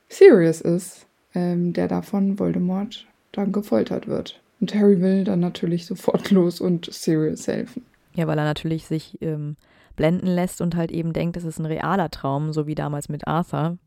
Sirius 0.09 0.61
ist, 0.61 1.05
ähm, 1.33 1.73
der 1.73 1.87
da 1.87 2.01
von 2.01 2.39
Voldemort 2.39 3.07
dann 3.31 3.51
gefoltert 3.51 4.07
wird. 4.07 4.41
Und 4.59 4.75
Harry 4.75 5.01
will 5.01 5.23
dann 5.23 5.39
natürlich 5.39 5.85
sofort 5.85 6.31
los 6.31 6.59
und 6.59 6.91
Sirius 6.91 7.47
helfen. 7.47 7.85
Ja, 8.13 8.27
weil 8.27 8.37
er 8.37 8.45
natürlich 8.45 8.85
sich 8.85 9.17
ähm, 9.21 9.55
blenden 9.95 10.27
lässt 10.27 10.61
und 10.61 10.75
halt 10.75 10.91
eben 10.91 11.13
denkt, 11.13 11.37
es 11.37 11.43
ist 11.43 11.59
ein 11.59 11.65
realer 11.65 12.09
Traum, 12.09 12.51
so 12.51 12.67
wie 12.67 12.75
damals 12.75 13.09
mit 13.09 13.27
Arthur. 13.27 13.77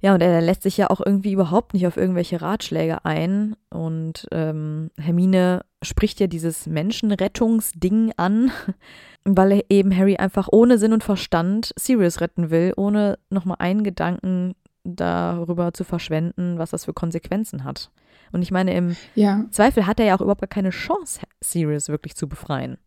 Ja, 0.00 0.14
und 0.14 0.20
er 0.22 0.40
lässt 0.40 0.62
sich 0.62 0.76
ja 0.76 0.90
auch 0.90 1.00
irgendwie 1.04 1.32
überhaupt 1.32 1.74
nicht 1.74 1.86
auf 1.86 1.96
irgendwelche 1.96 2.40
Ratschläge 2.40 3.04
ein. 3.04 3.56
Und 3.70 4.28
ähm, 4.30 4.90
Hermine 4.96 5.62
spricht 5.82 6.20
ja 6.20 6.28
dieses 6.28 6.66
Menschenrettungsding 6.66 8.12
an, 8.16 8.50
weil 9.24 9.52
er 9.52 9.64
eben 9.70 9.96
Harry 9.96 10.16
einfach 10.16 10.48
ohne 10.52 10.78
Sinn 10.78 10.92
und 10.92 11.02
Verstand 11.04 11.72
Sirius 11.78 12.20
retten 12.20 12.50
will, 12.50 12.72
ohne 12.76 13.18
nochmal 13.30 13.56
einen 13.58 13.82
Gedanken 13.82 14.54
darüber 14.84 15.72
zu 15.74 15.84
verschwenden, 15.84 16.58
was 16.58 16.70
das 16.70 16.84
für 16.84 16.92
Konsequenzen 16.94 17.64
hat. 17.64 17.90
Und 18.30 18.42
ich 18.42 18.50
meine, 18.50 18.74
im 18.74 18.96
Ja, 19.14 19.46
Zweifel 19.50 19.86
hat 19.86 19.98
er 20.00 20.06
ja 20.06 20.16
auch 20.16 20.20
überhaupt 20.20 20.42
gar 20.42 20.48
keine 20.48 20.70
Chance, 20.70 21.20
Sirius 21.42 21.88
wirklich 21.88 22.14
zu 22.14 22.28
befreien. 22.28 22.78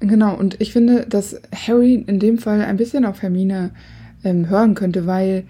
genau. 0.00 0.34
Und 0.36 0.60
ich 0.60 0.72
finde, 0.72 1.06
dass 1.06 1.40
Harry 1.66 1.94
in 1.94 2.18
dem 2.18 2.38
Fall 2.38 2.60
ein 2.62 2.76
bisschen 2.76 3.04
auf 3.04 3.22
Hermine 3.22 3.70
ähm, 4.24 4.48
hören 4.48 4.74
könnte, 4.74 5.06
weil 5.06 5.44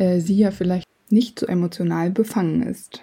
äh, 0.00 0.20
sie 0.20 0.36
ja 0.36 0.50
vielleicht 0.50 0.88
nicht 1.10 1.38
so 1.38 1.46
emotional 1.46 2.10
befangen 2.10 2.62
ist. 2.62 3.02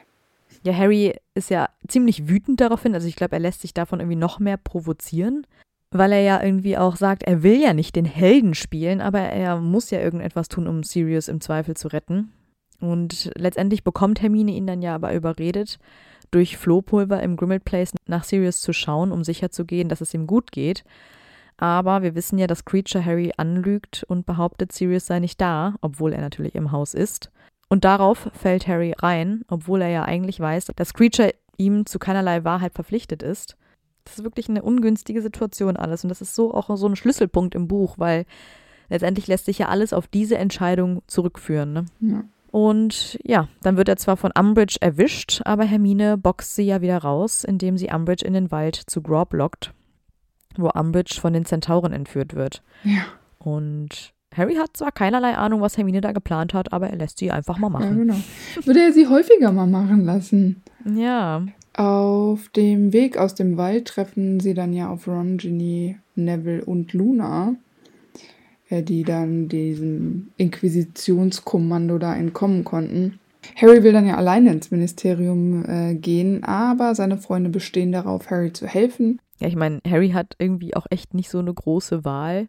Ja, 0.64 0.74
Harry 0.74 1.16
ist 1.36 1.50
ja 1.50 1.70
ziemlich 1.88 2.28
wütend 2.28 2.60
daraufhin. 2.60 2.96
Also 2.96 3.08
ich 3.08 3.16
glaube, 3.16 3.34
er 3.34 3.40
lässt 3.40 3.62
sich 3.62 3.74
davon 3.74 4.00
irgendwie 4.00 4.18
noch 4.18 4.40
mehr 4.40 4.58
provozieren, 4.58 5.46
weil 5.92 6.12
er 6.12 6.22
ja 6.22 6.44
irgendwie 6.44 6.78
auch 6.78 6.96
sagt, 6.96 7.24
er 7.24 7.44
will 7.44 7.62
ja 7.62 7.74
nicht 7.74 7.96
den 7.96 8.06
Helden 8.06 8.56
spielen, 8.56 9.00
aber 9.00 9.20
er 9.20 9.58
muss 9.58 9.92
ja 9.92 10.00
irgendetwas 10.00 10.50
tun, 10.50 10.68
um 10.68 10.84
Sirius 10.84 11.28
im 11.28 11.40
Zweifel 11.40 11.78
zu 11.78 11.90
retten. 11.90 12.34
Und 12.80 13.32
letztendlich 13.36 13.84
bekommt 13.84 14.22
Hermine 14.22 14.52
ihn 14.52 14.68
dann 14.68 14.82
ja 14.82 14.96
aber 14.96 15.14
überredet, 15.14 15.80
durch 16.32 16.58
Flohpulver 16.58 17.22
im 17.22 17.38
Grimmauld 17.38 17.64
Place 17.64 17.92
nach 18.08 18.24
Sirius 18.24 18.60
zu 18.60 18.74
schauen, 18.74 19.12
um 19.12 19.24
sicherzugehen, 19.24 19.90
dass 19.90 20.02
es 20.02 20.14
ihm 20.14 20.28
gut 20.28 20.52
geht. 20.52 20.84
Aber 21.58 22.04
wir 22.04 22.16
wissen 22.16 22.38
ja, 22.38 22.48
dass 22.48 22.66
Creature 22.66 23.04
Harry 23.04 23.32
anlügt 23.38 24.04
und 24.08 24.26
behauptet, 24.26 24.72
Sirius 24.72 25.08
sei 25.08 25.20
nicht 25.20 25.42
da, 25.42 25.76
obwohl 25.82 26.14
er 26.14 26.22
natürlich 26.22 26.56
im 26.56 26.72
Haus 26.72 26.94
ist. 26.94 27.32
Und 27.68 27.84
darauf 27.84 28.30
fällt 28.34 28.68
Harry 28.68 28.94
rein, 28.98 29.44
obwohl 29.48 29.82
er 29.82 29.90
ja 29.90 30.04
eigentlich 30.04 30.40
weiß, 30.40 30.72
dass 30.76 30.94
Creature 30.94 31.34
ihm 31.58 31.86
zu 31.86 32.00
keinerlei 32.00 32.44
Wahrheit 32.44 32.74
verpflichtet 32.74 33.24
ist. 33.24 33.58
Das 34.06 34.20
ist 34.20 34.24
wirklich 34.24 34.48
eine 34.48 34.62
ungünstige 34.62 35.22
Situation 35.22 35.76
alles. 35.76 36.04
Und 36.04 36.10
das 36.10 36.22
ist 36.22 36.36
so 36.36 36.54
auch 36.54 36.76
so 36.78 36.88
ein 36.88 36.96
Schlüsselpunkt 36.96 37.56
im 37.56 37.68
Buch, 37.68 37.96
weil 37.98 38.26
letztendlich 38.90 39.28
lässt 39.28 39.46
sich 39.46 39.58
ja 39.58 39.68
alles 39.68 39.92
auf 39.92 40.08
diese 40.08 40.38
Entscheidung 40.38 41.02
zurückführen. 41.08 41.74
Ne? 41.74 41.86
Ja. 42.00 42.24
Und 42.52 43.20
ja, 43.24 43.50
dann 43.62 43.76
wird 43.76 43.90
er 43.90 43.98
zwar 43.98 44.16
von 44.16 44.32
Umbridge 44.32 44.78
erwischt, 44.80 45.42
aber 45.44 45.66
Hermine 45.66 46.18
boxt 46.18 46.56
sie 46.56 46.64
ja 46.64 46.82
wieder 46.82 47.00
raus, 47.00 47.44
indem 47.44 47.78
sie 47.78 47.90
Umbridge 47.94 48.26
in 48.26 48.34
den 48.34 48.52
Wald 48.52 48.76
zu 48.76 49.02
Grob 49.02 49.34
lockt, 49.34 49.74
wo 50.60 50.70
Umbridge 50.70 51.20
von 51.20 51.34
den 51.34 51.46
Zentauren 51.46 51.94
entführt 51.94 52.34
wird. 52.36 52.64
Ja, 52.84 53.04
Und 53.40 54.14
Harry 54.36 54.56
hat 54.56 54.76
zwar 54.78 54.92
keinerlei 54.92 55.36
Ahnung, 55.36 55.62
was 55.62 55.78
Hermine 55.78 56.02
da 56.02 56.12
geplant 56.12 56.54
hat, 56.54 56.74
aber 56.74 56.90
er 56.90 56.98
lässt 56.98 57.18
sie 57.20 57.32
einfach 57.32 57.58
mal 57.58 57.68
ja, 57.72 57.80
machen. 57.80 57.98
genau. 57.98 58.16
Würde 58.66 58.82
er 58.82 58.94
sie 58.94 59.08
häufiger 59.08 59.52
mal 59.52 59.68
machen 59.68 60.06
lassen. 60.06 60.62
Ja, 60.86 61.44
Auf 61.74 62.50
dem 62.50 62.94
Weg 62.94 63.18
aus 63.18 63.36
dem 63.36 63.58
Wald 63.58 63.88
treffen 63.88 64.40
sie 64.40 64.54
dann 64.54 64.74
ja 64.74 64.90
auf 64.90 65.08
Ron, 65.08 65.38
Ginny, 65.38 65.98
Neville 66.16 66.64
und 66.66 66.94
Luna, 66.94 67.56
äh, 68.70 68.84
die 68.84 69.04
dann 69.04 69.48
diesem 69.48 70.30
Inquisitionskommando 70.38 71.98
da 71.98 72.16
entkommen 72.16 72.64
konnten. 72.64 73.20
Harry 73.56 73.82
will 73.84 73.94
dann 73.94 74.06
ja 74.08 74.18
alleine 74.18 74.52
ins 74.52 74.72
Ministerium 74.72 75.64
äh, 75.68 75.96
gehen, 75.96 76.44
aber 76.44 76.96
seine 76.96 77.18
Freunde 77.18 77.50
bestehen 77.50 77.92
darauf, 77.92 78.30
Harry 78.30 78.52
zu 78.52 78.68
helfen. 78.68 79.20
Ja, 79.40 79.48
ich 79.48 79.56
meine, 79.56 79.82
Harry 79.88 80.12
hat 80.12 80.36
irgendwie 80.40 80.76
auch 80.76 80.88
echt 80.90 81.14
nicht 81.14 81.30
so 81.30 81.40
eine 81.40 81.54
große 81.54 82.04
Wahl. 82.06 82.48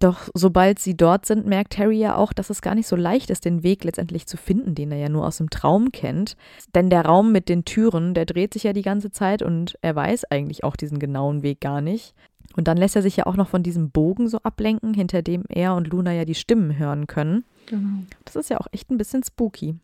Doch 0.00 0.28
sobald 0.34 0.78
sie 0.80 0.96
dort 0.96 1.24
sind, 1.26 1.46
merkt 1.46 1.78
Harry 1.78 1.98
ja 1.98 2.16
auch, 2.16 2.32
dass 2.32 2.50
es 2.50 2.62
gar 2.62 2.74
nicht 2.74 2.88
so 2.88 2.96
leicht 2.96 3.30
ist, 3.30 3.44
den 3.44 3.62
Weg 3.62 3.84
letztendlich 3.84 4.26
zu 4.26 4.36
finden, 4.36 4.74
den 4.74 4.90
er 4.90 4.98
ja 4.98 5.08
nur 5.08 5.26
aus 5.26 5.36
dem 5.36 5.50
Traum 5.50 5.92
kennt. 5.92 6.36
Denn 6.74 6.90
der 6.90 7.04
Raum 7.04 7.30
mit 7.30 7.48
den 7.48 7.64
Türen, 7.64 8.14
der 8.14 8.26
dreht 8.26 8.52
sich 8.52 8.64
ja 8.64 8.72
die 8.72 8.82
ganze 8.82 9.12
Zeit 9.12 9.42
und 9.42 9.78
er 9.82 9.94
weiß 9.94 10.24
eigentlich 10.30 10.64
auch 10.64 10.74
diesen 10.76 10.98
genauen 10.98 11.42
Weg 11.42 11.60
gar 11.60 11.80
nicht. 11.80 12.14
Und 12.56 12.68
dann 12.68 12.76
lässt 12.76 12.96
er 12.96 13.02
sich 13.02 13.16
ja 13.16 13.26
auch 13.26 13.36
noch 13.36 13.48
von 13.48 13.62
diesem 13.62 13.90
Bogen 13.90 14.28
so 14.28 14.38
ablenken, 14.38 14.94
hinter 14.94 15.22
dem 15.22 15.44
er 15.48 15.74
und 15.74 15.88
Luna 15.88 16.12
ja 16.12 16.24
die 16.24 16.34
Stimmen 16.34 16.78
hören 16.78 17.06
können. 17.06 17.44
Genau. 17.66 18.04
Das 18.24 18.36
ist 18.36 18.50
ja 18.50 18.58
auch 18.58 18.66
echt 18.72 18.90
ein 18.90 18.98
bisschen 18.98 19.22
spooky. 19.22 19.76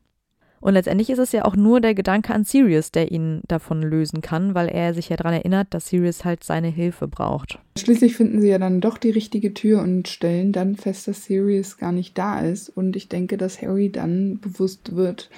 Und 0.60 0.74
letztendlich 0.74 1.08
ist 1.08 1.18
es 1.18 1.32
ja 1.32 1.46
auch 1.46 1.56
nur 1.56 1.80
der 1.80 1.94
Gedanke 1.94 2.34
an 2.34 2.44
Sirius, 2.44 2.92
der 2.92 3.10
ihn 3.10 3.40
davon 3.48 3.82
lösen 3.82 4.20
kann, 4.20 4.54
weil 4.54 4.68
er 4.68 4.92
sich 4.92 5.08
ja 5.08 5.16
daran 5.16 5.32
erinnert, 5.32 5.68
dass 5.70 5.88
Sirius 5.88 6.24
halt 6.24 6.44
seine 6.44 6.68
Hilfe 6.68 7.08
braucht. 7.08 7.58
Schließlich 7.78 8.14
finden 8.14 8.42
sie 8.42 8.48
ja 8.48 8.58
dann 8.58 8.82
doch 8.82 8.98
die 8.98 9.10
richtige 9.10 9.54
Tür 9.54 9.80
und 9.80 10.06
stellen 10.06 10.52
dann 10.52 10.76
fest, 10.76 11.08
dass 11.08 11.24
Sirius 11.24 11.78
gar 11.78 11.92
nicht 11.92 12.16
da 12.18 12.40
ist. 12.40 12.68
Und 12.68 12.94
ich 12.94 13.08
denke, 13.08 13.38
dass 13.38 13.62
Harry 13.62 13.90
dann 13.90 14.38
bewusst 14.38 14.94
wird, 14.94 15.30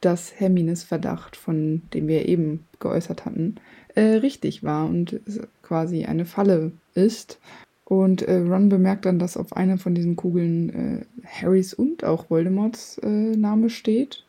dass 0.00 0.32
Hermines 0.40 0.82
Verdacht, 0.82 1.36
von 1.36 1.82
dem 1.92 2.08
wir 2.08 2.26
eben 2.26 2.64
geäußert 2.78 3.26
hatten, 3.26 3.56
äh, 3.94 4.16
richtig 4.16 4.62
war 4.62 4.86
und 4.86 5.20
quasi 5.62 6.06
eine 6.06 6.24
Falle 6.24 6.72
ist. 6.94 7.38
Und 7.84 8.22
äh, 8.22 8.36
Ron 8.36 8.68
bemerkt 8.68 9.04
dann, 9.04 9.18
dass 9.18 9.36
auf 9.36 9.56
einer 9.56 9.76
von 9.76 9.94
diesen 9.94 10.16
Kugeln 10.16 10.70
äh, 10.70 11.26
Harrys 11.26 11.74
und 11.74 12.04
auch 12.04 12.30
Voldemorts 12.30 12.98
äh, 12.98 13.36
Name 13.36 13.68
steht. 13.68 14.24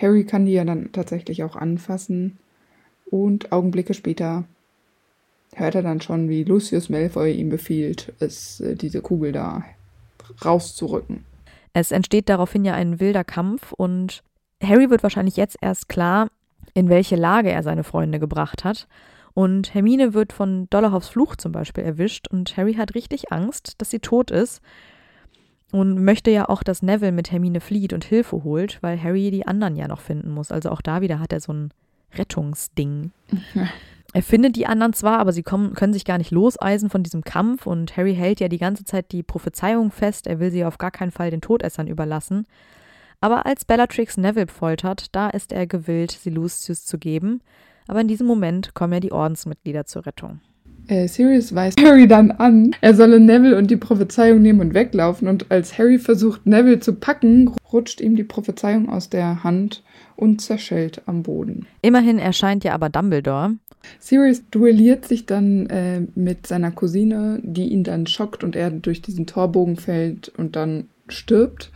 Harry 0.00 0.24
kann 0.24 0.46
die 0.46 0.52
ja 0.52 0.64
dann 0.64 0.92
tatsächlich 0.92 1.44
auch 1.44 1.56
anfassen. 1.56 2.38
Und 3.10 3.52
Augenblicke 3.52 3.94
später 3.94 4.44
hört 5.54 5.74
er 5.74 5.82
dann 5.82 6.00
schon, 6.00 6.28
wie 6.28 6.44
Lucius 6.44 6.88
Malfoy 6.88 7.32
ihm 7.32 7.48
befiehlt, 7.48 8.12
es, 8.20 8.60
äh, 8.60 8.76
diese 8.76 9.02
Kugel 9.02 9.32
da 9.32 9.64
rauszurücken. 10.44 11.24
Es 11.72 11.90
entsteht 11.90 12.28
daraufhin 12.28 12.64
ja 12.64 12.74
ein 12.74 13.00
wilder 13.00 13.24
Kampf 13.24 13.72
und 13.72 14.22
Harry 14.62 14.90
wird 14.90 15.02
wahrscheinlich 15.02 15.36
jetzt 15.36 15.56
erst 15.60 15.88
klar, 15.88 16.28
in 16.74 16.88
welche 16.88 17.16
Lage 17.16 17.50
er 17.50 17.62
seine 17.62 17.84
Freunde 17.84 18.20
gebracht 18.20 18.64
hat. 18.64 18.86
Und 19.34 19.74
Hermine 19.74 20.12
wird 20.12 20.32
von 20.32 20.68
Dollarhoffs 20.70 21.08
Fluch 21.08 21.36
zum 21.36 21.52
Beispiel 21.52 21.84
erwischt 21.84 22.28
und 22.28 22.56
Harry 22.56 22.74
hat 22.74 22.94
richtig 22.94 23.32
Angst, 23.32 23.74
dass 23.78 23.90
sie 23.90 24.00
tot 24.00 24.30
ist 24.30 24.60
und 25.72 26.02
möchte 26.04 26.30
ja 26.30 26.48
auch, 26.48 26.62
dass 26.62 26.82
Neville 26.82 27.12
mit 27.12 27.30
Hermine 27.30 27.60
flieht 27.60 27.92
und 27.92 28.04
Hilfe 28.04 28.42
holt, 28.44 28.82
weil 28.82 29.02
Harry 29.02 29.30
die 29.30 29.46
anderen 29.46 29.76
ja 29.76 29.88
noch 29.88 30.00
finden 30.00 30.30
muss. 30.30 30.50
Also 30.50 30.70
auch 30.70 30.80
da 30.80 31.00
wieder 31.00 31.20
hat 31.20 31.32
er 31.32 31.40
so 31.40 31.52
ein 31.52 31.70
Rettungsding. 32.14 33.12
Er 34.12 34.22
findet 34.22 34.56
die 34.56 34.66
anderen 34.66 34.92
zwar, 34.92 35.20
aber 35.20 35.32
sie 35.32 35.44
kommen, 35.44 35.74
können 35.74 35.92
sich 35.92 36.04
gar 36.04 36.18
nicht 36.18 36.32
loseisen 36.32 36.90
von 36.90 37.04
diesem 37.04 37.22
Kampf 37.22 37.66
und 37.66 37.96
Harry 37.96 38.14
hält 38.14 38.40
ja 38.40 38.48
die 38.48 38.58
ganze 38.58 38.84
Zeit 38.84 39.12
die 39.12 39.22
Prophezeiung 39.22 39.92
fest, 39.92 40.26
er 40.26 40.40
will 40.40 40.50
sie 40.50 40.64
auf 40.64 40.78
gar 40.78 40.90
keinen 40.90 41.12
Fall 41.12 41.30
den 41.30 41.40
Todessern 41.40 41.86
überlassen. 41.86 42.46
Aber 43.20 43.46
als 43.46 43.64
Bellatrix 43.64 44.16
Neville 44.16 44.48
foltert, 44.48 45.14
da 45.14 45.28
ist 45.30 45.52
er 45.52 45.66
gewillt, 45.66 46.10
sie 46.10 46.30
Lucius 46.30 46.84
zu 46.84 46.98
geben. 46.98 47.40
Aber 47.86 48.00
in 48.00 48.08
diesem 48.08 48.26
Moment 48.26 48.74
kommen 48.74 48.94
ja 48.94 49.00
die 49.00 49.12
Ordensmitglieder 49.12 49.84
zur 49.84 50.06
Rettung. 50.06 50.40
Äh, 50.90 51.06
Sirius 51.06 51.54
weist 51.54 51.80
Harry 51.80 52.08
dann 52.08 52.32
an, 52.32 52.74
er 52.80 52.94
solle 52.94 53.20
Neville 53.20 53.56
und 53.56 53.70
die 53.70 53.76
Prophezeiung 53.76 54.42
nehmen 54.42 54.60
und 54.60 54.74
weglaufen. 54.74 55.28
Und 55.28 55.50
als 55.50 55.78
Harry 55.78 55.98
versucht, 55.98 56.46
Neville 56.46 56.80
zu 56.80 56.94
packen, 56.94 57.54
rutscht 57.72 58.00
ihm 58.00 58.16
die 58.16 58.24
Prophezeiung 58.24 58.88
aus 58.88 59.08
der 59.08 59.44
Hand 59.44 59.84
und 60.16 60.40
zerschellt 60.40 61.02
am 61.06 61.22
Boden. 61.22 61.66
Immerhin 61.80 62.18
erscheint 62.18 62.64
ja 62.64 62.74
aber 62.74 62.88
Dumbledore. 62.88 63.54
Sirius 64.00 64.42
duelliert 64.50 65.06
sich 65.06 65.26
dann 65.26 65.66
äh, 65.66 66.02
mit 66.16 66.46
seiner 66.48 66.72
Cousine, 66.72 67.40
die 67.42 67.68
ihn 67.68 67.84
dann 67.84 68.06
schockt 68.06 68.42
und 68.42 68.56
er 68.56 68.70
durch 68.70 69.00
diesen 69.00 69.26
Torbogen 69.26 69.76
fällt 69.76 70.28
und 70.36 70.56
dann 70.56 70.88
stirbt. 71.08 71.70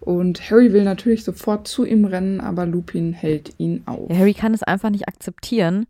Und 0.00 0.50
Harry 0.50 0.72
will 0.72 0.84
natürlich 0.84 1.24
sofort 1.24 1.68
zu 1.68 1.84
ihm 1.84 2.04
rennen, 2.04 2.40
aber 2.40 2.66
Lupin 2.66 3.12
hält 3.12 3.54
ihn 3.58 3.82
auf. 3.86 4.10
Ja, 4.10 4.18
Harry 4.18 4.34
kann 4.34 4.54
es 4.54 4.62
einfach 4.62 4.90
nicht 4.90 5.08
akzeptieren. 5.08 5.86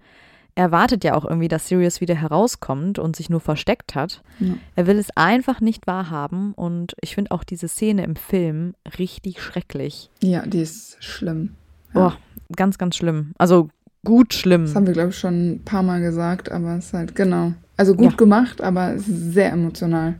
Er 0.56 0.72
wartet 0.72 1.04
ja 1.04 1.14
auch 1.14 1.24
irgendwie, 1.24 1.48
dass 1.48 1.68
Sirius 1.68 2.00
wieder 2.00 2.14
herauskommt 2.14 2.98
und 2.98 3.14
sich 3.14 3.30
nur 3.30 3.40
versteckt 3.40 3.94
hat. 3.94 4.22
Ja. 4.40 4.54
Er 4.74 4.86
will 4.86 4.98
es 4.98 5.08
einfach 5.14 5.60
nicht 5.60 5.86
wahrhaben 5.86 6.54
und 6.54 6.94
ich 7.02 7.14
finde 7.14 7.30
auch 7.30 7.44
diese 7.44 7.68
Szene 7.68 8.02
im 8.04 8.16
Film 8.16 8.74
richtig 8.98 9.40
schrecklich. 9.40 10.10
Ja, 10.22 10.44
die 10.46 10.60
ist 10.62 10.96
schlimm. 11.04 11.50
Boah, 11.92 12.16
ganz, 12.56 12.78
ganz 12.78 12.96
schlimm. 12.96 13.32
Also 13.38 13.68
gut 14.04 14.32
schlimm. 14.34 14.62
Das 14.64 14.74
haben 14.74 14.86
wir, 14.86 14.94
glaube 14.94 15.10
ich, 15.10 15.18
schon 15.18 15.50
ein 15.52 15.62
paar 15.64 15.82
Mal 15.82 16.00
gesagt, 16.00 16.50
aber 16.50 16.76
es 16.78 16.86
ist 16.86 16.92
halt, 16.94 17.14
genau. 17.14 17.52
Also 17.76 17.94
gut 17.94 18.12
Ja. 18.12 18.16
gemacht, 18.16 18.62
aber 18.62 18.94
sehr 18.98 19.52
emotional. 19.52 20.14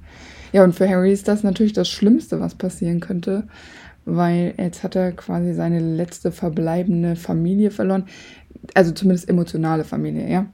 Ja, 0.53 0.65
und 0.65 0.75
für 0.75 0.87
Harry 0.89 1.13
ist 1.13 1.29
das 1.29 1.43
natürlich 1.45 1.73
das 1.73 1.89
Schlimmste, 1.89 2.41
was 2.41 2.55
passieren 2.55 3.01
könnte, 3.01 3.49
weil 4.05 4.55
jetzt 4.59 4.83
hat 4.83 4.97
er 4.97 5.13
quasi 5.13 5.55
seine 5.55 5.81
letzte 5.81 6.31
verbleibende 6.31 7.17
Familie 7.17 7.71
verloren. 7.71 8.05
Also 8.75 8.93
zumindest 8.93 9.29
emotionale 9.29 9.85
Familie, 9.85 10.29
ja. 10.31 10.47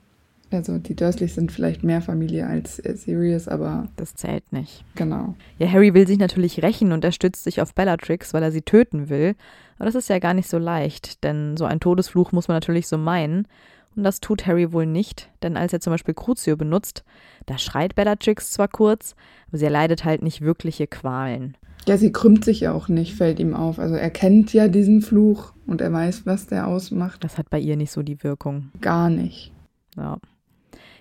Also 0.51 0.77
die 0.77 0.95
Dursleys 0.95 1.35
sind 1.35 1.51
vielleicht 1.51 1.83
mehr 1.83 2.03
Familie 2.03 2.47
als 2.47 2.79
äh, 2.79 2.95
Sirius, 2.95 3.49
aber 3.49 3.89
Das 3.97 4.15
zählt 4.15 4.53
nicht. 4.53 4.85
genau. 4.95 5.35
Ja, 5.59 5.67
Harry 5.71 5.95
will 5.95 6.07
sich 6.07 6.19
natürlich 6.19 6.63
rächen 6.63 6.93
und 6.93 7.05
er 7.05 7.13
stützt 7.13 7.45
sich 7.45 7.63
auf 7.63 7.75
Bellatrix, 7.75 8.35
weil 8.35 8.43
er 8.43 8.53
sie 8.53 8.61
töten 8.61 9.09
will. 9.09 9.35
Aber 9.77 9.87
das 9.87 9.95
ist 9.95 10.11
ja 10.11 10.19
gar 10.19 10.35
nicht 10.35 10.51
so 10.51 10.59
leicht, 10.59 11.25
denn 11.25 11.57
so 11.57 11.65
ein 11.65 11.81
Todesfluch 11.81 12.33
muss 12.33 12.49
man 12.49 12.57
natürlich 12.57 12.87
so 12.87 12.99
meinen. 12.99 13.49
Und 13.97 14.05
das 14.05 14.21
tut 14.21 14.47
Harry 14.47 14.73
wohl 14.73 14.87
nicht, 14.87 15.31
denn 15.43 15.57
als 15.57 15.73
er 15.73 15.81
zum 15.81 15.93
Beispiel 15.93 16.15
Crucio 16.15 16.57
benutzt, 16.57 17.05
da 17.47 17.59
schreit 17.59 17.95
Bellatrix 17.95 18.51
zwar 18.51 18.69
kurz, 18.69 19.15
aber 19.49 19.59
sie 19.59 19.67
erleidet 19.67 20.05
halt 20.05 20.23
nicht 20.23 20.41
wirkliche 20.41 20.87
Qualen. 20.87 21.57
Ja, 21.87 21.97
sie 21.97 22.13
krümmt 22.13 22.45
sich 22.45 22.61
ja 22.61 22.73
auch 22.73 22.89
nicht, 22.89 23.15
fällt 23.15 23.41
ihm 23.41 23.55
auf. 23.55 23.79
Also 23.79 23.95
er 23.95 24.11
kennt 24.11 24.53
ja 24.53 24.69
diesen 24.69 25.03
Fluch 25.03 25.53
und 25.67 25.81
er 25.81 25.93
weiß, 25.93 26.27
was 26.27 26.47
der 26.47 26.69
ausmacht. 26.69 27.25
Das 27.25 27.39
hat 27.39 27.51
bei 27.51 27.59
ihr 27.59 27.77
nicht 27.77 27.91
so 27.91 28.03
die 28.03 28.23
Wirkung. 28.23 28.71
Gar 28.81 29.11
nicht. 29.11 29.53
Ja. 29.97 30.19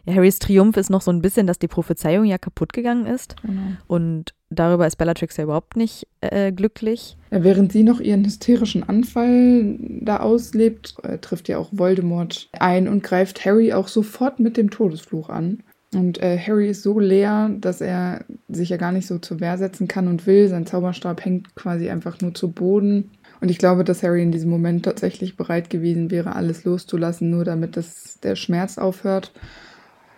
Ja, 0.06 0.16
Harrys 0.16 0.40
Triumph 0.40 0.78
ist 0.78 0.90
noch 0.90 1.02
so 1.02 1.12
ein 1.12 1.22
bisschen, 1.22 1.46
dass 1.46 1.60
die 1.60 1.68
Prophezeiung 1.68 2.26
ja 2.26 2.38
kaputt 2.38 2.74
gegangen 2.74 3.06
ist. 3.06 3.36
Genau. 3.44 3.62
Und 3.88 4.34
darüber 4.50 4.88
ist 4.88 4.96
Bellatrix 4.96 5.38
ja 5.38 5.44
überhaupt 5.44 5.78
nicht 5.78 6.08
äh, 6.22 6.52
glücklich. 6.52 7.18
Ja, 7.30 7.44
während 7.44 7.72
sie 7.72 7.84
noch 7.84 8.00
ihren 8.00 8.26
hysterischen 8.26 8.88
Anfall 8.88 9.78
da 9.80 10.18
auslebt, 10.18 10.96
äh, 11.04 11.20
trifft 11.20 11.50
ja 11.50 11.60
auch 11.60 11.70
Voldemort 11.72 12.50
ein 12.54 12.88
und 12.88 13.04
greift 13.04 13.46
Harry 13.46 13.74
auch 13.74 13.88
sofort 13.88 14.40
mit 14.40 14.58
dem 14.58 14.72
Todesfluch 14.72 15.30
an. 15.30 15.62
Und 15.94 16.22
äh, 16.22 16.38
Harry 16.38 16.70
ist 16.70 16.84
so 16.84 17.00
leer, 17.00 17.52
dass 17.60 17.82
er 17.82 18.24
sich 18.48 18.70
ja 18.70 18.78
gar 18.78 18.94
nicht 18.94 19.08
so 19.08 19.18
zur 19.20 19.42
Wehr 19.42 19.58
setzen 19.58 19.88
kann 19.90 20.08
und 20.08 20.26
will. 20.26 20.48
Sein 20.48 20.66
Zauberstab 20.66 21.26
hängt 21.26 21.54
quasi 21.56 21.90
einfach 21.90 22.22
nur 22.22 22.34
zu 22.34 22.52
Boden. 22.52 23.12
Und 23.42 23.52
ich 23.52 23.58
glaube, 23.58 23.84
dass 23.84 24.04
Harry 24.04 24.22
in 24.22 24.32
diesem 24.32 24.50
Moment 24.50 24.86
tatsächlich 24.86 25.36
bereit 25.36 25.70
gewesen 25.70 26.12
wäre, 26.12 26.36
alles 26.36 26.64
loszulassen, 26.64 27.30
nur 27.30 27.44
damit 27.44 27.76
das, 27.76 28.20
der 28.22 28.36
Schmerz 28.36 28.78
aufhört. 28.78 29.34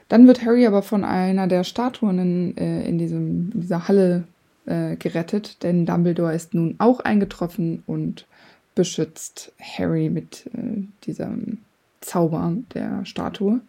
Dann 0.09 0.27
wird 0.27 0.45
Harry 0.45 0.67
aber 0.67 0.83
von 0.83 1.03
einer 1.03 1.47
der 1.47 1.63
Statuen 1.63 2.19
in, 2.19 2.57
äh, 2.57 2.87
in, 2.87 2.97
diesem, 2.99 3.51
in 3.51 3.61
dieser 3.61 3.87
Halle 3.87 4.25
äh, 4.65 4.95
gerettet, 4.97 5.63
denn 5.63 5.85
Dumbledore 5.85 6.35
ist 6.35 6.53
nun 6.53 6.75
auch 6.77 6.99
eingetroffen 6.99 7.81
und 7.87 8.27
beschützt 8.75 9.53
Harry 9.59 10.09
mit 10.09 10.49
äh, 10.53 10.83
diesem 11.05 11.59
Zauber 12.01 12.53
der 12.73 13.05
Statue. 13.05 13.61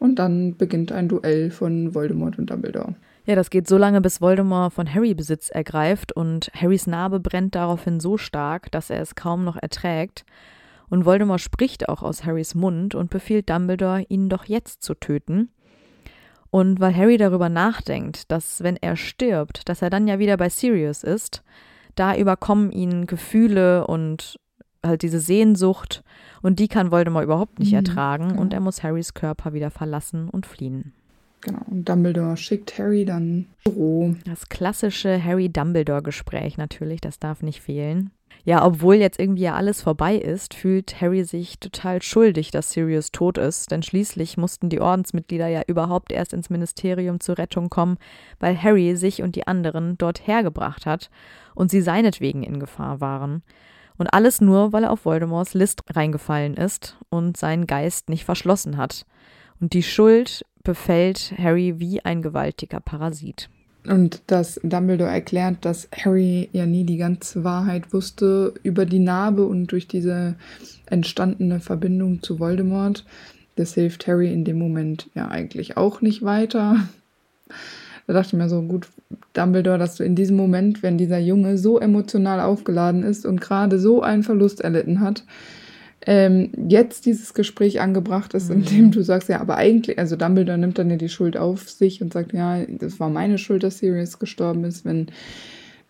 Und 0.00 0.18
dann 0.18 0.56
beginnt 0.56 0.92
ein 0.92 1.08
Duell 1.08 1.50
von 1.50 1.94
Voldemort 1.94 2.38
und 2.38 2.50
Dumbledore. 2.50 2.94
Ja, 3.26 3.34
das 3.34 3.50
geht 3.50 3.68
so 3.68 3.76
lange, 3.76 4.00
bis 4.00 4.22
Voldemort 4.22 4.72
von 4.72 4.92
Harry 4.92 5.12
Besitz 5.12 5.50
ergreift 5.50 6.10
und 6.10 6.50
Harrys 6.54 6.86
Narbe 6.86 7.20
brennt 7.20 7.54
daraufhin 7.54 8.00
so 8.00 8.16
stark, 8.16 8.72
dass 8.72 8.88
er 8.88 9.02
es 9.02 9.14
kaum 9.14 9.44
noch 9.44 9.56
erträgt. 9.56 10.24
Und 10.88 11.04
Voldemort 11.04 11.42
spricht 11.42 11.90
auch 11.90 12.02
aus 12.02 12.24
Harrys 12.24 12.54
Mund 12.54 12.94
und 12.94 13.10
befiehlt 13.10 13.50
Dumbledore, 13.50 14.06
ihn 14.08 14.30
doch 14.30 14.46
jetzt 14.46 14.82
zu 14.82 14.94
töten. 14.94 15.50
Und 16.50 16.80
weil 16.80 16.96
Harry 16.96 17.18
darüber 17.18 17.50
nachdenkt, 17.50 18.32
dass 18.32 18.62
wenn 18.62 18.76
er 18.76 18.96
stirbt, 18.96 19.68
dass 19.68 19.82
er 19.82 19.90
dann 19.90 20.08
ja 20.08 20.18
wieder 20.18 20.38
bei 20.38 20.48
Sirius 20.48 21.04
ist, 21.04 21.44
da 21.94 22.16
überkommen 22.16 22.72
ihn 22.72 23.06
Gefühle 23.06 23.86
und 23.86 24.40
halt 24.82 25.02
diese 25.02 25.20
Sehnsucht 25.20 26.02
und 26.42 26.58
die 26.58 26.68
kann 26.68 26.90
Voldemort 26.90 27.24
überhaupt 27.24 27.58
nicht 27.58 27.72
Mhm, 27.72 27.76
ertragen 27.76 28.28
genau. 28.30 28.40
und 28.40 28.52
er 28.52 28.60
muss 28.60 28.82
Harrys 28.82 29.14
Körper 29.14 29.52
wieder 29.52 29.70
verlassen 29.70 30.28
und 30.28 30.46
fliehen. 30.46 30.92
Genau. 31.42 31.60
Und 31.70 31.88
Dumbledore 31.88 32.36
schickt 32.36 32.78
Harry 32.78 33.04
dann 33.06 33.46
Büro. 33.64 34.14
Das 34.26 34.48
klassische 34.50 35.22
Harry-Dumbledore-Gespräch 35.22 36.58
natürlich, 36.58 37.00
das 37.00 37.18
darf 37.18 37.42
nicht 37.42 37.62
fehlen. 37.62 38.10
Ja, 38.44 38.64
obwohl 38.64 38.96
jetzt 38.96 39.18
irgendwie 39.18 39.42
ja 39.42 39.54
alles 39.54 39.82
vorbei 39.82 40.16
ist, 40.16 40.54
fühlt 40.54 41.00
Harry 41.00 41.24
sich 41.24 41.58
total 41.58 42.00
schuldig, 42.00 42.50
dass 42.50 42.72
Sirius 42.72 43.10
tot 43.12 43.36
ist, 43.38 43.70
denn 43.70 43.82
schließlich 43.82 44.36
mussten 44.38 44.68
die 44.70 44.80
Ordensmitglieder 44.80 45.46
ja 45.48 45.62
überhaupt 45.66 46.12
erst 46.12 46.32
ins 46.32 46.48
Ministerium 46.48 47.20
zur 47.20 47.38
Rettung 47.38 47.68
kommen, 47.68 47.98
weil 48.38 48.60
Harry 48.62 48.96
sich 48.96 49.22
und 49.22 49.34
die 49.34 49.46
anderen 49.46 49.98
dort 49.98 50.26
hergebracht 50.26 50.86
hat 50.86 51.10
und 51.54 51.70
sie 51.70 51.82
seinetwegen 51.82 52.42
in 52.42 52.60
Gefahr 52.60 53.00
waren. 53.00 53.42
Und 54.00 54.14
alles 54.14 54.40
nur, 54.40 54.72
weil 54.72 54.84
er 54.84 54.92
auf 54.92 55.04
Voldemorts 55.04 55.52
List 55.52 55.82
reingefallen 55.94 56.54
ist 56.54 56.96
und 57.10 57.36
seinen 57.36 57.66
Geist 57.66 58.08
nicht 58.08 58.24
verschlossen 58.24 58.78
hat. 58.78 59.04
Und 59.60 59.74
die 59.74 59.82
Schuld 59.82 60.46
befällt 60.64 61.34
Harry 61.36 61.74
wie 61.80 62.02
ein 62.02 62.22
gewaltiger 62.22 62.80
Parasit. 62.80 63.50
Und 63.86 64.22
dass 64.26 64.58
Dumbledore 64.62 65.10
erklärt, 65.10 65.66
dass 65.66 65.86
Harry 65.94 66.48
ja 66.52 66.64
nie 66.64 66.84
die 66.84 66.96
ganze 66.96 67.44
Wahrheit 67.44 67.92
wusste 67.92 68.54
über 68.62 68.86
die 68.86 69.00
Narbe 69.00 69.44
und 69.44 69.66
durch 69.66 69.86
diese 69.86 70.34
entstandene 70.86 71.60
Verbindung 71.60 72.22
zu 72.22 72.38
Voldemort. 72.38 73.04
Das 73.56 73.74
hilft 73.74 74.06
Harry 74.06 74.32
in 74.32 74.46
dem 74.46 74.58
Moment 74.58 75.10
ja 75.14 75.28
eigentlich 75.28 75.76
auch 75.76 76.00
nicht 76.00 76.22
weiter. 76.22 76.88
Da 78.10 78.14
dachte 78.14 78.34
ich 78.34 78.42
mir 78.42 78.48
so, 78.48 78.60
gut, 78.62 78.88
Dumbledore, 79.34 79.78
dass 79.78 79.94
du 79.94 80.02
in 80.02 80.16
diesem 80.16 80.36
Moment, 80.36 80.82
wenn 80.82 80.98
dieser 80.98 81.20
Junge 81.20 81.56
so 81.58 81.78
emotional 81.78 82.40
aufgeladen 82.40 83.04
ist 83.04 83.24
und 83.24 83.40
gerade 83.40 83.78
so 83.78 84.02
einen 84.02 84.24
Verlust 84.24 84.62
erlitten 84.62 84.98
hat, 84.98 85.22
ähm, 86.04 86.50
jetzt 86.66 87.06
dieses 87.06 87.34
Gespräch 87.34 87.80
angebracht 87.80 88.34
ist, 88.34 88.50
in 88.50 88.62
Mhm. 88.62 88.64
dem 88.64 88.90
du 88.90 89.02
sagst, 89.02 89.28
ja, 89.28 89.40
aber 89.40 89.58
eigentlich, 89.58 89.96
also 89.96 90.16
Dumbledore 90.16 90.58
nimmt 90.58 90.76
dann 90.76 90.90
ja 90.90 90.96
die 90.96 91.08
Schuld 91.08 91.36
auf 91.36 91.70
sich 91.70 92.02
und 92.02 92.12
sagt, 92.12 92.32
ja, 92.32 92.64
das 92.80 92.98
war 92.98 93.10
meine 93.10 93.38
Schuld, 93.38 93.62
dass 93.62 93.78
Sirius 93.78 94.18
gestorben 94.18 94.64
ist. 94.64 94.84
Wenn 94.84 95.06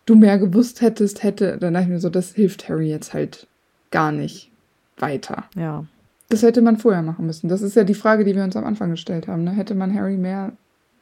du 0.04 0.14
mehr 0.14 0.38
gewusst 0.38 0.82
hättest, 0.82 1.22
hätte, 1.22 1.56
dann 1.58 1.72
dachte 1.72 1.84
ich 1.86 1.90
mir 1.90 2.00
so, 2.00 2.10
das 2.10 2.34
hilft 2.34 2.68
Harry 2.68 2.90
jetzt 2.90 3.14
halt 3.14 3.46
gar 3.90 4.12
nicht 4.12 4.50
weiter. 4.98 5.44
Ja. 5.56 5.86
Das 6.28 6.42
hätte 6.42 6.60
man 6.60 6.76
vorher 6.76 7.00
machen 7.00 7.24
müssen. 7.24 7.48
Das 7.48 7.62
ist 7.62 7.76
ja 7.76 7.84
die 7.84 7.94
Frage, 7.94 8.24
die 8.24 8.36
wir 8.36 8.44
uns 8.44 8.56
am 8.56 8.66
Anfang 8.66 8.90
gestellt 8.90 9.26
haben. 9.26 9.44
Ne? 9.44 9.52
Hätte 9.52 9.74
man 9.74 9.94
Harry 9.94 10.18
mehr 10.18 10.52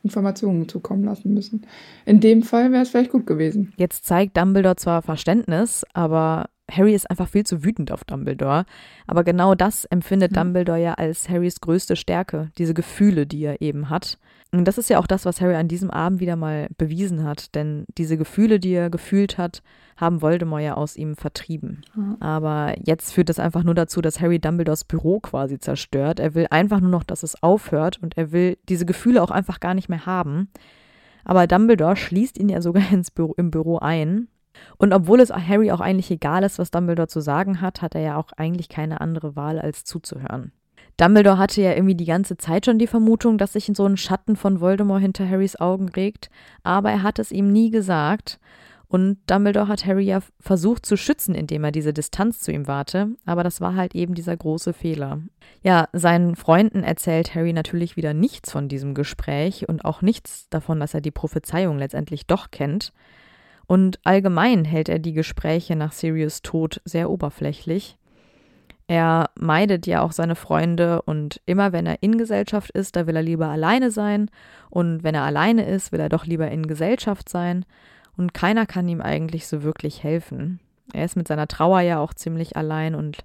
Informationen 0.03 0.69
zukommen 0.69 1.05
lassen 1.05 1.35
müssen. 1.35 1.67
In 2.07 2.21
dem 2.21 2.43
Fall 2.43 2.73
wäre 2.73 2.83
es 2.83 2.91
vielleicht 2.91 3.13
gut 3.13 3.27
gewesen. 3.27 3.73
Jetzt 3.77 4.05
zeigt 4.05 4.37
Dumbledore 4.37 4.77
zwar 4.77 5.03
Verständnis, 5.03 5.85
aber 5.93 6.47
Harry 6.71 6.95
ist 6.95 7.11
einfach 7.11 7.29
viel 7.29 7.45
zu 7.45 7.65
wütend 7.65 7.91
auf 7.93 8.05
Dumbledore. 8.05 8.65
Aber 9.07 9.25
genau 9.25 9.55
das 9.55 9.85
empfindet 9.87 10.33
Mhm. 10.33 10.37
Dumbledore 10.37 10.81
ja 10.81 10.95
als 10.95 11.29
Harrys 11.29 11.61
größte 11.61 11.97
Stärke, 11.97 12.51
diese 12.59 12.75
Gefühle, 12.75 13.27
die 13.27 13.43
er 13.45 13.61
eben 13.63 13.91
hat. 13.91 14.19
Und 14.51 14.65
das 14.67 14.79
ist 14.79 14.89
ja 14.89 14.99
auch 14.99 15.07
das, 15.07 15.25
was 15.27 15.41
Harry 15.41 15.55
an 15.57 15.69
diesem 15.69 15.91
Abend 15.91 16.21
wieder 16.21 16.37
mal 16.37 16.69
bewiesen 16.79 17.23
hat, 17.25 17.55
denn 17.55 17.85
diese 17.99 18.17
Gefühle, 18.17 18.59
die 18.59 18.73
er 18.73 18.89
gefühlt 18.89 19.37
hat, 19.37 19.63
haben 19.99 20.23
Voldemort 20.23 20.63
ja 20.63 20.75
aus 20.75 20.97
ihm 20.97 21.17
vertrieben. 21.17 21.83
Ja. 21.97 22.17
Aber 22.21 22.75
jetzt 22.83 23.13
führt 23.13 23.29
das 23.29 23.39
einfach 23.39 23.63
nur 23.63 23.75
dazu, 23.75 24.01
dass 24.01 24.21
Harry 24.21 24.39
Dumbledores 24.39 24.85
Büro 24.85 25.21
quasi 25.21 25.59
zerstört. 25.59 26.19
Er 26.21 26.35
will 26.35 26.47
einfach 26.51 26.81
nur 26.81 26.91
noch, 26.91 27.05
dass 27.05 27.23
es 27.23 27.43
aufhört 27.43 27.99
und 28.03 28.17
er 28.17 28.33
will 28.33 28.57
diese 28.69 28.87
Gefühle 28.87 29.23
auch 29.23 29.31
einfach 29.31 29.61
gar 29.61 29.75
nicht 29.75 29.89
mehr 29.89 30.07
haben. 30.07 30.49
Aber 31.25 31.47
Dumbledore 31.47 31.97
schließt 31.97 32.39
ihn 32.39 32.49
ja 32.49 32.63
sogar 32.63 32.83
ins 32.93 33.11
Büro, 33.11 33.35
im 33.37 33.51
Büro 33.51 33.79
ein. 33.79 34.29
Und 34.77 34.93
obwohl 34.93 35.21
es 35.21 35.31
Harry 35.31 35.71
auch 35.73 35.81
eigentlich 35.81 36.11
egal 36.11 36.43
ist, 36.43 36.59
was 36.59 36.71
Dumbledore 36.71 37.09
zu 37.09 37.21
sagen 37.21 37.61
hat, 37.61 37.83
hat 37.83 37.95
er 37.95 38.01
ja 38.01 38.17
auch 38.17 38.33
eigentlich 38.37 38.69
keine 38.69 39.01
andere 39.01 39.37
Wahl, 39.37 39.59
als 39.59 39.85
zuzuhören. 39.85 40.53
Dumbledore 40.99 41.39
hatte 41.39 41.63
ja 41.63 41.73
irgendwie 41.75 41.95
die 41.95 42.05
ganze 42.05 42.37
Zeit 42.37 42.67
schon 42.67 42.79
die 42.79 42.89
Vermutung, 42.89 43.39
dass 43.39 43.53
sich 43.53 43.71
so 43.73 43.87
ein 43.87 43.97
Schatten 43.97 44.35
von 44.35 44.61
Voldemort 44.61 45.01
hinter 45.01 45.29
Harrys 45.29 45.59
Augen 45.59 45.89
regt, 45.89 46.29
aber 46.65 46.91
er 46.91 47.03
hat 47.03 47.19
es 47.21 47.31
ihm 47.31 47.53
nie 47.53 47.71
gesagt. 47.71 48.41
Und 48.89 49.19
Dumbledore 49.27 49.69
hat 49.69 49.85
Harry 49.85 50.05
ja 50.05 50.21
versucht 50.41 50.87
zu 50.87 50.97
schützen, 50.97 51.35
indem 51.35 51.63
er 51.63 51.73
diese 51.73 51.93
Distanz 51.93 52.41
zu 52.41 52.51
ihm 52.51 52.67
warte, 52.67 53.11
aber 53.27 53.45
das 53.45 53.61
war 53.61 53.77
halt 53.77 53.95
eben 53.95 54.15
dieser 54.15 54.37
große 54.37 54.73
Fehler. 54.73 55.21
Ja, 55.63 55.89
seinen 55.93 56.37
Freunden 56.37 56.83
erzählt 56.83 57.35
Harry 57.35 57.53
natürlich 57.53 57.97
wieder 57.97 58.15
nichts 58.15 58.51
von 58.51 58.69
diesem 58.69 58.95
Gespräch 58.95 59.69
und 59.69 59.85
auch 59.85 60.01
nichts 60.01 60.49
davon, 60.49 60.81
dass 60.81 60.95
er 60.95 61.03
die 61.03 61.11
Prophezeiung 61.11 61.79
letztendlich 61.79 62.27
doch 62.27 62.51
kennt. 62.51 62.93
Und 63.69 64.01
allgemein 64.03 64.65
hält 64.65 64.89
er 64.89 64.99
die 64.99 65.13
Gespräche 65.13 65.77
nach 65.77 65.93
Sirius 65.93 66.41
Tod 66.41 66.81
sehr 66.87 67.11
oberflächlich. 67.11 67.99
Er 68.87 69.29
meidet 69.39 69.87
ja 69.87 70.01
auch 70.01 70.13
seine 70.13 70.35
Freunde 70.35 71.03
und 71.03 71.43
immer 71.45 71.73
wenn 71.73 71.85
er 71.85 72.03
in 72.03 72.17
Gesellschaft 72.17 72.71
ist, 72.71 72.97
da 72.97 73.07
will 73.07 73.15
er 73.15 73.23
lieber 73.23 73.49
alleine 73.49 73.91
sein 73.91 74.31
und 74.71 75.05
wenn 75.05 75.15
er 75.15 75.25
alleine 75.25 75.67
ist, 75.67 75.93
will 75.93 76.01
er 76.01 76.09
doch 76.09 76.25
lieber 76.25 76.51
in 76.51 76.67
Gesellschaft 76.67 77.29
sein 77.29 77.67
und 78.17 78.33
keiner 78.33 78.65
kann 78.65 78.89
ihm 78.89 79.03
eigentlich 79.03 79.47
so 79.47 79.63
wirklich 79.63 80.03
helfen. 80.03 80.61
Er 80.95 81.05
ist 81.05 81.17
mit 81.17 81.29
seiner 81.29 81.47
Trauer 81.47 81.81
ja 81.81 81.99
auch 81.99 82.15
ziemlich 82.15 82.57
allein 82.57 82.95
und 82.95 83.19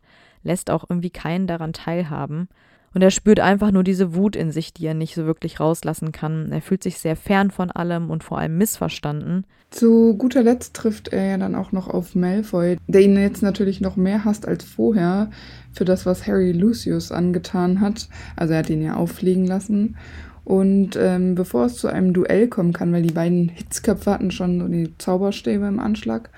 lässt 0.43 0.69
auch 0.69 0.83
irgendwie 0.89 1.11
keinen 1.11 1.47
daran 1.47 1.71
teilhaben. 1.71 2.49
Und 2.93 3.01
er 3.01 3.11
spürt 3.11 3.39
einfach 3.39 3.71
nur 3.71 3.83
diese 3.83 4.15
Wut 4.15 4.35
in 4.35 4.51
sich, 4.51 4.73
die 4.73 4.85
er 4.85 4.93
nicht 4.93 5.15
so 5.15 5.25
wirklich 5.25 5.59
rauslassen 5.59 6.11
kann. 6.11 6.51
Er 6.51 6.61
fühlt 6.61 6.83
sich 6.83 6.99
sehr 6.99 7.15
fern 7.15 7.51
von 7.51 7.71
allem 7.71 8.09
und 8.09 8.23
vor 8.23 8.37
allem 8.37 8.57
missverstanden. 8.57 9.45
Zu 9.71 10.15
guter 10.15 10.43
Letzt 10.43 10.75
trifft 10.75 11.07
er 11.07 11.25
ja 11.25 11.37
dann 11.37 11.55
auch 11.55 11.71
noch 11.71 11.87
auf 11.87 12.13
Malfoy, 12.13 12.77
der 12.87 13.01
ihn 13.01 13.17
jetzt 13.17 13.41
natürlich 13.41 13.81
noch 13.81 13.95
mehr 13.95 14.23
hasst 14.23 14.47
als 14.47 14.63
vorher 14.63 15.31
für 15.71 15.85
das, 15.85 16.05
was 16.05 16.27
Harry 16.27 16.51
Lucius 16.51 17.11
angetan 17.11 17.81
hat. 17.81 18.07
Also 18.35 18.53
er 18.53 18.59
hat 18.59 18.69
ihn 18.69 18.83
ja 18.83 18.95
auffliegen 18.95 19.47
lassen. 19.47 19.95
Und 20.43 20.97
ähm, 20.97 21.35
bevor 21.35 21.65
es 21.65 21.77
zu 21.77 21.87
einem 21.87 22.13
Duell 22.13 22.47
kommen 22.49 22.73
kann, 22.73 22.91
weil 22.91 23.01
die 23.01 23.13
beiden 23.13 23.49
Hitzköpfe 23.49 24.11
hatten 24.11 24.29
schon 24.29 24.59
so 24.59 24.67
die 24.67 24.93
Zauberstäbe 24.97 25.65
im 25.65 25.79
Anschlag, 25.79 26.29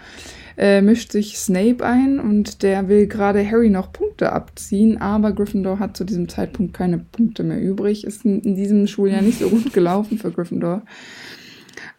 äh, 0.58 0.82
mischt 0.82 1.12
sich 1.12 1.38
Snape 1.38 1.86
ein 1.86 2.20
und 2.20 2.64
der 2.64 2.88
will 2.88 3.08
gerade 3.08 3.50
Harry 3.50 3.70
noch 3.70 3.92
Punkte 3.92 4.32
abziehen, 4.32 4.98
aber 5.02 5.32
Gryffindor 5.32 5.80
hat 5.80 5.98
zu 5.98 6.04
diesem 6.04 6.30
Zeitpunkt 6.30 6.74
keine 6.74 6.98
Punkte 6.98 7.44
mehr 7.44 7.62
übrig. 7.62 8.06
Ist 8.06 8.26
in, 8.26 8.42
in 8.42 8.56
diesem 8.56 8.88
Schuljahr 8.88 9.22
nicht 9.22 9.40
so 9.40 9.50
gut 9.50 9.74
gelaufen 9.74 10.18
für 10.18 10.32
Gryffindor. 10.32 10.84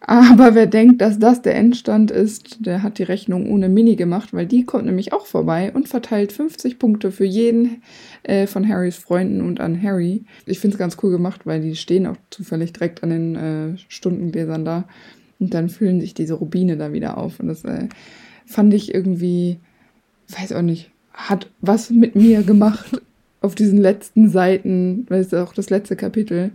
Aber 0.01 0.55
wer 0.55 0.67
denkt, 0.67 1.01
dass 1.01 1.19
das 1.19 1.43
der 1.43 1.57
Endstand 1.57 2.11
ist, 2.11 2.65
der 2.65 2.83
hat 2.83 2.99
die 2.99 3.03
Rechnung 3.03 3.51
ohne 3.51 3.69
Mini 3.69 3.97
gemacht, 3.97 4.33
weil 4.33 4.47
die 4.47 4.65
kommt 4.65 4.85
nämlich 4.85 5.13
auch 5.13 5.27
vorbei 5.27 5.73
und 5.73 5.89
verteilt 5.89 6.33
50 6.33 6.79
Punkte 6.79 7.11
für 7.11 7.25
jeden 7.25 7.83
äh, 8.23 8.47
von 8.47 8.69
Harrys 8.69 8.97
Freunden 8.97 9.41
und 9.41 9.59
an 9.59 9.83
Harry. 9.83 10.25
Ich 10.45 10.61
finde 10.61 10.75
es 10.75 10.79
ganz 10.79 10.97
cool 11.03 11.11
gemacht, 11.11 11.45
weil 11.45 11.61
die 11.61 11.75
stehen 11.75 12.07
auch 12.07 12.17
zufällig 12.31 12.73
direkt 12.73 13.03
an 13.03 13.11
den 13.11 13.37
äh, 13.37 13.79
Stundengläsern 13.89 14.65
da 14.65 14.85
und 15.41 15.55
dann 15.55 15.69
füllen 15.69 16.01
sich 16.01 16.15
diese 16.15 16.35
Rubine 16.35 16.77
da 16.77 16.93
wieder 16.93 17.19
auf. 17.19 17.41
Und 17.41 17.49
das 17.49 17.65
äh, 17.65 17.89
fand 18.47 18.73
ich 18.75 18.95
irgendwie, 18.95 19.59
weiß 20.29 20.53
auch 20.53 20.63
nicht, 20.63 20.91
hat 21.13 21.51
was 21.61 21.91
mit 21.91 22.15
mir 22.15 22.43
gemacht 22.43 23.03
auf 23.41 23.55
diesen 23.55 23.79
letzten 23.79 24.29
Seiten, 24.29 25.07
weil 25.09 25.21
es 25.21 25.35
auch 25.35 25.53
das 25.53 25.71
letzte 25.71 25.97
Kapitel. 25.97 26.53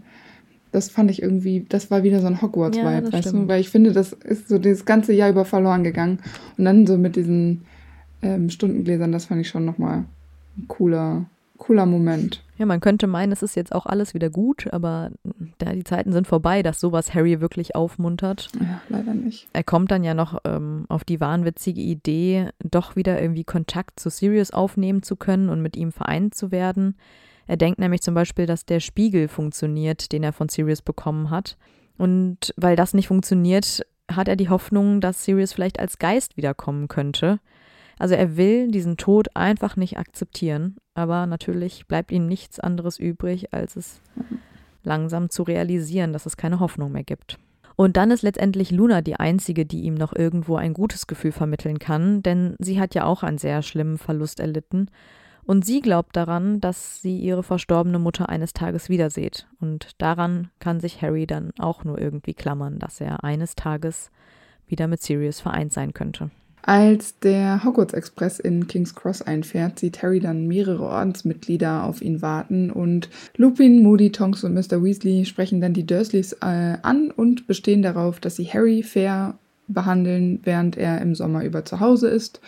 Das 0.71 0.89
fand 0.89 1.11
ich 1.11 1.21
irgendwie, 1.21 1.65
das 1.67 1.91
war 1.91 2.03
wieder 2.03 2.21
so 2.21 2.27
ein 2.27 2.41
Hogwarts-Vibe, 2.41 2.89
Ja, 3.07 3.13
weißt 3.13 3.27
stimmt. 3.27 3.43
du? 3.43 3.47
Weil 3.49 3.59
ich 3.59 3.69
finde, 3.69 3.91
das 3.91 4.13
ist 4.13 4.47
so 4.47 4.57
das 4.57 4.85
ganze 4.85 5.11
Jahr 5.13 5.29
über 5.29 5.43
verloren 5.43 5.83
gegangen. 5.83 6.19
Und 6.57 6.65
dann 6.65 6.87
so 6.87 6.97
mit 6.97 7.17
diesen 7.17 7.63
ähm, 8.21 8.49
Stundengläsern, 8.49 9.11
das 9.11 9.25
fand 9.25 9.41
ich 9.41 9.49
schon 9.49 9.65
nochmal 9.65 10.05
ein 10.57 10.67
cooler, 10.67 11.25
cooler 11.57 11.85
Moment. 11.85 12.41
Ja, 12.61 12.67
man 12.67 12.79
könnte 12.79 13.07
meinen, 13.07 13.31
es 13.31 13.41
ist 13.41 13.55
jetzt 13.55 13.73
auch 13.73 13.87
alles 13.87 14.13
wieder 14.13 14.29
gut, 14.29 14.71
aber 14.71 15.09
da 15.57 15.73
die 15.73 15.83
Zeiten 15.83 16.11
sind 16.13 16.27
vorbei, 16.27 16.61
dass 16.61 16.79
sowas 16.79 17.11
Harry 17.15 17.41
wirklich 17.41 17.75
aufmuntert. 17.75 18.49
Ja, 18.59 18.79
leider 18.87 19.15
nicht. 19.15 19.47
Er 19.51 19.63
kommt 19.63 19.89
dann 19.89 20.03
ja 20.03 20.13
noch 20.13 20.37
ähm, 20.45 20.85
auf 20.87 21.03
die 21.03 21.19
wahnwitzige 21.19 21.81
Idee, 21.81 22.49
doch 22.63 22.95
wieder 22.95 23.19
irgendwie 23.19 23.45
Kontakt 23.45 23.99
zu 23.99 24.11
Sirius 24.11 24.51
aufnehmen 24.51 25.01
zu 25.01 25.15
können 25.15 25.49
und 25.49 25.63
mit 25.63 25.75
ihm 25.75 25.91
vereint 25.91 26.35
zu 26.35 26.51
werden. 26.51 26.97
Er 27.47 27.57
denkt 27.57 27.79
nämlich 27.79 28.03
zum 28.03 28.13
Beispiel, 28.13 28.45
dass 28.45 28.63
der 28.63 28.79
Spiegel 28.79 29.27
funktioniert, 29.27 30.11
den 30.11 30.21
er 30.21 30.31
von 30.31 30.47
Sirius 30.47 30.83
bekommen 30.83 31.31
hat. 31.31 31.57
Und 31.97 32.53
weil 32.57 32.75
das 32.75 32.93
nicht 32.93 33.07
funktioniert, 33.07 33.81
hat 34.07 34.27
er 34.27 34.35
die 34.35 34.49
Hoffnung, 34.49 35.01
dass 35.01 35.25
Sirius 35.25 35.51
vielleicht 35.51 35.79
als 35.79 35.97
Geist 35.97 36.37
wiederkommen 36.37 36.87
könnte. 36.87 37.39
Also 38.01 38.15
er 38.15 38.35
will 38.35 38.71
diesen 38.71 38.97
Tod 38.97 39.27
einfach 39.35 39.75
nicht 39.75 39.99
akzeptieren, 39.99 40.77
aber 40.95 41.27
natürlich 41.27 41.85
bleibt 41.85 42.11
ihm 42.11 42.25
nichts 42.25 42.59
anderes 42.59 42.97
übrig, 42.97 43.53
als 43.53 43.75
es 43.75 44.01
langsam 44.81 45.29
zu 45.29 45.43
realisieren, 45.43 46.11
dass 46.11 46.25
es 46.25 46.35
keine 46.35 46.59
Hoffnung 46.59 46.91
mehr 46.91 47.03
gibt. 47.03 47.37
Und 47.75 47.97
dann 47.97 48.09
ist 48.09 48.23
letztendlich 48.23 48.71
Luna 48.71 49.03
die 49.03 49.17
einzige, 49.17 49.67
die 49.67 49.81
ihm 49.81 49.93
noch 49.93 50.15
irgendwo 50.15 50.55
ein 50.55 50.73
gutes 50.73 51.05
Gefühl 51.05 51.31
vermitteln 51.31 51.77
kann, 51.77 52.23
denn 52.23 52.55
sie 52.57 52.79
hat 52.79 52.95
ja 52.95 53.05
auch 53.05 53.21
einen 53.21 53.37
sehr 53.37 53.61
schlimmen 53.61 53.99
Verlust 53.99 54.39
erlitten. 54.39 54.89
Und 55.43 55.63
sie 55.63 55.79
glaubt 55.79 56.15
daran, 56.15 56.59
dass 56.59 57.03
sie 57.03 57.19
ihre 57.19 57.43
verstorbene 57.43 57.99
Mutter 57.99 58.29
eines 58.29 58.53
Tages 58.53 58.89
wiederseht. 58.89 59.45
Und 59.59 59.91
daran 59.99 60.49
kann 60.57 60.79
sich 60.79 61.03
Harry 61.03 61.27
dann 61.27 61.51
auch 61.59 61.83
nur 61.83 62.01
irgendwie 62.01 62.33
klammern, 62.33 62.79
dass 62.79 62.99
er 62.99 63.23
eines 63.23 63.53
Tages 63.53 64.09
wieder 64.65 64.87
mit 64.87 65.03
Sirius 65.03 65.39
vereint 65.39 65.71
sein 65.71 65.93
könnte. 65.93 66.31
Als 66.63 67.17
der 67.19 67.63
Hogwarts 67.63 67.93
Express 67.93 68.39
in 68.39 68.67
King's 68.67 68.93
Cross 68.93 69.21
einfährt, 69.23 69.79
sieht 69.79 70.03
Harry 70.03 70.19
dann 70.19 70.47
mehrere 70.47 70.83
Ordensmitglieder 70.83 71.83
auf 71.83 72.01
ihn 72.01 72.21
warten 72.21 72.69
und 72.69 73.09
Lupin, 73.35 73.81
Moody, 73.81 74.11
Tonks 74.11 74.43
und 74.43 74.53
Mr. 74.53 74.83
Weasley 74.83 75.25
sprechen 75.25 75.61
dann 75.61 75.73
die 75.73 75.85
Dursleys 75.85 76.33
äh, 76.33 76.77
an 76.81 77.11
und 77.11 77.47
bestehen 77.47 77.81
darauf, 77.81 78.19
dass 78.19 78.35
sie 78.35 78.45
Harry 78.45 78.83
fair 78.83 79.35
behandeln, 79.67 80.39
während 80.43 80.77
er 80.77 81.01
im 81.01 81.15
Sommer 81.15 81.43
über 81.43 81.65
zu 81.65 81.79
Hause 81.79 82.09
ist. 82.09 82.41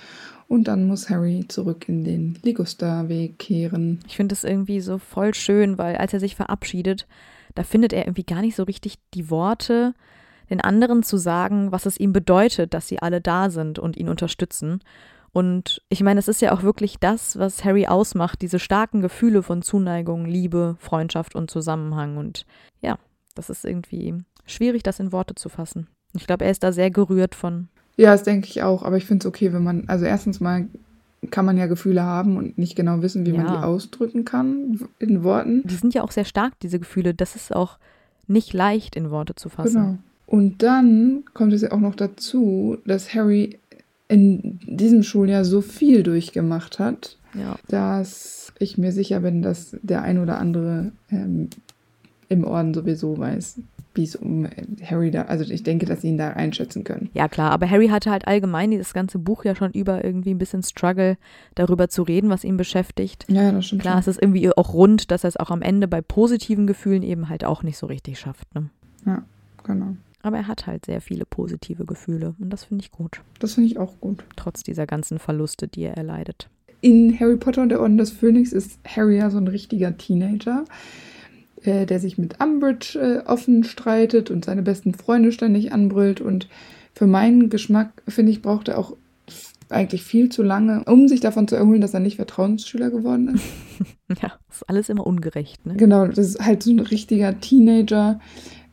Und 0.47 0.67
dann 0.67 0.85
muss 0.85 1.09
Harry 1.09 1.45
zurück 1.47 1.89
in 1.89 2.03
den 2.03 2.37
Ligusterweg 2.43 3.39
kehren. 3.39 3.99
Ich 4.07 4.17
finde 4.17 4.33
es 4.33 4.43
irgendwie 4.43 4.81
so 4.81 4.99
voll 4.99 5.33
schön, 5.33 5.77
weil 5.77 5.95
als 5.95 6.13
er 6.13 6.19
sich 6.19 6.35
verabschiedet, 6.35 7.07
da 7.55 7.63
findet 7.63 7.93
er 7.93 8.05
irgendwie 8.05 8.23
gar 8.25 8.41
nicht 8.41 8.55
so 8.55 8.63
richtig 8.63 8.95
die 9.13 9.29
Worte, 9.29 9.93
den 10.53 10.61
anderen 10.61 11.01
zu 11.01 11.17
sagen, 11.17 11.71
was 11.71 11.85
es 11.87 11.99
ihm 11.99 12.13
bedeutet, 12.13 12.73
dass 12.73 12.87
sie 12.87 12.99
alle 12.99 13.21
da 13.21 13.49
sind 13.49 13.79
und 13.79 13.97
ihn 13.97 14.07
unterstützen. 14.07 14.81
Und 15.31 15.81
ich 15.89 16.03
meine, 16.03 16.19
es 16.19 16.27
ist 16.27 16.41
ja 16.41 16.51
auch 16.51 16.61
wirklich 16.61 16.99
das, 16.99 17.39
was 17.39 17.65
Harry 17.65 17.87
ausmacht, 17.87 18.43
diese 18.43 18.59
starken 18.59 19.01
Gefühle 19.01 19.41
von 19.41 19.63
Zuneigung, 19.63 20.25
Liebe, 20.25 20.75
Freundschaft 20.79 21.33
und 21.33 21.49
Zusammenhang. 21.49 22.17
Und 22.17 22.45
ja, 22.81 22.99
das 23.33 23.49
ist 23.49 23.65
irgendwie 23.65 24.23
schwierig, 24.45 24.83
das 24.83 24.99
in 24.99 25.11
Worte 25.11 25.33
zu 25.33 25.49
fassen. 25.49 25.87
Ich 26.15 26.27
glaube, 26.27 26.45
er 26.45 26.51
ist 26.51 26.61
da 26.61 26.71
sehr 26.71 26.91
gerührt 26.91 27.33
von. 27.33 27.67
Ja, 27.97 28.11
das 28.11 28.21
denke 28.21 28.47
ich 28.47 28.61
auch, 28.61 28.83
aber 28.83 28.97
ich 28.97 29.05
finde 29.05 29.23
es 29.23 29.27
okay, 29.27 29.53
wenn 29.53 29.63
man, 29.63 29.85
also 29.87 30.05
erstens 30.05 30.39
mal 30.39 30.67
kann 31.31 31.45
man 31.45 31.57
ja 31.57 31.65
Gefühle 31.65 32.03
haben 32.03 32.37
und 32.37 32.59
nicht 32.59 32.75
genau 32.75 33.01
wissen, 33.01 33.25
wie 33.25 33.31
man 33.31 33.47
Ja. 33.47 33.57
die 33.57 33.63
ausdrücken 33.63 34.25
kann 34.25 34.79
in 34.99 35.23
Worten. 35.23 35.63
Die 35.65 35.75
sind 35.75 35.95
ja 35.95 36.03
auch 36.03 36.11
sehr 36.11 36.25
stark, 36.25 36.59
diese 36.59 36.77
Gefühle. 36.79 37.15
Das 37.15 37.35
ist 37.35 37.55
auch 37.55 37.79
nicht 38.27 38.53
leicht 38.53 38.95
in 38.95 39.09
Worte 39.09 39.33
zu 39.33 39.49
fassen. 39.49 39.73
Genau. 39.73 39.97
Und 40.25 40.63
dann 40.63 41.23
kommt 41.33 41.53
es 41.53 41.61
ja 41.61 41.71
auch 41.71 41.79
noch 41.79 41.95
dazu, 41.95 42.77
dass 42.85 43.13
Harry 43.13 43.59
in 44.07 44.59
diesem 44.67 45.03
Schuljahr 45.03 45.45
so 45.45 45.61
viel 45.61 46.03
durchgemacht 46.03 46.79
hat, 46.79 47.17
Ja. 47.33 47.55
dass 47.67 48.53
ich 48.59 48.77
mir 48.77 48.91
sicher 48.91 49.19
bin, 49.21 49.41
dass 49.41 49.75
der 49.81 50.01
ein 50.03 50.19
oder 50.19 50.37
andere 50.39 50.91
ähm, 51.09 51.49
im 52.29 52.43
Orden 52.43 52.73
sowieso 52.73 53.17
weiß, 53.17 53.59
wie 53.95 54.03
es 54.03 54.15
um 54.15 54.47
Harry 54.83 55.11
da, 55.11 55.23
also 55.23 55.43
ich 55.51 55.61
denke, 55.63 55.85
dass 55.85 56.01
sie 56.01 56.07
ihn 56.09 56.17
da 56.17 56.31
einschätzen 56.31 56.83
können. 56.83 57.09
Ja, 57.13 57.27
klar, 57.27 57.51
aber 57.51 57.69
Harry 57.69 57.89
hatte 57.89 58.09
halt 58.09 58.27
allgemein 58.27 58.71
dieses 58.71 58.93
ganze 58.93 59.19
Buch 59.19 59.45
ja 59.45 59.55
schon 59.55 59.71
über 59.71 60.03
irgendwie 60.03 60.31
ein 60.33 60.39
bisschen 60.39 60.63
Struggle, 60.63 61.17
darüber 61.53 61.89
zu 61.89 62.01
reden, 62.03 62.29
was 62.29 62.43
ihn 62.43 62.57
beschäftigt. 62.57 63.25
Ja, 63.29 63.51
das 63.51 63.67
stimmt. 63.67 63.83
Klar, 63.83 63.99
es 63.99 64.07
ist 64.07 64.19
irgendwie 64.21 64.49
auch 64.55 64.73
rund, 64.73 65.11
dass 65.11 65.23
er 65.23 65.27
es 65.27 65.37
auch 65.37 65.51
am 65.51 65.61
Ende 65.61 65.87
bei 65.87 66.01
positiven 66.01 66.65
Gefühlen 66.65 67.03
eben 67.03 67.29
halt 67.29 67.45
auch 67.45 67.61
nicht 67.61 67.77
so 67.77 67.85
richtig 67.85 68.19
schafft. 68.19 68.53
Ne? 68.55 68.69
schon. 69.03 69.13
Ja, 69.13 69.23
genau. 69.63 69.95
Aber 70.23 70.37
er 70.37 70.47
hat 70.47 70.65
halt 70.65 70.85
sehr 70.85 71.01
viele 71.01 71.25
positive 71.25 71.85
Gefühle 71.85 72.33
und 72.39 72.49
das 72.49 72.63
finde 72.63 72.83
ich 72.83 72.91
gut, 72.91 73.21
Das 73.39 73.53
finde 73.53 73.67
ich 73.67 73.77
auch 73.77 73.99
gut. 73.99 74.23
trotz 74.35 74.63
dieser 74.63 74.87
ganzen 74.87 75.19
Verluste, 75.19 75.67
die 75.67 75.83
er 75.83 75.95
erleidet. 75.97 76.49
In 76.81 77.17
Harry 77.19 77.37
Potter 77.37 77.61
und 77.61 77.69
der 77.69 77.79
Orden 77.81 77.97
des 77.97 78.09
Phönix 78.11 78.51
ist 78.51 78.79
Harry 78.85 79.17
ja 79.17 79.29
so 79.29 79.37
ein 79.37 79.47
richtiger 79.47 79.95
Teenager, 79.97 80.65
äh, 81.61 81.85
der 81.85 81.99
sich 81.99 82.17
mit 82.17 82.41
Umbridge 82.41 82.99
äh, 82.99 83.27
offen 83.29 83.63
streitet 83.63 84.31
und 84.31 84.43
seine 84.45 84.63
besten 84.63 84.93
Freunde 84.93 85.31
ständig 85.31 85.71
anbrüllt. 85.71 86.19
Und 86.19 86.49
für 86.93 87.07
meinen 87.07 87.49
Geschmack, 87.49 88.03
finde 88.07 88.31
ich, 88.33 88.41
braucht 88.41 88.67
er 88.67 88.77
auch 88.79 88.97
eigentlich 89.69 90.03
viel 90.03 90.29
zu 90.29 90.43
lange, 90.43 90.83
um 90.85 91.07
sich 91.07 91.21
davon 91.21 91.47
zu 91.47 91.55
erholen, 91.55 91.79
dass 91.81 91.93
er 91.93 91.99
nicht 92.01 92.17
Vertrauensschüler 92.17 92.89
geworden 92.89 93.35
ist. 93.35 93.43
Ja, 94.21 94.33
ist 94.51 94.69
alles 94.69 94.89
immer 94.89 95.07
ungerecht, 95.07 95.65
ne? 95.65 95.75
Genau, 95.75 96.05
das 96.05 96.19
ist 96.19 96.39
halt 96.45 96.61
so 96.61 96.69
ein 96.69 96.79
richtiger 96.79 97.39
Teenager, 97.39 98.19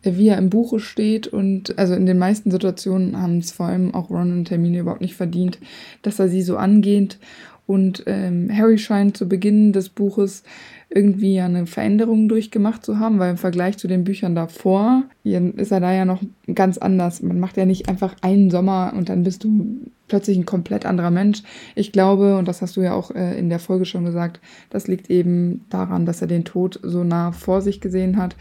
wie 0.02 0.28
er 0.28 0.38
im 0.38 0.50
Buche 0.50 0.80
steht. 0.80 1.26
Und 1.26 1.78
also 1.78 1.94
in 1.94 2.06
den 2.06 2.18
meisten 2.18 2.50
Situationen 2.50 3.20
haben 3.20 3.38
es 3.38 3.52
vor 3.52 3.66
allem 3.66 3.94
auch 3.94 4.10
Ron 4.10 4.32
und 4.32 4.50
Hermine 4.50 4.80
überhaupt 4.80 5.00
nicht 5.00 5.14
verdient, 5.14 5.58
dass 6.02 6.18
er 6.18 6.28
sie 6.28 6.42
so 6.42 6.56
angeht. 6.56 7.18
Und 7.66 8.02
ähm, 8.06 8.50
Harry 8.52 8.78
scheint 8.78 9.16
zu 9.16 9.28
Beginn 9.28 9.72
des 9.72 9.90
Buches 9.90 10.42
irgendwie 10.88 11.38
eine 11.38 11.66
Veränderung 11.66 12.28
durchgemacht 12.28 12.84
zu 12.84 12.98
haben, 12.98 13.20
weil 13.20 13.30
im 13.30 13.36
Vergleich 13.36 13.78
zu 13.78 13.86
den 13.86 14.02
Büchern 14.02 14.34
davor 14.34 15.04
ist 15.22 15.70
er 15.70 15.78
da 15.78 15.92
ja 15.92 16.04
noch 16.04 16.20
ganz 16.52 16.78
anders. 16.78 17.22
Man 17.22 17.38
macht 17.38 17.56
ja 17.56 17.64
nicht 17.64 17.88
einfach 17.88 18.16
einen 18.22 18.50
Sommer 18.50 18.92
und 18.96 19.08
dann 19.08 19.22
bist 19.22 19.44
du 19.44 19.86
plötzlich 20.08 20.36
ein 20.36 20.46
komplett 20.46 20.84
anderer 20.84 21.12
Mensch. 21.12 21.44
Ich 21.76 21.92
glaube, 21.92 22.36
und 22.38 22.48
das 22.48 22.60
hast 22.60 22.76
du 22.76 22.80
ja 22.80 22.92
auch 22.92 23.12
äh, 23.12 23.38
in 23.38 23.48
der 23.50 23.60
Folge 23.60 23.84
schon 23.84 24.04
gesagt, 24.04 24.40
das 24.68 24.88
liegt 24.88 25.08
eben 25.08 25.64
daran, 25.70 26.06
dass 26.06 26.20
er 26.22 26.26
den 26.26 26.44
Tod 26.44 26.80
so 26.82 27.04
nah 27.04 27.30
vor 27.30 27.62
sich 27.62 27.80
gesehen 27.80 28.16
hat. 28.16 28.34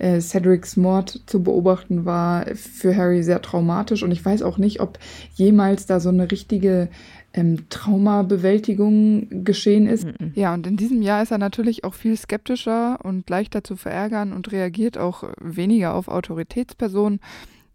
Äh, 0.00 0.20
Cedrics 0.20 0.76
Mord 0.76 1.20
zu 1.26 1.42
beobachten 1.42 2.04
war 2.04 2.46
für 2.54 2.96
Harry 2.96 3.22
sehr 3.22 3.42
traumatisch 3.42 4.02
und 4.02 4.10
ich 4.10 4.24
weiß 4.24 4.42
auch 4.42 4.56
nicht, 4.56 4.80
ob 4.80 4.98
jemals 5.34 5.84
da 5.86 6.00
so 6.00 6.08
eine 6.08 6.30
richtige 6.30 6.88
ähm, 7.34 7.68
Traumabewältigung 7.68 9.44
geschehen 9.44 9.86
ist. 9.86 10.06
Mhm. 10.06 10.32
Ja, 10.34 10.54
und 10.54 10.66
in 10.66 10.76
diesem 10.76 11.02
Jahr 11.02 11.22
ist 11.22 11.32
er 11.32 11.38
natürlich 11.38 11.84
auch 11.84 11.94
viel 11.94 12.16
skeptischer 12.16 12.98
und 13.04 13.28
leichter 13.28 13.62
zu 13.62 13.76
verärgern 13.76 14.32
und 14.32 14.50
reagiert 14.52 14.96
auch 14.96 15.24
weniger 15.38 15.94
auf 15.94 16.08
Autoritätspersonen. 16.08 17.20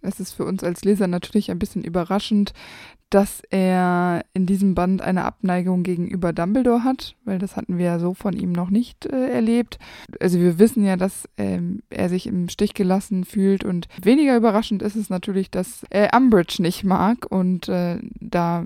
Es 0.02 0.20
ist 0.20 0.34
für 0.34 0.46
uns 0.46 0.64
als 0.64 0.84
Leser 0.84 1.08
natürlich 1.08 1.52
ein 1.52 1.60
bisschen 1.60 1.84
überraschend, 1.84 2.54
dass 3.10 3.42
er 3.50 4.26
in 4.34 4.46
diesem 4.46 4.76
Band 4.76 5.02
eine 5.02 5.26
Abneigung 5.26 5.84
gegenüber 5.84 6.34
Dumbledore 6.34 6.84
hat, 6.84 7.16
weil 7.24 7.40
das 7.40 7.56
hatten 7.56 7.78
wir 7.78 7.86
ja 7.86 8.00
so 8.00 8.14
von 8.14 8.36
ihm 8.36 8.52
noch 8.52 8.70
nicht 8.70 9.06
äh, 9.06 9.30
erlebt. 9.30 9.78
Also 10.20 10.40
wir 10.40 10.60
wissen 10.60 10.84
ja, 10.84 10.98
dass 10.98 11.30
ähm, 11.38 11.82
er 11.90 12.10
sich 12.10 12.28
im 12.28 12.50
Stich 12.50 12.74
gelassen 12.74 13.24
fühlt 13.24 13.64
und 13.64 13.88
weniger 14.02 14.36
überraschend 14.36 14.82
ist 14.82 14.96
es 14.96 15.10
natürlich, 15.10 15.52
dass 15.52 15.86
er 15.90 16.14
Umbridge 16.16 16.62
nicht 16.62 16.84
mag 16.84 17.26
und 17.30 17.70
äh, 17.70 18.00
da 18.20 18.66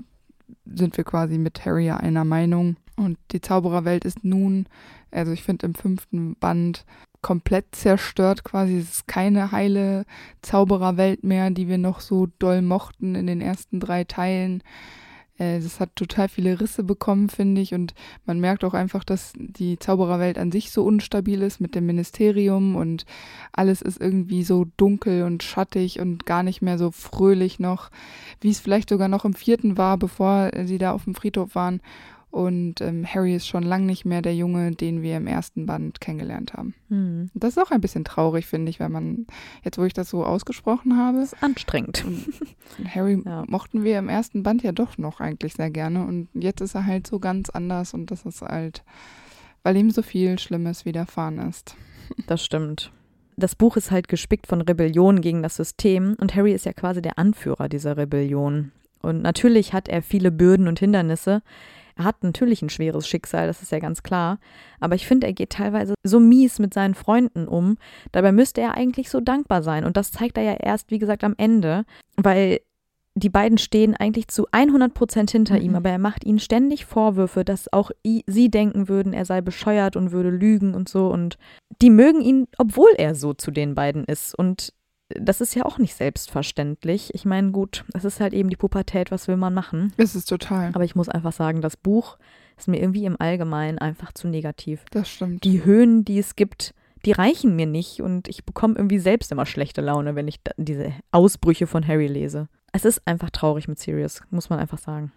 sind 0.64 0.96
wir 0.96 1.04
quasi 1.04 1.38
mit 1.38 1.64
Harry 1.64 1.90
einer 1.90 2.24
Meinung. 2.24 2.76
Und 2.96 3.18
die 3.30 3.40
Zaubererwelt 3.40 4.04
ist 4.04 4.24
nun, 4.24 4.66
also 5.10 5.32
ich 5.32 5.42
finde 5.42 5.66
im 5.66 5.74
fünften 5.74 6.36
Band 6.36 6.84
komplett 7.22 7.74
zerstört 7.74 8.44
quasi. 8.44 8.78
Es 8.78 8.90
ist 8.92 9.08
keine 9.08 9.52
heile 9.52 10.04
Zaubererwelt 10.42 11.24
mehr, 11.24 11.50
die 11.50 11.68
wir 11.68 11.78
noch 11.78 12.00
so 12.00 12.28
doll 12.38 12.62
mochten 12.62 13.14
in 13.14 13.26
den 13.26 13.40
ersten 13.40 13.80
drei 13.80 14.04
Teilen. 14.04 14.62
Äh, 15.40 15.56
es 15.56 15.80
hat 15.80 15.96
total 15.96 16.28
viele 16.28 16.60
Risse 16.60 16.84
bekommen, 16.84 17.28
finde 17.28 17.60
ich. 17.60 17.74
Und 17.74 17.94
man 18.26 18.38
merkt 18.38 18.62
auch 18.62 18.74
einfach, 18.74 19.02
dass 19.02 19.32
die 19.36 19.78
Zaubererwelt 19.78 20.38
an 20.38 20.52
sich 20.52 20.70
so 20.70 20.84
unstabil 20.84 21.42
ist 21.42 21.60
mit 21.60 21.74
dem 21.74 21.86
Ministerium 21.86 22.76
und 22.76 23.06
alles 23.52 23.82
ist 23.82 24.00
irgendwie 24.00 24.44
so 24.44 24.66
dunkel 24.76 25.24
und 25.24 25.42
schattig 25.42 25.98
und 25.98 26.26
gar 26.26 26.42
nicht 26.42 26.62
mehr 26.62 26.78
so 26.78 26.90
fröhlich 26.90 27.58
noch, 27.58 27.90
wie 28.40 28.50
es 28.50 28.60
vielleicht 28.60 28.90
sogar 28.90 29.08
noch 29.08 29.24
im 29.24 29.34
vierten 29.34 29.78
war, 29.78 29.96
bevor 29.96 30.50
sie 30.64 30.78
da 30.78 30.92
auf 30.92 31.04
dem 31.04 31.14
Friedhof 31.14 31.54
waren. 31.54 31.80
Und 32.30 32.80
ähm, 32.80 33.04
Harry 33.04 33.34
ist 33.34 33.48
schon 33.48 33.64
lang 33.64 33.86
nicht 33.86 34.04
mehr 34.04 34.22
der 34.22 34.36
Junge, 34.36 34.70
den 34.70 35.02
wir 35.02 35.16
im 35.16 35.26
ersten 35.26 35.66
Band 35.66 36.00
kennengelernt 36.00 36.52
haben. 36.54 36.74
Hm. 36.88 37.30
Das 37.34 37.56
ist 37.56 37.58
auch 37.58 37.72
ein 37.72 37.80
bisschen 37.80 38.04
traurig, 38.04 38.46
finde 38.46 38.70
ich, 38.70 38.78
wenn 38.78 38.92
man, 38.92 39.26
jetzt 39.64 39.78
wo 39.78 39.84
ich 39.84 39.94
das 39.94 40.10
so 40.10 40.24
ausgesprochen 40.24 40.96
habe. 40.96 41.18
Das 41.18 41.32
ist 41.32 41.42
anstrengend. 41.42 42.04
Harry 42.94 43.20
Ja. 43.26 43.44
mochten 43.48 43.82
wir 43.82 43.98
im 43.98 44.08
ersten 44.08 44.42
Band 44.44 44.62
ja 44.62 44.70
doch 44.72 44.96
noch 44.96 45.20
eigentlich 45.20 45.54
sehr 45.54 45.70
gerne. 45.70 46.06
Und 46.06 46.28
jetzt 46.34 46.60
ist 46.60 46.74
er 46.76 46.86
halt 46.86 47.06
so 47.06 47.18
ganz 47.18 47.50
anders 47.50 47.94
und 47.94 48.10
das 48.12 48.24
ist 48.24 48.42
halt, 48.42 48.84
weil 49.64 49.76
ihm 49.76 49.90
so 49.90 50.02
viel 50.02 50.38
Schlimmes 50.38 50.84
widerfahren 50.84 51.38
ist. 51.48 51.76
Das 52.26 52.44
stimmt. 52.44 52.90
Das 53.36 53.54
Buch 53.54 53.76
ist 53.76 53.92
halt 53.92 54.08
gespickt 54.08 54.48
von 54.48 54.60
Rebellion 54.60 55.20
gegen 55.20 55.44
das 55.44 55.54
System 55.54 56.16
und 56.18 56.34
Harry 56.34 56.52
ist 56.52 56.66
ja 56.66 56.72
quasi 56.72 57.00
der 57.00 57.18
Anführer 57.18 57.68
dieser 57.68 57.96
Rebellion. 57.96 58.72
Und 59.00 59.22
natürlich 59.22 59.72
hat 59.72 59.88
er 59.88 60.02
viele 60.02 60.30
Bürden 60.32 60.66
und 60.66 60.80
Hindernisse. 60.80 61.42
Er 62.00 62.04
hat 62.04 62.24
natürlich 62.24 62.62
ein 62.62 62.70
schweres 62.70 63.06
Schicksal, 63.06 63.46
das 63.46 63.60
ist 63.60 63.72
ja 63.72 63.78
ganz 63.78 64.02
klar. 64.02 64.38
Aber 64.80 64.94
ich 64.94 65.06
finde, 65.06 65.26
er 65.26 65.34
geht 65.34 65.50
teilweise 65.50 65.92
so 66.02 66.18
mies 66.18 66.58
mit 66.58 66.72
seinen 66.72 66.94
Freunden 66.94 67.46
um. 67.46 67.76
Dabei 68.12 68.32
müsste 68.32 68.62
er 68.62 68.74
eigentlich 68.74 69.10
so 69.10 69.20
dankbar 69.20 69.62
sein. 69.62 69.84
Und 69.84 69.98
das 69.98 70.10
zeigt 70.10 70.38
er 70.38 70.44
ja 70.44 70.54
erst, 70.54 70.90
wie 70.90 70.98
gesagt, 70.98 71.24
am 71.24 71.34
Ende. 71.36 71.84
Weil 72.16 72.60
die 73.14 73.28
beiden 73.28 73.58
stehen 73.58 73.94
eigentlich 73.94 74.28
zu 74.28 74.46
100 74.50 74.94
Prozent 74.94 75.30
hinter 75.30 75.56
Mhm. 75.56 75.60
ihm, 75.60 75.74
aber 75.74 75.90
er 75.90 75.98
macht 75.98 76.24
ihnen 76.24 76.38
ständig 76.38 76.86
Vorwürfe, 76.86 77.44
dass 77.44 77.70
auch 77.70 77.90
sie 78.02 78.50
denken 78.50 78.88
würden, 78.88 79.12
er 79.12 79.26
sei 79.26 79.42
bescheuert 79.42 79.94
und 79.96 80.10
würde 80.10 80.30
lügen 80.30 80.74
und 80.74 80.88
so. 80.88 81.08
Und 81.08 81.36
die 81.82 81.90
mögen 81.90 82.22
ihn, 82.22 82.46
obwohl 82.56 82.92
er 82.96 83.14
so 83.14 83.34
zu 83.34 83.50
den 83.50 83.74
beiden 83.74 84.04
ist. 84.04 84.34
Und 84.34 84.72
das 85.18 85.40
ist 85.40 85.54
ja 85.54 85.64
auch 85.64 85.78
nicht 85.78 85.94
selbstverständlich. 85.94 87.14
Ich 87.14 87.24
meine, 87.24 87.50
gut, 87.50 87.84
es 87.94 88.04
ist 88.04 88.20
halt 88.20 88.32
eben 88.32 88.50
die 88.50 88.56
Pubertät, 88.56 89.10
was 89.10 89.28
will 89.28 89.36
man 89.36 89.54
machen? 89.54 89.92
Es 89.96 90.14
ist 90.14 90.28
total. 90.28 90.70
Aber 90.74 90.84
ich 90.84 90.94
muss 90.94 91.08
einfach 91.08 91.32
sagen, 91.32 91.60
das 91.60 91.76
Buch 91.76 92.18
ist 92.56 92.68
mir 92.68 92.80
irgendwie 92.80 93.04
im 93.04 93.16
Allgemeinen 93.18 93.78
einfach 93.78 94.12
zu 94.12 94.28
negativ. 94.28 94.84
Das 94.90 95.08
stimmt. 95.08 95.44
Die 95.44 95.64
Höhen, 95.64 96.04
die 96.04 96.18
es 96.18 96.36
gibt, 96.36 96.74
die 97.04 97.12
reichen 97.12 97.56
mir 97.56 97.66
nicht 97.66 98.02
und 98.02 98.28
ich 98.28 98.44
bekomme 98.44 98.74
irgendwie 98.76 98.98
selbst 98.98 99.32
immer 99.32 99.46
schlechte 99.46 99.80
Laune, 99.80 100.14
wenn 100.14 100.28
ich 100.28 100.40
diese 100.56 100.92
Ausbrüche 101.10 101.66
von 101.66 101.86
Harry 101.86 102.06
lese. 102.06 102.48
Es 102.72 102.84
ist 102.84 103.02
einfach 103.06 103.30
traurig 103.30 103.68
mit 103.68 103.78
Sirius, 103.78 104.22
muss 104.30 104.50
man 104.50 104.58
einfach 104.58 104.78
sagen. 104.78 105.12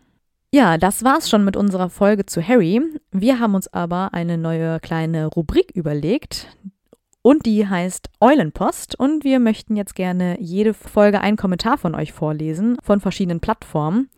Ja, 0.53 0.77
das 0.77 1.03
war's 1.03 1.29
schon 1.29 1.43
mit 1.43 1.57
unserer 1.57 1.89
Folge 1.89 2.25
zu 2.25 2.47
Harry. 2.47 2.79
Wir 3.11 3.39
haben 3.39 3.55
uns 3.55 3.73
aber 3.73 4.13
eine 4.13 4.37
neue 4.37 4.79
kleine 4.79 5.25
Rubrik 5.25 5.71
überlegt. 5.73 6.47
Und 7.23 7.45
die 7.45 7.67
heißt 7.67 8.09
Eulenpost. 8.19 8.99
Und 8.99 9.23
wir 9.23 9.39
möchten 9.39 9.77
jetzt 9.77 9.95
gerne 9.95 10.37
jede 10.39 10.73
Folge 10.73 11.21
einen 11.21 11.37
Kommentar 11.37 11.77
von 11.77 11.95
euch 11.95 12.11
vorlesen, 12.11 12.77
von 12.83 12.99
verschiedenen 12.99 13.39
Plattformen. 13.39 14.09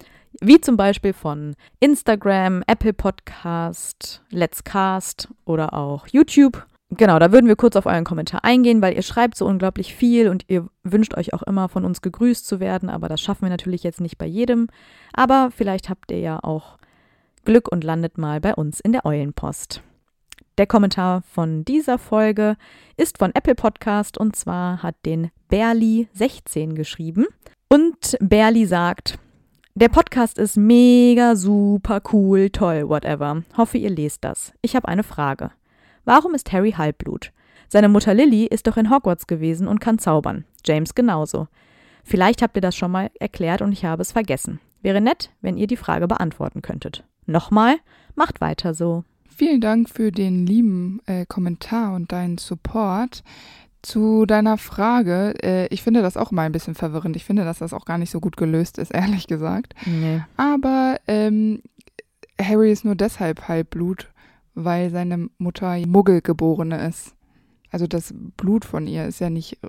Wie 0.42 0.60
zum 0.60 0.76
Beispiel 0.76 1.14
von 1.14 1.56
Instagram, 1.80 2.64
Apple 2.68 2.94
Podcast, 2.94 4.24
Let's 4.32 4.64
Cast 4.64 5.30
oder 5.46 5.74
auch 5.76 6.08
YouTube. 6.08 6.66
Genau, 6.90 7.20
da 7.20 7.32
würden 7.32 7.48
wir 7.48 7.56
kurz 7.56 7.76
auf 7.76 7.86
euren 7.86 8.04
Kommentar 8.04 8.44
eingehen, 8.44 8.82
weil 8.82 8.96
ihr 8.96 9.02
schreibt 9.04 9.38
so 9.38 9.46
unglaublich 9.46 9.96
viel 9.96 10.28
und 10.28 10.44
ihr 10.48 10.68
wünscht 10.84 11.16
euch 11.16 11.34
auch 11.34 11.44
immer 11.44 11.70
von 11.70 11.86
uns 11.86 12.02
gegrüßt 12.02 12.46
zu 12.46 12.60
werden, 12.60 12.90
aber 12.90 13.08
das 13.08 13.22
schaffen 13.22 13.44
wir 13.44 13.50
natürlich 13.50 13.84
jetzt 13.84 14.02
nicht 14.02 14.18
bei 14.18 14.26
jedem. 14.26 14.68
Aber 15.14 15.52
vielleicht 15.56 15.90
habt 15.90 16.12
ihr 16.12 16.20
ja 16.20 16.40
auch 16.44 16.78
Glück 17.44 17.72
und 17.72 17.84
landet 17.84 18.18
mal 18.18 18.42
bei 18.42 18.56
uns 18.56 18.80
in 18.80 18.92
der 18.92 19.06
Eulenpost. 19.06 19.84
Der 20.58 20.68
Kommentar 20.68 21.22
von 21.22 21.66
dieser 21.66 21.98
Folge 21.98 22.56
ist 22.96 23.18
von 23.18 23.36
Apple 23.36 23.56
Podcast 23.56 24.18
und 24.18 24.38
zwar 24.38 24.82
hat 24.82 24.96
den 25.06 25.30
Berli16 25.52 26.76
geschrieben. 26.76 27.26
Und 27.68 28.16
Berli 28.22 28.66
sagt, 28.66 29.20
der 29.74 29.90
Podcast 29.90 30.38
ist 30.38 30.56
mega, 30.56 31.36
super, 31.36 32.02
cool, 32.14 32.50
toll, 32.52 32.88
whatever. 32.88 33.44
Hoffe, 33.58 33.78
ihr 33.78 33.90
lest 33.90 34.24
das. 34.24 34.54
Ich 34.62 34.78
habe 34.78 34.88
eine 34.88 35.04
Frage. 35.04 35.52
Warum 36.06 36.34
ist 36.34 36.54
Harry 36.54 36.72
Halbblut? 36.72 37.34
Seine 37.68 37.90
Mutter 37.90 38.14
Lily 38.14 38.46
ist 38.46 38.66
doch 38.66 38.78
in 38.78 38.90
Hogwarts 38.90 39.28
gewesen 39.28 39.68
und 39.68 39.82
kann 39.82 40.00
zaubern. 40.00 40.46
James 40.64 40.96
genauso. 40.96 41.50
Vielleicht 42.06 42.42
habt 42.42 42.56
ihr 42.56 42.62
das 42.62 42.78
schon 42.78 42.92
mal 42.92 43.12
erklärt 43.20 43.62
und 43.62 43.74
ich 43.74 43.84
habe 43.84 44.02
es 44.04 44.14
vergessen. 44.14 44.62
Wäre 44.82 45.02
nett, 45.02 45.32
wenn 45.42 45.58
ihr 45.58 45.68
die 45.68 45.76
Frage 45.76 46.08
beantworten 46.08 46.62
könntet. 46.62 47.04
Nochmal, 47.26 47.76
macht 48.16 48.40
weiter 48.40 48.74
so. 48.74 49.04
Vielen 49.38 49.60
Dank 49.60 49.90
für 49.90 50.14
den 50.14 50.48
lieben 50.48 51.02
äh, 51.08 51.26
Kommentar 51.26 51.94
und 51.94 52.14
deinen 52.14 52.38
Support. 52.38 53.22
Zu 53.82 54.26
deiner 54.26 54.58
Frage, 54.58 55.34
äh, 55.44 55.68
ich 55.68 55.84
finde 55.84 56.02
das 56.02 56.16
auch 56.16 56.32
mal 56.32 56.44
ein 56.44 56.54
bisschen 56.54 56.74
verwirrend. 56.74 57.18
Ich 57.18 57.26
finde, 57.26 57.44
dass 57.44 57.60
das 57.60 57.74
auch 57.74 57.84
gar 57.84 57.98
nicht 57.98 58.12
so 58.12 58.22
gut 58.22 58.38
gelöst 58.38 58.78
ist, 58.78 58.92
ehrlich 58.94 59.28
gesagt. 59.28 59.76
Nee. 59.86 60.24
Aber 60.38 60.96
ähm, 61.08 61.62
Harry 62.42 62.72
ist 62.72 62.86
nur 62.86 62.96
deshalb 62.96 63.50
Halbblut, 63.50 64.10
weil 64.54 64.90
seine 64.90 65.30
Mutter 65.38 65.86
Muggelgeborene 65.86 66.88
ist. 66.88 67.14
Also 67.72 67.88
das 67.88 68.14
Blut 68.38 68.64
von 68.64 68.88
ihr 68.88 69.06
ist 69.06 69.20
ja 69.20 69.30
nicht 69.30 69.60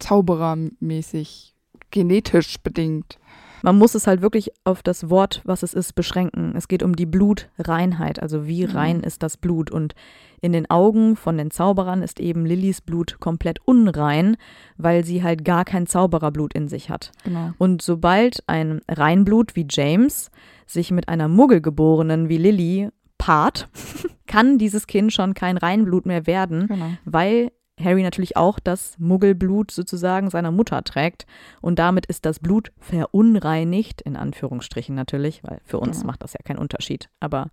zauberermäßig 0.00 1.54
genetisch 1.90 2.58
bedingt. 2.58 3.18
Man 3.64 3.78
muss 3.78 3.94
es 3.94 4.06
halt 4.06 4.20
wirklich 4.20 4.50
auf 4.64 4.82
das 4.82 5.08
Wort, 5.08 5.40
was 5.44 5.62
es 5.62 5.72
ist, 5.72 5.94
beschränken. 5.94 6.52
Es 6.54 6.68
geht 6.68 6.82
um 6.82 6.94
die 6.94 7.06
Blutreinheit, 7.06 8.20
also 8.20 8.46
wie 8.46 8.66
Mhm. 8.66 8.72
rein 8.76 9.00
ist 9.00 9.22
das 9.22 9.38
Blut. 9.38 9.70
Und 9.70 9.94
in 10.42 10.52
den 10.52 10.68
Augen 10.70 11.16
von 11.16 11.38
den 11.38 11.50
Zauberern 11.50 12.02
ist 12.02 12.20
eben 12.20 12.44
Lillys 12.44 12.82
Blut 12.82 13.16
komplett 13.20 13.60
unrein, 13.64 14.36
weil 14.76 15.02
sie 15.04 15.22
halt 15.22 15.46
gar 15.46 15.64
kein 15.64 15.86
Zaubererblut 15.86 16.52
in 16.52 16.68
sich 16.68 16.90
hat. 16.90 17.10
Genau. 17.24 17.52
Und 17.56 17.80
sobald 17.80 18.44
ein 18.46 18.82
Reinblut 18.86 19.56
wie 19.56 19.66
James 19.70 20.30
sich 20.66 20.90
mit 20.90 21.08
einer 21.08 21.28
Muggelgeborenen 21.28 22.28
wie 22.28 22.36
Lily 22.36 22.90
paart, 23.16 23.68
kann 24.26 24.58
dieses 24.58 24.86
Kind 24.86 25.12
schon 25.14 25.32
kein 25.32 25.56
Reinblut 25.56 26.04
mehr 26.04 26.26
werden, 26.26 26.66
Genau. 26.66 26.90
weil 27.06 27.50
Harry 27.80 28.02
natürlich 28.02 28.36
auch 28.36 28.60
das 28.60 28.96
Muggelblut 28.98 29.70
sozusagen 29.70 30.30
seiner 30.30 30.52
Mutter 30.52 30.82
trägt 30.84 31.26
und 31.60 31.78
damit 31.78 32.06
ist 32.06 32.24
das 32.24 32.38
Blut 32.38 32.70
verunreinigt, 32.78 34.00
in 34.02 34.16
Anführungsstrichen 34.16 34.94
natürlich, 34.94 35.42
weil 35.42 35.60
für 35.64 35.78
uns 35.78 36.00
Ja. 36.00 36.06
macht 36.06 36.22
das 36.22 36.34
ja 36.34 36.40
keinen 36.44 36.58
Unterschied, 36.58 37.08
aber 37.20 37.50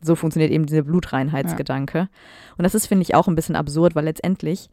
so 0.00 0.16
funktioniert 0.16 0.50
eben 0.50 0.66
dieser 0.66 0.82
Blutreinheitsgedanke. 0.82 2.08
Und 2.58 2.64
das 2.64 2.74
ist, 2.74 2.86
finde 2.86 3.02
ich, 3.02 3.14
auch 3.14 3.28
ein 3.28 3.36
bisschen 3.36 3.54
absurd, 3.54 3.94
weil 3.94 4.04
letztendlich 4.04 4.68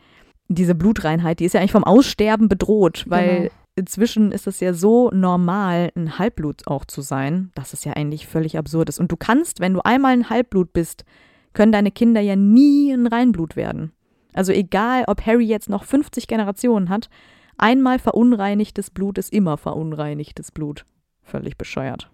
diese 0.47 0.73
Blutreinheit, 0.73 1.39
die 1.39 1.45
ist 1.45 1.53
ja 1.53 1.59
eigentlich 1.59 1.71
vom 1.71 1.83
Aussterben 1.83 2.49
bedroht, 2.49 3.05
weil 3.07 3.41
Genau. 3.41 3.51
inzwischen 3.75 4.31
ist 4.31 4.47
es 4.47 4.59
ja 4.59 4.73
so 4.73 5.11
normal, 5.11 5.91
ein 5.95 6.17
Halbblut 6.17 6.65
auch 6.65 6.83
zu 6.85 7.01
sein, 7.01 7.51
dass 7.53 7.73
es 7.73 7.83
ja 7.85 7.93
eigentlich 7.93 8.25
völlig 8.25 8.57
absurd 8.57 8.89
ist. 8.89 8.99
Und 8.99 9.11
du 9.11 9.17
kannst, 9.17 9.59
wenn 9.59 9.75
du 9.75 9.81
einmal 9.81 10.13
ein 10.13 10.31
Halbblut 10.31 10.73
bist, 10.73 11.05
können 11.53 11.71
deine 11.71 11.91
Kinder 11.91 12.21
ja 12.21 12.35
nie 12.35 12.91
ein 12.91 13.05
Reinblut 13.05 13.55
werden. 13.55 13.91
Also 14.33 14.51
egal, 14.51 15.03
ob 15.07 15.25
Harry 15.25 15.45
jetzt 15.45 15.69
noch 15.69 15.83
50 15.83 16.27
Generationen 16.27 16.89
hat, 16.89 17.09
einmal 17.57 17.99
verunreinigtes 17.99 18.89
Blut 18.89 19.17
ist 19.17 19.33
immer 19.33 19.57
verunreinigtes 19.57 20.51
Blut. 20.51 20.85
Völlig 21.23 21.57
bescheuert. 21.57 22.09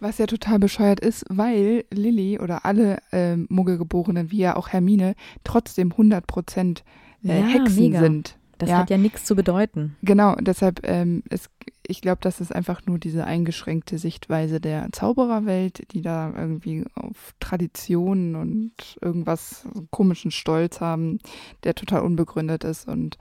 Was 0.00 0.18
ja 0.18 0.26
total 0.26 0.58
bescheuert 0.58 1.00
ist, 1.00 1.24
weil 1.28 1.84
Lilly 1.92 2.38
oder 2.38 2.64
alle 2.64 2.98
ähm, 3.12 3.46
Muggelgeborenen, 3.50 4.30
wie 4.30 4.38
ja 4.38 4.56
auch 4.56 4.68
Hermine, 4.68 5.14
trotzdem 5.44 5.92
100% 5.92 6.80
äh, 7.24 7.40
Ja, 7.40 7.46
Hexen 7.46 7.82
mega. 7.82 8.00
sind. 8.00 8.38
Das 8.58 8.70
Ja. 8.70 8.78
hat 8.78 8.90
ja 8.90 8.96
nichts 8.96 9.24
zu 9.24 9.34
bedeuten. 9.34 9.96
Genau, 10.02 10.36
deshalb, 10.36 10.80
ähm, 10.88 11.22
es, 11.28 11.50
ich 11.86 12.00
glaube, 12.00 12.18
das 12.22 12.40
ist 12.40 12.54
einfach 12.54 12.86
nur 12.86 12.98
diese 12.98 13.24
eingeschränkte 13.24 13.98
Sichtweise 13.98 14.60
der 14.60 14.88
Zaubererwelt, 14.92 15.92
die 15.92 16.02
da 16.02 16.32
irgendwie 16.36 16.84
auf 16.94 17.34
Traditionen 17.40 18.36
und 18.36 18.72
irgendwas 19.00 19.68
komischen 19.90 20.30
Stolz 20.30 20.80
haben, 20.80 21.18
der 21.62 21.74
total 21.74 22.02
unbegründet 22.02 22.64
ist. 22.64 22.88
Und 22.88 23.18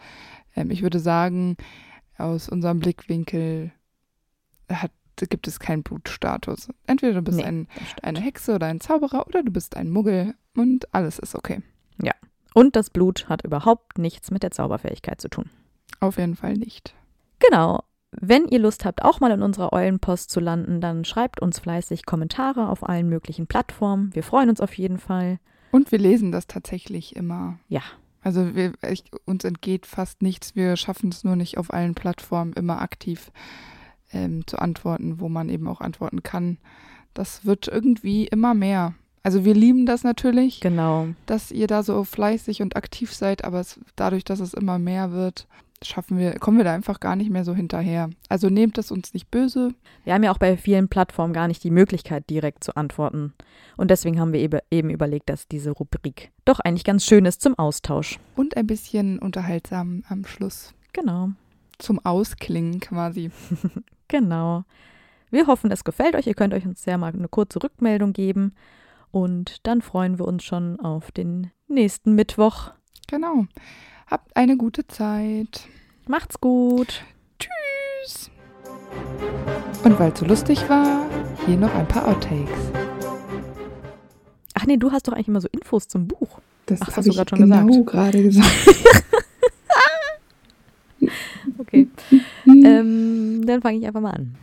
ähm, 0.55 0.71
ich 0.71 0.81
würde 0.81 0.99
sagen, 0.99 1.57
aus 2.17 2.47
unserem 2.47 2.79
Blickwinkel 2.79 3.71
hat, 4.71 4.91
gibt 5.17 5.47
es 5.47 5.59
keinen 5.59 5.83
Blutstatus. 5.83 6.69
Entweder 6.87 7.13
du 7.13 7.21
bist 7.21 7.37
Nee, 7.37 7.43
ein, 7.43 7.67
eine 8.01 8.21
Hexe 8.21 8.55
oder 8.55 8.67
ein 8.67 8.79
Zauberer 8.79 9.27
oder 9.27 9.43
du 9.43 9.51
bist 9.51 9.75
ein 9.75 9.89
Muggel 9.89 10.35
und 10.55 10.93
alles 10.93 11.19
ist 11.19 11.35
okay. 11.35 11.61
Und 12.53 12.75
das 12.75 12.89
Blut 12.89 13.29
hat 13.29 13.43
überhaupt 13.43 13.97
nichts 13.97 14.31
mit 14.31 14.43
der 14.43 14.51
Zauberfähigkeit 14.51 15.19
zu 15.19 15.27
tun. 15.27 15.49
Auf 15.99 16.17
jeden 16.17 16.35
Fall 16.35 16.53
nicht. 16.53 16.93
Genau. 17.39 17.83
Wenn 18.19 18.47
ihr 18.47 18.59
Lust 18.59 18.85
habt, 18.85 19.03
auch 19.03 19.19
mal 19.19 19.31
in 19.31 19.41
unserer 19.41 19.73
Eulenpost 19.73 20.29
zu 20.29 20.39
landen, 20.39 20.81
dann 20.81 21.05
schreibt 21.05 21.41
uns 21.41 21.59
fleißig 21.59 22.05
Kommentare 22.05 22.69
auf 22.69 22.87
allen 22.87 23.09
möglichen 23.09 23.47
Plattformen. 23.47 24.13
Wir 24.13 24.23
freuen 24.23 24.49
uns 24.49 24.61
auf 24.61 24.73
jeden 24.77 24.97
Fall. 24.97 25.39
Und 25.71 25.91
wir 25.91 25.99
lesen 25.99 26.31
das 26.31 26.47
tatsächlich 26.47 27.15
immer. 27.15 27.57
Ja. 27.67 27.81
Also 28.21 28.55
wir, 28.55 28.73
ich, 28.89 29.03
uns 29.25 29.43
entgeht 29.43 29.85
fast 29.85 30.21
nichts. 30.21 30.55
Wir 30.55 30.77
schaffen 30.77 31.09
es 31.09 31.23
nur 31.23 31.35
nicht 31.35 31.57
auf 31.57 31.73
allen 31.73 31.93
Plattformen 31.95 32.53
immer 32.53 32.81
aktiv 32.81 33.31
ähm, 34.13 34.45
zu 34.47 34.59
antworten, 34.59 35.19
wo 35.19 35.27
man 35.29 35.49
eben 35.49 35.67
auch 35.67 35.81
antworten 35.81 36.23
kann. 36.23 36.57
Das 37.13 37.45
wird 37.45 37.67
irgendwie 37.67 38.25
immer 38.27 38.53
mehr. 38.53 38.93
Also 39.23 39.45
wir 39.45 39.53
lieben 39.53 39.85
das 39.85 40.03
natürlich, 40.03 40.59
Genau. 40.59 41.07
dass 41.25 41.51
ihr 41.51 41.67
da 41.67 41.81
so 41.83 42.03
fleißig 42.03 42.61
und 42.61 42.75
aktiv 42.75 43.13
seid, 43.13 43.43
aber 43.43 43.61
es, 43.61 43.79
dadurch, 43.95 44.23
dass 44.25 44.39
es 44.39 44.53
immer 44.53 44.79
mehr 44.79 45.11
wird, 45.11 45.47
schaffen 45.85 46.17
wir, 46.17 46.33
kommen 46.39 46.57
wir 46.57 46.63
da 46.63 46.73
einfach 46.73 46.99
gar 46.99 47.15
nicht 47.15 47.29
mehr 47.29 47.43
so 47.43 47.53
hinterher. 47.53 48.09
Also 48.29 48.49
nehmt 48.49 48.77
es 48.77 48.91
uns 48.91 49.13
nicht 49.13 49.29
böse. 49.31 49.73
Wir 50.03 50.13
haben 50.13 50.23
ja 50.23 50.31
auch 50.31 50.37
bei 50.37 50.57
vielen 50.57 50.87
Plattformen 50.87 51.33
gar 51.33 51.47
nicht 51.47 51.63
die 51.63 51.71
Möglichkeit, 51.71 52.29
direkt 52.29 52.63
zu 52.63 52.75
antworten. 52.75 53.33
Und 53.77 53.91
deswegen 53.91 54.19
haben 54.19 54.33
wir 54.33 54.61
eben, 54.71 54.89
überlegt, 54.89 55.29
dass 55.29 55.47
diese 55.47 55.71
Rubrik 55.71 56.31
doch 56.45 56.59
eigentlich 56.59 56.83
ganz 56.83 57.05
schön 57.05 57.25
ist 57.25 57.41
zum 57.41 57.57
Austausch. 57.57 58.19
Und 58.35 58.57
ein 58.57 58.67
bisschen 58.67 59.19
unterhaltsam 59.19 60.03
am 60.07 60.25
Schluss. 60.25 60.73
Genau. 60.93 61.29
Zum 61.77 61.99
Ausklingen 62.05 62.79
quasi. 62.79 63.31
Genau. 64.09 64.63
Wir 65.31 65.47
hoffen, 65.47 65.71
es 65.71 65.83
gefällt 65.83 66.13
euch. 66.15 66.27
Ihr 66.27 66.35
könnt 66.35 66.53
euch 66.53 66.67
uns 66.67 66.85
ja 66.85 66.99
mal 66.99 67.11
eine 67.11 67.27
kurze 67.27 67.63
Rückmeldung 67.63 68.13
geben. 68.13 68.53
Und 69.09 69.65
dann 69.65 69.81
freuen 69.81 70.19
wir 70.19 70.27
uns 70.27 70.43
schon 70.43 70.79
auf 70.79 71.11
den 71.11 71.49
nächsten 71.67 72.13
Mittwoch. 72.13 72.71
Genau. 73.07 73.47
Habt 74.07 74.35
eine 74.35 74.57
gute 74.57 74.85
Zeit. 74.87 75.67
Macht's 76.07 76.39
gut. 76.39 77.03
Tschüss. 77.39 78.29
Und 79.83 79.99
weil 79.99 80.11
es 80.11 80.19
so 80.19 80.25
lustig 80.25 80.67
war, 80.69 81.05
hier 81.45 81.57
noch 81.57 81.73
ein 81.75 81.87
paar 81.87 82.07
Outtakes. 82.07 82.51
Ach 84.55 84.65
nee, 84.65 84.77
du 84.77 84.91
hast 84.91 85.07
doch 85.07 85.13
eigentlich 85.13 85.27
immer 85.27 85.41
so 85.41 85.47
Infos 85.51 85.87
zum 85.87 86.07
Buch. 86.07 86.39
Das 86.65 86.81
Ach, 86.81 86.85
das 86.87 86.97
hast 86.97 87.07
du 87.07 87.13
grad 87.13 87.29
schon 87.29 87.39
genau 87.39 87.65
gesagt. 87.65 87.85
gerade 87.87 88.23
gesagt. 88.23 88.49
Okay. 91.57 91.87
ähm, 92.47 93.41
dann 93.45 93.61
fange 93.61 93.77
ich 93.79 93.85
einfach 93.85 93.99
mal 94.01 94.11
an. 94.11 94.35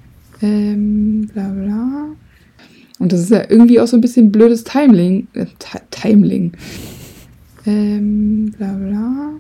Ähm, 0.43 1.27
bla 1.33 1.49
bla. 1.49 2.07
Und 2.99 3.13
das 3.13 3.21
ist 3.21 3.31
ja 3.31 3.43
irgendwie 3.49 3.81
auch 3.81 3.87
so 3.87 3.97
ein 3.97 4.01
bisschen 4.03 4.31
blödes 4.31 4.65
Timing. 4.65 5.27
Äh, 5.33 5.47
Ti- 5.59 5.79
Timing. 5.91 6.53
Ähm, 7.67 8.53
bla 8.57 8.73
bla. 8.73 9.31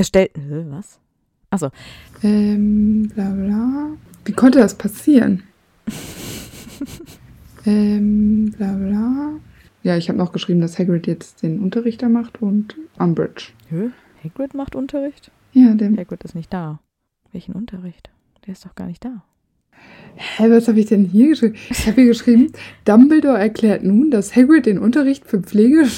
Es 0.00 0.06
stellt. 0.06 0.30
Hä, 0.36 0.64
Was? 0.70 1.00
Achso. 1.50 1.70
Ähm, 2.22 3.08
bla 3.14 3.30
bla. 3.30 3.90
Wie 4.24 4.32
konnte 4.32 4.60
das 4.60 4.76
passieren? 4.76 5.42
ähm, 7.66 8.52
bla 8.56 8.72
bla. 8.74 9.32
Ja, 9.82 9.96
ich 9.96 10.08
habe 10.08 10.18
noch 10.18 10.32
geschrieben, 10.32 10.60
dass 10.60 10.78
Hagrid 10.78 11.08
jetzt 11.08 11.42
den 11.42 11.58
Unterrichter 11.58 12.08
macht 12.08 12.40
und 12.40 12.76
Umbridge. 12.98 13.48
Hä? 13.70 13.90
Hagrid 14.22 14.54
macht 14.54 14.76
Unterricht? 14.76 15.32
Ja, 15.52 15.74
der. 15.74 15.90
Hagrid 15.96 16.22
ist 16.22 16.36
nicht 16.36 16.52
da. 16.52 16.78
Welchen 17.32 17.54
Unterricht? 17.54 18.10
Der 18.46 18.52
ist 18.52 18.64
doch 18.64 18.76
gar 18.76 18.86
nicht 18.86 19.04
da. 19.04 19.24
Hä, 20.14 20.48
was 20.50 20.68
habe 20.68 20.78
ich 20.78 20.86
denn 20.86 21.04
hier 21.06 21.28
geschrieben? 21.30 21.56
Ich 21.70 21.86
habe 21.86 21.96
hier 21.96 22.06
geschrieben, 22.06 22.52
Dumbledore 22.84 23.38
erklärt 23.38 23.82
nun, 23.82 24.10
dass 24.12 24.36
Hagrid 24.36 24.66
den 24.66 24.78
Unterricht 24.78 25.24
für 25.24 25.40
Pflege, 25.40 25.88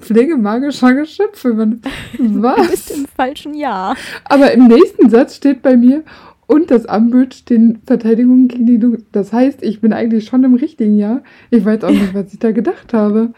pflegemagischer 0.00 0.94
Geschöpfe 0.94 1.48
übernimmt. 1.48 1.86
Du 2.16 2.40
bist 2.40 2.42
Was? 2.42 2.90
im 2.90 3.06
falschen 3.06 3.54
Jahr. 3.54 3.96
Aber 4.24 4.52
im 4.52 4.66
nächsten 4.66 5.10
Satz 5.10 5.36
steht 5.36 5.62
bei 5.62 5.76
mir, 5.76 6.02
und 6.50 6.72
dass 6.72 6.84
Umbridge 6.84 7.42
den 7.48 7.80
Verteidigungen 7.86 8.48
gegen 8.48 8.66
die 8.66 8.80
Dunkel... 8.80 9.04
Das 9.12 9.32
heißt, 9.32 9.62
ich 9.62 9.80
bin 9.80 9.92
eigentlich 9.92 10.26
schon 10.26 10.42
im 10.42 10.54
richtigen 10.54 10.98
Jahr. 10.98 11.22
Ich 11.50 11.64
weiß 11.64 11.84
auch 11.84 11.90
nicht, 11.90 12.12
was 12.12 12.32
ich 12.32 12.40
da 12.40 12.50
gedacht 12.50 12.92
habe. 12.92 13.32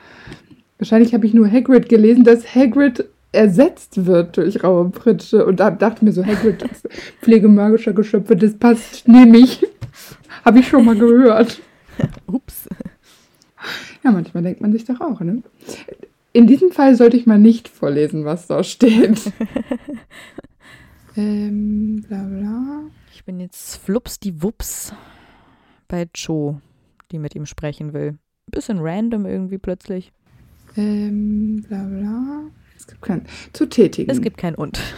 Wahrscheinlich 0.79 1.13
habe 1.13 1.27
ich 1.27 1.35
nur 1.35 1.47
Hagrid 1.47 1.91
gelesen, 1.91 2.25
dass 2.25 2.55
Hagrid 2.55 3.05
ersetzt 3.33 4.07
wird 4.07 4.39
durch 4.39 4.65
raue 4.65 4.89
Pritsche. 4.89 5.45
Und 5.45 5.61
da 5.61 5.71
dachte 5.71 6.07
mir 6.07 6.13
so, 6.13 6.25
Hagrid, 6.25 6.63
das 6.63 6.85
Pflegemagischer 7.21 7.93
Geschöpfe, 7.93 8.35
das 8.35 8.55
passt 8.55 9.07
nämlich. 9.07 9.63
habe 10.43 10.61
ich 10.61 10.69
schon 10.69 10.87
mal 10.87 10.97
gehört. 10.97 11.61
Ups. 12.27 12.67
Ja, 14.03 14.11
manchmal 14.11 14.43
denkt 14.43 14.63
man 14.63 14.73
sich 14.73 14.87
doch 14.87 15.03
auch, 15.03 15.21
ne? 15.21 15.43
In 16.33 16.47
diesem 16.47 16.73
Fall 16.73 16.95
sollte 16.95 17.17
ich 17.17 17.27
mal 17.27 17.39
nicht 17.39 17.69
vorlesen, 17.69 18.25
was 18.25 18.47
da 18.47 18.65
steht. 18.65 19.33
ähm, 21.17 22.05
bla 22.09 22.23
bla. 22.25 22.83
Ich 23.13 23.25
bin 23.25 23.39
jetzt 23.41 23.77
flups 23.77 24.19
die 24.19 24.43
Wups 24.43 24.95
bei 25.89 26.09
Cho, 26.15 26.61
die 27.11 27.19
mit 27.19 27.35
ihm 27.35 27.47
sprechen 27.47 27.93
will. 27.93 28.19
Bisschen 28.51 28.79
random 28.81 29.27
irgendwie 29.27 29.59
plötzlich. 29.59 30.13
Ähm, 30.77 31.65
bla 31.69 31.85
bla. 31.85 32.43
Es 32.77 32.87
gibt 32.87 33.03
kein. 33.03 33.27
Zu 33.53 33.67
tätigen. 33.67 34.11
Es 34.11 34.21
gibt 34.21 34.39
kein 34.39 34.55
Und. 34.55 34.81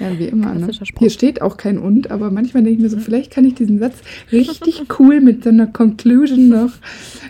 Ja, 0.00 0.18
wie 0.18 0.28
immer, 0.28 0.54
ne? 0.54 0.70
Hier 0.98 1.10
steht 1.10 1.42
auch 1.42 1.58
kein 1.58 1.76
und, 1.76 2.10
aber 2.10 2.30
manchmal 2.30 2.62
denke 2.62 2.78
ich 2.78 2.82
mir 2.82 2.88
so, 2.88 2.98
vielleicht 2.98 3.30
kann 3.30 3.44
ich 3.44 3.54
diesen 3.56 3.78
Satz 3.78 3.98
richtig 4.32 4.84
cool 4.98 5.20
mit 5.20 5.44
so 5.44 5.50
einer 5.50 5.66
Conclusion 5.66 6.48
noch 6.48 6.72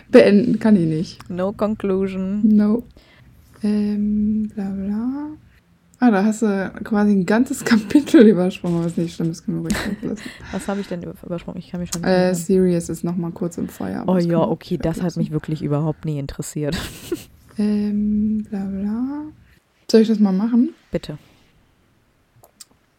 beenden. 0.09 0.57
Kann 0.57 0.77
ich 0.77 0.87
nicht. 0.87 1.29
No 1.29 1.51
conclusion. 1.51 2.39
No. 2.43 2.83
Ähm, 3.63 4.49
bla 4.53 4.69
bla. 4.71 5.27
Ah, 5.99 6.09
da 6.09 6.23
hast 6.25 6.41
du 6.41 6.71
quasi 6.83 7.11
ein 7.11 7.25
ganzes 7.27 7.63
Kapitel 7.65 8.25
übersprungen, 8.25 8.77
aber 8.77 8.87
ist 8.87 8.97
nicht 8.97 9.13
schlimm, 9.15 9.27
das 9.29 9.45
können 9.45 9.57
wir 9.57 9.69
ruhig 9.69 9.87
weglassen. 10.01 10.31
Was 10.51 10.67
habe 10.67 10.81
ich 10.81 10.87
denn 10.87 11.03
über- 11.03 11.13
übersprungen? 11.23 11.59
Ich 11.59 11.69
kann 11.69 11.79
mich 11.79 11.91
schon. 11.93 12.03
Äh. 12.03 12.33
Sirius 12.33 12.89
ist 12.89 13.03
noch 13.03 13.15
mal 13.15 13.31
kurz 13.31 13.57
im 13.59 13.67
Feuer. 13.69 14.03
oh 14.07 14.17
ja, 14.17 14.39
okay, 14.39 14.77
das 14.77 15.01
hat 15.03 15.15
mich 15.17 15.29
wirklich 15.31 15.61
überhaupt 15.61 16.05
nie 16.05 16.17
interessiert. 16.19 16.77
Ähm, 17.57 18.45
bla 18.49 18.63
bla. 18.63 19.23
Soll 19.91 20.01
ich 20.01 20.07
das 20.07 20.19
mal 20.19 20.31
machen? 20.31 20.69
Bitte. 20.89 21.17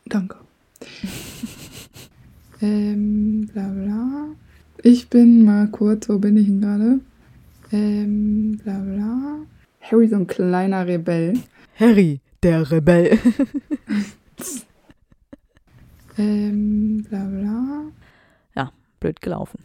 Danke. 0.05 0.37
ähm, 2.61 3.49
bla 3.53 3.69
bla. 3.69 4.27
Ich 4.83 5.09
bin 5.09 5.45
mal 5.45 5.69
kurz, 5.69 6.09
wo 6.11 6.19
bin 6.19 6.37
ich 6.37 6.47
denn 6.47 6.61
gerade? 6.61 7.01
Ähm, 7.73 8.59
bla 8.63 8.79
bla. 8.79 9.37
Harry, 9.91 10.09
so 10.09 10.17
ein 10.17 10.27
kleiner 10.27 10.87
Rebell. 10.87 11.35
Harry, 11.79 12.21
der 12.43 12.71
Rebell. 12.71 13.19
Ähm, 16.19 17.07
bla 17.09 17.25
bla. 17.25 17.93
Blöd 19.01 19.21
gelaufen. 19.23 19.59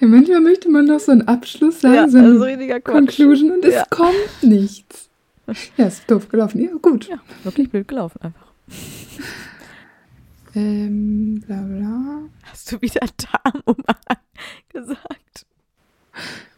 Ja, 0.00 0.08
manchmal 0.08 0.40
möchte 0.40 0.68
man 0.70 0.86
noch 0.86 0.98
so 0.98 1.12
einen 1.12 1.28
Abschluss 1.28 1.82
sagen, 1.82 2.10
so 2.10 2.18
eine 2.18 2.40
richtiger 2.40 2.80
Conclusion 2.80 3.52
und 3.52 3.64
es 3.64 3.74
Ja. 3.74 3.84
kommt 3.90 4.42
nichts. 4.42 5.08
Ja, 5.76 5.86
ist 5.86 6.10
doof 6.10 6.28
gelaufen. 6.30 6.60
Ja, 6.62 6.70
gut. 6.80 7.08
Ja, 7.08 7.20
wirklich 7.44 7.70
blöd 7.70 7.86
gelaufen 7.88 8.20
einfach. 8.22 8.52
Ähm, 10.54 11.40
bla 11.46 11.62
bla. 11.62 12.22
Hast 12.44 12.72
du 12.72 12.80
wieder 12.82 13.00
Darmumhang 13.16 13.96
gesagt? 14.68 15.46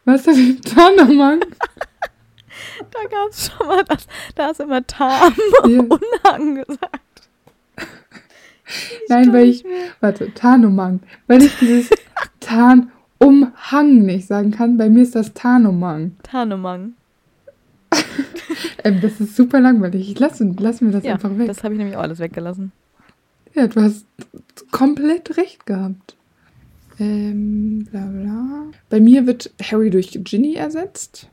Was 0.05 0.27
habe 0.27 0.37
ich 0.39 0.61
da 0.61 0.91
nochmal? 0.91 1.39
Da 1.39 2.99
gab 3.09 3.29
es 3.31 3.47
schon 3.51 3.67
mal 3.67 3.83
das. 3.83 4.07
Da 4.35 4.47
hast 4.47 4.59
du 4.59 4.63
immer 4.63 4.85
Tarn 4.85 5.33
Ja. 5.67 5.81
Unhang 5.81 6.55
gesagt. 6.65 7.01
Nein, 9.09 9.31
weil 9.33 9.49
ich, 9.49 9.63
warte, 9.99 10.33
Tarnumhang. 10.33 11.01
Weil 11.27 11.43
ich 11.43 11.55
dieses 11.59 11.89
Tarnumhang 12.39 14.05
nicht 14.05 14.27
sagen 14.27 14.51
kann. 14.51 14.77
Bei 14.77 14.89
mir 14.89 15.03
ist 15.03 15.15
das 15.15 15.33
Tarnumhang. 15.33 16.15
Tarnumhang. 16.23 16.93
Ähm, 18.83 19.01
das 19.01 19.19
ist 19.19 19.35
super 19.35 19.59
langweilig. 19.59 20.11
Ich 20.11 20.19
lasse 20.19 20.47
lass 20.59 20.79
mir 20.79 20.91
das 20.91 21.03
Ja, 21.03 21.13
einfach 21.13 21.35
weg. 21.39 21.47
das 21.47 21.63
habe 21.63 21.73
ich 21.73 21.79
nämlich 21.79 21.97
auch 21.97 22.03
alles 22.03 22.19
weggelassen. 22.19 22.71
Ja, 23.55 23.65
du 23.67 23.81
hast 23.81 24.05
komplett 24.71 25.37
recht 25.37 25.65
gehabt. 25.65 26.15
Ähm, 26.99 27.87
bla 27.89 28.05
bla. 28.05 28.65
Bei 28.89 28.99
mir 28.99 29.27
wird 29.27 29.51
Harry 29.61 29.89
durch 29.89 30.17
Ginny 30.23 30.55
ersetzt. 30.55 31.29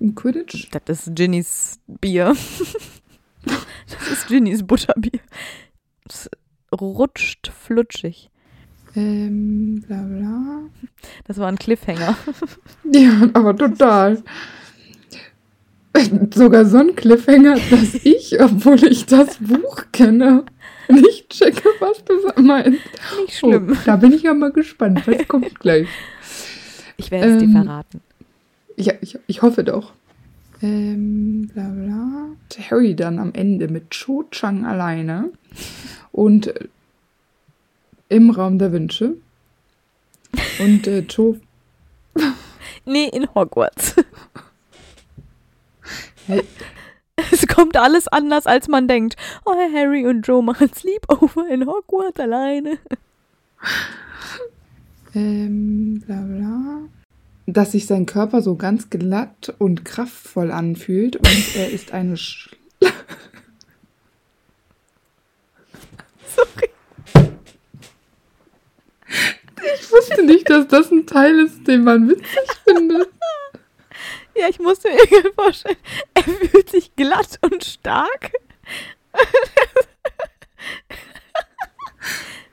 Im 0.00 0.14
Quidditch. 0.14 0.68
Das 0.70 1.06
ist 1.06 1.14
Ginnys 1.14 1.78
Bier. 2.00 2.34
Das 3.44 4.10
ist 4.10 4.28
Ginnys 4.28 4.62
Butterbier. 4.62 5.20
Es 6.08 6.30
rutscht 6.72 7.48
flutschig. 7.48 8.30
Ähm, 8.96 9.84
bla 9.86 10.02
bla. 10.02 10.60
Das 11.26 11.38
war 11.38 11.48
ein 11.48 11.58
Cliffhanger. 11.58 12.16
Ja, 12.90 13.28
aber 13.34 13.54
total. 13.56 14.22
Sogar 16.34 16.64
so 16.64 16.78
ein 16.78 16.96
Cliffhanger, 16.96 17.56
dass 17.70 17.94
ich, 18.02 18.40
obwohl 18.40 18.82
ich 18.84 19.06
das 19.06 19.36
Buch 19.38 19.84
kenne, 19.92 20.44
nicht 20.88 21.30
checke, 21.30 21.68
was 21.80 22.04
du 22.04 22.14
meinst. 22.42 22.80
Nicht 23.20 23.38
schlimm. 23.38 23.70
Oh, 23.72 23.76
da 23.84 23.96
bin 23.96 24.12
ich 24.12 24.22
ja 24.22 24.34
mal 24.34 24.52
gespannt. 24.52 25.06
Was 25.06 25.28
kommt 25.28 25.58
gleich? 25.60 25.88
Ich 26.96 27.10
werde 27.10 27.34
es 27.34 27.38
dir 27.38 27.44
Ähm, 27.44 27.52
verraten. 27.52 28.00
Ja, 28.76 28.92
ich, 29.00 29.18
ich 29.26 29.42
hoffe 29.42 29.64
doch. 29.64 29.92
Ähm, 30.62 31.50
bla 31.52 31.68
bla. 31.68 32.28
Harry 32.70 32.94
dann 32.94 33.18
am 33.18 33.32
Ende 33.34 33.68
mit 33.68 33.90
Cho 33.90 34.24
Chang 34.30 34.64
alleine 34.64 35.30
und 36.12 36.46
äh, 36.46 36.68
im 38.08 38.30
Raum 38.30 38.58
der 38.58 38.72
Wünsche. 38.72 39.16
Und 40.58 40.86
äh, 40.86 41.02
Cho. 41.06 41.36
Nee, 42.86 43.08
in 43.08 43.26
Hogwarts. 43.34 43.94
Hey. 46.26 46.42
Es 47.32 47.46
kommt 47.46 47.76
alles 47.76 48.08
anders, 48.08 48.46
als 48.46 48.68
man 48.68 48.88
denkt. 48.88 49.16
Oh, 49.44 49.54
Harry 49.54 50.06
und 50.06 50.22
Joe 50.22 50.42
machen 50.42 50.72
Sleepover 50.72 51.48
in 51.48 51.66
Hogwarts 51.66 52.20
alleine. 52.20 52.78
Ähm, 55.16 56.02
bla 56.04 56.22
bla. 56.22 56.88
Dass 57.46 57.70
sich 57.70 57.86
sein 57.86 58.04
Körper 58.04 58.42
so 58.42 58.56
ganz 58.56 58.90
glatt 58.90 59.54
und 59.58 59.84
kraftvoll 59.84 60.50
anfühlt 60.50 61.14
und 61.14 61.46
er 61.56 61.70
ist 61.70 61.92
eine 61.92 62.16
Sch 62.16 62.50
Sorry. 66.34 66.70
Ich 69.76 69.92
wusste 69.92 70.24
nicht, 70.24 70.50
dass 70.50 70.66
das 70.66 70.90
ein 70.90 71.06
Teil 71.06 71.38
ist, 71.38 71.64
den 71.68 71.84
man 71.84 72.08
witzig 72.08 72.50
findet. 72.64 73.08
Ja, 74.38 74.48
ich 74.48 74.58
musste 74.58 74.88
mir 74.88 74.96
irgendwie 75.10 75.32
vorstellen, 75.34 75.76
er 76.14 76.22
fühlt 76.24 76.68
sich 76.68 76.96
glatt 76.96 77.38
und 77.40 77.62
stark. 77.64 78.32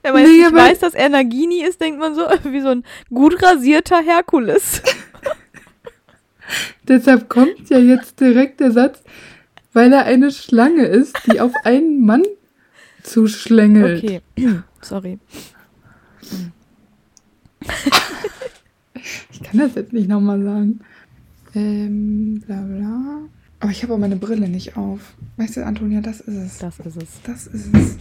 Wenn 0.04 0.14
man 0.14 0.24
Nee, 0.24 0.30
jetzt 0.30 0.52
nicht 0.52 0.62
weiß, 0.62 0.80
dass 0.80 0.94
er 0.94 1.10
Nagini 1.10 1.64
ist, 1.64 1.80
denkt 1.82 2.00
man 2.00 2.16
so 2.16 2.22
wie 2.44 2.62
so 2.62 2.70
ein 2.70 2.84
gut 3.14 3.42
rasierter 3.42 4.02
Herkules. 4.02 4.82
Deshalb 6.88 7.30
kommt 7.30 7.70
ja 7.70 7.78
jetzt 7.78 8.20
direkt 8.20 8.60
der 8.60 8.72
Satz, 8.72 9.04
weil 9.74 9.94
er 9.94 10.06
eine 10.06 10.32
Schlange 10.32 10.86
ist, 10.86 11.16
die 11.32 11.40
auf 11.40 11.54
einen 11.64 12.04
Mann 12.06 12.24
zuschlängelt. 13.04 14.04
Okay, 14.04 14.22
sorry. 14.82 15.20
Ich 19.32 19.44
kann 19.44 19.60
das 19.60 19.76
jetzt 19.76 19.94
nicht 19.94 20.10
nochmal 20.10 20.42
sagen. 20.44 20.82
Ähm, 21.54 22.42
bla 22.46 22.62
bla. 22.62 23.22
Aber 23.60 23.72
ich 23.72 23.84
habe 23.84 23.94
auch 23.94 23.98
meine 23.98 24.16
Brille 24.16 24.50
nicht 24.50 24.78
auf. 24.78 25.14
Weißt 25.38 25.58
du, 25.58 25.66
Antonia, 25.66 26.02
das 26.02 26.22
ist 26.22 26.36
es. 26.36 26.58
Das 26.60 26.80
ist 26.80 26.96
es. 26.98 27.22
Das 27.24 27.48
ist 27.48 27.76
es. 27.76 27.98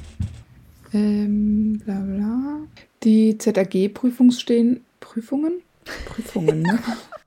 Ähm, 0.93 1.81
bla 1.85 2.01
bla. 2.01 2.61
Die 3.03 3.37
ZAG-Prüfungsstehen. 3.37 4.81
Prüfungen? 5.01 5.61
Prüfungen, 6.07 6.63
ne? 6.63 6.79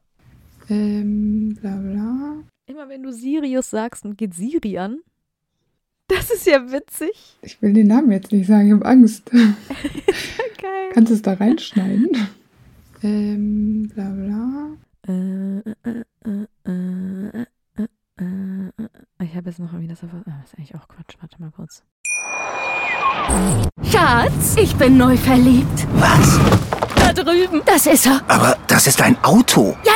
ähm, 0.69 1.57
bla 1.61 1.75
bla. 1.75 2.35
Immer 2.65 2.89
wenn 2.89 3.03
du 3.03 3.11
Sirius 3.11 3.69
sagst 3.69 4.05
und 4.05 4.17
geht 4.17 4.33
Siri 4.33 4.77
an. 4.77 4.99
Das 6.07 6.31
ist 6.31 6.45
ja 6.45 6.71
witzig. 6.71 7.37
Ich 7.41 7.61
will 7.61 7.73
den 7.73 7.87
Namen 7.87 8.11
jetzt 8.11 8.31
nicht 8.31 8.47
sagen, 8.47 8.67
ich 8.67 8.73
habe 8.73 8.85
Angst. 8.85 9.29
Geil. 9.31 10.89
Kannst 10.93 11.11
du 11.11 11.15
es 11.15 11.21
da 11.21 11.33
reinschneiden? 11.33 12.09
ähm, 13.03 13.89
bla 13.93 14.09
bla. 14.09 14.77
Äh, 15.07 15.59
äh, 15.89 16.03
äh, 16.25 16.69
äh, 16.69 17.45
äh, 17.77 17.83
äh, 18.19 18.23
äh. 18.23 19.23
Ich 19.23 19.35
habe 19.35 19.49
jetzt 19.49 19.59
noch 19.59 19.71
irgendwie 19.73 19.87
das. 19.87 20.03
auf- 20.03 20.09
Ah, 20.25 20.31
das 20.41 20.51
ist 20.53 20.57
eigentlich 20.57 20.75
auch 20.75 20.87
Quatsch. 20.87 21.15
Warte 21.19 21.35
mal 21.41 21.51
kurz. 21.55 21.83
Schatz, 23.83 24.55
ich 24.57 24.75
bin 24.75 24.97
neu 24.97 25.15
verliebt. 25.17 25.87
Was? 25.95 26.39
Da 26.95 27.13
drüben. 27.13 27.61
Das 27.65 27.85
ist 27.87 28.05
er. 28.05 28.21
Aber 28.27 28.57
das 28.67 28.87
ist 28.87 29.01
ein 29.01 29.17
Auto. 29.23 29.75
Ja, 29.85 29.93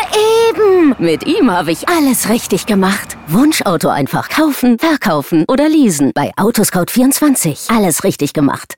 eben. 0.49 0.95
Mit 0.99 1.26
ihm 1.26 1.49
habe 1.52 1.72
ich 1.72 1.88
alles 1.90 2.30
richtig 2.30 2.66
gemacht. 2.66 3.18
Wunschauto 3.28 3.90
einfach 3.90 4.30
kaufen, 4.30 4.78
verkaufen 4.80 5.45
oder 5.48 5.68
leasen. 5.70 6.12
Bei 6.14 6.32
Autoscout24. 6.38 7.76
Alles 7.76 8.04
richtig 8.04 8.34
gemacht. 8.34 8.76